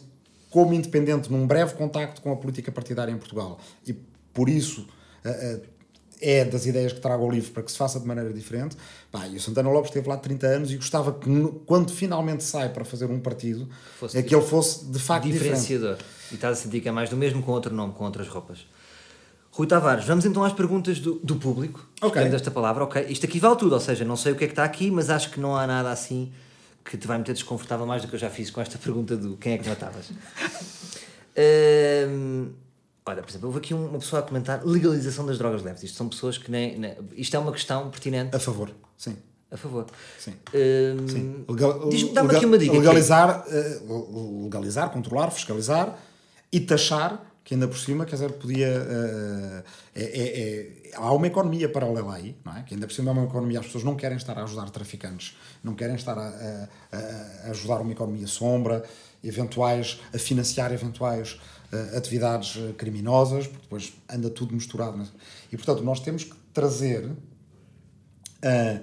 como 0.51 0.73
independente 0.73 1.33
num 1.33 1.49
breve 1.49 1.75
contacto 1.75 2.23
com 2.23 2.31
a 2.31 2.37
política 2.37 2.71
partidária 2.71 3.11
em 3.11 3.19
Portugal 3.19 3.59
e 3.85 3.93
por 4.33 4.49
isso 4.49 4.87
uh, 5.25 5.57
uh, 5.57 5.80
é 6.21 6.45
das 6.45 6.67
ideias 6.67 6.93
que 6.93 7.01
trago 7.01 7.25
ao 7.25 7.31
livro 7.31 7.51
para 7.53 7.63
que 7.63 7.71
se 7.73 7.79
faça 7.79 7.99
de 7.99 8.07
maneira 8.07 8.33
diferente. 8.33 8.77
Pá, 9.11 9.27
e 9.27 9.37
o 9.37 9.41
Santana 9.41 9.71
Lopes 9.71 9.91
esteve 9.91 10.09
lá 10.09 10.17
30 10.17 10.47
anos 10.47 10.73
e 10.73 10.77
gostava 10.77 11.13
que, 11.13 11.29
quando 11.67 11.93
finalmente 11.93 12.45
sai 12.45 12.69
para 12.69 12.85
fazer 12.85 13.07
um 13.07 13.19
partido, 13.21 13.69
Fosse 13.99 14.19
é 14.19 14.23
que 14.23 14.35
ele 14.35 14.45
fosse 14.45 14.85
de 14.87 14.99
facto 14.99 15.25
diferente. 15.27 15.61
diferenciador. 15.61 15.99
E 16.31 16.35
estás 16.35 16.59
a 16.59 16.63
sentir 16.63 16.81
que 16.81 16.89
é 16.89 16.93
mais 16.93 17.09
do 17.11 17.17
mesmo 17.17 17.43
com 17.43 17.53
outro 17.53 17.75
nome, 17.75 17.93
com 17.93 18.05
outras 18.05 18.29
roupas. 18.29 18.67
Rui 19.53 19.67
Tavares, 19.67 20.05
vamos 20.05 20.25
então 20.25 20.45
às 20.45 20.53
perguntas 20.53 21.01
do, 21.01 21.15
do 21.25 21.37
público. 21.37 21.85
Ok. 22.01 22.23
Esta 22.23 22.51
palavra, 22.51 22.85
ok. 22.85 23.07
Isto 23.09 23.27
aqui 23.27 23.41
vale 23.41 23.57
tudo, 23.57 23.73
ou 23.73 23.81
seja, 23.81 24.05
não 24.05 24.17
sei 24.17 24.33
o 24.33 24.37
que 24.37 24.45
é 24.45 24.47
que 24.47 24.53
está 24.53 24.65
aqui, 24.65 24.91
mas 24.91 25.11
acho 25.11 25.31
que 25.31 25.41
não 25.41 25.57
há 25.57 25.67
nada 25.67 25.91
assim 25.91 26.31
que 26.85 26.97
te 26.97 27.07
vai 27.07 27.19
meter 27.19 27.33
desconfortável 27.35 27.85
mais 27.87 28.03
do 28.03 28.09
que 28.09 28.15
eu 28.15 28.19
já 28.19 28.31
fiz 28.31 28.51
com 28.51 28.61
esta 28.61 28.79
pergunta 28.79 29.17
do 29.17 29.37
quem 29.37 29.55
é 29.55 29.59
que 29.59 29.69
matavas. 29.69 30.11
Hum, 32.09 32.51
olha, 33.11 33.23
por 33.23 33.31
exemplo, 33.31 33.47
houve 33.49 33.59
aqui 33.59 33.75
um, 33.75 33.87
uma 33.87 33.99
pessoa 33.99 34.21
a 34.21 34.23
comentar 34.23 34.65
legalização 34.65 35.27
das 35.27 35.37
drogas 35.39 35.63
leves. 35.63 35.83
Isto 35.83 35.97
são 35.97 36.09
pessoas 36.09 36.39
que 36.39 36.51
nem. 36.51 36.79
nem- 36.79 36.97
isto 37.17 37.35
é 37.37 37.39
uma 37.39 37.53
questão 37.53 37.91
pertinente 37.91 38.35
A 38.35 38.39
favor, 38.41 38.71
sim. 38.97 39.17
a 39.51 39.57
favor. 39.57 39.87
Sim. 40.19 40.35
Hum, 40.55 41.45
Legal- 41.49 41.89
Diz-me, 41.89 42.13
dá-me 42.13 42.29
legal- 42.29 42.37
aqui 42.39 42.47
uma 42.47 42.59
dica. 42.59 42.73
Legalizar, 42.79 43.45
eh, 43.49 43.81
legalizar, 44.45 44.91
controlar, 44.91 45.31
fiscalizar 45.31 45.99
e 46.53 46.61
taxar, 46.61 47.21
que 47.45 47.55
ainda 47.55 47.67
por 47.67 47.79
cima, 47.79 48.05
quer 48.05 48.15
dizer, 48.17 48.33
podia. 48.33 48.67
eh, 48.69 49.65
é- 49.95 50.03
é- 50.03 50.41
é- 50.91 50.91
há 50.95 51.13
uma 51.13 51.27
economia 51.27 51.69
paralela 51.69 52.15
aí, 52.15 52.37
não 52.45 52.57
é? 52.57 52.63
Que 52.63 52.75
ainda 52.75 52.87
por 52.87 52.93
cima 52.93 53.11
é 53.11 53.13
uma 53.13 53.25
economia, 53.25 53.59
as 53.61 53.67
pessoas 53.67 53.83
não 53.85 53.97
querem 53.97 54.17
estar 54.17 54.39
a 54.39 54.45
ajudar 54.45 54.71
traficantes, 54.71 55.37
não 55.65 55.75
querem 55.75 55.97
estar 55.97 56.17
a, 56.17 56.29
a- 56.29 56.69
a- 56.97 57.51
ajudar 57.51 57.81
uma 57.81 57.93
economia 57.93 58.27
sombra, 58.27 58.85
eventuais, 59.23 60.01
a 60.15 60.19
financiar 60.19 60.73
eventuais 60.73 61.39
atividades 61.97 62.57
eh, 62.57 62.73
criminosas, 62.77 63.47
porque 63.47 63.63
depois 63.63 63.93
anda 64.09 64.29
tudo 64.31 64.55
misturado. 64.55 65.03
E 65.53 65.57
portanto, 65.57 65.83
nós 65.83 66.01
temos 66.01 66.25
que 66.25 66.35
trazer. 66.53 67.11
eh, 68.43 68.81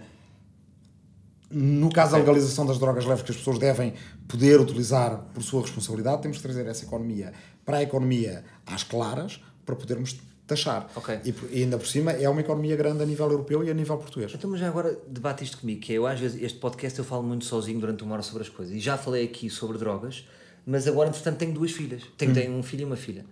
no 1.50 1.90
caso 1.90 2.12
da 2.12 2.18
legalização 2.18 2.66
das 2.66 2.78
drogas 2.78 3.06
leves 3.06 3.24
que 3.24 3.32
as 3.32 3.38
pessoas 3.38 3.58
devem 3.58 3.94
poder 4.28 4.60
utilizar 4.60 5.18
por 5.34 5.42
sua 5.42 5.62
responsabilidade, 5.62 6.22
temos 6.22 6.38
que 6.38 6.44
trazer 6.44 6.66
essa 6.68 6.84
economia 6.84 7.32
para 7.66 7.78
a 7.78 7.84
economia 7.84 8.44
às 8.66 8.84
claras 8.84 9.42
para 9.66 9.74
podermos 9.76 10.18
taxar. 10.46 10.90
Ok. 10.96 11.20
E, 11.24 11.32
por- 11.32 11.50
e 11.52 11.64
ainda 11.64 11.78
por 11.78 11.88
cima 11.88 12.12
é 12.12 12.28
uma 12.28 12.42
economia 12.42 12.76
grande 12.76 13.02
a 13.02 13.06
nível 13.06 13.30
europeu 13.32 13.64
e 13.64 13.70
a 13.70 13.74
nível 13.74 13.98
português. 13.98 14.34
Então, 14.36 14.50
mas 14.50 14.60
já 14.60 14.68
agora 14.68 14.98
debate 15.08 15.44
isto 15.46 15.58
comigo, 15.60 15.80
que 15.80 15.94
é, 15.94 15.98
eu 15.98 16.06
às 16.06 16.20
vezes, 16.20 16.42
este 16.42 16.60
podcast 16.60 17.00
eu 17.00 17.06
falo 17.06 17.24
muito 17.24 17.46
sozinho 17.46 17.80
durante 17.80 18.04
uma 18.04 18.14
hora 18.14 18.24
sobre 18.24 18.44
as 18.44 18.50
coisas, 18.50 18.76
e 18.76 18.80
já 18.82 18.98
falei 18.98 19.24
aqui 19.24 19.50
sobre 19.50 19.78
drogas, 19.78 20.26
mas 20.68 20.88
agora, 20.88 21.10
entretanto, 21.10 21.38
tenho 21.38 21.54
duas 21.54 21.72
filhas. 21.72 22.04
Tenho, 22.18 22.34
tenho 22.34 22.54
um 22.54 22.62
filho 22.62 22.82
e 22.82 22.86
uma 22.86 22.96
filha. 22.98 23.26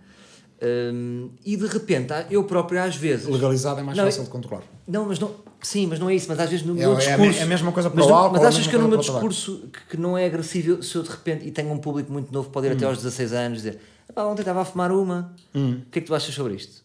Hum, 0.62 1.30
e 1.44 1.54
de 1.56 1.66
repente, 1.66 2.12
eu 2.30 2.42
próprio 2.44 2.82
às 2.82 2.96
vezes... 2.96 3.26
Legalizado 3.26 3.78
é 3.80 3.82
mais 3.82 3.96
Não, 3.98 4.04
fácil 4.06 4.24
de 4.24 4.30
controlar. 4.30 4.62
Não, 4.88 5.04
mas 5.04 5.18
não... 5.18 5.34
Sim, 5.60 5.86
mas 5.86 5.98
não 5.98 6.08
é 6.08 6.14
isso, 6.14 6.26
mas 6.28 6.38
às 6.40 6.48
vezes 6.48 6.64
no 6.64 6.72
É- 6.74 6.78
meu 6.80 6.92
é 6.94 6.96
discurso... 6.96 7.38
é 7.38 7.42
a 7.42 7.46
mesma 7.46 7.72
coisa 7.72 7.90
para 7.90 8.00
mas 8.00 8.10
o 8.10 8.14
álcool, 8.14 8.32
Mas 8.34 8.42
é 8.42 8.46
achas 8.46 8.66
que 8.66 8.74
eu 8.74 8.80
no 8.80 8.88
meu 8.88 8.98
discurso, 8.98 9.68
que, 9.72 9.80
que 9.90 9.96
não 9.96 10.16
é 10.16 10.24
agressivo, 10.26 10.82
se 10.82 10.94
eu 10.96 11.02
de 11.02 11.10
repente, 11.10 11.46
e 11.46 11.50
tenho 11.50 11.70
um 11.72 11.78
público 11.78 12.10
muito 12.10 12.32
novo, 12.32 12.48
pode 12.50 12.68
ir 12.68 12.72
até 12.72 12.86
Hum. 12.86 12.88
aos 12.90 12.98
16 12.98 13.32
anos, 13.32 13.58
dizer, 13.58 13.78
"Epá, 14.08 14.24
ontem 14.24 14.40
estava 14.42 14.62
a 14.62 14.64
fumar 14.64 14.90
uma, 14.92 15.34
o 15.54 15.90
que 15.90 15.98
é 15.98 16.02
que 16.02 16.06
tu 16.06 16.14
achas 16.14 16.34
sobre 16.34 16.54
isto? 16.54 16.82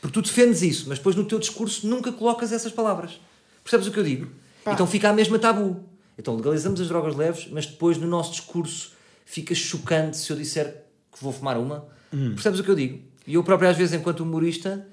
Porque 0.00 0.14
tu 0.14 0.22
defendes 0.22 0.62
isso, 0.62 0.86
mas 0.88 0.98
depois 0.98 1.14
no 1.16 1.24
teu 1.24 1.38
discurso 1.38 1.86
nunca 1.86 2.10
colocas 2.12 2.50
essas 2.52 2.72
palavras. 2.72 3.20
Percebes 3.62 3.86
o 3.86 3.90
que 3.92 3.98
eu 3.98 4.04
digo? 4.04 4.28
Então 4.66 4.86
fica 4.86 5.08
a 5.10 5.12
mesma 5.12 5.38
tabu. 5.38 5.80
Então 6.18 6.34
legalizamos 6.36 6.80
as 6.80 6.88
drogas 6.88 7.14
leves, 7.16 7.48
mas 7.50 7.66
depois 7.66 7.98
no 7.98 8.06
nosso 8.06 8.32
discurso 8.32 8.92
fica 9.24 9.54
chocante 9.54 10.16
se 10.16 10.30
eu 10.30 10.36
disser 10.36 10.84
que 11.12 11.22
vou 11.22 11.32
fumar 11.32 11.56
uma. 11.58 11.86
Hum. 12.12 12.32
Percebes 12.34 12.60
o 12.60 12.64
que 12.64 12.70
eu 12.70 12.74
digo? 12.74 13.00
E 13.26 13.34
eu 13.34 13.42
próprio, 13.44 13.68
às 13.70 13.76
vezes, 13.76 13.94
enquanto 13.94 14.20
humorista, 14.20 14.86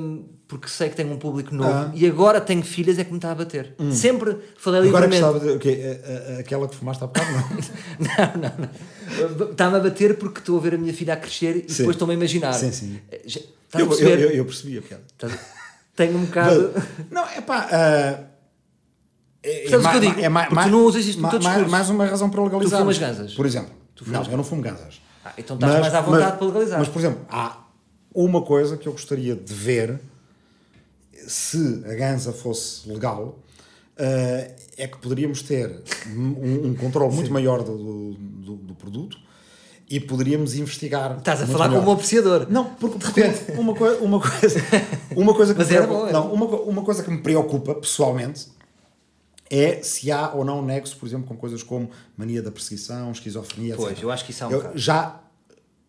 hum, 0.00 0.24
porque 0.48 0.68
sei 0.68 0.88
que 0.88 0.96
tenho 0.96 1.10
um 1.12 1.18
público 1.18 1.54
novo 1.54 1.70
Ah. 1.70 1.90
e 1.94 2.06
agora 2.06 2.40
tenho 2.40 2.62
filhas, 2.62 2.98
é 2.98 3.04
que 3.04 3.10
me 3.10 3.16
está 3.18 3.32
a 3.32 3.34
bater. 3.34 3.74
Sempre 3.92 4.36
falei 4.56 4.80
Agora 4.88 5.06
livremente. 5.06 5.22
gostava 5.22 5.40
de. 5.40 5.50
o 5.56 5.58
quê? 5.58 5.80
A- 6.04 6.32
a- 6.36 6.38
Aquela 6.40 6.68
que 6.68 6.74
fumaste 6.74 7.02
há 7.04 7.06
bocado, 7.06 7.30
não? 7.32 7.42
Não, 8.02 8.40
não, 8.42 9.38
não. 9.38 9.50
Está-me 9.50 9.76
a 9.76 9.80
bater 9.80 10.16
porque 10.18 10.38
estou 10.40 10.58
a 10.58 10.60
ver 10.60 10.74
a 10.74 10.78
minha 10.78 10.92
filha 10.92 11.14
a 11.14 11.16
crescer 11.16 11.56
e 11.66 11.70
Sim. 11.70 11.78
depois 11.78 11.94
estou-me 11.96 12.14
a 12.14 12.16
imaginar. 12.16 12.52
Sim, 12.54 12.72
sim. 12.72 13.00
Eh, 13.10 13.20
já- 13.26 13.40
Eu, 13.78 13.90
eu, 13.92 14.08
eu, 14.08 14.30
eu 14.30 14.44
percebi 14.44 14.78
a 14.78 14.82
piada. 14.82 15.02
Tenho 15.96 16.16
um 16.18 16.24
bocado. 16.24 16.72
Não, 17.10 17.26
é 17.26 17.40
pá. 17.40 17.68
ah, 17.70 18.20
é, 19.42 19.60
Percebes 19.68 19.86
o 19.86 19.90
que 19.90 19.96
eu 19.96 20.00
ma- 20.02 20.08
digo? 20.14 20.20
é 20.20 20.28
ma- 20.28 20.40
Porque 20.42 20.54
ma- 20.54 20.62
tu 20.64 20.70
não 20.70 20.84
usas 20.84 21.04
isto 21.06 21.16
no 21.16 21.22
ma- 21.22 21.30
teu 21.30 21.40
ma- 21.40 21.48
discurso. 21.50 21.70
Mais 21.70 21.90
uma 21.90 22.06
razão 22.06 22.30
para 22.30 22.42
legalizar. 22.44 22.80
fumas 22.80 22.98
ganzas? 22.98 23.34
Por 23.34 23.46
exemplo. 23.46 23.70
não, 24.06 24.22
eu 24.24 24.36
não 24.36 24.44
fumo 24.44 24.62
ganzas. 24.62 25.00
Ah, 25.24 25.32
então 25.38 25.56
estás 25.56 25.80
mais 25.80 25.94
à 25.94 26.00
vontade 26.00 26.36
para 26.38 26.46
legalizar. 26.46 26.78
Mas, 26.78 26.88
por 26.88 26.98
exemplo, 26.98 27.20
há 27.30 27.58
uma 28.14 28.42
coisa 28.42 28.76
que 28.76 28.86
eu 28.88 28.92
gostaria 28.92 29.34
de 29.36 29.52
ver 29.54 30.00
se 31.26 31.82
a 31.86 31.94
ganza 31.94 32.32
fosse 32.32 32.88
legal. 32.88 33.38
ah, 33.98 34.50
é 34.78 34.86
que 34.88 34.96
poderíamos 34.98 35.42
ter 35.42 35.82
um, 36.16 36.68
um 36.68 36.74
controle 36.74 37.14
muito 37.14 37.30
maior 37.30 37.62
do, 37.62 37.76
do, 37.76 38.54
do- 38.56 38.74
produto 38.74 39.18
e 39.88 40.00
poderíamos 40.00 40.54
investigar. 40.54 41.18
Estás 41.18 41.42
a 41.42 41.46
falar 41.46 41.68
melhor. 41.68 41.80
como 41.80 41.90
um 41.90 41.94
apreciador. 41.94 42.46
Não, 42.48 42.64
porque 42.74 42.98
de 42.98 43.04
repente 43.04 43.52
uma, 43.58 43.74
coi- 43.74 43.96
uma 43.98 44.18
coisa, 44.18 44.60
uma 45.14 45.34
coisa 45.34 45.52
que 45.52 45.58
Mas 45.60 45.68
me 45.68 45.76
preocupa, 45.76 46.06
bom, 46.06 46.12
não, 46.12 46.32
uma, 46.32 46.46
uma 46.62 46.82
coisa 46.82 47.02
que 47.02 47.10
me 47.10 47.18
preocupa 47.18 47.74
pessoalmente 47.74 48.48
é 49.54 49.82
se 49.82 50.10
há 50.10 50.32
ou 50.32 50.44
não 50.44 50.64
nexo, 50.64 50.96
por 50.96 51.06
exemplo, 51.06 51.26
com 51.28 51.36
coisas 51.36 51.62
como 51.62 51.90
mania 52.16 52.40
da 52.42 52.50
perseguição, 52.50 53.12
esquizofrenia, 53.12 53.76
Pois, 53.76 53.92
etc. 53.92 54.02
eu 54.02 54.10
acho 54.10 54.24
que 54.24 54.30
isso 54.30 54.42
há 54.44 54.48
um 54.48 54.52
Eu 54.52 54.72
já 54.74 55.18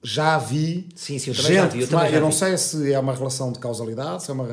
já 0.06 0.38
vi 0.38 0.90
Sim, 0.96 1.18
sim, 1.18 1.30
eu 1.30 1.36
também 1.38 1.52
gente 1.54 1.56
já 1.62 1.68
vi, 1.70 1.82
eu 1.82 1.88
também 1.88 2.12
já 2.12 2.20
não 2.20 2.30
vi. 2.30 2.36
sei 2.36 2.58
se 2.58 2.92
é 2.92 3.00
uma 3.00 3.16
relação 3.16 3.54
de 3.54 3.60
causalidade, 3.60 4.22
se 4.24 4.32
é 4.32 4.34
uma 4.34 4.44
uh, 4.44 4.48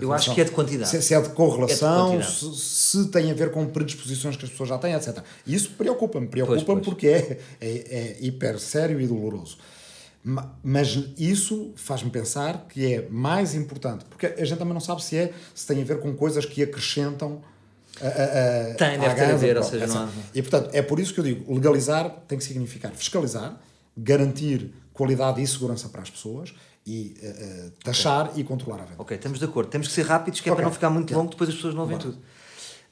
Eu 0.00 0.14
acho 0.14 0.30
relação- 0.30 0.34
que 0.34 0.40
é 0.40 0.44
de 0.44 0.50
quantidade. 0.52 0.88
se, 0.88 1.02
se 1.02 1.12
é 1.12 1.20
de 1.20 1.28
correlação, 1.28 2.14
É 2.14 2.18
de 2.18 2.26
se, 2.30 2.56
se 2.56 3.08
tem 3.08 3.30
a 3.30 3.34
ver 3.34 3.50
com 3.50 3.66
predisposições 3.66 4.34
que 4.34 4.46
as 4.46 4.50
pessoas 4.50 4.70
já 4.70 4.78
têm, 4.78 4.94
etc. 4.94 5.18
Isso 5.46 5.72
preocupa-me, 5.72 6.26
preocupa-me 6.26 6.64
Pois, 6.64 6.74
pois. 6.80 6.86
porque 6.86 7.06
é, 7.06 7.38
é, 7.60 7.68
é 7.68 8.16
hiper 8.24 8.58
sério 8.58 8.98
e 8.98 9.06
doloroso. 9.06 9.58
Ma- 10.24 10.54
Mas 10.64 10.98
isso 11.18 11.72
faz-me 11.76 12.08
pensar 12.10 12.66
que 12.66 12.94
é 12.94 13.06
mais 13.10 13.54
importante, 13.54 14.06
porque 14.06 14.24
a 14.26 14.44
gente 14.44 14.56
também 14.58 14.72
não 14.72 14.80
sabe 14.80 15.04
se 15.04 15.18
é 15.18 15.34
se 15.54 15.66
tem 15.66 15.82
a 15.82 15.84
ver 15.84 16.00
com 16.00 16.14
coisas 16.14 16.46
que 16.46 16.62
acrescentam 16.62 17.42
a, 18.00 18.06
a, 18.06 18.72
a, 18.72 18.74
Tem, 18.74 18.98
deve 18.98 19.14
ter 19.14 19.24
a 19.32 19.36
ver, 19.36 19.56
ou 19.56 19.62
seja, 19.62 19.86
não 19.86 20.04
há- 20.04 20.08
E 20.34 20.42
portanto, 20.42 20.70
é 20.74 20.82
por 20.82 20.98
isso 21.00 21.14
que 21.14 21.20
eu 21.20 21.24
digo: 21.24 21.54
legalizar 21.54 22.10
tem 22.28 22.36
que 22.38 22.44
significar 22.44 22.92
fiscalizar, 22.92 23.58
garantir 23.96 24.70
qualidade 24.92 25.42
e 25.42 25.46
segurança 25.46 25.88
para 25.88 26.02
as 26.02 26.10
pessoas 26.10 26.54
e 26.86 27.14
eh, 27.22 27.70
taxar 27.82 28.32
e 28.36 28.44
controlar 28.44 28.82
a 28.82 28.84
venda. 28.84 28.94
Ok, 29.02 29.16
estamos 29.16 29.38
de 29.38 29.44
acordo. 29.44 29.68
Temos 29.70 29.88
que 29.88 29.92
ser 29.94 30.06
rápidos, 30.06 30.40
que 30.40 30.48
é 30.48 30.52
Ok. 30.52 30.56
para 30.62 30.68
não 30.68 30.72
ficar 30.72 30.88
muito 30.90 31.10
Yeah. 31.10 31.18
longo, 31.20 31.30
depois 31.30 31.48
as 31.50 31.56
pessoas 31.56 31.74
não 31.74 31.82
ouvem 31.82 31.98
tudo. 31.98 32.16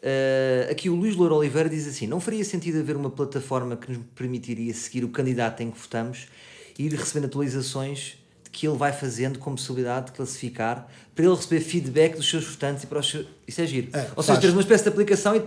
Uh, 0.03 0.71
aqui 0.71 0.91
o 0.91 0.95
Luís 0.95 1.17
Louro 1.17 1.35
Oliveira 1.37 1.69
diz 1.69 1.87
assim: 1.87 2.07
não 2.07 2.21
faria 2.21 2.45
sentido 2.45 2.79
haver 2.81 2.95
uma 2.97 3.09
plataforma 3.11 3.75
que 3.77 3.91
nos 3.93 4.03
permitiria 4.15 4.75
seguir 4.75 5.03
o 5.05 5.09
candidato 5.09 5.63
em 5.63 5.71
que 5.71 5.79
votamos 5.79 6.27
e 6.79 6.85
ir 6.87 6.93
recebendo 6.93 7.25
atualizações 7.27 8.19
que 8.55 8.67
ele 8.69 8.77
vai 8.77 8.93
fazendo 8.93 9.39
com 9.41 9.53
possibilidade 9.55 10.07
de 10.07 10.13
classificar 10.13 10.87
para 11.15 11.25
ele 11.25 11.35
receber 11.35 11.61
feedback 11.61 12.15
dos 12.17 12.29
seus 12.31 12.45
votantes 12.47 12.85
e 12.85 12.87
para 12.87 13.01
os 13.01 13.11
seus. 13.11 13.27
Isso 13.49 13.61
é 13.61 13.67
giro. 13.67 13.89
É, 13.93 14.11
Ou 14.15 14.23
seja, 14.23 14.41
teres 14.41 14.55
uma 14.55 14.63
espécie 14.63 14.85
de 14.85 14.91
aplicação 14.91 15.35
e 15.35 15.43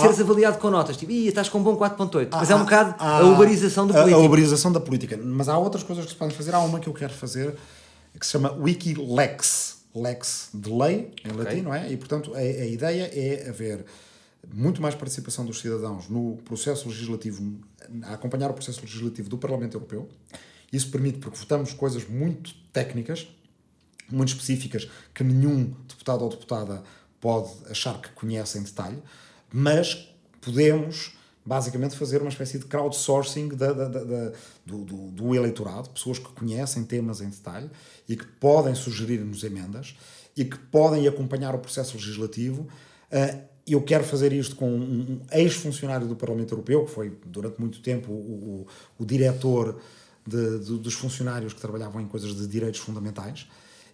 seres 0.00 0.20
avaliado 0.20 0.58
com 0.58 0.70
notas. 0.70 0.96
Tipo, 0.96 1.10
Ih, 1.10 1.26
estás 1.28 1.48
com 1.48 1.58
um 1.58 1.62
bom 1.64 1.76
4.8. 1.76 2.28
Mas 2.30 2.48
é 2.50 2.54
um 2.54 2.60
bocado 2.64 2.94
a 2.98 3.24
uberização 3.24 3.86
do 3.86 3.92
a- 3.92 4.00
político. 4.02 4.20
A 4.22 4.24
uberização 4.24 4.72
da 4.72 4.80
política. 4.80 5.16
Mas 5.16 5.48
há 5.48 5.58
outras 5.58 5.82
coisas 5.82 6.04
que 6.04 6.12
se 6.12 6.16
podem 6.16 6.34
fazer. 6.36 6.54
Há 6.54 6.60
uma 6.60 6.78
que 6.78 6.88
eu 6.88 6.94
quero 6.94 7.12
fazer 7.12 7.54
que 8.18 8.24
se 8.24 8.32
chama 8.32 8.52
Wikilex. 8.52 9.76
Lex 9.94 10.50
de 10.52 10.68
lei, 10.70 11.10
em 11.24 11.30
Ok. 11.30 11.42
latim, 11.44 11.60
não 11.62 11.72
é? 11.74 11.90
E, 11.90 11.96
portanto, 11.96 12.34
a, 12.34 12.38
a 12.38 12.66
ideia 12.66 13.10
é 13.14 13.48
haver 13.48 13.82
muito 14.52 14.80
mais 14.82 14.94
participação 14.94 15.44
dos 15.46 15.58
cidadãos 15.60 16.08
no 16.10 16.36
processo 16.44 16.86
legislativo, 16.88 17.42
a 18.02 18.12
acompanhar 18.12 18.50
o 18.50 18.52
processo 18.54 18.82
legislativo 18.82 19.28
do 19.30 19.38
Parlamento 19.38 19.74
Europeu. 19.74 20.06
Isso 20.76 20.90
permite, 20.90 21.18
porque 21.18 21.38
votamos 21.38 21.72
coisas 21.72 22.06
muito 22.08 22.54
técnicas, 22.72 23.26
muito 24.10 24.28
específicas, 24.28 24.88
que 25.14 25.24
nenhum 25.24 25.74
deputado 25.88 26.22
ou 26.22 26.30
deputada 26.30 26.82
pode 27.20 27.50
achar 27.70 28.00
que 28.00 28.10
conhece 28.10 28.58
em 28.58 28.62
detalhe, 28.62 28.98
mas 29.52 30.08
podemos 30.40 31.12
basicamente 31.44 31.96
fazer 31.96 32.20
uma 32.20 32.28
espécie 32.28 32.58
de 32.58 32.64
crowdsourcing 32.66 33.48
da, 33.48 33.72
da- 33.72 33.88
da- 33.88 34.32
do, 34.64 34.84
do, 34.84 34.96
do 35.12 35.34
eleitorado, 35.34 35.88
pessoas 35.90 36.18
que 36.18 36.28
conhecem 36.32 36.84
temas 36.84 37.20
em 37.20 37.28
detalhe 37.30 37.70
e 38.08 38.16
que 38.16 38.26
podem 38.26 38.74
sugerir-nos 38.74 39.42
emendas 39.44 39.96
e 40.36 40.44
que 40.44 40.58
podem 40.58 41.06
acompanhar 41.06 41.54
o 41.54 41.58
processo 41.58 41.96
legislativo. 41.96 42.66
Ah, 43.10 43.38
eu 43.66 43.80
quero 43.82 44.04
fazer 44.04 44.32
isto 44.32 44.54
com 44.56 44.68
um 44.70 45.20
ex-funcionário 45.32 46.06
do 46.06 46.14
Parlamento 46.16 46.52
Europeu, 46.52 46.84
que 46.84 46.90
foi 46.90 47.16
durante 47.26 47.60
muito 47.60 47.80
tempo 47.80 48.12
o, 48.12 48.14
o, 48.98 49.02
o 49.02 49.04
diretor 49.06 49.80
de- 50.26 50.58
de- 50.60 50.78
dos 50.78 50.94
funcionários 50.94 51.52
que 51.52 51.60
trabalhavam 51.60 52.00
em 52.00 52.06
coisas 52.06 52.34
de 52.36 52.46
direitos 52.46 52.80
fundamentais. 52.80 53.46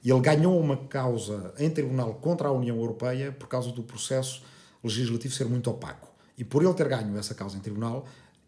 E 0.05 0.11
ele 0.11 0.21
ganhou 0.21 0.59
uma 0.59 0.77
causa 0.77 1.55
em 1.59 1.71
tribunal 1.71 2.15
contra 2.15 2.49
a 2.49 2.53
União 2.53 2.77
Europeia 2.77 3.31
por 3.33 3.47
causa 3.49 3.71
do 3.71 3.83
processo 3.83 4.43
legislativo 4.83 5.33
ser 5.33 5.47
muito 5.47 5.71
opaco. 5.71 6.09
E 6.37 6.43
por 6.45 6.65
ele 6.65 6.75
ter 6.75 6.89
ganho 6.89 7.17
essa 7.17 7.35
causa 7.35 7.57
em 7.57 7.61
tribunal, 7.61 8.05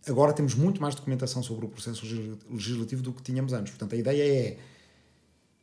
agora 0.06 0.32
temos 0.32 0.54
muito 0.54 0.82
mais 0.82 0.94
documentação 0.94 1.42
sobre 1.42 1.66
o 1.66 1.68
processo 1.68 2.02
legis- 2.04 2.36
legislativo 2.50 3.02
do 3.02 3.12
que 3.12 3.22
tínhamos 3.22 3.52
antes. 3.52 3.70
Portanto, 3.70 3.94
a 3.94 3.96
ideia 3.98 4.22
é 4.22 4.58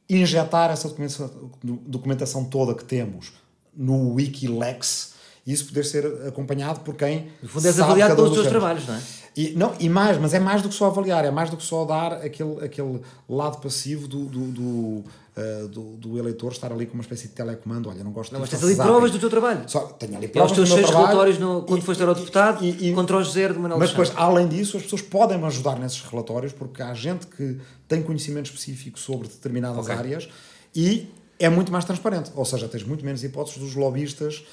injetar 0.09 0.71
essa 0.71 0.87
documentação, 0.87 1.51
documentação 1.85 2.45
toda 2.45 2.73
que 2.75 2.83
temos 2.83 3.33
no 3.73 4.13
Wikilex 4.13 5.13
e 5.45 5.51
isso 5.53 5.65
poder 5.65 5.83
ser 5.85 6.05
acompanhado 6.27 6.81
por 6.81 6.95
quem 6.95 7.27
No 7.41 7.49
fundo, 7.49 7.65
és 7.67 7.79
avaliado 7.79 8.15
pelos 8.15 8.31
teus 8.33 8.47
trabalhos, 8.47 8.87
não 8.87 8.95
é? 8.95 9.01
E, 9.35 9.51
não, 9.55 9.73
e 9.79 9.87
mais, 9.87 10.17
mas 10.17 10.33
é 10.33 10.39
mais 10.39 10.61
do 10.61 10.67
que 10.67 10.75
só 10.75 10.87
avaliar, 10.87 11.23
é 11.23 11.31
mais 11.31 11.49
do 11.49 11.55
que 11.55 11.63
só 11.63 11.85
dar 11.85 12.13
aquele, 12.13 12.63
aquele 12.65 12.99
lado 13.29 13.59
passivo 13.61 14.05
do, 14.05 14.25
do, 14.25 14.47
do, 14.51 15.03
eh, 15.37 15.67
do- 15.71 15.95
do 15.95 16.19
eleitor 16.19 16.51
estar 16.51 16.69
ali 16.69 16.85
com 16.85 16.95
uma 16.95 17.01
espécie 17.01 17.29
de 17.29 17.33
telecomando. 17.33 17.87
Olha, 17.89 18.03
não 18.03 18.11
gosto 18.11 18.33
Não, 18.33 18.41
mas 18.41 18.49
tens 18.49 18.61
ali 18.61 18.75
provas 18.75 19.09
do 19.09 19.17
teu 19.17 19.29
trabalho. 19.29 19.61
Só, 19.67 19.79
tenho 19.97 20.17
ali 20.17 20.25
É 20.25 20.27
os 20.27 20.33
provas 20.33 20.51
teus 20.51 20.67
do 20.69 20.75
seis 20.75 20.85
trabalho 20.85 21.07
relatórios 21.07 21.39
no- 21.39 21.61
quando 21.63 21.79
e- 21.81 21.85
foste 21.85 22.01
eurodeputado 22.01 22.65
e- 22.65 22.89
e- 22.89 22.93
contra 22.93 23.15
o 23.17 23.23
José 23.23 23.47
de 23.47 23.57
Manuel 23.57 23.79
Mas 23.79 23.91
depois, 23.91 24.11
além 24.17 24.49
disso, 24.49 24.75
as 24.75 24.83
pessoas 24.83 25.01
podem 25.01 25.37
me 25.37 25.45
ajudar 25.45 25.79
nesses 25.79 26.01
relatórios 26.01 26.51
porque 26.51 26.81
há 26.83 26.93
gente 26.93 27.25
que 27.27 27.57
tem 27.87 28.03
conhecimento 28.03 28.47
específico 28.47 28.99
sobre 28.99 29.29
determinadas 29.29 29.85
Ok. 29.85 29.95
áreas 29.95 30.27
e 30.75 31.07
é 31.39 31.47
muito 31.47 31.71
mais 31.71 31.85
transparente. 31.85 32.31
Ou 32.35 32.43
seja, 32.43 32.67
tens 32.67 32.83
muito 32.83 33.05
menos 33.05 33.23
hipóteses 33.23 33.57
dos 33.59 33.75
lobistas 33.75 34.43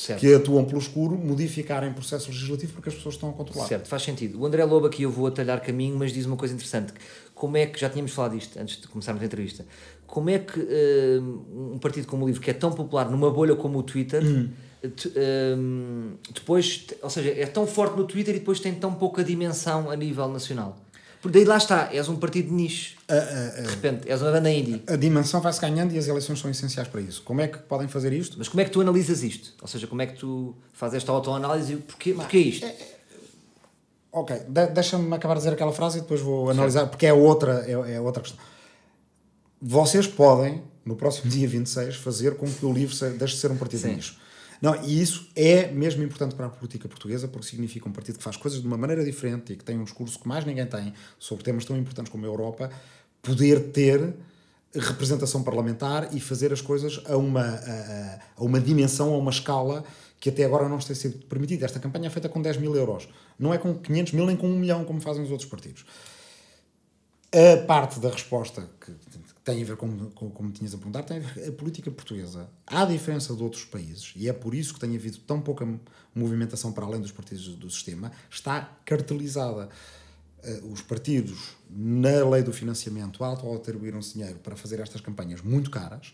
Certo. 0.00 0.20
que 0.20 0.32
atuam 0.32 0.64
pelo 0.64 0.78
escuro 0.78 1.16
modificarem 1.18 1.90
o 1.90 1.92
processo 1.92 2.28
legislativo 2.28 2.72
porque 2.74 2.88
as 2.88 2.94
pessoas 2.94 3.16
estão 3.16 3.30
a 3.30 3.32
controlar. 3.32 3.66
Certo, 3.66 3.88
faz 3.88 4.02
sentido. 4.04 4.40
O 4.40 4.46
André 4.46 4.64
Lobo 4.64 4.86
aqui 4.86 5.02
eu 5.02 5.10
vou 5.10 5.26
atalhar 5.26 5.60
caminho, 5.60 5.96
mas 5.98 6.12
diz 6.12 6.24
uma 6.24 6.36
coisa 6.36 6.54
interessante. 6.54 6.92
Como 7.34 7.56
é 7.56 7.66
que, 7.66 7.80
já 7.80 7.90
tínhamos 7.90 8.12
falado 8.12 8.38
disto 8.38 8.56
antes 8.60 8.80
de 8.80 8.86
começarmos 8.86 9.20
a 9.20 9.26
entrevista, 9.26 9.66
como 10.06 10.30
é 10.30 10.38
que 10.38 10.60
hum, 10.60 11.72
um 11.74 11.78
partido 11.78 12.06
como 12.06 12.24
o 12.24 12.28
LIVRE, 12.28 12.40
que 12.44 12.50
é 12.50 12.54
tão 12.54 12.70
popular 12.70 13.10
numa 13.10 13.28
bolha 13.28 13.56
como 13.56 13.76
o 13.78 13.82
Twitter, 13.82 14.22
Hum. 14.24 14.50
te- 14.94 15.12
hum, 15.56 16.12
depois, 16.32 16.86
ou 17.02 17.10
seja, 17.10 17.30
é 17.30 17.46
tão 17.46 17.66
forte 17.66 17.96
no 17.96 18.04
Twitter 18.04 18.36
e 18.36 18.38
depois 18.38 18.60
tem 18.60 18.72
tão 18.74 18.94
pouca 18.94 19.24
dimensão 19.24 19.90
a 19.90 19.96
nível 19.96 20.28
nacional? 20.28 20.78
Porque 21.20 21.36
daí 21.38 21.44
lá 21.46 21.56
está, 21.56 21.88
és 21.92 22.08
um 22.08 22.16
partido 22.16 22.48
de 22.48 22.54
nicho. 22.54 22.96
De 23.08 23.68
repente, 23.70 24.08
és 24.08 24.22
uma 24.22 24.30
banda 24.30 24.50
indie. 24.50 24.82
A 24.86 24.94
dimensão 24.96 25.40
vai-se 25.40 25.60
ganhando 25.60 25.92
e 25.92 25.98
as 25.98 26.06
eleições 26.06 26.38
são 26.38 26.50
essenciais 26.50 26.86
para 26.88 27.00
isso. 27.00 27.22
Como 27.22 27.40
é 27.40 27.48
que 27.48 27.58
podem 27.58 27.88
fazer 27.88 28.12
isto? 28.12 28.36
Mas 28.38 28.48
como 28.48 28.60
é 28.60 28.64
que 28.64 28.70
tu 28.70 28.80
analisas 28.80 29.22
isto? 29.22 29.52
Ou 29.60 29.66
seja, 29.66 29.86
como 29.88 30.00
é 30.00 30.06
que 30.06 30.16
tu 30.18 30.54
fazes 30.72 30.98
esta 30.98 31.10
autoanálise 31.10 31.72
e 31.72 31.76
porquê, 31.76 32.12
porquê 32.14 32.38
isto? 32.38 32.66
Ok, 34.12 34.36
de- 34.48 34.66
deixa-me 34.68 35.14
acabar 35.14 35.34
de 35.34 35.40
dizer 35.40 35.52
aquela 35.52 35.72
frase 35.72 35.98
e 35.98 36.00
depois 36.02 36.20
vou 36.20 36.50
analisar, 36.50 36.86
porque 36.86 37.06
é 37.06 37.12
outra, 37.12 37.64
é, 37.66 37.94
é 37.94 38.00
outra 38.00 38.22
questão. 38.22 38.38
vocês 39.60 40.06
podem, 40.06 40.62
no 40.84 40.94
próximo 40.96 41.30
dia 41.30 41.46
26, 41.48 41.96
fazer 41.96 42.36
com 42.36 42.46
que 42.46 42.64
o 42.64 42.72
LIVRE 42.72 42.94
se- 42.94 43.10
deixe 43.10 43.34
de 43.34 43.40
ser 43.40 43.50
um 43.50 43.56
partido 43.56 43.80
Sim. 43.82 43.88
de 43.90 43.96
nicho. 43.96 44.16
Não, 44.60 44.74
e 44.84 45.00
isso 45.00 45.28
é 45.36 45.68
mesmo 45.70 46.02
importante 46.02 46.34
para 46.34 46.46
a 46.46 46.48
política 46.50 46.88
portuguesa, 46.88 47.28
porque 47.28 47.46
significa 47.46 47.88
um 47.88 47.92
partido 47.92 48.18
que 48.18 48.24
faz 48.24 48.36
coisas 48.36 48.60
de 48.60 48.66
uma 48.66 48.76
maneira 48.76 49.04
diferente 49.04 49.52
e 49.52 49.56
que 49.56 49.64
tem 49.64 49.78
um 49.78 49.84
discurso 49.84 50.18
que 50.18 50.26
mais 50.26 50.44
ninguém 50.44 50.66
tem 50.66 50.92
sobre 51.18 51.44
temas 51.44 51.64
tão 51.64 51.76
importantes 51.76 52.10
como 52.10 52.24
a 52.24 52.28
Europa, 52.28 52.70
poder 53.22 53.70
ter 53.70 54.14
representação 54.74 55.42
parlamentar 55.42 56.14
e 56.14 56.20
fazer 56.20 56.52
as 56.52 56.60
coisas 56.60 57.00
a 57.06 57.16
uma, 57.16 57.40
a, 57.42 58.14
a- 58.14 58.44
uma 58.44 58.60
dimensão, 58.60 59.14
a 59.14 59.18
uma 59.18 59.30
escala 59.30 59.84
que 60.20 60.28
até 60.28 60.44
agora 60.44 60.68
não 60.68 60.78
tem 60.78 60.94
sido 60.96 61.24
permitida. 61.26 61.64
Esta 61.64 61.78
campanha 61.78 62.08
é 62.08 62.10
feita 62.10 62.28
com 62.28 62.42
10 62.42 62.56
mil 62.56 62.74
euros. 62.74 63.08
Não 63.38 63.54
é 63.54 63.58
com 63.58 63.72
500 63.74 64.12
mil 64.12 64.26
nem 64.26 64.36
com 64.36 64.48
1 64.48 64.58
milhão, 64.58 64.84
como 64.84 65.00
fazem 65.00 65.22
os 65.22 65.30
outros 65.30 65.48
partidos. 65.48 65.84
A 67.32 67.64
parte 67.66 68.00
da 68.00 68.08
resposta 68.10 68.68
que 68.84 68.90
tem 69.48 69.62
a 69.62 69.64
ver 69.64 69.76
com, 69.76 70.10
com 70.10 70.30
como 70.30 70.50
tinhas 70.50 70.74
a 70.74 70.76
perguntar, 70.76 71.02
tem 71.04 71.16
a 71.16 71.20
ver 71.20 71.48
a 71.48 71.52
política 71.52 71.90
portuguesa. 71.90 72.50
Há 72.66 72.84
diferença 72.84 73.34
de 73.34 73.42
outros 73.42 73.64
países, 73.64 74.12
e 74.14 74.28
é 74.28 74.32
por 74.32 74.54
isso 74.54 74.74
que 74.74 74.80
tem 74.80 74.94
havido 74.94 75.16
tão 75.20 75.40
pouca 75.40 75.66
movimentação 76.14 76.70
para 76.70 76.84
além 76.84 77.00
dos 77.00 77.12
partidos 77.12 77.48
do 77.56 77.70
sistema, 77.70 78.12
está 78.28 78.78
cartelizada. 78.84 79.70
Eh, 80.42 80.60
Os 80.70 80.82
partidos, 80.82 81.56
na 81.70 82.28
lei 82.28 82.42
do 82.42 82.52
financiamento, 82.52 83.24
auto-atribuíram-se 83.24 84.12
dinheiro 84.12 84.38
para 84.40 84.54
fazer 84.54 84.80
estas 84.80 85.00
campanhas 85.00 85.40
muito 85.40 85.70
caras, 85.70 86.12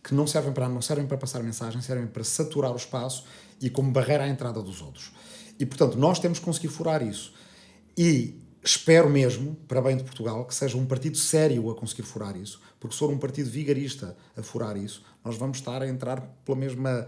que 0.00 0.14
não 0.14 0.24
servem 0.24 0.52
para 0.52 0.68
não 0.68 0.80
servem 0.80 1.08
para 1.08 1.18
passar 1.18 1.42
mensagem, 1.42 1.82
servem 1.82 2.06
para 2.06 2.22
saturar 2.22 2.72
o 2.72 2.76
espaço 2.76 3.24
e 3.60 3.68
como 3.68 3.90
barreira 3.90 4.22
à 4.22 4.28
entrada 4.28 4.62
dos 4.62 4.80
outros. 4.80 5.10
E 5.58 5.66
portanto, 5.66 5.98
nós 5.98 6.20
temos 6.20 6.38
que 6.38 6.44
conseguir 6.44 6.68
furar 6.68 7.02
isso. 7.02 7.34
E 7.98 8.45
espero 8.66 9.08
mesmo, 9.08 9.54
para 9.68 9.80
bem 9.80 9.96
de 9.96 10.02
Portugal, 10.02 10.44
que 10.44 10.54
seja 10.54 10.76
um 10.76 10.84
partido 10.84 11.16
sério 11.16 11.70
a 11.70 11.74
conseguir 11.74 12.02
furar 12.02 12.36
isso, 12.36 12.60
porque 12.80 12.94
se 12.94 12.98
for 12.98 13.10
um 13.10 13.18
partido 13.18 13.48
vigarista 13.48 14.16
a 14.36 14.42
furar 14.42 14.76
isso, 14.76 15.04
nós 15.24 15.36
vamos 15.36 15.58
estar 15.58 15.82
a 15.82 15.88
entrar 15.88 16.20
pela 16.44 16.58
mesma 16.58 17.06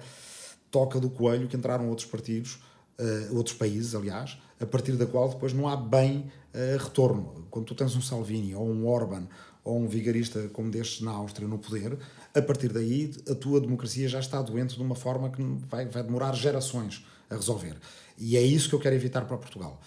toca 0.70 1.00
do 1.00 1.10
coelho 1.10 1.48
que 1.48 1.56
entraram 1.56 1.88
outros 1.88 2.06
partidos, 2.06 2.60
eh, 2.96 3.28
outros 3.32 3.56
países, 3.56 3.94
aliás, 3.94 4.38
a 4.60 4.66
partir 4.66 4.92
da 4.92 5.06
qual 5.06 5.28
depois 5.28 5.52
não 5.52 5.66
há 5.66 5.76
bem 5.76 6.30
eh, 6.54 6.76
retorno. 6.78 7.46
Quando 7.50 7.66
tu 7.66 7.74
tens 7.74 7.96
um 7.96 8.00
Salvini 8.00 8.54
ou 8.54 8.68
um 8.68 8.86
Orban 8.86 9.26
ou 9.64 9.80
um 9.80 9.88
vigarista 9.88 10.48
como 10.52 10.70
destes 10.70 11.00
na 11.00 11.10
Áustria 11.10 11.48
no 11.48 11.58
poder, 11.58 11.98
a 12.34 12.42
partir 12.42 12.72
daí 12.72 13.12
a 13.28 13.34
tua 13.34 13.60
democracia 13.60 14.08
já 14.08 14.20
está 14.20 14.40
doente 14.42 14.76
de 14.76 14.82
uma 14.82 14.94
forma 14.94 15.30
que 15.30 15.42
vai, 15.68 15.86
vai 15.86 16.02
demorar 16.04 16.34
gerações 16.34 17.04
a 17.28 17.34
resolver. 17.34 17.76
E 18.16 18.36
é 18.36 18.42
isso 18.42 18.68
que 18.68 18.74
eu 18.74 18.80
quero 18.80 18.94
evitar 18.94 19.24
para 19.26 19.36
Portugal. 19.36 19.80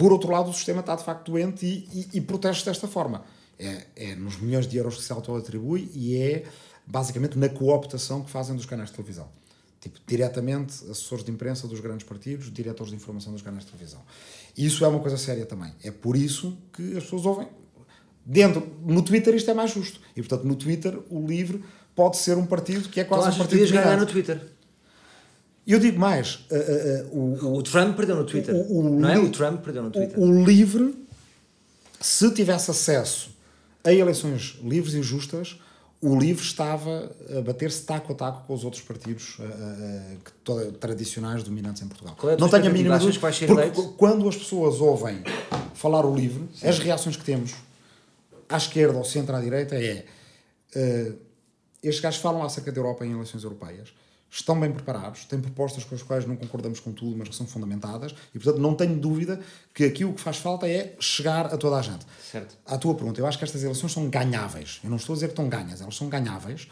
Por 0.00 0.14
outro 0.14 0.32
lado, 0.32 0.48
o 0.48 0.54
sistema 0.54 0.80
está 0.80 0.96
de 0.96 1.04
facto 1.04 1.30
doente 1.30 1.66
e, 1.66 2.08
e, 2.14 2.16
e 2.16 2.20
protege 2.22 2.64
desta 2.64 2.88
forma. 2.88 3.22
É, 3.58 3.84
é 3.94 4.14
nos 4.14 4.38
milhões 4.40 4.66
de 4.66 4.78
euros 4.78 4.96
que 4.96 5.02
se 5.02 5.12
auto-atribui 5.12 5.90
e 5.94 6.16
é 6.16 6.44
basicamente 6.86 7.38
na 7.38 7.50
cooptação 7.50 8.22
que 8.22 8.30
fazem 8.30 8.56
dos 8.56 8.64
canais 8.64 8.88
de 8.88 8.96
televisão. 8.96 9.28
Tipo, 9.78 9.98
diretamente 10.06 10.72
assessores 10.90 11.22
de 11.22 11.30
imprensa 11.30 11.68
dos 11.68 11.80
grandes 11.80 12.06
partidos, 12.06 12.50
diretores 12.50 12.90
de 12.90 12.96
informação 12.96 13.30
dos 13.30 13.42
canais 13.42 13.66
de 13.66 13.70
televisão. 13.70 14.00
E 14.56 14.64
isso 14.64 14.82
é 14.86 14.88
uma 14.88 15.00
coisa 15.00 15.18
séria 15.18 15.44
também. 15.44 15.70
É 15.84 15.90
por 15.90 16.16
isso 16.16 16.56
que 16.72 16.96
as 16.96 17.04
pessoas 17.04 17.26
ouvem. 17.26 17.48
Dentro, 18.24 18.66
no 18.82 19.02
Twitter 19.02 19.34
isto 19.34 19.50
é 19.50 19.54
mais 19.54 19.70
justo. 19.70 20.00
E 20.16 20.22
portanto, 20.22 20.44
no 20.44 20.56
Twitter, 20.56 20.98
o 21.10 21.26
LIVRE 21.26 21.62
pode 21.94 22.16
ser 22.16 22.38
um 22.38 22.46
partido 22.46 22.88
que 22.88 23.00
é 23.00 23.04
quase 23.04 23.24
um 23.24 23.26
achas 23.26 23.36
que 23.36 23.42
partido 23.42 23.66
podias 23.66 23.84
ganhar 23.84 23.98
no. 23.98 24.06
Twitter? 24.06 24.59
Eu 25.66 25.78
digo 25.78 25.98
mais, 25.98 26.36
uh, 26.50 26.54
uh, 27.12 27.16
uh, 27.18 27.46
o, 27.54 27.58
O 27.58 27.62
Trump 27.62 27.96
perdeu 27.96 28.16
no 28.16 28.24
Twitter. 28.24 28.54
o- 28.54 28.78
o 28.80 28.90
não 28.98 29.08
é? 29.08 29.18
O 29.18 29.30
Trump 29.30 29.62
perdeu 29.62 29.82
no 29.82 29.90
Twitter. 29.90 30.18
o, 30.18 30.44
livre, 30.44 30.94
se 32.00 32.30
tivesse 32.32 32.70
acesso 32.70 33.30
a 33.84 33.92
eleições 33.92 34.58
livres 34.62 34.94
e 34.94 35.02
justas, 35.02 35.58
o 36.02 36.18
livre 36.18 36.42
estava 36.42 37.12
a 37.36 37.42
bater-se 37.42 37.82
taco 37.84 38.12
a 38.12 38.16
taco 38.16 38.46
com 38.46 38.54
os 38.54 38.64
outros 38.64 38.82
partidos 38.82 39.36
eh, 39.38 39.44
eh, 39.44 40.16
que 40.24 40.32
to- 40.42 40.72
tradicionais 40.72 41.42
dominantes 41.42 41.82
em 41.82 41.88
Portugal. 41.88 42.16
É 42.32 42.36
Não 42.38 42.48
tenho 42.48 42.66
a 42.66 42.70
mínima 42.70 42.98
dúvida, 42.98 43.12
que 43.20 43.20
porque 43.20 43.44
eleito? 43.44 43.94
quando 43.98 44.26
as 44.26 44.34
pessoas 44.36 44.80
ouvem 44.80 45.22
falar 45.74 46.06
o 46.06 46.14
livre, 46.14 46.48
as 46.66 46.78
reações 46.78 47.16
que 47.18 47.24
temos 47.24 47.54
à 48.48 48.56
esquerda 48.56 48.96
ou 48.96 49.04
centro 49.04 49.36
à 49.36 49.40
direita 49.40 49.74
é 49.76 50.06
estes 51.82 52.00
gajos 52.00 52.20
falam 52.20 52.42
acerca 52.42 52.72
da 52.72 52.78
Europa 52.78 53.04
em 53.04 53.12
eleições 53.12 53.44
europeias, 53.44 53.92
estão 54.30 54.58
bem 54.58 54.70
preparados, 54.72 55.24
têm 55.24 55.40
propostas 55.40 55.82
com 55.82 55.94
as 55.94 56.02
quais 56.02 56.24
não 56.24 56.36
concordamos 56.36 56.78
com 56.78 56.92
tudo, 56.92 57.16
mas 57.16 57.28
que 57.28 57.34
são 57.34 57.46
fundamentadas, 57.46 58.14
e 58.34 58.38
portanto 58.38 58.60
não 58.60 58.74
tenho 58.74 58.98
dúvida 58.98 59.40
que 59.74 59.84
aqui 59.84 60.04
o 60.04 60.12
que 60.12 60.20
faz 60.20 60.36
falta 60.36 60.68
é 60.68 60.94
chegar 61.00 61.46
a 61.46 61.56
toda 61.56 61.76
a 61.76 61.82
gente. 61.82 62.06
Certo. 62.30 62.56
À 62.64 62.78
tua 62.78 62.94
pergunta, 62.94 63.20
eu 63.20 63.26
acho 63.26 63.36
que 63.36 63.44
estas 63.44 63.62
eleições 63.64 63.92
são 63.92 64.08
ganháveis. 64.08 64.80
Eu 64.84 64.90
não 64.90 64.96
estou 64.96 65.14
a 65.14 65.16
dizer 65.16 65.26
que 65.26 65.32
estão 65.32 65.48
ganhas, 65.48 65.80
elas 65.80 65.96
são 65.96 66.08
ganháveis. 66.08 66.68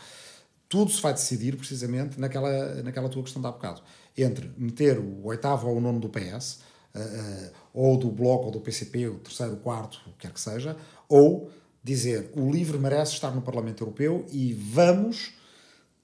Tudo 0.68 0.92
se 0.92 1.00
vai 1.02 1.12
decidir 1.12 1.56
precisamente 1.56 2.20
naquela, 2.20 2.82
naquela 2.82 3.08
tua 3.08 3.22
questão 3.22 3.42
de 3.42 3.48
há 3.48 3.50
bocado. 3.50 3.82
Entre 4.16 4.50
meter 4.56 4.98
o 4.98 5.26
oitavo 5.26 5.68
ou 5.68 5.78
o 5.78 5.80
nono 5.80 5.98
do 5.98 6.08
PS, 6.08 6.60
eh, 6.94 7.00
eh, 7.00 7.52
ou 7.72 7.96
do 7.96 8.10
Bloco 8.10 8.46
ou 8.46 8.50
do 8.50 8.60
PCP, 8.60 9.08
o 9.08 9.18
terceiro, 9.18 9.54
o 9.54 9.56
quarto, 9.56 10.00
o 10.06 10.10
que 10.12 10.18
quer 10.20 10.32
que 10.32 10.40
seja, 10.40 10.76
ou 11.08 11.50
dizer 11.82 12.30
o 12.36 12.50
LIVRE 12.50 12.78
merece 12.78 13.12
estar 13.12 13.30
no 13.30 13.40
Parlamento 13.40 13.82
Europeu 13.82 14.26
e 14.30 14.52
vamos 14.52 15.37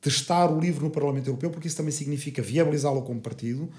testar 0.05 0.53
o 0.53 0.61
LIVRE 0.61 0.85
no 0.85 0.91
Parlamento 0.91 1.27
Europeu, 1.29 1.51
porque 1.51 1.67
isso 1.67 1.77
também 1.77 1.91
significa 1.93 2.43
viabilizá-lo 2.43 3.01
como 3.03 3.21
partido 3.21 3.71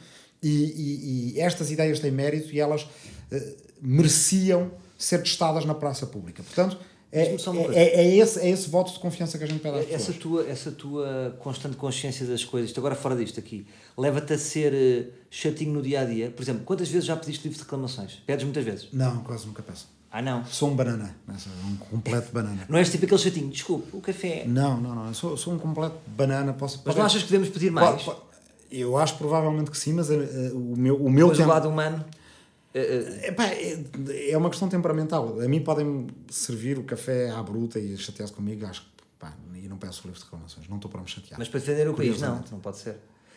e, 0.42 0.50
e- 0.50 1.34
e 1.36 1.40
estas 1.40 1.70
ideias 1.72 2.00
têm 2.00 2.10
mérito 2.12 2.50
e 2.54 2.60
elas 2.60 2.88
eh, 3.32 3.56
mereciam 3.82 4.72
ser 4.98 5.20
testadas 5.20 5.66
na 5.66 5.76
praça 5.76 6.06
pública. 6.08 6.42
Portanto, 6.42 6.78
é, 7.12 7.28
é, 7.28 7.36
é- 7.76 7.96
é 8.06 8.18
esse, 8.18 8.40
é 8.40 8.50
esse 8.50 8.70
voto 8.70 8.92
de 8.92 9.00
confiança 9.00 9.38
que 9.38 9.44
a 9.44 9.48
gente 9.48 9.60
pede 9.62 9.78
às 9.78 9.84
Essa 9.86 9.98
pessoas. 10.14 10.18
tua, 10.18 10.48
essa 10.50 10.72
tua 10.72 11.38
constante 11.40 11.78
consciência 11.78 12.26
das 12.26 12.44
coisas, 12.44 12.70
isto 12.72 12.80
agora 12.80 12.96
fora 12.96 13.16
disto 13.16 13.40
aqui, 13.40 13.66
leva-te 13.98 14.34
a 14.34 14.38
ser 14.38 14.74
eh, 14.74 15.08
chatinho 15.30 15.74
no 15.74 15.82
dia 15.82 16.02
a 16.02 16.06
dia? 16.06 16.32
Por 16.32 16.42
exemplo, 16.42 16.64
quantas 16.66 16.90
vezes 16.90 17.06
já 17.06 17.16
pediste 17.16 17.44
livro 17.44 17.58
de 17.58 17.64
reclamações? 17.64 18.16
Pedes 18.26 18.44
muitas 18.44 18.66
vezes? 18.66 18.88
Não, 18.92 19.22
quase 19.24 19.46
nunca 19.46 19.62
peço. 19.64 19.88
Ah, 20.18 20.22
não. 20.22 20.46
Sou 20.46 20.70
um 20.70 20.76
banana, 20.78 21.14
um 21.68 21.76
completo 21.76 22.32
banana. 22.32 22.66
Não 22.70 22.78
és 22.80 22.90
tipo 22.90 23.04
aquele 23.04 23.20
chatinho, 23.20 23.50
desculpe, 23.50 23.90
o 23.98 24.00
café. 24.00 24.46
Não, 24.48 24.80
não, 24.80 24.96
não. 24.96 25.08
Eu 25.08 25.14
sou, 25.14 25.36
sou 25.36 25.54
um 25.54 25.60
completo 25.60 25.98
banana. 26.08 26.54
Posso, 26.54 26.82
Mas 26.86 26.96
não 26.96 27.04
achas 27.04 27.22
que 27.22 27.28
devemos 27.30 27.50
pedir 27.50 27.70
mais? 27.70 28.02
Po- 28.02 28.12
po- 28.16 28.22
Eu 28.72 28.98
acho 28.98 29.18
provavelmente 29.18 29.70
que 29.70 29.78
sim, 29.78 29.92
mas 29.92 30.10
eh, 30.10 30.16
o 30.54 30.74
meu, 30.78 30.96
o 30.96 31.10
meu 31.10 31.28
Mas 31.28 31.36
o 31.38 31.40
tempo- 31.42 31.50
lado 31.54 31.68
humano. 31.68 32.06
eh, 32.74 33.28
Epá, 33.28 33.44
é, 33.48 34.32
é 34.32 34.38
uma 34.38 34.50
questão 34.50 34.70
temperamental. 34.70 35.38
A 35.42 35.48
mim 35.50 35.60
podem 35.62 36.08
servir 36.30 36.80
o 36.80 36.84
café 36.84 37.30
à 37.32 37.44
bruta 37.44 37.78
e 37.78 37.98
chatear-se 37.98 38.34
comigo, 38.34 38.66
acho 38.66 38.84
que 38.84 38.88
pá, 39.20 39.34
e 39.54 39.68
não 39.68 39.76
peço 39.78 40.02
livros 40.06 40.20
de 40.20 40.26
reclamações, 40.26 40.70
não 40.70 40.78
estou 40.78 40.90
para 40.90 41.02
me 41.02 41.08
chatear. 41.10 41.38
mas 41.38 41.50
para 41.50 41.60
defender 41.60 41.90
o 41.90 41.94
país, 41.94 42.22
não, 42.22 42.42
não 42.54 42.60
pode 42.62 42.78
ser. 42.78 42.96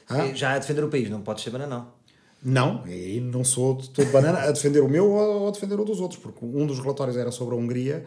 Ah? 0.09 0.26
Já 0.32 0.52
a 0.55 0.59
defender 0.60 0.84
o 0.84 0.88
país, 0.88 1.10
não 1.10 1.22
pode 1.22 1.40
ser 1.40 1.50
bananão. 1.50 1.80
Não, 1.80 1.88
e 2.86 3.20
não 3.20 3.43
sou 3.43 3.77
de 3.77 3.90
todo 3.90 4.10
banana 4.12 4.39
a 4.40 4.52
defender 4.52 4.81
o 4.81 4.89
meu 4.89 5.10
ou 5.10 5.48
a 5.48 5.51
defender 5.51 5.78
o 5.78 5.85
dos 5.85 6.01
outros, 6.01 6.20
porque 6.20 6.44
um 6.44 6.66
dos 6.66 6.78
relatórios 6.78 7.16
era 7.16 7.31
sobre 7.32 7.55
a 7.55 7.59
Hungria 7.59 8.05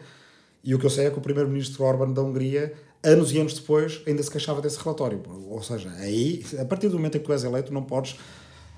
e 0.64 0.74
o 0.74 0.78
que 0.78 0.86
eu 0.86 0.90
sei 0.90 1.06
é 1.06 1.10
que 1.10 1.18
o 1.18 1.20
primeiro-ministro 1.20 1.82
Orban 1.84 2.12
da 2.12 2.22
Hungria, 2.22 2.72
anos 3.02 3.32
e 3.32 3.38
anos 3.38 3.54
depois, 3.54 4.00
ainda 4.06 4.22
se 4.22 4.30
queixava 4.30 4.60
desse 4.60 4.78
relatório. 4.78 5.20
Ou 5.48 5.62
seja, 5.62 5.90
aí, 5.98 6.44
a 6.58 6.64
partir 6.64 6.88
do 6.88 6.96
momento 6.96 7.16
em 7.16 7.20
que 7.20 7.26
tu 7.26 7.32
és 7.32 7.42
eleito, 7.42 7.72
não 7.72 7.82
podes. 7.82 8.16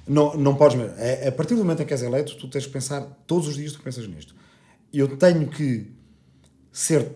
Não, 0.06 0.34
não 0.34 0.54
podes 0.54 0.76
mesmo. 0.76 0.94
É, 0.98 1.28
A 1.28 1.32
partir 1.32 1.54
do 1.54 1.60
momento 1.60 1.82
em 1.82 1.86
que 1.86 1.92
és 1.92 2.02
eleito, 2.02 2.36
tu 2.36 2.48
tens 2.48 2.64
de 2.64 2.70
pensar, 2.70 3.02
todos 3.26 3.48
os 3.48 3.54
dias 3.54 3.72
tu 3.72 3.82
pensas 3.82 4.06
nisto. 4.08 4.34
Eu 4.92 5.16
tenho 5.16 5.46
que 5.48 5.92
ser 6.72 7.06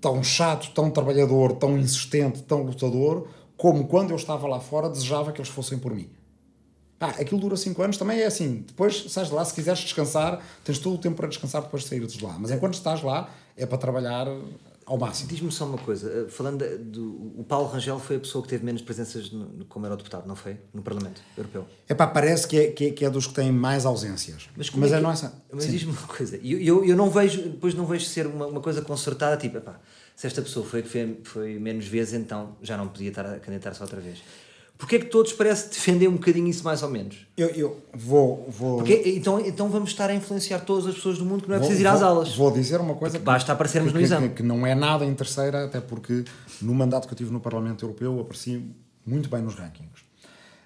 tão 0.00 0.22
chato, 0.22 0.70
tão 0.74 0.90
trabalhador, 0.90 1.54
tão 1.54 1.78
insistente, 1.78 2.42
tão 2.42 2.62
lutador, 2.62 3.26
como 3.56 3.86
quando 3.86 4.10
eu 4.10 4.16
estava 4.16 4.46
lá 4.46 4.60
fora 4.60 4.90
desejava 4.90 5.32
que 5.32 5.40
eles 5.40 5.50
fossem 5.50 5.78
por 5.78 5.94
mim. 5.94 6.10
Pá, 6.98 7.08
aquilo 7.10 7.40
dura 7.40 7.56
5 7.56 7.82
anos, 7.82 7.96
também 7.96 8.20
é 8.20 8.26
assim. 8.26 8.64
Depois 8.66 9.10
sais 9.12 9.28
de 9.28 9.34
lá, 9.34 9.44
se 9.44 9.52
quiseres 9.54 9.80
descansar, 9.80 10.40
tens 10.64 10.78
todo 10.78 10.94
o 10.94 10.98
tempo 10.98 11.16
para 11.16 11.28
descansar 11.28 11.62
depois 11.62 11.82
de 11.82 11.88
sair 11.88 12.06
de 12.06 12.24
lá. 12.24 12.36
Mas 12.38 12.50
enquanto 12.50 12.74
estás 12.74 13.02
lá, 13.02 13.28
é 13.56 13.66
para 13.66 13.78
trabalhar 13.78 14.26
ao 14.86 14.98
máximo. 14.98 15.28
Diz-me 15.30 15.50
só 15.50 15.64
uma 15.66 15.78
coisa, 15.78 16.10
eh, 16.10 16.30
falando 16.30 16.62
do. 16.78 17.40
O 17.40 17.44
Paulo 17.48 17.68
Rangel 17.68 17.98
foi 17.98 18.16
a 18.16 18.20
pessoa 18.20 18.42
que 18.42 18.48
teve 18.50 18.64
menos 18.64 18.82
presenças 18.82 19.30
no, 19.30 19.64
como 19.64 19.86
eurodeputado, 19.86 20.26
não 20.28 20.36
foi? 20.36 20.58
No 20.74 20.82
Parlamento 20.82 21.20
Europeu. 21.36 21.66
É 21.88 21.94
pá, 21.94 22.06
parece 22.06 22.46
que 22.46 22.58
é, 22.58 22.66
que, 22.70 22.86
é, 22.86 22.90
que 22.90 23.04
é 23.04 23.10
dos 23.10 23.26
que 23.26 23.34
têm 23.34 23.50
mais 23.50 23.86
ausências. 23.86 24.48
Mas, 24.56 24.68
como 24.68 24.84
é, 24.84 24.88
que- 24.88 25.00
não 25.00 25.10
é 25.10 25.12
essa. 25.14 25.42
Mas 25.52 25.66
diz-me 25.66 25.92
uma 25.92 26.06
coisa, 26.06 26.36
eu, 26.36 26.60
eu, 26.60 26.84
eu 26.84 26.96
não 26.96 27.10
vejo, 27.10 27.42
depois 27.42 27.74
não 27.74 27.86
vejo 27.86 28.04
ser 28.04 28.26
uma, 28.26 28.46
uma 28.46 28.60
coisa 28.60 28.82
concertada, 28.82 29.36
tipo, 29.38 29.56
epá, 29.56 29.80
se 30.14 30.26
esta 30.26 30.42
pessoa 30.42 30.64
foi, 30.66 30.82
que 30.82 30.88
foi, 30.88 31.18
foi 31.24 31.58
menos 31.58 31.86
vezes, 31.86 32.14
então 32.14 32.56
já 32.62 32.76
não 32.76 32.86
podia 32.88 33.08
estar 33.08 33.24
a 33.26 33.38
candidatar-se 33.40 33.80
outra 33.82 34.00
vez. 34.00 34.18
Porquê 34.84 34.96
é 34.96 34.98
que 34.98 35.06
todos 35.06 35.32
parece 35.32 35.70
defender 35.70 36.06
um 36.08 36.12
bocadinho 36.12 36.46
isso 36.46 36.62
mais 36.62 36.82
ou 36.82 36.90
menos? 36.90 37.26
Eu, 37.38 37.48
eu 37.48 37.80
vou. 37.94 38.46
vou 38.50 38.76
Porque, 38.76 39.02
então, 39.16 39.40
então 39.40 39.70
vamos 39.70 39.88
estar 39.88 40.10
a 40.10 40.14
influenciar 40.14 40.58
todas 40.60 40.86
as 40.86 40.94
pessoas 40.94 41.16
do 41.16 41.24
mundo 41.24 41.42
que 41.44 41.48
não 41.48 41.56
é 41.56 41.58
vou- 41.58 41.66
preciso 41.68 41.86
ir 41.86 41.88
às 41.90 42.00
vou- 42.00 42.08
aulas. 42.10 42.36
Vou 42.36 42.50
dizer 42.50 42.78
uma 42.82 42.94
coisa 42.94 43.18
que, 43.18 43.24
basta 43.24 43.50
aparecermos 43.50 43.92
que, 43.92 43.94
no 43.94 44.00
que- 44.00 44.04
exame. 44.04 44.28
Que, 44.28 44.42
não 44.42 44.66
é 44.66 44.74
nada 44.74 45.06
em 45.06 45.14
terceira, 45.14 45.64
até 45.64 45.80
porque 45.80 46.24
no 46.60 46.74
mandato 46.74 47.08
que 47.08 47.14
eu 47.14 47.16
tive 47.16 47.30
no 47.32 47.40
Parlamento 47.40 47.82
Europeu 47.86 48.20
apareci 48.20 48.62
muito 49.06 49.30
bem 49.30 49.40
nos 49.40 49.54
rankings. 49.54 50.02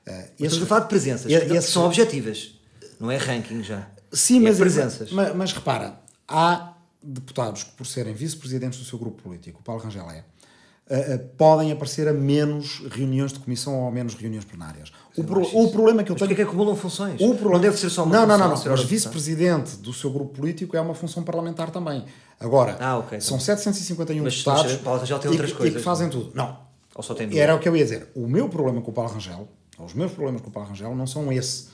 Uh, 0.05 0.11
Estamos 0.11 0.53
esse- 0.55 0.63
a 0.65 0.67
falar 0.67 0.81
de 0.81 0.89
presenças, 0.89 1.31
e- 1.31 1.41
que 1.41 1.53
esse- 1.57 1.71
são 1.71 1.85
objetivas, 1.87 2.59
não 2.99 3.13
é 3.13 3.17
ranking 3.19 3.63
já. 3.63 3.89
Sim, 4.11 4.39
É 4.39 4.49
mas, 4.49 4.59
presenças. 4.59 5.13
Mas, 5.13 5.33
mas 5.37 5.53
repara, 5.53 6.01
há 6.27 6.73
deputados 7.01 7.63
que, 7.63 7.71
por 7.73 7.87
serem 7.87 8.15
vice-presidentes 8.15 8.81
do 8.81 8.85
seu 8.85 8.99
grupo 8.99 9.23
político, 9.23 9.61
o 9.61 9.63
Paulo 9.63 9.81
Rangel 9.81 10.11
é, 10.11 10.25
podem 11.37 11.71
aparecer 11.71 12.09
a 12.09 12.13
menos 12.13 12.83
reuniões 12.91 13.33
de 13.33 13.39
comissão 13.41 13.79
ou 13.83 13.89
a 13.89 13.91
menos 13.91 14.15
reuniões 14.15 14.45
plenárias. 14.45 14.91
O, 15.17 15.23
pro, 15.25 15.43
o, 15.43 15.71
problema 15.71 16.03
que 16.03 16.11
eu 16.11 16.15
Mas 16.15 16.21
tenho. 16.21 16.29
porquê 16.31 16.35
que 16.37 16.43
acumulam 16.43 16.75
funções? 16.77 17.21
O 17.21 17.29
problema... 17.35 17.53
Não 17.55 17.61
deve 17.61 17.77
ser 17.77 17.91
só 17.91 18.05
uma 18.05 18.13
não, 18.13 18.21
função. 18.23 18.29
Não, 18.29 18.39
não, 18.39 18.45
não. 18.55 18.57
Mas 18.57 18.67
hora 18.67 18.81
de 18.81 18.87
vice-presidente 18.87 19.77
do 19.77 19.93
seu 19.93 20.11
grupo 20.11 20.33
político 20.35 20.77
é 20.77 20.81
uma 20.81 20.95
função 20.95 21.23
parlamentar 21.23 21.71
também. 21.71 22.05
Agora, 22.41 22.77
Ah, 22.81 22.99
ok, 22.99 23.21
são 23.21 23.39
751 23.39 24.23
Mas 24.23 24.35
deputados 24.39 24.75
Paulo 24.77 25.01
Rangel 25.01 25.19
tem 25.19 25.31
e, 25.31 25.33
outras 25.33 25.51
que- 25.51 25.55
e 25.57 25.59
coisas, 25.59 25.77
que 25.79 25.83
fazem 25.85 26.09
tudo. 26.09 26.31
Não. 26.35 26.57
Ou 26.95 27.03
só 27.03 27.15
tem 27.15 27.29
duas? 27.29 27.39
Era 27.41 27.55
o 27.55 27.59
que 27.59 27.69
eu 27.69 27.77
ia 27.77 27.83
dizer. 27.85 28.09
O 28.15 28.27
meu 28.29 28.49
problema 28.49 28.81
com 28.81 28.91
o 28.91 28.95
Paulo 28.95 29.13
Rangel, 29.13 29.49
ou 29.79 29.85
os 29.87 29.95
meus 29.95 30.13
problemas 30.13 30.41
com 30.41 30.49
o 30.49 30.53
Paulo 30.53 30.69
Rangel, 30.69 30.95
não 30.95 31.07
são 31.07 31.33
esse. 31.33 31.67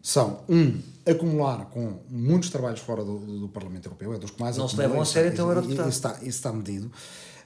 São, 0.00 0.40
um, 0.48 0.78
acumular 1.04 1.66
com 1.66 1.98
muitos 2.08 2.50
trabalhos 2.50 2.80
fora 2.80 3.02
do, 3.04 3.18
do- 3.18 3.40
do 3.40 3.48
Parlamento 3.48 3.86
Europeu, 3.86 4.14
é 4.14 4.18
dos 4.18 4.30
que 4.30 4.40
mais 4.40 4.56
Não 4.56 4.68
se 4.68 4.76
levam 4.76 5.00
a 5.00 5.04
sério, 5.04 5.32
então, 5.32 5.46
isso- 5.46 5.52
eurodeputado. 5.58 5.88
Isso 5.88 5.98
está, 5.98 6.12
isso 6.20 6.28
está 6.28 6.52
medido. 6.52 6.90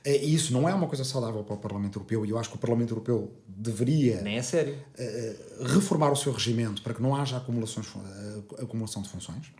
Eh, 0.05 0.25
E 0.25 0.35
isso 0.35 0.53
não 0.53 0.69
é 0.69 0.75
uma 0.75 0.87
coisa 0.87 1.05
saudável 1.05 1.43
para 1.45 1.55
o 1.55 1.59
Parlamento 1.59 1.97
Europeu, 1.99 2.25
e 2.27 2.31
eu 2.31 2.39
acho 2.39 2.49
que 2.51 2.57
o 2.57 2.59
Parlamento 2.59 2.91
Europeu 2.91 3.33
deveria 3.47 4.21
Nem 4.23 4.39
é 4.39 4.43
sério. 4.43 4.77
eh, 4.99 5.37
reformar 5.61 6.11
o 6.11 6.17
seu 6.17 6.33
regimento 6.33 6.83
para 6.83 6.95
que 6.95 7.03
não 7.03 7.15
haja 7.15 7.37
acumulações, 7.37 7.87
eh, 7.89 8.63
acumulação 8.63 9.03
de 9.03 9.09
funções. 9.09 9.53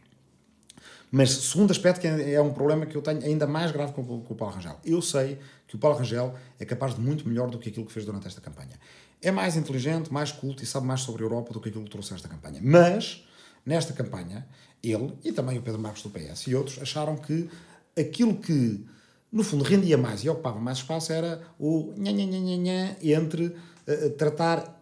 Mas, 1.11 1.31
segundo 1.31 1.71
aspecto, 1.71 2.01
que 2.01 2.07
é 2.07 2.33
é 2.35 2.41
um 2.41 2.53
problema 2.55 2.87
que 2.87 2.97
eu 2.97 3.03
tenho 3.03 3.23
ainda 3.23 3.47
mais 3.47 3.71
grave 3.71 3.93
com, 3.93 4.03
com 4.23 4.33
o 4.33 4.37
Paulo 4.37 4.55
Rangel. 4.55 4.79
Eu 4.85 5.03
sei 5.03 5.39
que 5.69 5.77
o 5.77 5.79
Paulo 5.79 5.99
Rangel 5.99 6.35
é 6.59 6.65
capaz 6.65 6.95
de 6.95 7.01
muito 7.03 7.29
melhor 7.29 7.51
do 7.51 7.59
que 7.59 7.69
aquilo 7.69 7.85
que 7.85 7.93
fez 7.93 8.07
durante 8.07 8.27
esta 8.27 8.41
campanha. 8.41 8.79
É 9.21 9.31
mais 9.31 9.55
inteligente, 9.57 10.11
mais 10.13 10.33
culto 10.33 10.63
e 10.63 10.67
sabe 10.67 10.87
mais 10.87 11.01
sobre 11.03 11.23
a 11.23 11.27
Europa 11.27 11.53
do 11.53 11.61
que 11.61 11.69
aquilo 11.69 11.85
que 11.85 11.91
trouxe 11.91 12.15
esta 12.15 12.29
campanha. 12.29 12.61
Mas, 12.63 13.25
nesta 13.65 13.93
campanha, 13.93 14.47
ele 14.83 15.13
e 15.23 15.31
também 15.33 15.59
o 15.59 15.63
Pedro 15.63 15.81
Marcos 15.81 16.03
do 16.03 16.09
PS 16.11 16.47
e 16.49 16.55
outros 16.55 16.79
acharam 16.81 17.15
que 17.17 17.49
aquilo 17.97 18.35
que, 18.37 18.85
no 19.33 19.43
fundo, 19.43 19.65
rendia 19.65 19.97
mais 19.97 20.23
e 20.25 20.29
ocupava 20.29 20.61
mais 20.61 20.79
espaço 20.79 21.13
era 21.13 21.43
o 21.59 21.93
nha, 21.97 22.13
nha, 22.13 22.25
nha, 22.27 22.39
nha, 22.39 22.57
nha, 22.57 22.97
entre 23.03 23.55
eh, 23.87 24.11
tratar 24.11 24.79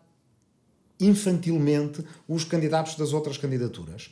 infantilmente 0.98 2.04
os 2.28 2.44
candidatos 2.44 2.94
das 2.96 3.12
outras 3.12 3.38
candidaturas. 3.38 4.10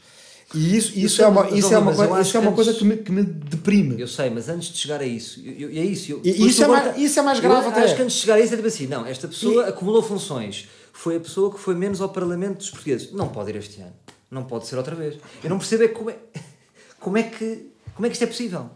E 0.54 0.74
isso, 0.76 0.98
isso, 0.98 1.16
sei, 1.16 1.24
é, 1.26 1.28
uma, 1.28 1.50
isso 1.50 1.74
é, 1.74 1.78
uma, 1.78 1.94
coisa, 1.94 2.20
isso 2.22 2.36
é 2.36 2.40
uma 2.40 2.48
que 2.50 2.54
coisa 2.54 2.70
antes- 2.70 2.80
que 2.82 2.88
me, 2.88 2.96
que 2.96 3.12
me 3.12 3.22
deprime. 3.22 4.00
Eu 4.00 4.08
sei, 4.08 4.30
mas 4.30 4.48
antes 4.48 4.68
de 4.70 4.78
chegar 4.78 4.98
a 5.02 5.04
isso, 5.04 5.40
eu- 5.44 5.68
eu- 5.68 5.82
é 5.82 5.84
isso. 5.84 6.10
eu- 6.12 6.22
E 6.24 6.46
isso 6.46 6.64
é 6.64 6.66
mais- 6.68 6.96
isso 6.96 7.18
é 7.18 7.22
mais 7.22 7.38
grave 7.40 7.66
eu 7.66 7.70
até. 7.70 7.82
Acho 7.84 7.96
que 7.96 8.02
antes 8.02 8.14
de 8.14 8.20
chegar 8.22 8.34
a 8.36 8.40
isso 8.40 8.54
é 8.54 8.56
tipo 8.56 8.68
assim: 8.68 8.86
não, 8.86 9.04
esta 9.04 9.28
pessoa 9.28 9.66
acumulou 9.68 10.02
funções. 10.02 10.66
Foi 10.90 11.16
a 11.16 11.20
pessoa 11.20 11.52
que 11.52 11.60
foi 11.60 11.74
menos 11.74 12.00
ao 12.00 12.08
Parlamento 12.08 12.58
dos 12.58 12.70
portugueses. 12.70 13.12
Não 13.12 13.28
pode 13.28 13.50
ir 13.50 13.56
este 13.56 13.78
ano. 13.82 13.92
Não 14.30 14.44
pode 14.44 14.66
ser 14.66 14.76
outra 14.76 14.94
vez. 14.96 15.18
Eu 15.44 15.50
não 15.50 15.58
percebo 15.58 15.84
é 15.84 15.88
como 15.88 16.08
é, 16.10 16.16
como 16.98 17.18
é, 17.18 17.22
que, 17.24 17.66
como 17.94 18.06
é 18.06 18.08
que 18.08 18.14
isto 18.14 18.22
é 18.24 18.26
possível. 18.26 18.70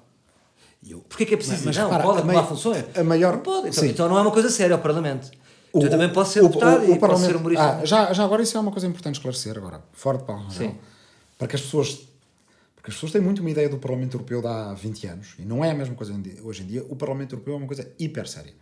Porquê 1.08 1.24
que 1.26 1.34
é 1.34 1.36
preciso? 1.36 1.64
Mas 1.64 1.76
não, 1.76 1.84
repara, 1.84 2.02
pode 2.02 2.16
a 2.16 2.18
acumular 2.20 2.40
mai- 2.42 2.48
funções. 2.48 2.84
a 2.96 3.04
maior- 3.04 3.34
Não 3.34 3.40
pode. 3.42 3.68
Então, 3.68 3.84
então 3.84 4.08
não 4.08 4.18
é 4.18 4.20
uma 4.22 4.30
coisa 4.32 4.50
séria 4.50 4.74
ao 4.74 4.82
Parlamento. 4.82 5.30
Então 5.68 5.82
eu 5.82 5.90
também 5.90 6.12
posso 6.12 6.32
ser 6.32 6.42
deputado 6.42 6.84
e 6.84 6.98
posso 6.98 7.24
ser 7.24 7.36
humorista. 7.36 7.78
Ah, 7.80 7.84
já, 7.84 8.12
já 8.12 8.24
agora 8.24 8.42
isso 8.42 8.56
é 8.56 8.60
uma 8.60 8.70
coisa 8.72 8.86
importante 8.86 9.14
esclarecer 9.16 9.56
agora, 9.56 9.82
fora 9.92 10.18
de 10.18 10.24
Paulo 10.24 10.42
Rangel. 10.42 10.70
Sim. 10.70 10.76
Para 11.38 11.48
que 11.48 11.56
as 11.56 11.62
pessoas. 11.62 12.00
Porque 12.76 12.90
as 12.90 12.94
pessoas 12.96 13.12
têm 13.12 13.20
muito 13.20 13.38
uma 13.40 13.50
ideia 13.50 13.68
do 13.68 13.78
Parlamento 13.78 14.14
Europeu 14.14 14.40
de 14.42 14.48
há 14.48 14.74
20 14.74 15.06
anos, 15.06 15.28
e 15.38 15.44
não 15.44 15.64
é 15.64 15.70
a 15.70 15.74
mesma 15.74 15.94
coisa 15.94 16.12
hoje 16.42 16.62
em 16.62 16.66
dia. 16.66 16.84
O 16.88 16.96
Parlamento 16.96 17.34
Europeu 17.34 17.54
é 17.54 17.56
uma 17.56 17.66
coisa 17.66 17.88
hiper 17.98 18.26
séria. 18.28 18.52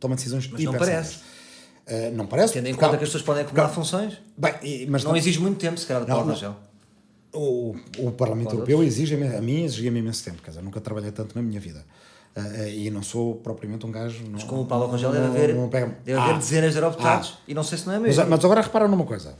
Toma 0.00 0.16
decisões 0.16 0.48
Mas 0.48 0.60
hiper 0.60 0.72
não 0.72 0.78
parece. 0.78 1.10
sérias. 1.14 1.24
Ah, 1.86 2.10
não 2.14 2.26
parece. 2.26 2.52
Tendo 2.54 2.66
em 2.66 2.72
porque 2.72 2.84
há- 2.84 2.88
conta 2.88 2.98
que 2.98 3.04
as 3.04 3.08
pessoas 3.10 3.22
podem 3.24 3.44
acumular 3.44 3.68
funções, 3.68 4.18
Bem, 4.36 4.52
e- 4.62 4.86
mas 4.90 5.04
não 5.04 5.16
exige 5.16 5.38
muito 5.40 5.58
tempo, 5.58 5.78
se 5.78 5.86
calhar, 5.86 6.02
de 6.02 6.08
Não, 6.08 6.16
Paulo 6.16 6.28
não. 6.30 6.34
Rangel. 6.34 6.56
O, 7.32 7.76
o 7.98 8.10
Parlamento 8.12 8.52
Europeu 8.52 8.82
exige 8.82 9.14
a 9.14 9.40
mim 9.40 9.64
exigia-me 9.64 9.98
imenso 9.98 10.24
tempo, 10.24 10.42
quer 10.42 10.50
dizer, 10.50 10.62
nunca 10.62 10.80
trabalhei 10.80 11.12
tanto 11.12 11.34
na 11.34 11.42
minha 11.42 11.60
vida. 11.60 11.84
Ah, 12.34 12.40
ah, 12.40 12.68
e 12.68 12.90
não 12.90 13.02
sou 13.02 13.34
propriamente 13.36 13.84
um 13.84 13.90
gajo. 13.90 14.24
Mas 14.30 14.44
Como 14.44 14.62
o 14.62 14.66
Paulo 14.66 14.86
Rangel 14.86 15.10
deve 15.12 15.26
haver, 15.26 15.54
deve 16.04 16.18
haver 16.18 16.38
dezenas 16.38 16.72
de 16.72 16.78
eurodeputados. 16.78 17.38
E 17.48 17.54
não 17.54 17.62
sei 17.62 17.78
se 17.78 17.86
não 17.86 17.94
é 17.94 17.98
Mas, 17.98 18.16
mesmo. 18.16 18.30
mas 18.30 18.44
agora 18.44 18.60
repara 18.60 18.86
numa 18.86 19.04
coisa: 19.04 19.36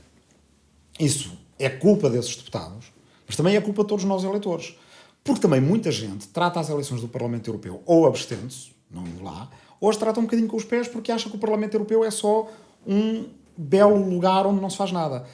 isso 0.99 1.31
é 1.57 1.69
culpa 1.69 2.09
desses 2.09 2.35
deputados, 2.35 2.91
mas 3.25 3.35
também 3.35 3.55
é 3.55 3.61
culpa 3.61 3.83
de 3.83 3.89
todos 3.89 4.05
nós 4.05 4.23
eleitores. 4.23 4.77
Porque 5.23 5.41
também 5.41 5.61
muita 5.61 5.91
gente 5.91 6.27
trata 6.27 6.59
as 6.59 6.69
eleições 6.69 7.01
do 7.01 7.07
Parlamento 7.07 7.49
Europeu 7.49 7.81
ou 7.85 8.05
abstendo-se, 8.05 8.71
não 8.89 9.05
indo 9.07 9.23
lá, 9.23 9.49
ou 9.79 9.89
as 9.89 9.97
trata 9.97 10.19
um 10.19 10.23
bocadinho 10.23 10.47
com 10.47 10.57
os 10.57 10.63
pés 10.63 10.87
porque 10.87 11.11
acha 11.11 11.29
que 11.29 11.35
o 11.35 11.39
Parlamento 11.39 11.73
Europeu 11.75 12.03
é 12.03 12.11
só 12.11 12.49
um 12.85 13.25
belo 13.57 13.97
lugar 14.09 14.45
onde 14.45 14.61
não 14.61 14.69
se 14.69 14.77
faz 14.77 14.91
nada. 14.91 15.25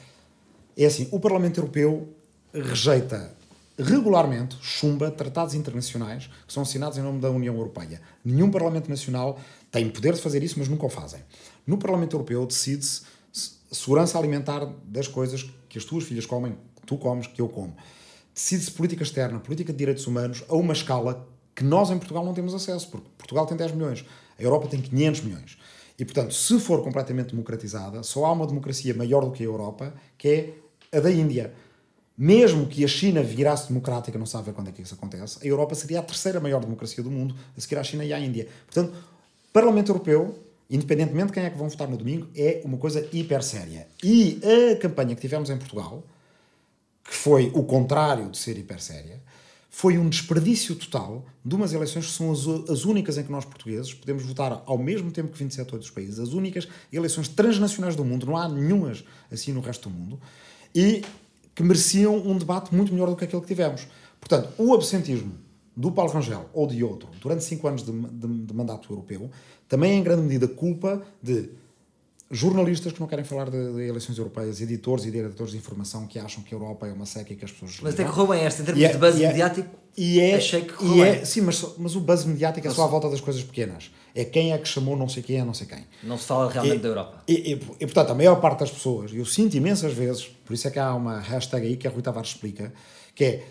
É 0.76 0.86
assim: 0.86 1.08
o 1.10 1.18
Parlamento 1.18 1.58
Europeu 1.58 2.15
rejeita 2.62 3.34
regularmente, 3.78 4.56
chumba, 4.62 5.10
tratados 5.10 5.54
internacionais 5.54 6.30
que 6.46 6.52
são 6.52 6.62
assinados 6.62 6.96
em 6.96 7.02
nome 7.02 7.20
da 7.20 7.30
União 7.30 7.54
Europeia. 7.54 8.00
Nenhum 8.24 8.50
Parlamento 8.50 8.88
Nacional 8.88 9.38
tem 9.70 9.90
poder 9.90 10.14
de 10.14 10.22
fazer 10.22 10.42
isso, 10.42 10.58
mas 10.58 10.68
nunca 10.68 10.86
o 10.86 10.88
fazem. 10.88 11.20
No 11.66 11.76
Parlamento 11.76 12.14
Europeu 12.14 12.46
decide-se 12.46 13.02
se- 13.32 13.50
segurança 13.70 14.18
alimentar 14.18 14.64
das 14.84 15.06
coisas 15.06 15.44
que 15.68 15.76
as 15.76 15.84
tuas 15.84 16.04
filhas 16.04 16.24
comem, 16.24 16.52
que 16.80 16.86
tu 16.86 16.96
comes, 16.96 17.26
que 17.26 17.40
eu 17.40 17.48
como. 17.48 17.76
Decide-se 18.34 18.70
política 18.70 19.02
externa, 19.02 19.38
política 19.40 19.72
de 19.72 19.78
direitos 19.78 20.06
humanos, 20.06 20.42
a 20.48 20.54
uma 20.54 20.72
escala 20.72 21.28
que 21.54 21.64
nós 21.64 21.90
em 21.90 21.98
Portugal 21.98 22.24
não 22.24 22.32
temos 22.34 22.54
acesso, 22.54 22.88
porque 22.88 23.08
Portugal 23.18 23.44
tem 23.46 23.56
10 23.56 23.72
milhões, 23.72 24.04
a 24.38 24.42
Europa 24.42 24.68
tem 24.68 24.80
500 24.80 25.20
milhões. 25.22 25.58
E, 25.98 26.04
portanto, 26.04 26.32
se 26.34 26.58
for 26.60 26.82
completamente 26.82 27.30
democratizada, 27.30 28.02
só 28.02 28.26
há 28.26 28.32
uma 28.32 28.46
democracia 28.46 28.94
maior 28.94 29.24
do 29.24 29.32
que 29.32 29.42
a 29.42 29.46
Europa, 29.46 29.94
que 30.18 30.28
é 30.28 30.96
a 30.98 31.00
da 31.00 31.10
Índia. 31.10 31.52
Mesmo 32.16 32.66
que 32.66 32.82
a 32.82 32.88
China 32.88 33.22
virasse 33.22 33.68
democrática, 33.68 34.18
não 34.18 34.24
sabe 34.24 34.52
quando 34.52 34.68
é 34.68 34.72
que 34.72 34.80
isso 34.80 34.94
acontece, 34.94 35.38
a 35.42 35.46
Europa 35.46 35.74
seria 35.74 36.00
a 36.00 36.02
terceira 36.02 36.40
maior 36.40 36.60
democracia 36.60 37.02
do 37.04 37.10
mundo, 37.10 37.34
a 37.56 37.60
seguir 37.60 37.76
à 37.76 37.84
China 37.84 38.04
e 38.04 38.12
à 38.12 38.18
Índia. 38.18 38.48
Portanto, 38.64 38.96
Parlamento 39.52 39.90
Europeu, 39.90 40.38
independentemente 40.70 41.26
de 41.26 41.32
quem 41.32 41.44
é 41.44 41.50
que 41.50 41.58
vão 41.58 41.68
votar 41.68 41.88
no 41.88 41.96
domingo, 41.96 42.28
é 42.34 42.62
uma 42.64 42.78
coisa 42.78 43.06
hiper 43.12 43.42
séria. 43.42 43.86
E 44.02 44.40
a 44.72 44.76
campanha 44.76 45.14
que 45.14 45.20
tivemos 45.20 45.50
em 45.50 45.58
Portugal, 45.58 46.02
que 47.04 47.14
foi 47.14 47.50
o 47.54 47.62
contrário 47.64 48.30
de 48.30 48.38
ser 48.38 48.56
hiper 48.56 48.80
séria, 48.80 49.20
foi 49.76 49.98
um 49.98 50.08
desperdício 50.08 50.74
total 50.74 51.26
de 51.44 51.54
umas 51.54 51.74
eleições 51.74 52.06
que 52.06 52.12
são 52.12 52.32
as, 52.32 52.46
as 52.70 52.86
únicas 52.86 53.18
em 53.18 53.24
que 53.24 53.30
nós 53.30 53.44
portugueses 53.44 53.92
podemos 53.92 54.24
votar 54.24 54.62
ao 54.64 54.78
mesmo 54.78 55.10
tempo 55.10 55.30
que 55.30 55.38
27 55.38 55.70
outros 55.74 55.90
países, 55.90 56.18
as 56.18 56.30
únicas 56.30 56.66
eleições 56.90 57.28
transnacionais 57.28 57.94
do 57.94 58.02
mundo, 58.02 58.24
não 58.24 58.38
há 58.38 58.48
nenhumas 58.48 59.04
assim 59.30 59.52
no 59.52 59.60
resto 59.60 59.90
do 59.90 59.94
mundo, 59.94 60.18
e 60.74 61.02
que 61.56 61.62
mereciam 61.64 62.14
um 62.16 62.38
debate 62.38 62.72
muito 62.72 62.92
melhor 62.92 63.08
do 63.10 63.16
que 63.16 63.24
aquele 63.24 63.40
que 63.42 63.48
tivemos. 63.48 63.88
Portanto, 64.20 64.50
o 64.58 64.72
absentismo 64.74 65.32
do 65.76 65.90
Paulo 65.90 66.12
Rangel 66.12 66.46
ou 66.54 66.66
de 66.68 66.84
outro 66.84 67.08
durante 67.20 67.42
cinco 67.42 67.66
anos 67.66 67.82
de, 67.82 67.90
de- 67.92 68.46
de 68.46 68.54
mandato 68.54 68.92
europeu 68.92 69.28
também 69.68 69.92
é 69.92 69.94
em 69.96 70.02
grande 70.04 70.22
medida 70.22 70.46
culpa 70.46 71.02
de 71.20 71.50
jornalistas 72.30 72.92
que 72.92 73.00
não 73.00 73.06
querem 73.06 73.24
falar 73.24 73.48
de, 73.50 73.72
de 73.74 73.82
eleições 73.88 74.18
europeias, 74.18 74.60
editores 74.60 75.04
e 75.04 75.10
diretores 75.10 75.52
de 75.52 75.58
informação 75.58 76.06
que 76.06 76.18
acham 76.18 76.42
que 76.42 76.54
a 76.54 76.58
Europa 76.58 76.86
é 76.88 76.92
uma 76.92 77.06
seca 77.06 77.32
e 77.32 77.36
que 77.36 77.44
as 77.44 77.52
pessoas 77.52 77.78
Mas 77.80 77.94
até 77.94 78.04
correu 78.04 78.26
bem 78.28 78.40
esta, 78.44 78.62
em 78.62 78.64
termos 78.64 78.82
é- 78.82 78.88
de 78.92 78.98
buzz 78.98 79.16
e 79.16 79.24
é- 79.24 79.28
mediático. 79.28 79.68
E 79.98 80.20
é, 80.20 80.34
achei 80.34 80.60
que 80.62 80.84
e 80.84 81.00
é, 81.00 81.24
sim, 81.24 81.40
mas, 81.40 81.64
mas 81.78 81.96
o 81.96 82.00
buzz 82.00 82.24
mediático 82.26 82.66
é 82.66 82.70
só 82.70 82.84
à 82.84 82.86
volta 82.86 83.08
das 83.08 83.20
coisas 83.20 83.42
pequenas. 83.42 83.90
É 84.14 84.24
quem 84.26 84.52
é 84.52 84.58
que 84.58 84.68
chamou 84.68 84.94
não 84.94 85.08
sei 85.08 85.22
quem 85.22 85.40
a 85.40 85.44
não 85.44 85.54
sei 85.54 85.66
quem. 85.66 85.86
Não 86.02 86.18
se 86.18 86.26
fala 86.26 86.50
realmente 86.50 86.76
E- 86.76 86.80
da 86.80 86.88
Europa. 86.88 87.22
E, 87.26 87.32
e, 87.32 87.52
e, 87.52 87.86
portanto, 87.86 88.10
a 88.10 88.14
maior 88.14 88.36
parte 88.40 88.60
das 88.60 88.70
pessoas, 88.70 89.10
eu 89.14 89.24
sinto 89.24 89.56
imensas 89.56 89.94
vezes, 89.94 90.24
por 90.44 90.52
isso 90.52 90.68
é 90.68 90.70
que 90.70 90.78
há 90.78 90.94
uma 90.94 91.18
hashtag 91.20 91.66
aí 91.66 91.76
que 91.78 91.86
a 91.88 91.90
Rui 91.90 92.02
Tavares 92.02 92.28
explica, 92.30 92.74
que 93.14 93.24
é 93.24 93.46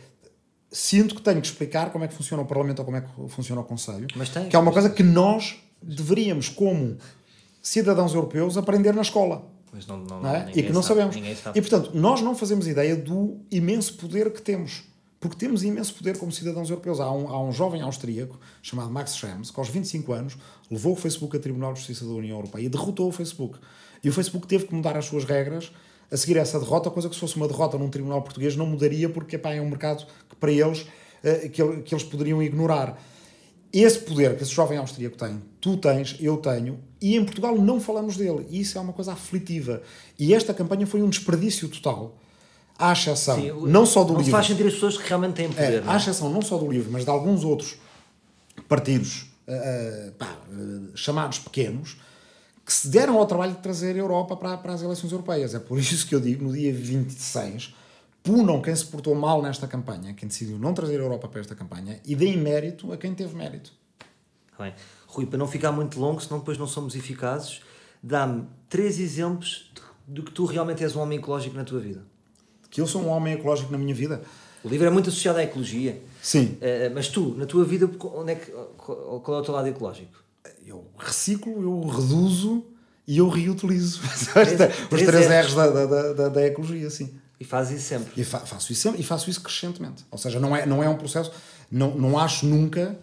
sinto 0.69 1.15
que 1.15 1.21
tenho 1.21 1.39
que 1.41 1.47
explicar 1.47 1.91
como 1.91 2.03
é 2.03 2.07
que 2.07 2.13
funciona 2.13 2.43
o 2.43 2.45
Parlamento 2.45 2.79
ou 2.79 2.85
como 2.85 2.97
é 2.97 3.01
que 3.01 3.07
funciona 3.29 3.61
o 3.61 3.63
Conselho, 3.63 4.05
Mas 4.15 4.29
tem. 4.29 4.47
que 4.49 4.55
é 4.55 4.59
uma 4.59 4.71
coisa 4.71 4.89
que 4.89 5.01
nós 5.01 5.55
deveríamos, 5.81 6.49
como 6.49 6.97
cidadãos 7.65 8.13
europeus, 8.13 8.57
aprender 8.57 8.93
na 8.93 9.01
escola. 9.01 9.43
Mas 9.73 9.87
não, 9.87 9.97
não, 9.97 10.21
Não 10.21 10.29
é? 10.29 10.51
E 10.53 10.61
que 10.61 10.71
não 10.71 10.83
sabe, 10.83 11.01
sabemos. 11.01 11.39
Sabe. 11.39 11.57
E 11.57 11.61
portanto, 11.61 11.91
nós 11.95 12.21
não 12.21 12.35
fazemos 12.35 12.67
ideia 12.67 12.95
do 12.95 13.39
imenso 13.51 13.95
poder 13.95 14.31
que 14.31 14.41
temos. 14.41 14.83
Porque 15.19 15.35
temos 15.35 15.63
imenso 15.63 15.95
poder 15.95 16.17
como 16.19 16.31
cidadãos 16.31 16.69
europeus. 16.69 16.99
Há 16.99 17.11
um, 17.11 17.27
há 17.27 17.41
um 17.41 17.51
jovem 17.51 17.81
austríaco 17.81 18.39
chamado 18.61 18.91
Max 18.91 19.15
Schrems 19.15 19.49
que 19.49 19.59
aos 19.59 19.67
25 19.67 20.13
anos 20.13 20.37
levou 20.69 20.93
o 20.93 20.95
Facebook 20.95 21.35
a 21.35 21.39
Tribunal 21.39 21.73
de 21.73 21.79
Justiça 21.79 22.05
da 22.05 22.11
União 22.11 22.37
Europeia 22.37 22.65
e 22.65 22.69
derrotou 22.69 23.09
o 23.09 23.11
Facebook. 23.11 23.57
E 24.03 24.09
o 24.09 24.13
Facebook 24.13 24.45
teve 24.45 24.67
que 24.67 24.75
mudar 24.75 24.95
as 24.95 25.05
suas 25.05 25.25
regras 25.25 25.71
a 26.11 26.15
seguir 26.15 26.37
essa 26.37 26.59
derrota, 26.59 26.91
coisa 26.91 27.09
que 27.09 27.15
se 27.15 27.19
fosse 27.19 27.35
uma 27.35 27.47
derrota 27.47 27.79
num 27.79 27.89
tribunal 27.89 28.21
português 28.21 28.55
não 28.55 28.67
mudaria 28.67 29.09
porque 29.09 29.37
epá, 29.37 29.53
é 29.53 29.59
um 29.59 29.69
mercado 29.69 30.05
que 30.29 30.35
para 30.35 30.51
eles 30.51 30.85
eh, 31.23 31.49
que 31.49 31.61
eles 31.63 32.03
poderiam 32.03 32.43
ignorar. 32.43 32.95
Esse 33.77 33.99
poder 33.99 34.37
que 34.37 34.43
esse 34.43 34.53
jovem 34.53 34.77
austríaco 34.77 35.17
tem, 35.17 35.41
tu 35.59 35.75
tens, 35.75 36.15
eu 36.21 36.37
tenho, 36.37 36.79
e 37.01 37.17
em 37.17 37.25
Portugal 37.25 37.57
não 37.57 37.81
falamos 37.81 38.15
dele. 38.15 38.47
E 38.49 38.61
isso 38.61 38.77
é 38.77 38.81
uma 38.81 38.93
coisa 38.93 39.11
aflitiva. 39.11 39.81
E 40.17 40.33
esta 40.33 40.53
campanha 40.53 40.87
foi 40.87 41.03
um 41.03 41.09
desperdício 41.09 41.67
total, 41.67 42.17
à 42.79 42.93
exceção 42.93 43.35
Sim, 43.35 43.51
não 43.67 43.85
só 43.85 44.05
do 44.05 44.13
não 44.13 44.19
livro. 44.19 44.31
faz 44.31 44.47
sentir 44.47 44.65
as 44.65 44.75
pessoas 44.75 44.97
que 44.97 45.07
realmente 45.07 45.33
têm 45.33 45.49
poder. 45.49 45.73
É, 45.73 45.81
não 45.81 45.91
à 45.91 45.95
é? 45.95 45.97
exceção 45.97 46.29
não 46.29 46.41
só 46.41 46.57
do 46.57 46.71
livro, 46.71 46.89
mas 46.89 47.03
de 47.03 47.09
alguns 47.09 47.43
outros 47.43 47.75
partidos 48.67 49.25
ah, 49.47 50.11
pá, 50.17 50.37
ah, 50.49 50.91
chamados 50.95 51.39
pequenos 51.39 51.97
que 52.65 52.73
se 52.73 52.87
deram 52.87 53.19
ao 53.19 53.27
trabalho 53.27 53.51
de 53.51 53.59
trazer 53.59 53.93
a 53.95 53.99
Europa 53.99 54.35
para, 54.35 54.57
para 54.57 54.73
as 54.73 54.81
eleições 54.81 55.11
europeias. 55.11 55.53
É 55.53 55.59
por 55.59 55.77
isso 55.77 56.07
que 56.07 56.15
eu 56.15 56.19
digo, 56.19 56.45
no 56.45 56.53
dia 56.53 56.73
26, 56.73 57.75
punam 58.25 58.61
quem 58.61 58.75
se 58.75 58.85
portou 58.85 59.13
mal 59.15 59.41
nesta 59.41 59.67
campanha, 59.67 60.13
quem 60.13 60.27
decidiu 60.27 60.57
não 60.59 60.73
trazer 60.73 60.99
a 60.99 61.03
Europa 61.03 61.27
para 61.27 61.39
esta 61.39 61.55
campanha, 61.55 61.99
e 62.05 62.15
deem 62.15 62.35
mérito 62.37 62.91
a 62.91 62.97
quem 62.97 63.13
teve 63.13 63.35
mérito. 63.35 63.71
Tá 64.57 64.63
Bem, 64.63 64.73
Rui, 65.07 65.25
para 65.25 65.37
não 65.37 65.47
ficar 65.47 65.71
muito 65.71 65.99
longo, 65.99 66.19
senão 66.21 66.39
depois 66.39 66.57
não 66.57 66.67
somos 66.67 66.95
eficazes, 66.95 67.61
dá-me 68.01 68.47
três 68.67 68.99
exemplos 68.99 69.71
de 70.07 70.21
que 70.21 70.31
tu 70.31 70.45
realmente 70.45 70.83
és 70.83 70.95
um 70.95 71.01
homem 71.01 71.19
ecológico 71.19 71.55
na 71.55 71.63
tua 71.63 71.79
vida. 71.79 72.03
Que 72.69 72.81
eu 72.81 72.87
sou 72.87 73.01
um 73.03 73.07
homem 73.09 73.35
ecológico 73.35 73.71
na 73.71 73.77
minha 73.77 73.93
vida. 73.95 74.21
O 74.63 74.67
livro 74.67 74.87
é 74.87 74.89
muito 74.89 75.09
associado 75.09 75.37
à 75.39 75.43
ecologia, 75.43 76.01
Sim, 76.21 76.57
eh, 76.59 76.89
mas 76.93 77.07
tu, 77.07 77.35
na 77.37 77.45
tua 77.45 77.63
vida, 77.63 77.89
onde 78.15 78.31
é 78.31 78.35
que, 78.35 78.51
qual 78.77 79.37
é 79.37 79.41
o 79.41 79.43
teu 79.43 79.53
lado 79.53 79.67
ecológico? 79.67 80.23
eu 80.65 80.83
reciclo, 80.97 81.61
eu 81.61 81.87
reduzo 81.87 82.65
e 83.07 83.19
eu 83.19 83.29
reutilizo. 83.29 84.01
Os 84.09 84.27
três 84.33 85.05
três 85.05 85.27
R's. 85.27 85.45
R's 85.45 85.53
da, 85.53 85.67
da, 85.69 86.13
da- 86.13 86.29
da 86.29 86.41
ecologia, 86.47 86.89
sim. 86.89 87.13
E 87.39 87.43
fazes 87.45 87.79
isso 87.79 87.89
sempre. 87.89 88.21
E 88.21 88.23
fa- 88.23 88.39
faço 88.39 88.71
isso 88.71 88.81
sempre, 88.81 89.01
e 89.01 89.03
faço 89.03 89.29
isso 89.29 89.41
crescentemente. 89.41 90.05
Ou 90.11 90.17
seja, 90.17 90.39
não 90.39 90.55
é, 90.55 90.65
não 90.65 90.83
é 90.83 90.87
um 90.89 90.95
processo. 90.97 91.31
Não, 91.71 91.95
não 91.95 92.17
acho 92.17 92.45
nunca, 92.45 92.97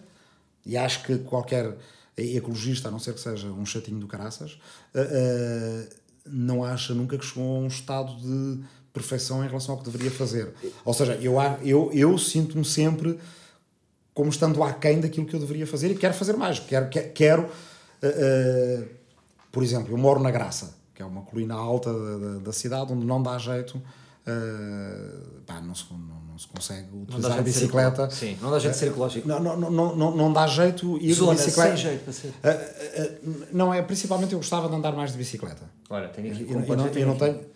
e 0.65 0.75
acho 0.77 1.03
que 1.03 1.17
qualquer 1.19 1.75
ecologista, 2.17 2.87
a 2.87 2.91
não 2.91 2.99
ser 2.99 3.13
que 3.13 3.19
seja 3.19 3.47
um 3.47 3.65
chatinho 3.65 3.99
do 3.99 4.07
caraças, 4.07 4.57
eh, 4.93 5.07
eh, 5.11 5.95
não 6.25 6.63
acha 6.63 6.93
nunca 6.93 7.17
que 7.17 7.25
chegou 7.25 7.57
a 7.57 7.59
um 7.59 7.67
estado 7.67 8.15
de 8.17 8.59
perfeição 8.93 9.43
em 9.43 9.47
relação 9.47 9.73
ao 9.75 9.81
que 9.81 9.89
deveria 9.89 10.11
fazer. 10.11 10.53
Ou 10.85 10.93
seja, 10.93 11.15
eu, 11.15 11.35
eu, 11.63 11.89
eu 11.93 12.17
sinto-me 12.17 12.63
sempre 12.63 13.19
como 14.13 14.29
estando 14.29 14.61
aquém 14.63 14.99
daquilo 15.01 15.25
que 15.25 15.35
eu 15.35 15.39
deveria 15.39 15.65
fazer 15.67 15.89
e 15.91 15.95
quero 15.95 16.13
fazer 16.13 16.37
mais. 16.37 16.59
Quero, 16.59 16.87
que- 16.89 17.01
quero 17.09 17.49
eh, 18.01 18.83
por 19.51 19.63
exemplo, 19.63 19.91
eu 19.93 19.97
moro 19.97 20.19
na 20.21 20.29
Graça, 20.31 20.75
que 20.93 21.01
é 21.01 21.05
uma 21.05 21.21
colina 21.23 21.55
alta 21.55 21.91
da, 21.91 22.17
da- 22.17 22.39
da 22.39 22.51
cidade 22.53 22.93
onde 22.93 23.05
não 23.05 23.21
dá 23.21 23.37
jeito, 23.37 23.81
eh, 24.25 25.41
pá, 25.45 25.59
não, 25.61 25.75
se, 25.75 25.85
não, 25.91 25.97
não 26.31 26.37
se 26.37 26.47
consegue 26.47 26.87
utilizar 26.95 27.31
a 27.31 27.35
ser 27.35 27.41
bicicleta. 27.43 28.09
Sim, 28.09 28.37
não 28.41 28.49
dá 28.51 28.59
jeito 28.59 28.73
de 28.73 28.79
ser 28.79 28.87
ecológico. 28.87 29.27
Não, 29.27 29.39
não, 29.41 29.57
não, 29.59 29.95
não, 29.95 30.15
não 30.15 30.33
dá 30.33 30.47
jeito 30.47 30.97
ir 31.01 31.13
Zona, 31.13 31.35
de 31.35 31.43
bicicleta. 31.43 31.69
sem 31.75 31.77
jeito 31.77 32.03
para 32.03 32.13
ser. 32.13 32.27
Eh, 32.43 32.49
eh, 32.49 32.91
eh, 32.95 33.29
não 33.51 33.73
é, 33.73 33.81
principalmente 33.81 34.33
eu 34.33 34.39
gostava 34.39 34.69
de 34.69 34.75
andar 34.75 34.93
mais 34.93 35.11
de 35.11 35.17
bicicleta. 35.17 35.63
Olha, 35.89 36.07
tenho 36.07 36.31
aqui 36.31 36.43
Eu, 36.49 36.59
eu 36.61 36.77
não, 36.77 36.87
eu 36.87 37.07
não 37.07 37.15
tenho. 37.17 37.53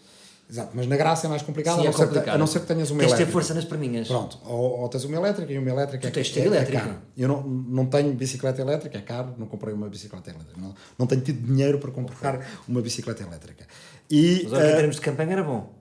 Exato, 0.50 0.72
mas 0.74 0.88
na 0.88 0.96
Graça 0.96 1.28
é 1.28 1.30
mais 1.30 1.42
complicado, 1.42 1.76
Sim, 1.76 1.82
a, 1.82 1.84
é 1.84 1.88
não 1.88 1.94
ser 1.94 2.00
que, 2.04 2.08
complicado. 2.08 2.36
a 2.36 2.38
não 2.38 2.48
ser 2.48 2.60
que 2.62 2.66
tenhas 2.68 2.90
uma 2.90 3.00
Tens 3.00 3.08
de 3.12 3.18
ter 3.18 3.24
elétrica. 3.24 3.32
força 3.34 3.54
nas 3.54 3.66
perninhas. 3.66 4.08
Pronto, 4.08 4.40
ou, 4.46 4.80
ou 4.80 4.88
tens 4.88 5.04
uma 5.04 5.18
elétrica 5.18 5.52
e 5.52 5.58
uma 5.58 5.70
elétrica 5.70 6.08
é, 6.08 6.10
tens 6.12 6.30
ter 6.30 6.40
é, 6.40 6.44
é 6.44 6.46
elétrica. 6.48 6.80
caro. 6.80 6.96
Eu 7.18 7.28
não, 7.28 7.44
não 7.44 7.86
tenho 7.86 8.14
bicicleta 8.14 8.62
elétrica, 8.62 8.98
é 8.98 9.02
caro, 9.02 9.34
não 9.38 9.46
comprei 9.46 9.74
uma 9.74 9.90
bicicleta 9.90 10.30
elétrica. 10.30 10.58
Não, 10.60 10.74
não 10.98 11.06
tenho 11.06 11.20
tido 11.20 11.46
dinheiro 11.46 11.80
para 11.80 11.92
comprar 11.92 12.48
uma 12.66 12.82
bicicleta 12.82 13.24
elétrica. 13.24 13.66
E, 14.10 14.44
Mas 14.46 14.54
olha, 14.54 14.62
que 14.62 14.68
em 14.68 14.72
eh, 14.72 14.76
termos 14.78 14.96
de 14.96 15.02
campanha 15.02 15.32
era 15.34 15.44
bom. 15.44 15.77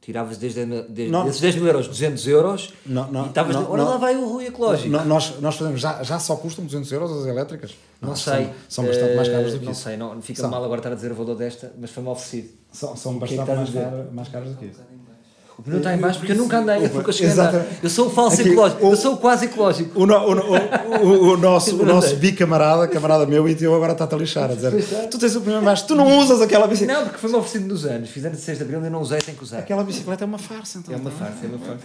Tiravas 0.00 0.38
desde, 0.38 0.64
desde 0.64 1.08
Não. 1.12 1.24
desses 1.26 1.40
10 1.42 1.56
mil 1.56 1.66
euros, 1.66 1.86
200 1.86 2.26
euros 2.26 2.72
Não, 2.86 3.10
não, 3.12 3.26
e 3.26 3.28
estavas 3.28 3.54
não, 3.54 3.70
ora 3.70 3.82
não. 3.84 3.90
lá 3.90 3.96
vai 3.98 4.16
o 4.16 4.26
Rui 4.26 4.46
ecológico. 4.46 4.88
no- 4.88 5.04
nós, 5.04 5.38
nós 5.40 5.56
fazemos, 5.56 5.78
já, 5.78 6.02
já 6.02 6.18
só 6.18 6.36
custam 6.36 6.64
200 6.64 6.90
euros 6.90 7.12
as 7.12 7.26
elétricas? 7.26 7.74
Não, 8.00 8.16
são- 8.16 8.34
sei. 8.34 8.50
São, 8.66 8.86
bastante 8.86 9.14
mais 9.14 9.28
caras 9.28 9.50
do 9.50 9.56
Eh, 9.56 9.58
que 9.58 9.64
Não 9.66 9.72
isso. 9.72 9.82
sei, 9.82 9.96
não, 9.98 10.22
fica 10.22 10.40
São. 10.40 10.50
mal 10.50 10.64
agora 10.64 10.78
estar 10.80 10.92
a 10.92 10.94
dizer 10.94 11.12
o 11.12 11.14
valor 11.14 11.34
desta, 11.36 11.72
mas 11.78 11.90
foi-me 11.90 12.08
oferecido. 12.08 12.48
São, 12.72 12.96
são 12.96 13.16
é 13.16 13.18
bastante 13.18 13.46
mais, 13.50 14.12
mais 14.14 14.28
caras 14.28 14.48
do 14.48 14.56
que 14.56 14.66
isso. 14.66 14.80
O 15.60 15.62
pneu 15.62 15.76
está 15.78 15.94
em 15.94 15.98
baixo 15.98 16.18
porque 16.18 16.32
eu 16.32 16.36
nunca 16.36 16.58
andei, 16.58 16.86
eu 16.86 16.88
nunca 16.88 17.12
cheguei 17.12 17.28
a 17.28 17.32
andar. 17.34 17.48
Exatamente. 17.50 17.78
Eu 17.82 17.90
sou 17.90 18.06
o 18.06 18.10
falso 18.10 18.40
Aqui, 18.40 18.48
ecológico, 18.50 18.86
o- 18.86 18.90
eu 18.92 18.96
sou 18.96 19.12
o 19.14 19.16
quase 19.18 19.44
ecológico. 19.44 20.00
O, 20.02 20.06
no- 20.06 20.16
o, 20.16 21.04
o, 21.04 21.32
o, 21.32 21.36
nosso, 21.36 21.76
o 21.76 21.80
Eu 21.80 21.86
não 21.86 21.94
nosso 21.96 22.16
bicamarada, 22.16 22.88
camarada 22.88 23.26
meu, 23.26 23.46
e 23.46 23.54
teu 23.54 23.74
agora 23.74 23.92
está-te 23.92 24.14
a 24.14 24.18
lixar, 24.18 24.50
a 24.50 24.54
dizer: 24.54 24.72
é. 24.74 25.06
Tu 25.08 25.18
tens 25.18 25.36
o 25.36 25.40
primeiro 25.42 25.62
mais, 25.64 25.82
tu 25.82 25.94
não 25.94 26.18
usas 26.18 26.40
aquela 26.40 26.66
bicicleta. 26.66 26.98
Não, 27.00 27.06
porque 27.08 27.20
foi-me 27.20 27.36
oferecido 27.36 27.68
nos 27.68 27.84
anos. 27.84 28.08
Fiz 28.08 28.24
antes 28.24 28.38
de 28.38 28.44
6 28.46 28.56
de 28.58 28.64
abril 28.64 28.80
e 28.80 28.84
eu 28.86 28.90
não 28.90 29.02
usei, 29.02 29.18
tenho 29.18 29.36
que 29.36 29.44
usar. 29.44 29.58
Aquela 29.58 29.84
bicicleta 29.84 30.24
é 30.24 30.26
uma 30.26 30.38
farsa, 30.38 30.78
então. 30.78 30.94
É 30.94 30.96
uma 30.96 31.10
farsa, 31.10 31.44
é 31.44 31.46
uma 31.48 31.58
farsa. 31.58 31.84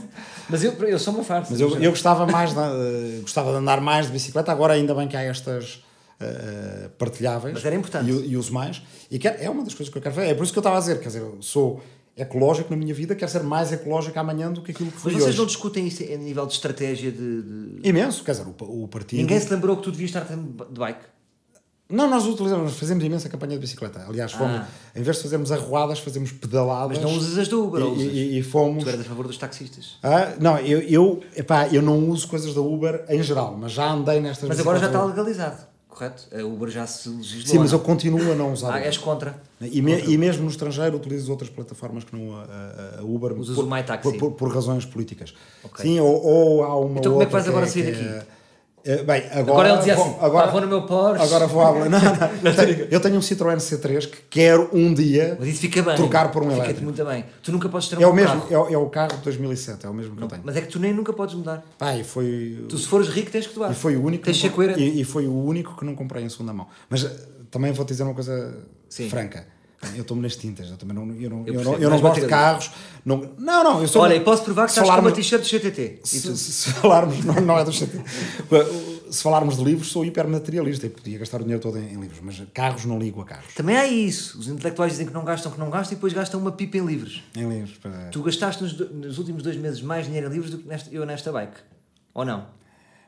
Mas 0.50 0.64
eu, 0.64 0.72
eu 0.88 0.98
sou 1.00 1.14
uma 1.14 1.24
farsa. 1.24 1.50
Mas 1.52 1.60
eu, 1.60 1.78
eu 1.80 1.92
gostava 1.92 2.26
mais 2.26 2.54
de, 2.54 2.60
eh, 2.60 3.20
gostava 3.22 3.52
de 3.52 3.58
andar 3.58 3.82
mais 3.82 4.06
de 4.06 4.14
bicicleta, 4.14 4.52
agora 4.52 4.74
ainda 4.74 4.96
bem 4.96 5.08
que 5.08 5.18
há 5.18 5.22
estas 5.24 5.84
eh, 6.22 6.90
partilháveis. 6.98 7.54
Mas 7.56 7.66
era 7.66 7.76
importante. 7.76 8.08
E, 8.08 8.10
eu- 8.10 8.24
e 8.24 8.38
uso 8.38 8.54
mais. 8.54 8.82
E 9.12 9.20
quero- 9.20 9.36
é 9.44 9.50
uma 9.50 9.64
das 9.66 9.74
coisas 9.74 9.92
que 9.92 9.98
eu 9.98 10.02
quero 10.02 10.16
fazer. 10.16 10.28
É 10.30 10.34
por 10.34 10.44
isso 10.44 10.54
que 10.54 10.60
eu 10.60 10.62
estava 10.62 10.78
a 10.78 10.80
dizer, 10.80 11.00
quer 11.00 11.08
dizer, 11.08 11.20
eu 11.20 11.38
sou 11.42 11.82
ecológico 12.18 12.70
na 12.72 12.78
minha 12.78 12.94
vida, 12.94 13.14
quero 13.16 13.30
ser 13.32 13.44
mais 13.44 13.72
ecológico 13.72 14.18
amanhã 14.20 14.52
do 14.52 14.62
que 14.62 14.72
aquilo 14.72 14.92
que 14.92 14.98
fui 14.98 15.12
Mas 15.14 15.22
vocês 15.22 15.30
hoje. 15.34 15.40
não 15.40 15.46
discutem 15.46 15.86
isso 15.88 16.02
a 16.04 16.16
nível 16.18 16.46
de 16.46 16.54
estratégia 16.54 17.12
de. 17.12 17.42
de- 17.42 17.88
Imenso, 17.90 18.24
quer 18.24 18.32
dizer, 18.32 18.46
o, 18.48 18.84
o 18.84 18.88
partido... 18.88 19.20
Ninguém 19.20 19.40
se 19.40 19.54
lembrou 19.54 19.76
que 19.78 19.84
tu 19.84 19.92
devias 19.92 20.10
estar 20.10 20.22
de 20.24 20.80
bike? 20.80 21.02
Não, 21.88 22.10
nós 22.10 22.26
utilizamos, 22.26 22.64
nós 22.72 22.80
fazemos 22.80 23.04
imensa 23.04 23.30
campanha 23.30 23.54
de 23.54 23.60
bicicleta. 23.60 24.04
Aliás, 24.08 24.32
fomos, 24.32 24.56
Ah. 24.62 24.68
em 24.96 25.04
vez 25.04 25.18
de 25.18 25.24
fazermos 25.24 25.52
arruadas, 25.52 26.00
fazemos 26.00 26.32
pedaladas. 26.32 26.98
Mas 26.98 27.06
não 27.06 27.16
usas 27.16 27.38
as 27.38 27.48
do 27.48 27.64
Uber, 27.64 27.80
e, 27.80 27.84
usas? 27.84 28.04
e, 28.14 28.40
e 28.40 28.42
fomos... 28.44 28.84
Tu 28.84 28.90
eras 28.90 29.02
a 29.02 29.04
favor 29.04 29.28
dos 29.28 29.38
taxistas. 29.38 29.98
Ah, 30.02 30.34
não, 30.40 30.58
eu, 30.58 30.80
eu, 30.80 31.22
epá, 31.36 31.68
eu 31.68 31.84
não 31.84 32.10
uso 32.10 32.28
coisas 32.28 32.56
da 32.56 32.62
Uber 32.62 33.06
em 33.08 33.22
geral, 33.22 33.56
mas 33.56 33.72
já 33.74 33.92
andei 33.92 34.20
nestas 34.20 34.50
Mas 34.50 34.60
agora 34.60 34.80
já 34.80 34.88
está 34.88 35.04
legalizado, 35.06 35.58
correto? 35.96 36.28
A 36.38 36.44
Uber 36.44 36.70
já 36.70 36.86
se 36.86 37.08
legislou. 37.10 37.46
Sim, 37.48 37.60
mas 37.60 37.72
não? 37.72 37.80
eu 37.80 37.84
continuo 37.86 38.32
a 38.32 38.36
não 38.36 38.52
usar. 38.52 38.74
Ah, 38.76 38.80
és 38.82 38.98
contra. 38.98 39.36
E, 39.62 39.82
me- 39.82 40.02
e 40.02 40.18
mesmo 40.18 40.44
no 40.44 40.50
estrangeiro 40.50 40.98
utilizo 40.98 41.32
outras 41.32 41.50
plataformas 41.50 42.04
que 42.04 42.16
não 42.16 42.36
a, 42.36 42.44
a- 42.44 43.00
a 43.00 43.04
Uber 43.04 43.32
Usas 43.34 43.56
por, 43.56 43.66
o 43.66 43.70
MyTaxi. 43.70 44.04
por, 44.04 44.18
por, 44.18 44.32
por 44.34 44.54
razões 44.54 44.86
políticas. 44.86 45.34
Ok. 45.64 45.84
Sim, 45.86 46.00
ou, 46.00 46.22
ou 46.24 46.64
há 46.64 46.78
uma 46.78 47.00
Então 47.00 47.12
como 47.14 47.24
é 47.24 47.26
que 47.26 47.32
vais 47.32 47.48
agora 47.48 47.66
é- 47.66 47.70
sair 47.70 47.96
que 47.96 48.04
daqui? 48.04 48.28
É, 48.86 48.98
bem, 49.04 49.24
agora, 49.32 49.40
Agora 49.42 49.70
ele 49.70 49.78
dizia 49.80 49.94
assim: 49.96 50.16
agora, 50.20 50.46
"Pá, 50.46 50.52
vou 50.52 50.62
no 50.62 50.68
meu 50.68 50.82
Porsche. 50.84 51.24
agora 51.24 51.48
vou 51.48 51.62
à... 51.62 51.72
Não, 51.74 51.90
não, 51.90 52.54
tenho- 52.56 52.88
eu 52.92 53.00
tenho 53.00 53.16
um 53.16 53.20
Citroën 53.20 53.58
C3 53.58 54.08
que 54.10 54.18
quero 54.30 54.70
um 54.72 54.94
dia 54.94 55.38
fica 55.56 55.82
bem. 55.82 55.96
trocar 55.96 56.32
por 56.32 56.44
um 56.44 56.46
Fica-te 56.52 56.62
elétrico. 56.66 56.84
muito 56.86 57.04
bem. 57.06 57.26
Tu 57.42 57.52
nunca 57.52 57.68
podes 57.68 57.90
ter 57.90 57.98
um 57.98 58.02
É 58.02 58.06
o, 58.06 58.10
bom 58.12 58.16
mesmo, 58.16 58.42
carro. 58.42 58.54
é, 58.54 58.58
o- 58.58 58.74
é 58.74 58.78
o 58.78 58.90
carro 58.90 59.18
de 59.18 59.24
2007, 59.24 59.86
é 59.86 59.90
o 59.90 59.94
mesmo 59.94 60.16
que 60.16 60.24
eu 60.24 60.28
tenho. 60.28 60.42
Mas 60.46 60.56
é 60.56 60.62
que 60.62 60.68
tu 60.68 60.80
nem 60.80 60.94
nunca 60.94 61.12
podes 61.14 61.34
mudar. 61.36 61.66
Pá, 61.80 61.96
e 61.96 62.04
foi, 62.04 62.64
Tu, 62.70 62.78
se 62.78 62.88
fores 62.88 63.08
rico, 63.10 63.32
tens 63.32 63.48
que 63.48 63.56
doar. 63.56 63.72
e 63.72 63.76
foi 63.76 63.96
o 63.96 64.04
único 64.04 64.24
Tens 64.24 64.40
que 64.40 64.50
não- 64.50 64.78
e, 64.78 65.02
e 65.02 65.04
foi 65.04 65.26
o 65.28 65.34
único 65.34 65.76
que 65.76 65.84
não 65.84 65.96
comprei 65.96 66.24
em 66.24 66.30
segunda 66.30 66.54
mão. 66.54 66.68
Mas 66.90 67.04
eh, 67.04 67.12
também 67.50 67.72
vou-te 67.72 67.90
dizer 67.90 68.04
uma 68.04 68.14
coisa 68.14 68.56
Sim. 68.88 69.10
franca. 69.10 69.48
Eu 69.96 70.02
estou-me 70.02 70.24
nas 70.24 70.36
tintas, 70.36 70.70
eu 70.70 70.78
também 70.78 70.96
não, 70.96 71.04
eu 71.14 71.30
não, 71.30 71.40
eu 71.40 71.44
percebo, 71.46 71.64
não, 71.72 71.80
eu 71.80 71.90
não 71.90 72.00
gosto 72.02 72.22
de 72.22 72.28
carros. 72.28 72.72
Não, 73.06 73.18
não, 73.38 73.64
não, 73.64 73.82
eu 73.82 73.88
sou. 73.88 74.02
Olha, 74.02 74.16
e 74.16 74.20
posso 74.20 74.44
provar 74.44 74.66
que 74.66 74.72
estás 74.72 74.90
com 74.90 75.00
uma 75.02 75.12
t-shirt 75.12 75.42
do 75.44 75.48
GTT. 75.48 76.00
E 76.04 76.08
se, 76.08 76.38
se- 76.38 76.70
falarmos, 76.74 77.24
não, 77.24 77.36
não 77.36 77.60
é 77.60 77.64
do 77.64 77.72
CT. 77.72 78.00
Se 79.12 79.22
falarmos 79.22 79.58
de 79.58 79.64
livros, 79.64 79.90
sou 79.92 80.04
hipermaterialista 80.04 80.88
e 80.88 80.90
podia 80.90 81.20
gastar 81.20 81.38
o 81.40 81.44
dinheiro 81.44 81.62
todo 81.62 81.78
em, 81.78 81.94
em 81.94 82.00
livros, 82.00 82.20
mas 82.24 82.42
carros 82.54 82.86
não 82.86 82.98
ligo 82.98 83.22
a 83.22 83.26
carros. 83.26 83.54
Também 83.54 83.78
há 83.78 83.86
isso. 83.86 84.40
Os 84.40 84.48
intelectuais 84.48 84.94
dizem 84.94 85.06
que 85.06 85.14
não 85.14 85.24
gastam, 85.24 85.52
que 85.52 85.60
não 85.60 85.70
gastam 85.70 85.94
e 85.94 85.96
depois 85.96 86.12
gastam 86.14 86.40
uma 86.40 86.52
pipa 86.52 86.78
em 86.78 86.86
livros. 86.86 87.24
Em 87.36 87.48
livros, 87.48 87.78
para... 87.78 88.08
Tu 88.10 88.22
gastaste 88.24 88.64
nos, 88.64 88.74
nos 88.92 89.18
últimos 89.20 89.44
dois 89.44 89.56
meses 89.58 89.82
mais 89.82 90.06
dinheiro 90.08 90.28
em 90.28 90.32
livros 90.32 90.50
do 90.52 90.58
que 90.58 90.68
nesta, 90.68 90.90
eu 90.94 91.06
nesta 91.06 91.32
bike. 91.32 91.58
Ou 92.14 92.26
não? 92.26 92.48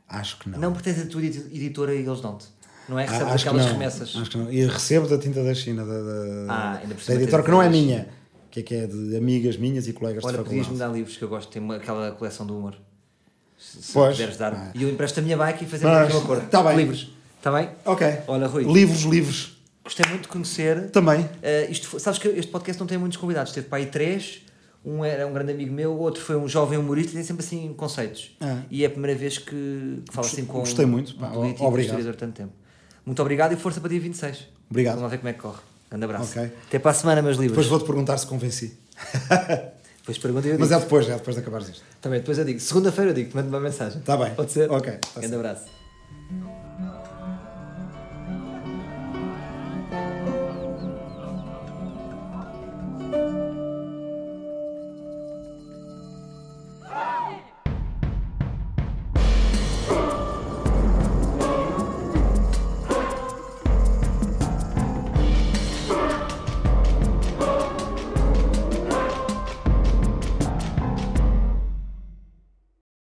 acho 0.10 0.38
que 0.40 0.50
não. 0.50 0.58
Não, 0.60 0.72
porque 0.74 0.90
tens 0.92 1.04
a 1.04 1.10
tua 1.10 1.22
edi- 1.22 1.48
editora 1.54 1.94
e 1.94 1.98
eles 2.06 2.22
dão-te. 2.22 2.46
Não 2.88 2.98
é? 3.00 3.06
Ah, 3.06 3.12
Recebes 3.12 3.44
que 3.44 3.50
aquelas 3.50 3.66
não. 3.66 3.74
remessas. 3.74 4.16
Acho 4.16 4.30
que 4.32 4.38
não. 4.38 4.52
E 4.52 4.66
recebo 4.66 5.08
da 5.08 5.18
tinta 5.18 5.44
da 5.44 5.54
China, 5.54 5.86
da, 5.86 5.94
da, 6.02 6.46
Ah, 6.54 6.80
ainda 6.82 6.96
da 6.96 7.14
editora, 7.16 7.44
que 7.44 7.52
não 7.52 7.62
é 7.62 7.70
minha, 7.70 8.08
que 8.50 8.60
é, 8.62 8.64
que 8.64 8.76
é 8.76 8.88
de 8.88 9.18
amigas 9.18 9.58
minhas 9.58 9.88
e 9.88 9.94
colegas 9.94 10.24
Olha, 10.24 10.38
de 10.38 10.44
podias-me 10.44 10.64
faculdade. 10.66 10.92
dar 10.92 10.98
livros 10.98 11.18
que 11.18 11.24
eu 11.24 11.28
gosto. 11.30 11.50
Tem 11.52 11.62
uma, 11.62 11.76
aquela 11.76 12.12
coleção 12.12 12.46
do 12.46 12.58
humor. 12.58 12.76
Se, 13.58 13.82
se 13.82 13.94
Pois. 13.94 14.16
puderes 14.16 14.38
dar. 14.38 14.54
Ah. 14.54 14.72
E 14.74 14.84
eu 14.84 14.90
empresto 14.90 15.20
a 15.20 15.24
minha 15.24 15.36
bike 15.38 15.64
e 15.64 15.68
fazemos 15.68 15.94
Mas, 15.96 16.08
aqui 16.08 16.16
um 16.18 16.20
acordo. 16.22 16.50
tá 16.50 16.64
bem. 16.64 16.78
Livros. 16.78 17.12
Está 17.38 17.52
bem? 17.52 17.70
Ok. 17.86 18.08
Olha, 18.28 18.48
Rui. 18.48 18.64
Livros 18.64 19.02
livres. 19.04 19.58
Gostei 19.84 20.06
muito 20.10 20.24
de 20.24 20.28
conhecer. 20.30 20.90
Também. 20.92 21.28
Eh, 21.42 21.68
isto 21.70 22.00
sabes 22.00 22.20
que 22.20 22.28
este 22.30 22.52
podcast 22.52 22.80
não 22.80 22.88
tem 22.88 22.98
muitos 22.98 23.18
convidados. 23.18 23.52
Teve 23.54 23.68
para 23.68 23.78
aí 23.80 23.86
três. 23.88 24.42
Um 24.86 25.04
era 25.04 25.26
um 25.28 25.34
grande 25.34 25.52
amigo 25.52 25.74
meu, 25.74 25.92
o 25.92 26.00
outro 26.00 26.22
foi 26.22 26.38
um 26.38 26.48
jovem 26.48 26.78
humorista 26.78 27.12
e 27.12 27.16
tem 27.16 27.24
sempre 27.24 27.44
assim 27.46 27.74
conceitos. 27.74 28.36
Ah. 28.40 28.60
E 28.72 28.84
é 28.84 28.88
a 28.88 28.90
primeira 28.90 29.18
vez 29.18 29.38
que, 29.38 29.50
que 30.06 30.14
falo 30.14 30.26
assim 30.28 30.46
com 30.46 30.60
Gostei 30.60 30.86
muito. 30.86 31.14
um 31.16 31.20
Pá, 31.20 31.28
político 31.30 31.66
obrigado. 31.66 31.98
historiador 32.00 32.16
tanto 32.20 32.34
tempo. 32.36 32.54
Muito 33.08 33.22
obrigado 33.22 33.54
e 33.54 33.56
força 33.56 33.80
para 33.80 33.90
dia 33.90 34.02
26. 34.02 34.50
Obrigado. 34.70 34.96
Vamos 34.96 35.04
lá 35.04 35.08
ver 35.08 35.18
como 35.20 35.30
é 35.30 35.34
que 35.34 35.40
corre. 35.40 35.62
Grande 35.90 36.04
abraço. 36.04 36.38
Ok. 36.38 36.52
Até 36.68 36.78
para 36.78 36.92
a 36.92 36.94
semana, 36.94 37.22
meus 37.22 37.38
livros. 37.38 37.56
Depois 37.56 37.68
vou-te 37.68 37.86
perguntar 37.86 38.18
se 38.18 38.28
convenci. 38.28 38.78
Depois 40.00 40.18
pergunta 40.18 40.48
e 40.48 40.52
eu 40.52 40.60
Mas 40.60 40.72
é 40.74 40.80
depois, 40.80 41.08
é 41.08 41.14
depois 41.16 41.36
de 41.38 41.42
acabares 41.42 41.70
isto. 41.70 41.84
Também, 42.02 42.20
depois 42.20 42.38
eu 42.38 42.44
digo. 42.44 42.60
Segunda-feira 42.60 43.12
eu 43.12 43.16
digo, 43.16 43.30
te 43.30 43.36
mando 43.38 43.48
uma 43.48 43.62
mensagem. 43.62 44.02
Tá 44.02 44.18
bem. 44.18 44.36
Pode 44.36 44.52
ser? 44.52 44.70
Ok, 44.70 45.00
Grande 45.16 45.36
abraço. 45.36 45.66